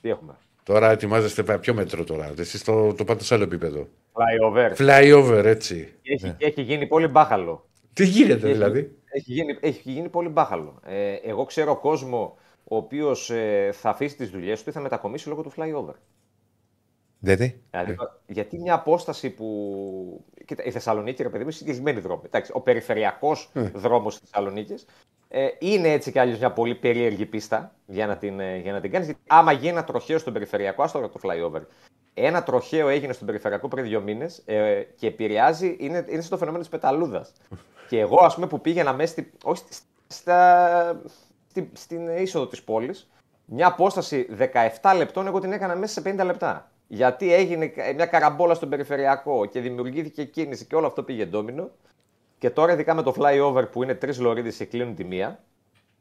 [0.00, 3.88] Τι έχουμε; Τώρα ετοιμάζεστε πα- πιο μέτρο τώρα; Εσείς το, το πάτε σε άλλο επίπεδο.
[4.12, 4.76] Flyover.
[4.76, 5.92] Flyover, έτσι.
[6.02, 7.68] Έχει, έχει γίνει πολύ μπάχαλο.
[7.92, 10.80] Τι γίνεται Έχει- δηλαδή; Έχει γίνει, έχει γίνει πολύ μπάχαλο.
[10.86, 15.28] Ε, εγώ ξέρω κόσμο ο οποίος ε, θα αφήσει τις δουλειές του ή θα μετακομίσει
[15.28, 15.94] λόγω του flyover.
[17.18, 17.62] Γιατί.
[17.70, 20.24] Δηλαδή, γιατί μια απόσταση που.
[20.44, 22.22] Κοίτα, η Θεσσαλονίκη, ρε παιδί μου, είναι συγκεκριμένη δρόμη.
[22.24, 24.84] Εντάξει, ο περιφερειακός δρόμος της Θεσσαλονίκης
[25.28, 28.80] ε, είναι έτσι κι αλλιώς μια πολύ περίεργη πίστα για να την, ε, για να
[28.80, 29.06] την κάνεις.
[29.06, 31.62] Γιατί άμα γίνει ένα τροχαίο στον περιφερειακό, άστο τώρα το flyover.
[32.14, 36.62] Ένα τροχαίο έγινε στον περιφερειακό πριν δύο μήνες ε, και επηρεάζει, είναι, είναι στο φαινόμενο
[36.62, 37.32] της πεταλούδας.
[37.88, 41.00] και εγώ, ας πούμε, που πήγαινα μέσα στη, όχι στη- στα,
[41.48, 43.10] στη, στην είσοδο της πόλης,
[43.44, 44.26] μια απόσταση
[44.82, 46.70] 17 λεπτών, εγώ την έκανα μέσα σε 50 λεπτά.
[46.88, 51.70] Γιατί έγινε μια καραμπόλα στον περιφερειακό και δημιουργήθηκε κίνηση και όλο αυτό πήγε ντόμινο.
[52.38, 55.40] Και τώρα, ειδικά με το flyover που είναι τρεις λωρίδες και κλείνουν τη μία,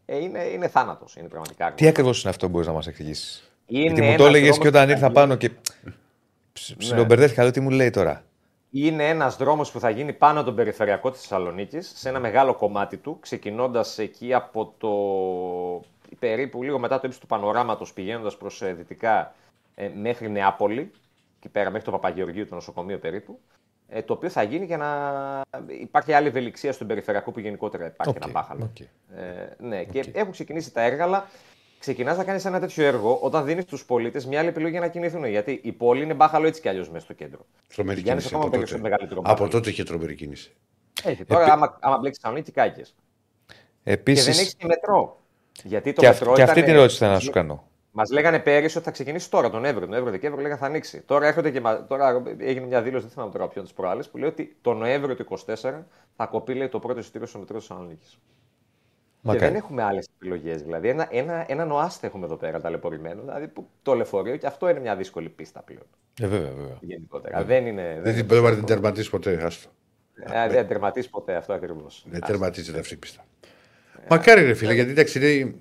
[0.05, 1.15] ε, είναι, είναι θάνατος.
[1.15, 1.71] Είναι πραγματικά.
[1.73, 4.47] Τι ακριβώς είναι αυτό που μπορείς να μας εξηγήσεις; Είναι Γιατί μου ένας το έλεγες
[4.47, 5.49] δρόμος και όταν που ήρθα θα πάνω και.
[6.53, 8.23] ψ- Ψιλομπερδέθηκα, λέω τι μου λέει τώρα.
[8.71, 12.53] Είναι ένας δρόμος που θα γίνει πάνω από τον περιφερειακό της Θεσσαλονίκης, σε ένα μεγάλο
[12.55, 14.89] κομμάτι του, ξεκινώντας εκεί από το.
[16.19, 19.33] περίπου λίγο μετά το ύψος του πανοράματος, πηγαίνοντας προς δυτικά
[19.75, 20.91] ε, μέχρι Νεάπολη,
[21.37, 23.39] εκεί πέρα μέχρι το Παπαγεωργίου, το νοσοκομείο περίπου.
[23.87, 24.89] Ε, το οποίο θα γίνει για να
[25.81, 28.63] υπάρχει άλλη ευελιξία στον περιφερειακό που γενικότερα υπάρχει Οκ, ένα μπάχαλο.
[28.63, 28.79] οκ.
[28.79, 31.29] Ε, ναι, και έχουν ξεκινήσει τα έργα, αλλά
[31.79, 34.87] ξεκινάς να κάνεις ένα τέτοιο έργο όταν δίνεις στους πολίτες μια άλλη επιλογή για να
[34.87, 35.25] κινηθούν.
[35.25, 37.45] Γιατί η πόλη είναι μπάχαλο έτσι κι αλλιώς μέσα στο κέντρο.
[37.75, 38.27] Τρομερή Πηγαίνεις κίνηση.
[38.27, 38.89] ακόμα Από περισσότερο τότε.
[38.89, 39.49] μεγαλύτερο από μπάχαλο.
[39.49, 40.53] τότε είχε τρομερή κίνηση.
[41.03, 41.25] Έχει.
[41.25, 42.81] Τώρα, άμα, άμα μπλέξεις Θεσσαλονίκη, κάκε.
[42.81, 43.53] Και
[43.83, 44.29] δεν Επίση.
[44.29, 45.21] έχεις και μετρό.
[45.63, 47.67] Γιατί το Και, μετρό αυ- και αυτή ήταν- την ερώτηση θέλω να σου κάνω.
[47.97, 49.81] Μας λέγανε πέρυσι ότι θα ξεκινήσει τώρα τον Νοέμβριο.
[49.81, 51.01] Τον Νοέμβριο-Δεκέμβριο λέγανε θα ανοίξει.
[51.01, 54.17] Τώρα, έρχονται και, μα- τώρα έγινε μια δήλωση, δεν θυμάμαι τώρα ποιον της προάλλε, που
[54.17, 55.43] λέει ότι το Νοέμβριο του 24
[56.15, 58.09] θα κοπεί λέει, το πρώτο εισιτήριο στο μετρό τη Θεσσαλονίκης.
[58.09, 59.45] Και Μακάρι.
[59.45, 60.61] δεν έχουμε άλλες επιλογές.
[60.61, 63.21] Δηλαδή, ένα, ένα, έναν οάστε έχουμε εδώ πέρα ταλαιπωρημένο.
[63.21, 65.85] Δηλαδή, που, το λεωφορείο και αυτό είναι μια δύσκολη πίστα πλέον.
[66.21, 66.77] Ε, βέβαια, βέβαια.
[66.81, 67.43] Γενικότερα.
[67.43, 67.83] Δεν είναι.
[67.93, 69.43] Δεν Δεν, την πρέπει να την τερματίσει ποτέ.
[69.43, 69.69] Άστο.
[70.33, 72.05] ε, δεν τερματίσει ποτέ αυτό ακριβώς.
[72.09, 73.25] Δεν τερματίζεται αυτή η πίστα.
[74.09, 75.55] Μακάρι ρε φίλε, γιατί εντάξει,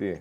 [0.00, 0.20] είναι-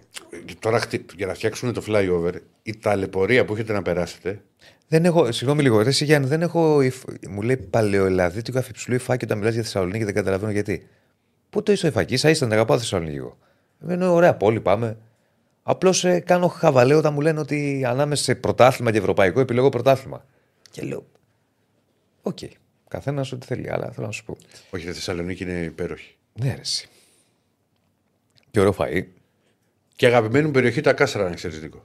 [0.59, 2.33] τώρα χτι- για να φτιάξουν το flyover,
[2.63, 4.41] η ταλαιπωρία που έχετε να περάσετε,
[4.87, 6.81] Δεν έχω, συγγνώμη λίγο, ρε εσύ Γιάννη, δεν έχω.
[6.81, 10.87] υφ- Μου λέει παλαιοελαδίτικο αφιψηλού υφάκι όταν μιλάς για Θεσσαλονίκη, δεν καταλαβαίνω γιατί.
[11.49, 13.37] Πού το είσαι υφάκι, σα ήσταν, αγαπάω Θεσσαλονίκη εγώ.
[13.83, 14.97] Εμένα ωραία πόλη, πάμε.
[15.63, 20.25] Απλώς ε, κάνω χαβαλέ όταν μου λένε ότι ανάμεσα σε πρωτάθλημα και ευρωπαϊκό επιλέγω πρωτάθλημα.
[20.71, 21.05] Και λέω.
[22.21, 22.37] Οκ.
[22.87, 24.37] Καθένας ό,τι θέλει, αλλά θέλω να σου πω.
[24.69, 26.15] όχι, η Θεσσαλονίκη είναι υπέροχη.
[26.33, 26.87] Ναι, ρε, εσύ.
[28.51, 29.03] Και ωραίο φαΐ.
[30.01, 31.83] Και αγαπημένη μου περιοχή τα κάστρα, να ξέρεις Νίκο.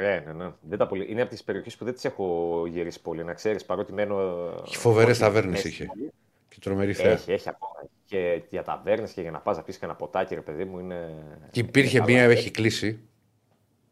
[0.00, 0.50] Ναι, ναι, ναι.
[0.60, 1.06] Δεν τα πολύ...
[1.10, 4.16] Είναι από τις περιοχές που δεν τις έχω γυρίσει πολύ, να ξέρεις, παρότι μένω.
[4.64, 5.84] Έχει φοβερές όχι ταβέρνες μέση είχε.
[5.84, 6.12] πολύ.
[6.48, 7.10] Και τρομερή θέα.
[7.10, 7.72] Έχει, έχει ακόμα.
[8.04, 10.78] Και για ταβέρνες και για να πας να πεις και ένα ποτάκι, ρε παιδί μου,
[10.78, 11.14] είναι.
[11.50, 12.32] Και υπήρχε είναι μία, καλά.
[12.32, 13.00] έχει κλείσει,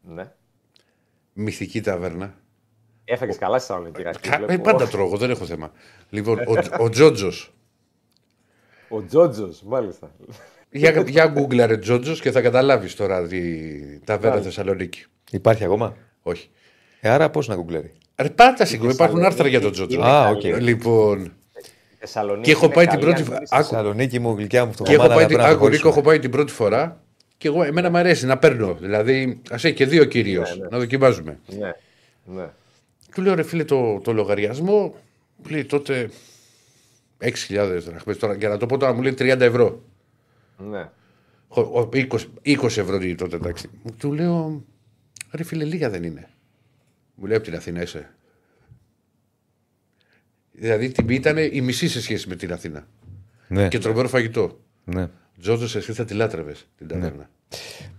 [0.01, 0.31] Ναι.
[1.33, 2.35] μυθική ταβέρνα.
[3.05, 4.01] Έφερε καλά στη Θεσσαλονίκη.
[4.01, 4.53] Ράκη, Κα- βλέπω.
[4.53, 5.71] ε, πάντα τρώγω, δεν έχω θέμα.
[6.09, 7.53] Λοιπόν, ο, ο Τζότζος.
[8.89, 10.11] Ο Τζότζος, μάλιστα.
[10.71, 13.39] Για, για Google ρε Τζότζος και θα καταλάβεις τώρα τη
[13.99, 14.41] ταβέρνα Μάλιστα.
[14.61, 15.05] Θεσσαλονίκη.
[15.31, 16.49] Υπάρχει ακόμα; Όχι.
[17.01, 17.91] Ε, άρα πώς να γκουγκλέρει.
[18.15, 19.95] Ρε πάντα σίγουρα, υπάρχουν άρθρα για τον Τζότζο.
[19.99, 20.53] Είναι Α, καλή.
[20.53, 20.61] οκ.
[20.61, 21.33] Λοιπόν,
[21.99, 23.63] Θεσσαλονίκη Και έχω είναι πάει την καλή, πρώτη αν φορά- θέλεις, Άκου.
[23.69, 25.89] Θεσσαλονίκη μου, γλυκιά μου, και έχω φτωχομάνα, πάει, την, πρέπει να άκου, Νίκο, προχωρήσουμε.
[25.91, 27.01] έχω πάει την πρώτη φορά
[27.37, 28.73] και εγώ, εμένα μου αρέσει να παίρνω.
[28.79, 31.39] Δηλαδή, ας έχει και δύο κυρίως, να δοκιμάζουμε.
[31.59, 31.71] Ναι,
[32.23, 32.45] ναι.
[33.15, 34.95] Του λέω ρε φίλε το, το λογαριασμό,
[35.35, 36.09] μου λέει τότε
[37.23, 38.33] 6.000 δραχμές τώρα.
[38.33, 39.81] Για να το πω τώρα μου λέει 30 ευρώ.
[40.59, 40.89] Ναι.
[41.47, 42.07] Ο- ο- 20,
[42.43, 43.69] 20 ευρώ τι τότε εντάξει.
[43.97, 44.63] Του λέω
[45.31, 46.29] ρε φίλε λίγα δεν είναι.
[47.15, 48.13] Μου λέει από την Αθήνα είσαι.
[50.51, 52.87] Δηλαδή η τιμή ήταν η μισή σε σχέση με την Αθήνα.
[53.47, 54.59] Ναι, Και τρομερό φαγητό.
[54.85, 55.09] ναι.
[55.41, 57.29] Τζότζο, εσύ θα τη λάτρευες την ταβέρνα.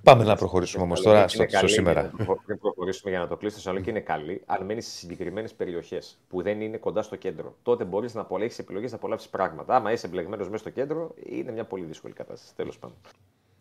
[0.03, 2.01] Πάμε να προχωρήσουμε όμως τώρα στο, Είναι στο καλή, σήμερα.
[2.01, 4.43] για να προχω- Πριν προχωρήσουμε για να το κλείσω, η Θεσσαλονίκη είναι καλή.
[4.47, 8.61] Αν μένεις σε συγκεκριμένες περιοχές που δεν είναι κοντά στο κέντρο, τότε μπορείς να έχει
[8.61, 9.75] επιλογές να απολαύσεις πράγματα.
[9.77, 12.55] Άμα είσαι εμπλεγμένος μέσα στο κέντρο, είναι μια πολύ δύσκολη κατάσταση.
[12.55, 12.97] Τέλος πάντων.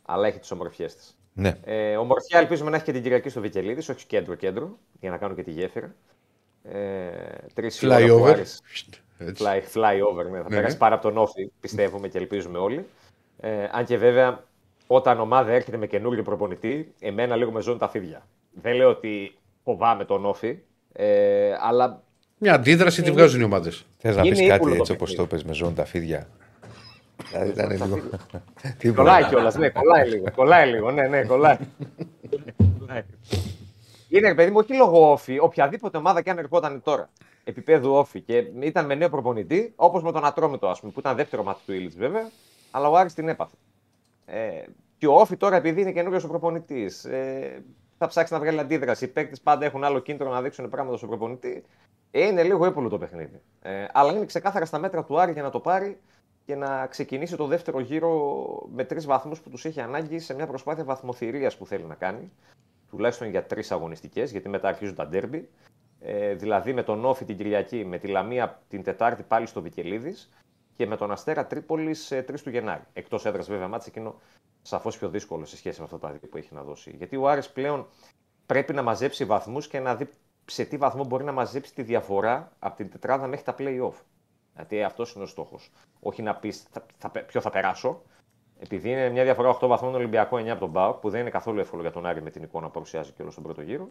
[0.06, 1.18] Αλλά έχει τις ομορφιές της.
[1.34, 1.58] Ναι.
[1.66, 5.34] Ε, ομορφιά ελπίζουμε να έχει και την Κυριακή στο Βικελίδη, όχι κέντρο-κέντρο, για να κάνω
[5.34, 5.96] και τη γέφυρα.
[6.64, 7.10] Ε,
[7.54, 8.28] τρεις η ώρα που Flyover.
[8.32, 8.58] άρεσε.
[9.18, 9.44] Έτσι.
[9.48, 10.38] Fly, flyover, ναι.
[10.38, 10.80] Θα Ναι, περάσει ναι.
[10.80, 12.86] πάρα από τον όφη, πιστεύουμε και ελπίζουμε όλοι.
[13.40, 14.44] Ε, αν και βέβαια,
[14.92, 18.28] όταν ομάδα έρχεται με καινούριο προπονητή, εμένα λίγο με ζώνουν τα φίδια.
[18.52, 20.58] Δεν λέω ότι φοβάμαι τον όφη,
[20.94, 22.04] ε, αλλά
[22.38, 23.86] Μια αντίδραση τη βγάζουν οι ομάδες.
[23.98, 25.30] Θες να Είναι πεις κάτι ύπουλο το έτσι όπω το παιχνίδι.
[25.30, 26.28] πες με ζώντα τα φίδια.
[27.32, 28.00] Δηλαδή ήταν λίγο.
[28.78, 29.02] Τίποτα.
[29.04, 29.56] κολλάει κιόλας.
[29.56, 30.26] Ναι, κολλάει λίγο.
[30.36, 30.92] Κολλάει λίγο.
[30.92, 31.58] Ναι, ναι, κολλάει.
[32.80, 33.04] Κολλάει.
[34.10, 35.40] Είναι, ρε παιδί μου, όχι λόγω όφη.
[35.40, 37.10] Οποιαδήποτε ομάδα και αν ερχόταν τώρα
[37.44, 41.16] επίπεδου όφη και ήταν με νέο προπονητή, όπως με τον Ατρόμητο, ας πούμε, που ήταν
[41.16, 42.30] δεύτερο μάτι του Ήλιτς βέβαια,
[42.72, 43.56] αλλά ο Άρης την έπαθε.
[44.32, 44.64] Ε,
[44.98, 47.64] και ο Όφη τώρα, επειδή είναι καινούριος ο προπονητής, ε,
[47.98, 49.06] θα ψάξει να βγάλει αντίδραση.
[49.06, 51.64] Οι παίκτες πάντα έχουν άλλο κίνητρο να δείξουν πράγματα στον προπονητή.
[52.12, 53.42] Ε, είναι λίγο έπουλο το παιχνίδι.
[53.62, 56.00] Ε, αλλά είναι ξεκάθαρα στα μέτρα του Άρη για να το πάρει
[56.46, 58.12] και να ξεκινήσει το δεύτερο γύρο
[58.72, 62.32] με τρεις βαθμούς που τους έχει ανάγκη σε μια προσπάθεια βαθμοθυρίας που θέλει να κάνει.
[62.90, 65.50] Τουλάχιστον για τρεις αγωνιστικές, γιατί μετά αρχίζουν τα ντέρμπι.
[66.00, 70.30] Ε, δηλαδή με τον Όφη την Κυριακή, με τη Λαμία την Τετάρτη πάλι στο Βικελίδης
[70.80, 72.84] και με τον Αστέρα Τρίπολη 3 του Γενάρη.
[72.94, 74.16] Εκτός έδρας βέβαια, μάτσε εκείνο
[74.62, 76.96] σαφώς πιο δύσκολο σε σχέση με αυτά τα δύο που έχει να δώσει.
[76.98, 77.88] Γιατί ο Άρης πλέον
[78.46, 80.10] πρέπει να μαζέψει βαθμούς και να δει
[80.46, 83.94] σε τι βαθμό μπορεί να μαζέψει τη διαφορά από την τετράδα μέχρι τα play-off.
[84.56, 85.72] Γιατί αυτός είναι ο στόχος.
[86.00, 88.02] Όχι να πεις θα, θα, ποιο θα περάσω,
[88.60, 91.60] επειδή είναι μια διαφορά 8 βαθμών Ολυμπιακό 9 από τον Μπάουκ, που δεν είναι καθόλου
[91.60, 93.90] εύκολο για τον Άρη με την εικόνα που παρουσιάζει και όλο στον πρώτο γύρο,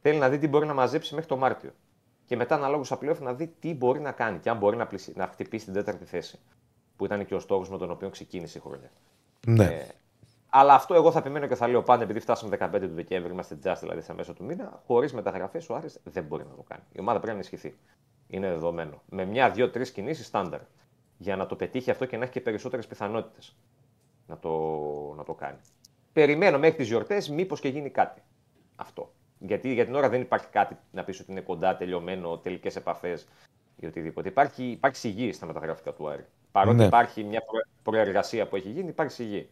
[0.00, 1.70] θέλει να δει τι μπορεί να μαζέψει μέχρι το Μάρτιο.
[2.30, 4.86] Και μετά, αναλόγως στα playoff, να δει τι μπορεί να κάνει και αν μπορεί να,
[4.86, 5.12] πλησι...
[5.16, 6.38] να χτυπήσει την τέταρτη θέση.
[6.96, 8.90] Που ήταν και ο στόχος με τον οποίο ξεκίνησε η χρονιά.
[9.46, 9.64] Ναι.
[9.64, 9.86] Ε,
[10.48, 13.58] αλλά αυτό εγώ θα επιμένω και θα λέω πάντα, επειδή φτάσαμε 15 του Δεκέμβρη, είμαστε
[13.64, 16.82] just δηλαδή στα μέσα του μήνα, χωρίς μεταγραφές ο Άρης δεν μπορεί να το κάνει.
[16.92, 17.78] Η ομάδα πρέπει να ενισχυθεί.
[18.26, 19.02] Είναι δεδομένο.
[19.08, 20.60] Με μια, δύο, τρεις κινήσεις στάνταρ.
[21.16, 23.56] Για να το πετύχει αυτό και να έχει και περισσότερες πιθανότητες
[24.26, 24.50] να το,
[25.16, 25.58] να το κάνει.
[26.12, 28.22] Περιμένω μέχρι τις γιορτές, μήπως και γίνει κάτι.
[28.76, 29.12] Αυτό.
[29.42, 33.28] Γιατί για την ώρα δεν υπάρχει κάτι να πεις ότι είναι κοντά, τελειωμένο, τελικές επαφές
[33.76, 34.28] ή οτιδήποτε.
[34.28, 36.24] Υπάρχει, υπάρχει σιγή στα μεταγραφικά του Άρη.
[36.52, 36.84] Παρότι Ναι.
[36.84, 39.50] υπάρχει μια προ- προεργασία που έχει γίνει, υπάρχει σιγή.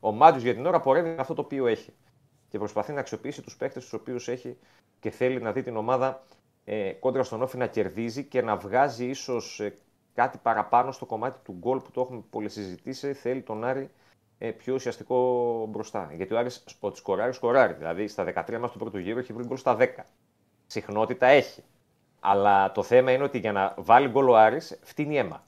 [0.00, 1.92] Ο Μάτζιο για την ώρα πορεύει με αυτό το οποίο έχει.
[2.48, 4.58] Και προσπαθεί να αξιοποιήσει τους παίκτες τους οποίους έχει
[5.00, 6.22] και θέλει να δει την ομάδα
[6.64, 9.62] ε, κόντρα στον Όφη να κερδίζει και να βγάζει ίσως
[10.14, 13.12] κάτι παραπάνω στο κομμάτι του γκολ που το έχουμε πολύ συζητήσει.
[13.12, 13.90] Θέλει τον Άρη ε,
[14.48, 16.12] πιο ουσιαστικό μπροστά.
[16.16, 17.72] Γιατί ο Άρης ότι σκοράρει, σκοράρει.
[17.72, 19.86] Δηλαδή στα 13 μας του πρώτου γύρου έχει βρει γκολ στα 10.
[20.66, 21.62] Συχνότητα έχει.
[22.20, 25.44] Αλλά το θέμα είναι ότι για να βάλει γκολ ο Άρης φτύνει αίμα.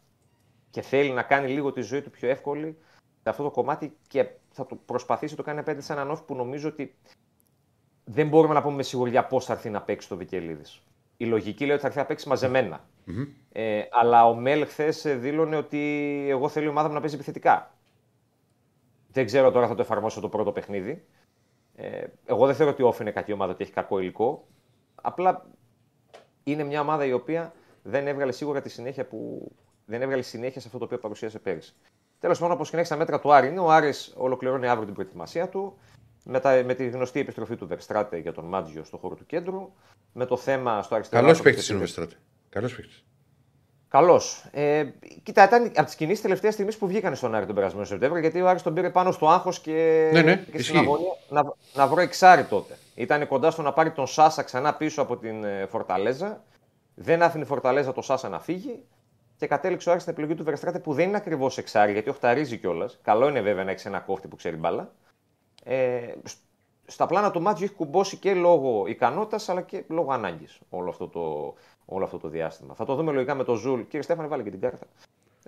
[0.71, 2.79] Και θέλει να κάνει λίγο τη ζωή του πιο εύκολη
[3.23, 6.35] σε αυτό το κομμάτι και θα το προσπαθήσει το κάνει απέναντι σε έναν όφη που
[6.35, 6.95] νομίζω ότι
[8.05, 10.83] δεν μπορούμε να πούμε με σιγουριά πώς θα έρθει να παίξει το Βικελίδης.
[11.17, 12.85] Η λογική λέει ότι θα έρθει να παίξει μαζεμένα.
[13.53, 15.79] Ε, αλλά ο Μέλ χθες δήλωνε ότι
[16.29, 17.75] εγώ θέλω η ομάδα μου να παίζει επιθετικά.
[19.13, 21.05] Δεν ξέρω τώρα θα το εφαρμόσω το πρώτο παιχνίδι.
[21.75, 24.47] Ε, εγώ δεν θεωρώ ότι όφη είναι κακή ομάδα, ότι έχει κακό υλικό.
[24.95, 25.47] Απλά
[26.45, 27.53] είναι μια ομάδα η οποία
[27.83, 29.51] δεν έβγαλε σίγουρα τη συνέχεια που.
[29.85, 31.75] Δεν έβγαλε συνέχεια σε αυτό το οποίο παρουσίασε πέρυσι.
[32.21, 35.49] Τέλος πάντων, όπως και στα μέτρα του Άρη είναι, ο Άρης ολοκληρώνει αύριο την προετοιμασία
[35.49, 35.79] του.
[36.25, 39.73] Με, τα, με τη γνωστή επιστροφή του Βερστράτε για τον Μάτζιο στο χώρο του κέντρου.
[40.13, 41.23] Με το θέμα στο αριστερό.
[41.23, 42.15] Καλός παίκτης είναι ο Βερστράτε.
[42.49, 43.05] Καλός παίκτης.
[43.93, 44.45] Καλώς.
[44.51, 44.85] Ε,
[45.23, 48.41] κοίτα, ήταν από τις κινήσεις τελευταίας στιγμής που βγήκαν στον Άρη τον περασμένο Σεπτέμβριο, γιατί
[48.41, 50.63] ο Άρης τον πήρε πάνω στο άγχος και, Ναι, ναι, και ισχύει.
[50.63, 51.43] στην αγωνία να,
[51.75, 52.79] να βρω εξάρι τότε.
[52.95, 56.43] Ήταν κοντά στο να πάρει τον Σάσα ξανά πίσω από την ε, Φορταλέζα.
[56.95, 58.85] Δεν άφηνε η Φορταλέζα το Σάσα να φύγει.
[59.37, 62.57] Και κατέληξε ο Άρης στην επιλογή του Βερστράτε που δεν είναι ακριβώς εξάρι, γιατί οχταρίζει
[62.57, 62.99] κιόλας.
[63.03, 64.93] Καλό είναι βέβαια να έχεις ένα κόφτη που ξέρει μπάλα.
[65.65, 66.39] Ε, σ-
[66.87, 71.09] στα πλάνα του Μάτζιου έχει κουμπώσει και λόγω ικανότητας αλλά και λόγω ανάγκης όλο, αυτό
[71.09, 71.55] το-
[71.95, 72.75] όλο αυτό το διάστημα.
[72.75, 73.81] Θα το δούμε λογικά με τον Ζουλ.
[73.81, 74.87] Κύριε Στέφανε, βάλε και την κάρτα.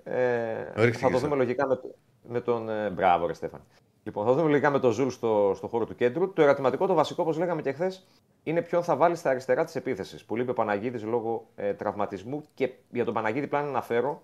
[0.03, 1.19] Ε, Ρίχτε θα και το εσά.
[1.27, 1.95] δούμε λογικά με, το-
[2.27, 2.69] με τον.
[2.69, 3.63] ε, μπράβο, ρε Στέφανε.
[4.03, 6.33] Λοιπόν, θα δούμε λογικά με τον Ζουλ στο, στο χώρο του κέντρου.
[6.33, 8.07] Το ερωτηματικό, το βασικό, όπως λέγαμε και χθες,
[8.43, 10.25] είναι ποιον θα βάλει στα αριστερά της επίθεσης.
[10.25, 12.43] Που λείπει ο Παναγίδης λόγω ε, τραυματισμού.
[12.53, 14.21] Και για τον Παναγίδη, πλέον να αναφέρω,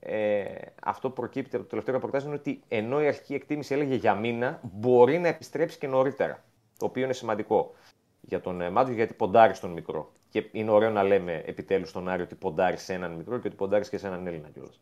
[0.00, 0.44] ε,
[0.82, 4.60] αυτό προκύπτει από το τελευταίο ρεπορτάζ είναι ότι ενώ η αρχική εκτίμηση έλεγε για μήνα,
[4.62, 6.42] μπορεί να επιστρέψει και νωρίτερα.
[6.78, 7.72] Το οποίο είναι σημαντικό
[8.20, 10.12] για τον ε, Μάντζιο γιατί ποντάρει στον μικρό.
[10.30, 13.56] Και είναι ωραίο να λέμε επιτέλους στον Άρη ότι ποντάρει σε έναν μικρό και ότι
[13.56, 14.80] ποντάρεις και σε έναν Έλληνα κιόλας.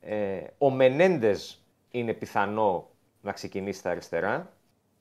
[0.00, 2.90] Ε, ο Μενέντες είναι πιθανό
[3.20, 4.52] να ξεκινήσει στα αριστερά.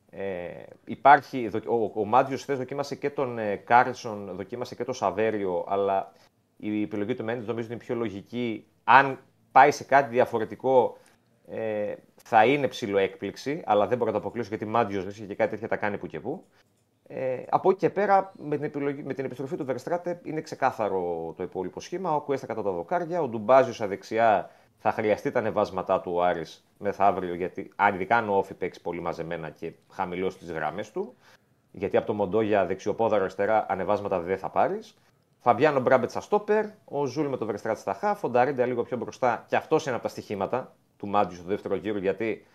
[0.09, 4.93] Ε, υπάρχει, δο- ο, ο Μάντζιο χθες δοκίμασε και τον ε, Κάρλσον, δοκίμασε και τον
[4.93, 6.11] Σαβέριο, αλλά
[6.57, 8.67] η επιλογή του Μενέντες νομίζω είναι πιο λογική.
[8.83, 9.19] Αν
[9.51, 10.97] πάει σε κάτι διαφορετικό,
[11.47, 15.49] ε, θα είναι ψηλό έκπληξη, αλλά δεν μπορώ να το αποκλείσω γιατί Μάτζιο και κάτι
[15.49, 16.45] τέτοια τα κάνει που και που.
[17.09, 21.33] Ε, από εκεί και πέρα, με την, επιλογή, με την επιστροφή του Βερστράτε, είναι ξεκάθαρο
[21.37, 22.15] το υπόλοιπο σχήμα.
[22.15, 26.23] Ο Κουέστα κατά τα δοκάρια, ο Ντουμπάζιο στα δεξιά θα χρειαστεί τα ανεβάσματά του ο
[26.23, 30.91] Άρης μεθαύριο, γιατί αν ειδικά αν ο Όφη παίξει πολύ μαζεμένα και χαμηλώσει τις γραμμές
[30.91, 31.15] του.
[31.71, 34.97] Γιατί από το Μοντόγια δεξιοπόδαρο αριστερά ανεβάσματα δεν θα πάρεις.
[35.39, 38.97] Φαμπιάνο Μπράμπετς στα στόπερ, ο Ζούλ με το Βερστράτε στα χαφ, ο Νταρίντα λίγο πιο
[38.97, 39.45] μπροστά.
[39.47, 42.45] Και αυτό είναι από τα στοιχήματα του Μάντζιου στο δεύτερο γύρο, γιατί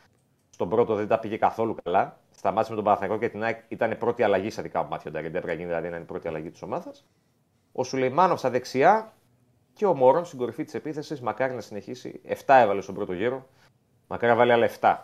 [0.50, 2.20] στον πρώτο δεν τα πήγε καθόλου καλά.
[2.36, 5.10] Στα ματς με τον Παναθηναϊκό και την ΑΕΚ ήταν πρώτη αλλαγή στα δικά μου μάτια.
[5.10, 7.06] Ο Νταρίντα έπρεπε να γίνει δηλαδή να είναι η πρώτη αλλαγή της ομάδας.
[7.72, 9.12] Ο Σουλεϊμάνοφ στα δεξιά
[9.72, 11.20] και ο Μόρον στην κορυφή της επίθεσης.
[11.20, 12.20] Μακάρι να συνεχίσει.
[12.28, 13.48] 7 έβαλε στον πρώτο γύρο.
[14.08, 14.96] Μακάρι να βάλει άλλα 7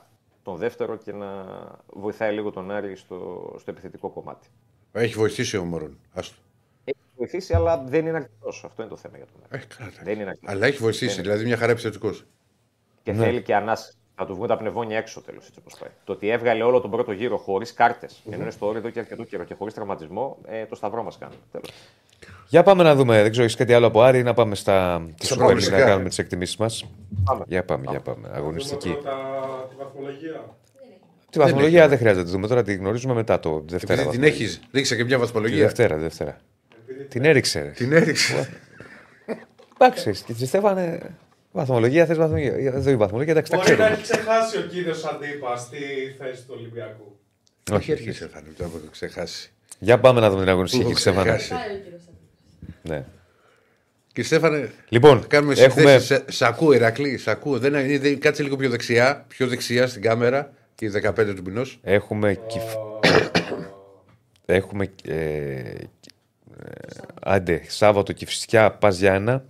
[0.43, 1.45] τον δεύτερο και να
[1.87, 4.49] βοηθάει λίγο τον Άρη στο, στο επιθετικό κομμάτι.
[4.93, 5.99] Έχει βοηθήσει ο Μωρόν.
[6.13, 6.37] Άστο.
[6.85, 8.65] Έχει βοηθήσει, αλλά δεν είναι αρκετός.
[8.65, 9.57] Αυτό είναι το θέμα για τον Άρη.
[9.57, 9.91] Έχει καλά.
[10.03, 10.55] Δεν είναι αρκετός.
[10.55, 11.15] Αλλά έχει βοηθήσει.
[11.15, 12.25] Δεν Δηλαδή μια χαρά επιθετικός.
[13.03, 13.98] Και θέλει και ανάση.
[14.21, 15.91] Θα του βγουν τα πνευμόνια έξω τέλος έτσι όπως πάει.
[16.05, 18.99] Το ότι έβγαλε όλο τον πρώτο γύρο χωρίς κάρτες, ενώ είναι στο όριο εδώ και
[18.99, 21.35] αρκετό καιρό και χωρίς τραυματισμό, ε, το σταυρό μας κάνει.
[21.53, 21.71] Τέλος.
[22.49, 23.23] Για πάμε να δούμε.
[23.23, 25.79] Δεν ξέρω, έχεις κάτι άλλο από Άρη ή να πάμε στα Στα Super League προγνωστικά.
[25.79, 26.85] να κάνουμε τις εκτιμήσεις μας.
[27.25, 27.45] Πάμε.
[27.49, 28.31] Για πάμε, για πάμε.
[28.35, 28.89] Αγωνιστική.
[28.89, 30.45] Δούμε πρώτα τη βαθμολογία.
[31.31, 34.01] Τη βαθμολογία δεν χρειάζεται να τη δούμε τώρα, τη γνωρίζουμε μετά το Δευτέρα.
[34.01, 34.45] Επειδή την βαθμολογία.
[34.47, 35.63] έχεις, ρίξε και μια Τη βαθμολογία.
[35.65, 36.37] Δευτέρα, τη Δευτέρα.
[37.09, 37.61] Την έριξε.
[37.63, 37.69] ρε.
[37.71, 38.49] Την έριξε.
[39.79, 41.15] Εντάξει, και τη Στέφανε.
[41.53, 42.53] Βαθμολογία, θες βαθμολογία.
[42.53, 43.95] Εδώ η βαθμολογία, εντάξει, τα Μπορεί να ξέρουμε.
[43.97, 45.79] έχει ξεχάσει ο κύριος Αντίπα στη
[46.19, 47.17] θέση του Ολυμπιακού.
[47.73, 49.51] Όχι, Όχι, σε φάνε, το έχω ξεχάσει.
[49.79, 51.37] Για πάμε να δούμε την Πού αγωνιστική, έχω κύριε Στέφανε.
[51.37, 51.67] ξεχάσει.
[51.69, 52.81] Πάει ο κύριος Αντίπας.
[52.83, 53.05] Ναι.
[54.13, 55.69] Και Στέφανε, Λοιπόν, θα κάνουμε έχουμε.
[55.91, 56.07] συνθέσεις.
[56.07, 57.59] Σε, σ' ακούω, Ηρακλή, σ' ακούω.
[57.59, 61.43] Δεν, είναι, δεν- κάτσε λίγο πιο δεξιά, πιο δεξιά στην κάμερα και οι 15 του
[61.45, 61.79] μηνός.
[61.83, 62.63] Έχουμε, κυφ...
[64.47, 65.85] έχουμε ε, ε,
[67.23, 69.45] άντε, Σάββατο Κηφισιά, Πας Γιάννα.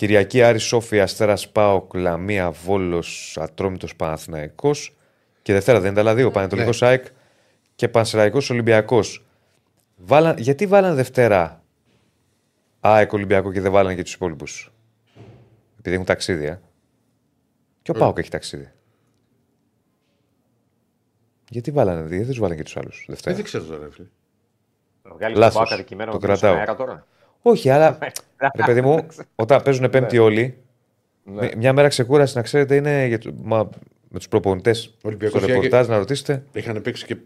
[0.00, 4.96] Κυριακή Άρη Σόφια, Αστέρας Πάοκ, Λαμία, Βόλος, Ατρόμητος Παναθηναϊκός.
[5.42, 7.06] Και Δευτέρα δεν είναι τα άλλα δύο, Πανετολικός ΑΕΚ
[7.74, 9.24] και Πανσεραϊκός Ολυμπιακός.
[9.96, 11.62] Βάλαν, γιατί βάλαν Δευτέρα
[12.80, 14.72] ΑΕΚ Ολυμπιακό και δεν βάλαν και τους υπόλοιπους;
[15.78, 16.60] Επειδή έχουν ταξίδι, ε.
[17.82, 18.72] Και ο Πάοκ έχει ταξίδι.
[21.50, 23.36] Γιατί βάλανε, γιατί δεν τους βάλανε και τους άλλους Ε, Δευτέρα.
[23.36, 24.06] δεν ξέρω τώρα, φίλε.
[25.02, 25.54] Βγάλει Λάθος.
[25.54, 26.58] το πάκα δικημένο Το με τον κρατάω.
[26.58, 27.06] αέρα τώρα.
[27.42, 27.98] Όχι, αλλά
[28.56, 30.56] ρε παιδί μου, όταν παίζουν Πέμπτη όλοι,
[31.24, 31.40] Ναι.
[31.42, 33.68] μι- μια μέρα ξεκούραση να ξέρετε είναι για του, μα,
[34.08, 36.42] με τους προπονητές στο Ολυμπιακός ρεπορτάζ να ρωτήσετε.
[36.52, 37.16] Είχαν παίξει και.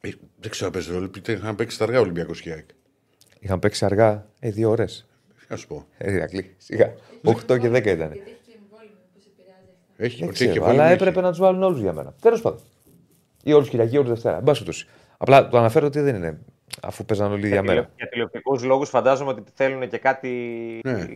[0.00, 0.10] Ε,
[0.40, 1.04] δεν ξέρω αν παίζει ρόλο.
[1.04, 2.64] επειδή Είχαν παίξει στα αργά Ολυμπιακός Χιάκ.
[3.38, 5.06] Είχαν παίξει αργά ε, δύο ώρες.
[5.52, 5.86] Α σου πω.
[5.98, 6.92] Ε, Ηρακλή, σιγά.
[7.24, 7.68] 8 και 10 ήταν.
[7.68, 9.68] Γιατί έχει και εμβόλυμο που σε επηρεάζει.
[9.96, 11.02] Έχει Δεν Κοτσίκη και ξέρω, Βόλεμο αλλά έχει.
[11.02, 12.14] έπρεπε να τους βάλουν όλους για μένα.
[12.20, 12.60] Τέλος πάντων.
[13.44, 14.36] Ή όλους Κυριακή, όλους Δευτέρα.
[14.36, 14.88] Εν πάση περιπτώσει.
[15.18, 16.38] Απλά το αναφέρω ότι δεν είναι.
[16.80, 17.90] Αφού παίζαν όλοι για μέρα.
[17.96, 20.28] Για τηλεοπτικούς λόγους φαντάζομαι ότι θέλουν και κάτι
[20.84, 21.06] Ναι.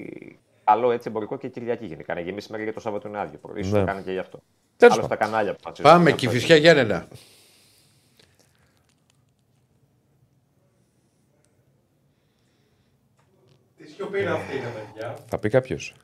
[0.64, 2.14] καλό έτσι εμπορικό και Κυριακή γενικά.
[2.14, 3.40] Να γεμίσει μέρη για το Σάββατο είναι άδειο.
[3.42, 3.78] σω Ναι.
[3.80, 4.42] το κάνει και γι' αυτό.
[4.76, 5.32] Τέλος Άλλο στα πάντων.
[5.32, 5.90] κανάλια που θα τσίζουν.
[5.90, 6.34] Πάμε Αυτό και είναι.
[6.34, 7.08] φυσικά Γιάννενα.
[13.76, 15.16] Τι σιωπή είναι αυτή, ρε παιδιά.
[15.28, 15.94] Θα πει κάποιος.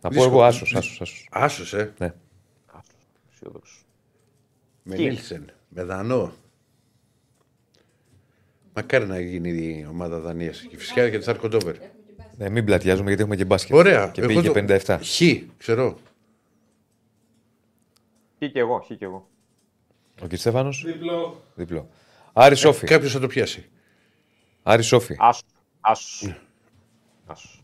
[0.00, 0.30] Να πω Δύσκολο.
[0.34, 1.28] εγώ άσος, άσος, άσος.
[1.30, 1.92] Άσος, ε.
[1.98, 2.14] Ναι.
[3.32, 3.80] Αισιόδοξο.
[4.82, 5.50] Με Ποιοι; Νίλσεν.
[5.68, 6.32] Με Δανό.
[8.78, 10.60] Μακάρι να γίνει η ομάδα Δανίας.
[10.60, 11.76] Και φυσικά και τη Αρκοντόβερ.
[12.36, 13.76] Ναι, μην πλατιάζουμε γιατί έχουμε και μπάσκετ.
[13.76, 14.08] Ωραία.
[14.08, 14.52] Και Εγώ πήγε το- και
[14.86, 14.98] 57.
[15.02, 15.20] Χ,
[15.56, 15.98] ξέρω.
[18.38, 19.28] Χ και εγώ, χ και εγώ.
[20.22, 20.34] Ο κ.
[20.36, 21.42] Στέφανος; Διπλό.
[21.54, 21.88] Διπλό.
[22.32, 22.86] Άρη Σόφι.
[22.86, 23.68] Κάποιος θα το πιάσει.
[24.62, 25.16] Άρη Σόφι.
[25.18, 25.42] Άσο.
[25.80, 26.36] Άσο.
[27.26, 27.58] Άσο.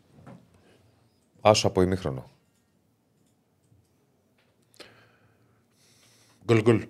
[1.40, 2.30] Άσο από ημίχρονο.
[6.44, 6.86] Γκολ γκολ.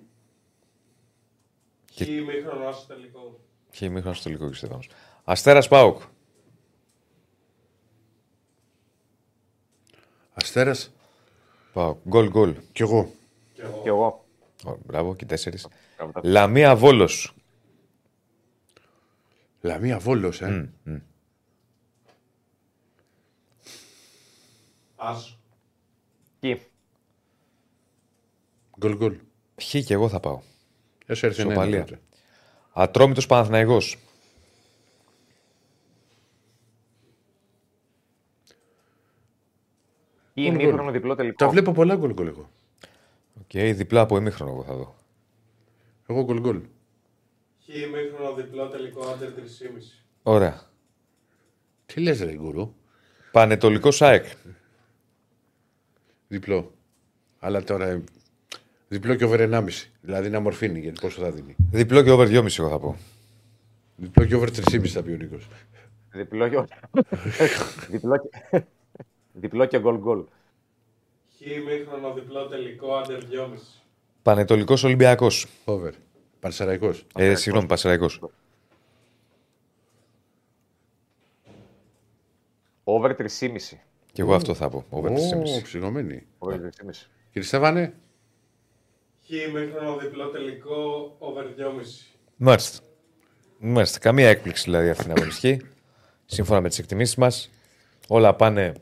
[1.95, 3.39] Χ ημίχρονο, άσο τελικό.
[3.75, 4.53] Και ημίχρονο στο λίγο κ.
[4.55, 4.79] Στέφανο.
[5.23, 6.01] Αστέρας Πάουκ.
[10.33, 10.91] Αστέρας
[11.73, 11.97] Πάουκ.
[12.07, 12.55] Γκολ γκολ.
[12.71, 13.13] κι εγώ.
[13.53, 13.81] Κι εγώ.
[13.83, 14.25] Και εγώ.
[14.65, 15.67] Ω, Μπράβο και τέσσερις.
[15.95, 17.33] Μπράβο, τα- Λαμία Βόλος.
[19.61, 20.69] Λαμία Βόλος, ε.
[24.95, 25.37] Άσο.
[26.39, 26.45] Χ.
[28.79, 29.17] Γκολ γκολ.
[29.61, 30.41] Χ και εγώ θα πάω.
[31.05, 31.85] Έσαι έρθει ένα
[32.75, 32.81] Ισοπαλία.
[32.81, 32.81] τότε.
[32.81, 33.97] Ατρόμητος Παναθηναϊκός.
[40.33, 41.35] Χ ημίχρονο διπλό τελικό.
[41.35, 42.49] Τα βλέπω πολλά γκολ γκολ εγώ.
[43.39, 44.95] Οκ, διπλά από ημίχρονο εγώ θα δω.
[46.07, 46.61] Εγώ γκολ γκολ.
[47.63, 50.03] Χ ημίχρονο, διπλό τελικό, under 3,5.
[50.23, 50.61] Ωραία.
[51.85, 52.73] Τι λες ρε γκουρού;
[53.31, 54.25] Παναιτωλικός ΑΕΚ.
[56.27, 56.73] Διπλό.
[57.39, 58.03] Αλλά τώρα ε,
[58.95, 59.67] διπλό και over 1,5.
[60.01, 61.55] Δηλαδή να ομορφύνει γιατί πόσο θα δίνει.
[61.71, 62.97] Διπλό και over 2,5 εγώ θα πω.
[63.95, 65.47] Διπλό και over 3,5 θα πει ο Νίκος.
[66.11, 66.63] Διπλό και...
[67.91, 68.63] διπλό και...
[69.41, 70.23] διπλό και γκολ γκολ.
[71.37, 73.57] Χ ημίχρονο, διπλό τελικό, άντερ 2,5.
[74.21, 75.47] Πανετολικός Ολυμπιακός.
[75.65, 75.91] Over.
[76.39, 77.05] Πανσεραϊκός.
[77.15, 78.09] Ε, συγγνώμη, Πασεραϊκό.
[82.83, 83.25] Over 3,5.
[84.11, 84.85] Και εγώ αυτό θα πω.
[84.89, 85.13] Over 3,5.
[85.57, 86.25] Ω, ψυγωμένη.
[86.37, 86.59] Over 3,5.
[87.31, 87.93] Κύριε Στέφανε,
[89.27, 92.07] Χ ημίχρονο, διπλό τελικό, over 2,5.
[92.35, 92.79] Μάλιστα.
[93.59, 93.99] Μάλιστα.
[93.99, 95.65] Καμία έκπληξη δηλαδή αυτή την αγωνιστική.
[96.25, 97.49] Σύμφωνα με τις εκτιμήσεις μας.
[98.07, 98.73] Όλα πάνε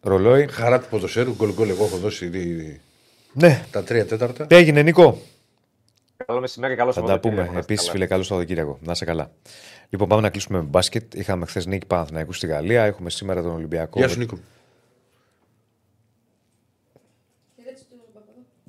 [0.00, 0.46] ρολόι.
[0.46, 2.80] χαρά του ποδοσφαίρου, γκολ γκολ εγώ έχω δώσει δι-
[3.32, 3.64] Ναι.
[3.70, 4.46] τα τρία τέταρτα.
[4.46, 5.18] Τι έγινε, Νικό.
[6.26, 7.42] Καλό μεσημέρι, καλό Θα τα Σαββατοκύριακο.
[7.46, 7.52] πούμε.
[7.54, 7.92] Να είστε Επίσης, καλά.
[7.98, 8.78] φίλε, καλό Σαββατοκύριακο.
[8.82, 9.30] Να είσαι καλά.
[9.88, 11.14] Λοιπόν, πάμε να κλείσουμε με μπάσκετ.
[11.14, 12.84] Είχαμε χθες νίκη Παναθηναϊκού στη Γαλλία.
[12.84, 13.98] Έχουμε σήμερα τον Ολυμπιακό.
[13.98, 14.38] Γεια σου Νίκο.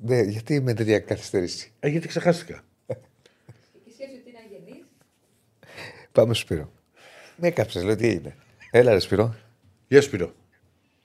[0.02, 1.72] Ναι, γιατί με τέτοια καθυστέρηση.
[1.80, 2.62] Ε, γιατί ξεχάστηκα.
[2.86, 2.94] Και
[3.92, 4.84] σκέφτεται ότι είναι αγενής.
[6.12, 6.72] Πάμε στο Σπύρο.
[7.36, 8.36] Με έκαψε, λέω τι έγινε.
[8.70, 9.34] Έλα, ρε Σπύρο.
[9.88, 10.32] Γεια σου Σπύρο.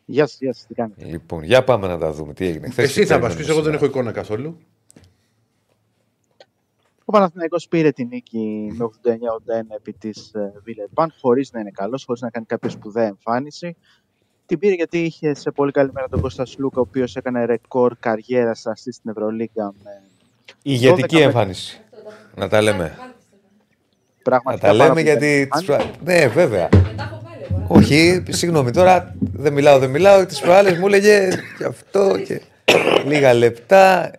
[0.05, 1.05] Γεια σα, γεια σα, τι κάνετε.
[1.05, 2.69] Λοιπόν, για πάμε να τα δούμε τι έγινε.
[2.69, 3.85] Χθες Εσύ τι θα μα περιμένουμε πει, εγώ δεν σήμερα.
[3.85, 4.57] έχω εικόνα καθόλου.
[7.05, 10.31] Ο Παναθηναϊκός πήρε τη νίκη με 89-81 επί της
[10.63, 13.75] Βίλερμπαν, χωρίς να είναι καλός, χωρίς να κάνει κάποια σπουδαία εμφάνιση.
[14.45, 17.95] Την πήρε γιατί είχε σε πολύ καλή μέρα τον Κώστας Σλούκα, ο οποίος έκανε ρεκόρ
[17.99, 20.01] καριέρας αυτή στην Ευρωλίγκα με
[20.61, 21.81] Ηγετική 12 εμφάνιση.
[22.35, 22.77] Να τα λέμε.
[22.77, 23.13] Βάλτε, Στέφανε.
[24.15, 24.67] Να πραγματικά.
[24.67, 25.47] τα πάρα λέμε πολύ γιατί.
[25.47, 26.69] καλή τις προ- Ναι, βέβαια.
[26.73, 27.65] Μετά έχω βάλει εγώ.
[27.69, 29.15] Όχι, συγγνώμη τώρα.
[29.19, 30.25] Δεν μιλάω, δεν μιλάω.
[30.25, 32.41] Τις προάλλες μου έλεγε και αυτό και
[33.05, 34.11] λίγα λεπτά.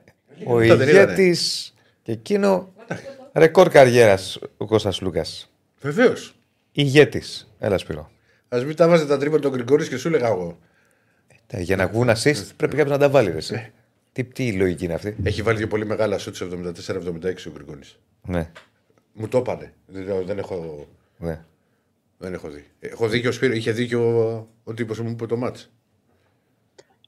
[0.47, 1.13] Ο λεπτά δεν είδανε.
[1.13, 2.73] ηγέτης και εκείνο.
[3.33, 5.51] Ρεκόρ καριέρας ο Κώστας Λούκας.
[5.81, 6.35] Βεβαίως.
[6.73, 7.55] Ηγέτης.
[7.59, 8.11] Έλα, Σπύρο.
[8.55, 10.59] Α μην τα βάζει τα τρύπα τον Γκρικόρη και σου έλεγα εγώ.
[11.47, 13.31] Ε, Για να βγουν assist πρέπει κάποιος να τα βάλει.
[13.31, 13.73] ρε, εσύ.
[14.13, 16.53] Τι, τι λογική είναι αυτή; Έχει βάλει δύο πολύ μεγάλα σουτ σε 74-76
[17.47, 17.81] ο Γκρικόρη.
[18.23, 18.51] Ναι,
[19.13, 19.75] Μου το είπανε.
[19.87, 20.87] Δεν, δεν, έχω,
[21.19, 21.45] ναι.
[22.19, 22.65] δεν έχω δει.
[22.79, 25.71] Έχω δει και ο Σπύρο, είχε δίκιο ο, ο τύπος που μου είπε το μάτς.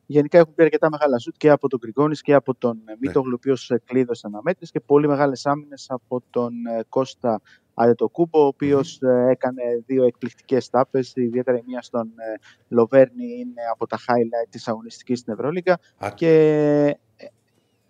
[0.06, 3.32] Γενικά έχουν πει αρκετά μεγάλα σουτ και από τον Γκριγκόνη και από τον ε, Μίτογλου,
[3.32, 7.40] ο οποίος κλείδωσε αναμέτρηση και πολύ μεγάλες άμυνες από τον ε, Κώστα
[7.78, 8.98] Αντετοκούμπο, ο οποίος
[9.31, 11.12] έκανε δύο εκπληκτικές τάπες.
[11.16, 12.39] Ιδιαίτερα η μία στον ε,
[12.69, 15.78] Λοβέρνη είναι από τα highlight της αγωνιστικής στην Ευρωλίγα.
[15.98, 16.98] Α, Και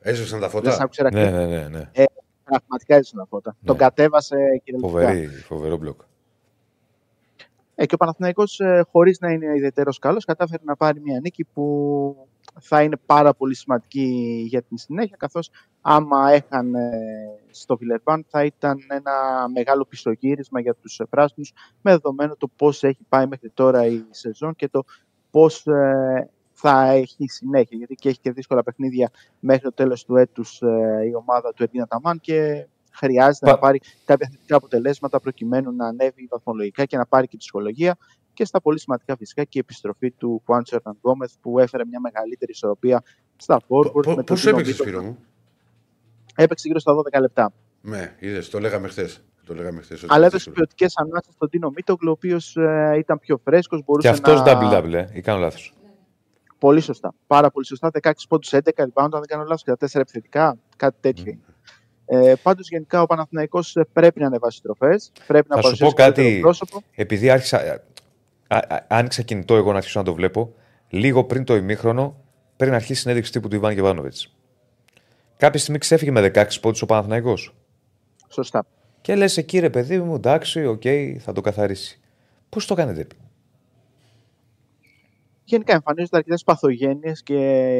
[0.00, 0.70] Έσβησαν τα δεν φώτα.
[0.70, 1.90] σ' άκουσα Ναι, ναι, ναι, ναι.
[2.44, 3.56] πραγματικά έτσι να φώτα.
[3.64, 5.08] Τον κατέβασε κυριολεκτικά.
[5.12, 6.00] Φοβερή, φοβερό μπλοκ.
[7.74, 11.44] Ε, και ο Παναθηναϊκός ε, χωρίς να είναι ιδιαίτερος καλός κατάφερε να πάρει μια νίκη
[11.44, 12.28] που
[12.60, 15.50] θα είναι πάρα πολύ σημαντική για την συνέχεια καθώς
[15.80, 16.90] άμα έχανε
[17.50, 19.12] στο Βιλερμπάν θα ήταν ένα
[19.54, 21.52] μεγάλο πισωγύρισμα για τους ε, πράσινους
[21.82, 24.84] με δεδομένο το πώς έχει πάει μέχρι τώρα η σεζόν και το
[25.30, 29.10] πώς ε, θα έχει συνέχεια, γιατί και έχει και δύσκολα παιχνίδια
[29.40, 33.58] μέχρι το τέλος του έτους ε, η ομάδα του Ερντίνα Ταμάν και χρειάζεται Πα- να
[33.58, 37.96] πάρει κάποια θετικά αποτελέσματα προκειμένου να ανέβει βαθμολογικά και να πάρει και ψυχολογία
[38.36, 42.00] και στα πολύ σημαντικά φυσικά και η επιστροφή του Juan Hernan Γκόμεθ που έφερε μια
[42.00, 43.02] μεγαλύτερη ισορροπία
[43.36, 44.06] στα forward.
[44.06, 44.80] με τον Πώς Dino έπαιξες, Mito.
[44.82, 45.18] Σπύρο μου;
[46.34, 47.52] Έπαιξε γύρω στα 12 λεπτά.
[47.80, 49.20] Ναι, είδες, το λέγαμε χθες.
[49.46, 50.54] Το λέγαμε χθες, ότι Αλλά είναι έδωσε δύσκολο.
[50.66, 52.56] ποιοτικές ανάσε στον Τίνο Μίτογκλου, ο οποίος
[52.98, 53.78] ήταν πιο φρέσκος.
[53.78, 54.44] Και Μπορούσε αυτός να...
[54.46, 55.74] double-double, ε, ή κάνω λάθος.
[56.58, 57.14] Πολύ σωστά.
[57.26, 57.90] Πάρα πολύ σωστά.
[58.02, 60.58] 16 πόντους 11 rebound, αν δεν κάνω λάθος, και τα 4 επιθετικά.
[60.76, 61.40] Κάτι τέτοιο είναι.
[62.28, 65.12] Ε, Πάντως, γενικά ο Παναθηναϊκός ε, πρέπει να ανεβάσει τροφές.
[65.26, 66.40] Πρέπει να Θα σου πω παρουσιάσει καλύτερο κάτι.
[66.40, 66.82] πρόσωπο.
[66.94, 67.82] Επειδή άρχισα.
[68.48, 70.54] Α, α, άνοιξα κινητό εγώ να αρχίσω να το βλέπω,
[70.88, 72.24] λίγο πριν το ημίχρονο
[72.56, 74.14] πρέπει να αρχίσει η συνέντευξη τύπου του Ιβάν Γιοβάνοβιτς.
[75.36, 77.54] Κάποια στιγμή ξέφυγε με 16 πόντους ο Παναθηναϊκός.
[78.28, 78.66] Σωστά.
[79.00, 80.82] Και λες εκεί ρε παιδί μου, εντάξει, οκ,
[81.18, 82.00] θα το καθαρίσει.
[82.48, 83.06] Πώς το κάνετε,
[85.44, 87.34] Γενικά εμφανίζονται αρκετές παθογένειες και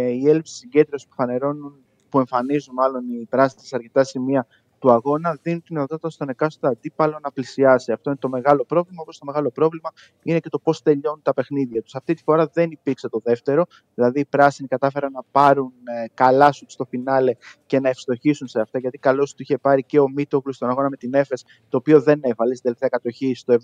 [0.09, 1.77] η έλλειψη συγκέντρωσης που, φανερώνουν,
[2.09, 4.47] που εμφανίζουν μάλλον οι πράσινοι σε αρκετά σημεία
[4.87, 7.93] του αγώνα δίνουν την δυνατότητα στον εκάστοτε αντίπαλο να πλησιάσει.
[7.93, 9.03] Αυτό είναι το μεγάλο πρόβλημα.
[9.03, 9.93] Όπως το μεγάλο πρόβλημα
[10.23, 11.95] είναι και το πώς τελειώνουν τα παιχνίδια τους.
[11.95, 13.65] Αυτή τη φορά δεν υπήρξε το δεύτερο.
[13.95, 17.35] Δηλαδή οι πράσινοι κατάφεραν να πάρουν ε, καλά σου στο φινάλε
[17.67, 18.79] και να ευστοχήσουν σε αυτά.
[18.79, 21.35] Γιατί καλό του είχε πάρει και ο Μίτογλους στον αγώνα με την Έφε,
[21.69, 23.55] το οποίο δεν έβαλε στην τελευταία κατοχή στο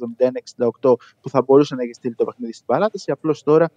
[0.80, 3.10] 71-68 που θα μπορούσε να έχει στείλει το παιχνίδι στην παράταση.
[3.10, 3.70] Απλώς τώρα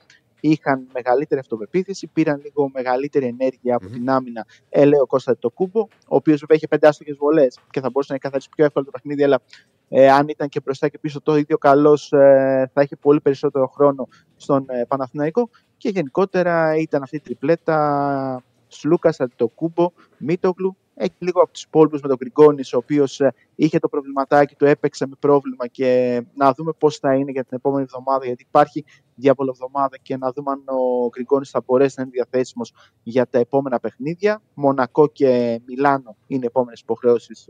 [0.50, 4.46] είχαν μεγαλύτερη αυτοπεποίθηση, πήραν λίγο μεγαλύτερη ενέργεια από την άμυνα.
[4.70, 8.14] Έλεε ο Κώστα το Κούμπο, ο οποίος βέβαια είχε πέντε άστοχες βολές και θα μπορούσε
[8.14, 9.42] να καθαρίσει πιο εύκολα το παιχνίδι, αλλά
[9.90, 13.68] ε, αν ήταν και μπροστά και πίσω το ίδιο καλός, ε, θα είχε πολύ περισσότερο
[13.68, 15.50] χρόνο στον ε, Παναθηναϊκό.
[15.78, 20.78] Και γενικότερα ήταν αυτή η τριπλέτα Σλούκα, Αντιτοκούμπο, Μίτογλου.
[20.98, 23.22] Έχει λίγο από τους υπόλοιπους με τον Γκριγκόνη, ο οποίος
[23.56, 27.58] είχε το προβληματάκι του, έπαιξε με πρόβλημα και να δούμε πώς θα είναι για την
[27.58, 28.26] επόμενη εβδομάδα.
[28.26, 28.86] Γιατί υπάρχει
[29.16, 32.74] διαβολοβδομάδα και να δούμε αν ο Γκριγκόνη θα μπορέσει να είναι διαθέσιμος
[33.04, 34.42] για τα επόμενα παιχνίδια.
[34.54, 37.46] Μονακό και Μιλάνο είναι οι επόμενες υποχρεώσεις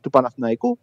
[0.00, 0.78] του Παναθηναϊκού.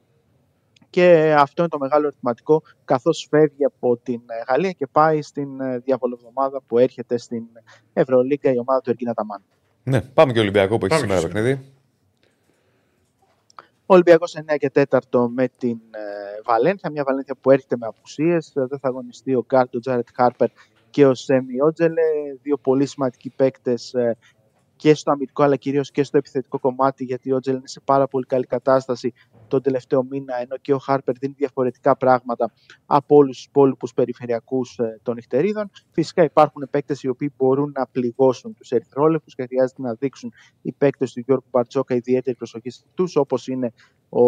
[0.89, 5.61] Και αυτό είναι το μεγάλο ερωτηματικό, καθώς φεύγει από την ε, Γαλλία και πάει στην
[5.61, 7.43] ε, διαβολοβδομάδα που έρχεται στην
[7.93, 9.43] Ευρωλίγκα η ομάδα του Εργίνα Ταμάν.
[9.83, 11.73] Ναι, πάμε και Ολυμπιακό που έχει Πάμε σήμερα και παιχνίδι.
[13.85, 14.71] Ο Ολυμπιακός 9 και
[15.11, 16.91] 4 με την ε, Βαλένθια.
[16.91, 18.51] Μια Βαλένθια που έρχεται με απουσίες.
[18.53, 20.49] Δεν θα αγωνιστεί ο Γκάρτ, ο Τζάρετ Χάρπερ
[20.89, 22.01] και ο Σέμι Ότζελε.
[22.41, 23.93] Δύο πολύ σημαντικοί παίκτες
[24.81, 27.03] και στο αμυντικό αλλά κυρίως και στο επιθετικό κομμάτι.
[27.03, 29.13] Γιατί ο Ότζελε είναι σε πάρα πολύ καλή κατάσταση
[29.47, 30.35] τον τελευταίο μήνα.
[30.41, 32.53] Ενώ και ο Χάρπερ δίνει διαφορετικά πράγματα
[32.85, 35.69] από όλους τους υπόλοιπους περιφερειακούς των νυχτερίδων.
[35.91, 40.71] Φυσικά υπάρχουν παίκτες οι οποίοι μπορούν να πληγώσουν τους ερυθρόλεπτου και χρειάζεται να δείξουν οι
[40.71, 43.73] παίκτες του Γιώργου Μπαρτζόκα ιδιαίτερη προσοχή σε αυτούς, όπως είναι
[44.09, 44.25] ο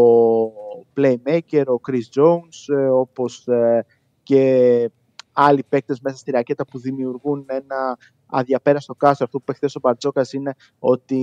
[0.96, 3.86] Playmaker, ο Chris Jones, ε, όπως ε,
[4.24, 4.92] και
[5.34, 7.98] άλλοι παίκτες μέσα στη ρακέτα που δημιουργούν ένα
[8.34, 9.26] αδιαπέραστο κάστρο.
[9.26, 11.16] Αυτό που είπε χθες ο Μπαρτζόκας είναι ότι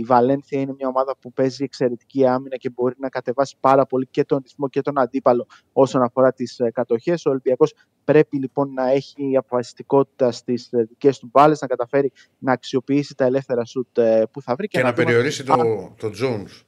[0.00, 4.06] η Βαλένθια είναι μια ομάδα που παίζει εξαιρετική άμυνα και μπορεί να κατεβάσει πάρα πολύ
[4.10, 7.26] και τον ρυθμό και τον αντίπαλο όσον αφορά τις ε, κατοχές.
[7.26, 12.52] Ο Ολυμπιακός πρέπει λοιπόν να έχει αποφασιστικότητα στις ε, δικές του μπάλες, να καταφέρει να
[12.52, 16.10] αξιοποιήσει τα ελεύθερα σουτ ε, που θα βρει Και, να, δούμε περιορίσει αν- το, το
[16.22, 16.62] Jones.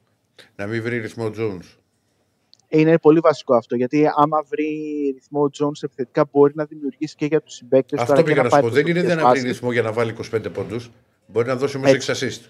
[0.55, 1.77] Να μην βρει ρυθμό Jones.
[2.69, 3.75] Είναι πολύ βασικό αυτό.
[3.75, 4.65] Γιατί άμα βρει
[5.13, 8.59] ρυθμό ο Jones επιθετικά μπορεί να δημιουργήσει και για τους συμπαίκτες Αυτό πήγα να σου
[8.59, 8.69] πω.
[8.69, 10.91] Δεν είναι δεν να βρει ρυθμό για να βάλει 25 πόντους.
[11.27, 12.11] Μπορεί να δώσει όμως 6 Έτσι.
[12.41, 12.49] assist.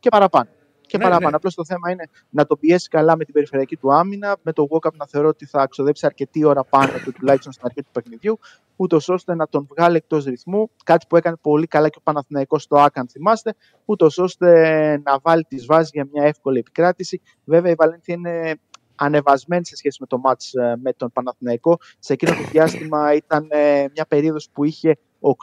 [0.00, 0.48] Και παραπάνω.
[0.86, 1.30] Και Ναι, παραπάνω.
[1.30, 1.36] ναι.
[1.36, 4.66] Απλώς το θέμα είναι να τον πιέσει καλά με την περιφερειακή του άμυνα, με το
[4.70, 8.38] walk-up να θεωρώ ότι θα ξοδέψει αρκετή ώρα πάνω του, τουλάχιστον στην αρχή του παιχνιδιού,
[8.76, 10.70] ούτως ώστε να τον βγάλει εκτός ρυθμού.
[10.84, 15.44] Κάτι που έκανε πολύ καλά και ο Παναθηναϊκός στο ΑΚΑΝ, θυμάστε, ούτως ώστε να βάλει
[15.44, 17.20] τις βάσεις για μια εύκολη επικράτηση.
[17.44, 18.54] Βέβαια, η Βαλένθια είναι
[18.98, 21.78] ανεβασμένη σε σχέση με το μάτς ε, με τον Παναθηναϊκό.
[21.98, 24.98] Σε εκείνο το διάστημα ήταν ε, μια περίοδος που είχε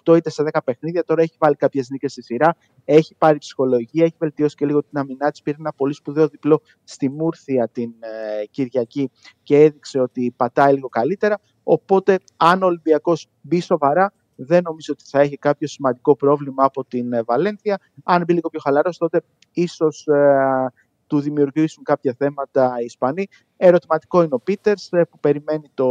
[0.05, 1.03] 8 είτε σε 10 παιχνίδια.
[1.03, 2.55] Τώρα έχει βάλει κάποιες νίκες στη σειρά.
[2.85, 5.41] Έχει πάρει ψυχολογία, έχει βελτιώσει και λίγο την αμυνά της.
[5.41, 9.11] Πήρε ένα πολύ σπουδαίο διπλό στη Μούρθια την ε, Κυριακή
[9.43, 11.39] και έδειξε ότι πατάει λίγο καλύτερα.
[11.63, 16.85] Οπότε, αν ο Ολυμπιακός μπει σοβαρά, δεν νομίζω ότι θα έχει κάποιο σημαντικό πρόβλημα από
[16.85, 17.79] την ε, Βαλένθια.
[18.03, 19.21] Αν μπει λίγο πιο χαλαρός, τότε
[19.51, 20.71] ίσως ε,
[21.07, 23.27] του δημιουργήσουν κάποια θέματα οι Ισπανοί.
[23.57, 25.87] Ερωτηματικό είναι ο Πίτερς που περιμένει το,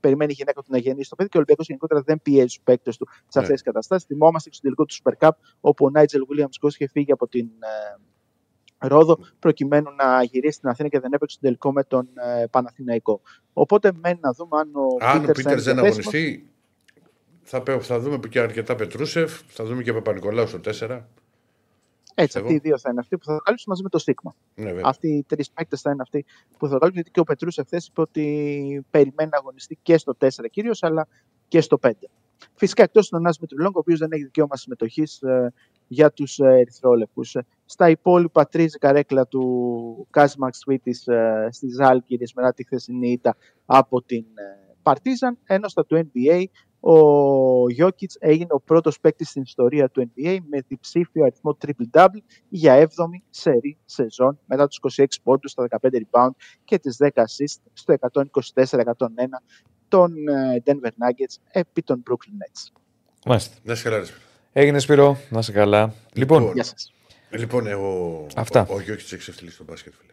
[0.00, 2.62] περιμένει η γυναίκα του να γεννήσει το παιδί και ο Ολυμπιακός γενικότερα δεν πιέζει του
[2.64, 3.40] παίκτες του σε Ναι.
[3.42, 4.06] αυτές τις καταστάσεις.
[4.06, 5.30] Θυμόμαστε και στο τελικό του Super Cup,
[5.60, 7.46] όπου ο Νάιτζελ Βίλιαμς είχε φύγει από την
[8.80, 12.46] ε, Ρόδο προκειμένου να γυρίσει στην Αθήνα και δεν έπαιξε τον τελικό με τον ε,
[12.46, 13.20] Παναθηναϊκό.
[13.52, 16.14] Οπότε μένει να δούμε αν ο Αν ο Πίτερς θα Πίτερς είναι δεν διαθέσιμος.
[16.14, 16.48] αγωνιστεί,
[17.42, 21.00] θα, πέ- θα δούμε και αρκετά Πετρούσεφ, θα δούμε και Παπα-Νικολάου στο 4.
[22.14, 22.46] Έτσι, Εγώ.
[22.46, 24.34] αυτοί οι δύο θα είναι αυτοί που θα το καλύψουν μαζί με το Σίγμα.
[24.54, 24.82] Ναι, βέβαια.
[24.84, 26.24] Αυτοί οι τρεις παίκτες θα είναι αυτοί
[26.58, 26.94] που θα το καλύψουν.
[26.94, 31.08] Γιατί και ο Πετρούς εχθές είπε ότι περιμένει να αγωνιστεί και στο 4 κυρίως, αλλά
[31.48, 31.90] και στο 5.
[32.54, 35.22] Φυσικά εκτός του Νάσμι Τρουλόγκ, ο οποίος δεν έχει δικαίωμα συμμετοχής
[35.86, 37.36] για τους Ερυθρόλευκους.
[37.64, 40.92] Στα υπόλοιπα, τρίζει καρέκλα του Κάσμαξ Σβίτη
[41.50, 43.36] στι Ζάλκυρε μετά τη χθεσινή ήττα
[43.66, 44.24] από την
[44.82, 45.38] Παρτίζαν.
[45.44, 46.44] Ενώ στα του NBA,
[46.86, 52.86] ο Γιώκητς έγινε ο πρώτος παίκτης στην ιστορία του NBA με διψήφιο αριθμό triple-double για
[52.88, 56.30] 7η σερή σεζόν μετά τους 26 πόντους, τα 15 rebound
[56.64, 57.94] και τις 10 assist στο
[58.54, 58.66] 124-101
[59.88, 62.80] των ε, Denver Nuggets επί των Brooklyn Nets.
[63.26, 63.56] Μάλιστα.
[63.62, 64.04] Να σε καλά, ρε.
[64.52, 65.94] Έγινε Σπύρο, να σε καλά.
[66.12, 66.92] Λοιπόν, Γεια σας.
[67.30, 68.26] Λοιπόν, εγώ.
[68.36, 68.66] Αυτά.
[68.70, 70.12] Ο, ο Γιώκητς έχει ξεφτυλίσει στο μπάσκετ, φίλε.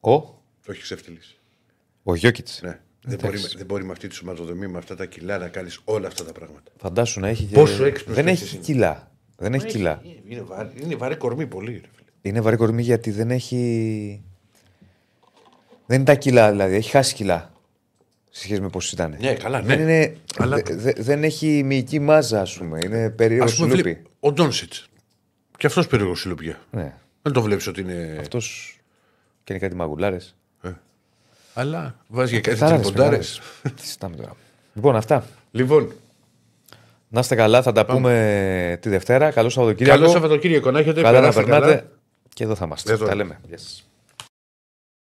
[0.00, 0.20] ο,
[0.64, 1.36] Το έχει ξεφτυλίσει.
[2.02, 2.60] ο Γιώκητς.
[2.62, 2.80] Ναι.
[3.04, 5.80] Δεν μπορεί, με- δεν μπορεί με αυτή τη σωματοδομή, με αυτά τα κιλά να κάνεις
[5.84, 6.70] όλα αυτά τα πράγματα.
[6.80, 7.44] Φαντάσου να έχει.
[7.44, 8.64] και- Πόσο έξυπνος Δεν παίκτης έχει είναι.
[8.64, 9.10] κιλά.
[9.36, 10.00] Δεν έχει κιλά.
[10.04, 12.08] Είναι, είναι, βαρύ, είναι βαρύ κορμί πολύ, ρε φίλε.
[12.22, 14.22] Είναι βαρύ κορμί γιατί δεν έχει.
[15.86, 16.74] Δεν είναι τα κιλά, δηλαδή.
[16.74, 17.52] Έχει χάσει κιλά.
[18.30, 19.16] Σε σχέση με πώ ήταν.
[19.20, 19.66] Ναι, καλά, ναι.
[19.66, 20.16] Δεν, είναι...
[20.36, 22.78] Αλλά- δε- δε- δεν έχει μυϊκή μάζα, ας πούμε.
[22.84, 23.82] Είναι περίεργο Α πούμε, σιλούπι.
[23.94, 24.88] φίλε, ο Ντόνσιτς.
[25.56, 26.60] Και αυτός περίεργος σιλουπιά.
[26.70, 26.94] Ναι.
[27.22, 28.16] Δεν το βλέπεις ότι είναι.
[28.20, 28.76] Αυτός
[29.44, 30.36] και είναι κάτι μαγουλάρες.
[31.54, 33.08] Αλλά βάζεις και κάτι Πετάρες, τσιμποντάρε.
[33.08, 33.40] πετάρες.
[33.62, 34.32] Τι συζητάμε τώρα.
[34.74, 35.24] Λοιπόν, αυτά.
[35.50, 35.92] Λοιπόν,
[37.08, 39.30] Να είστε καλά, θα τα πούμε τη Δευτέρα.
[39.30, 39.98] Καλό Σαββατοκύριακο.
[39.98, 41.02] καλό Σαββατοκύριακο να έχετε.
[41.02, 41.58] Καλά να περάστε καλά.
[41.60, 41.88] περνάτε.
[42.34, 42.92] Και εδώ θα είμαστε.
[42.92, 43.06] Εδώ.
[43.06, 43.38] Τα λέμε.
[43.48, 43.84] Γεια σας.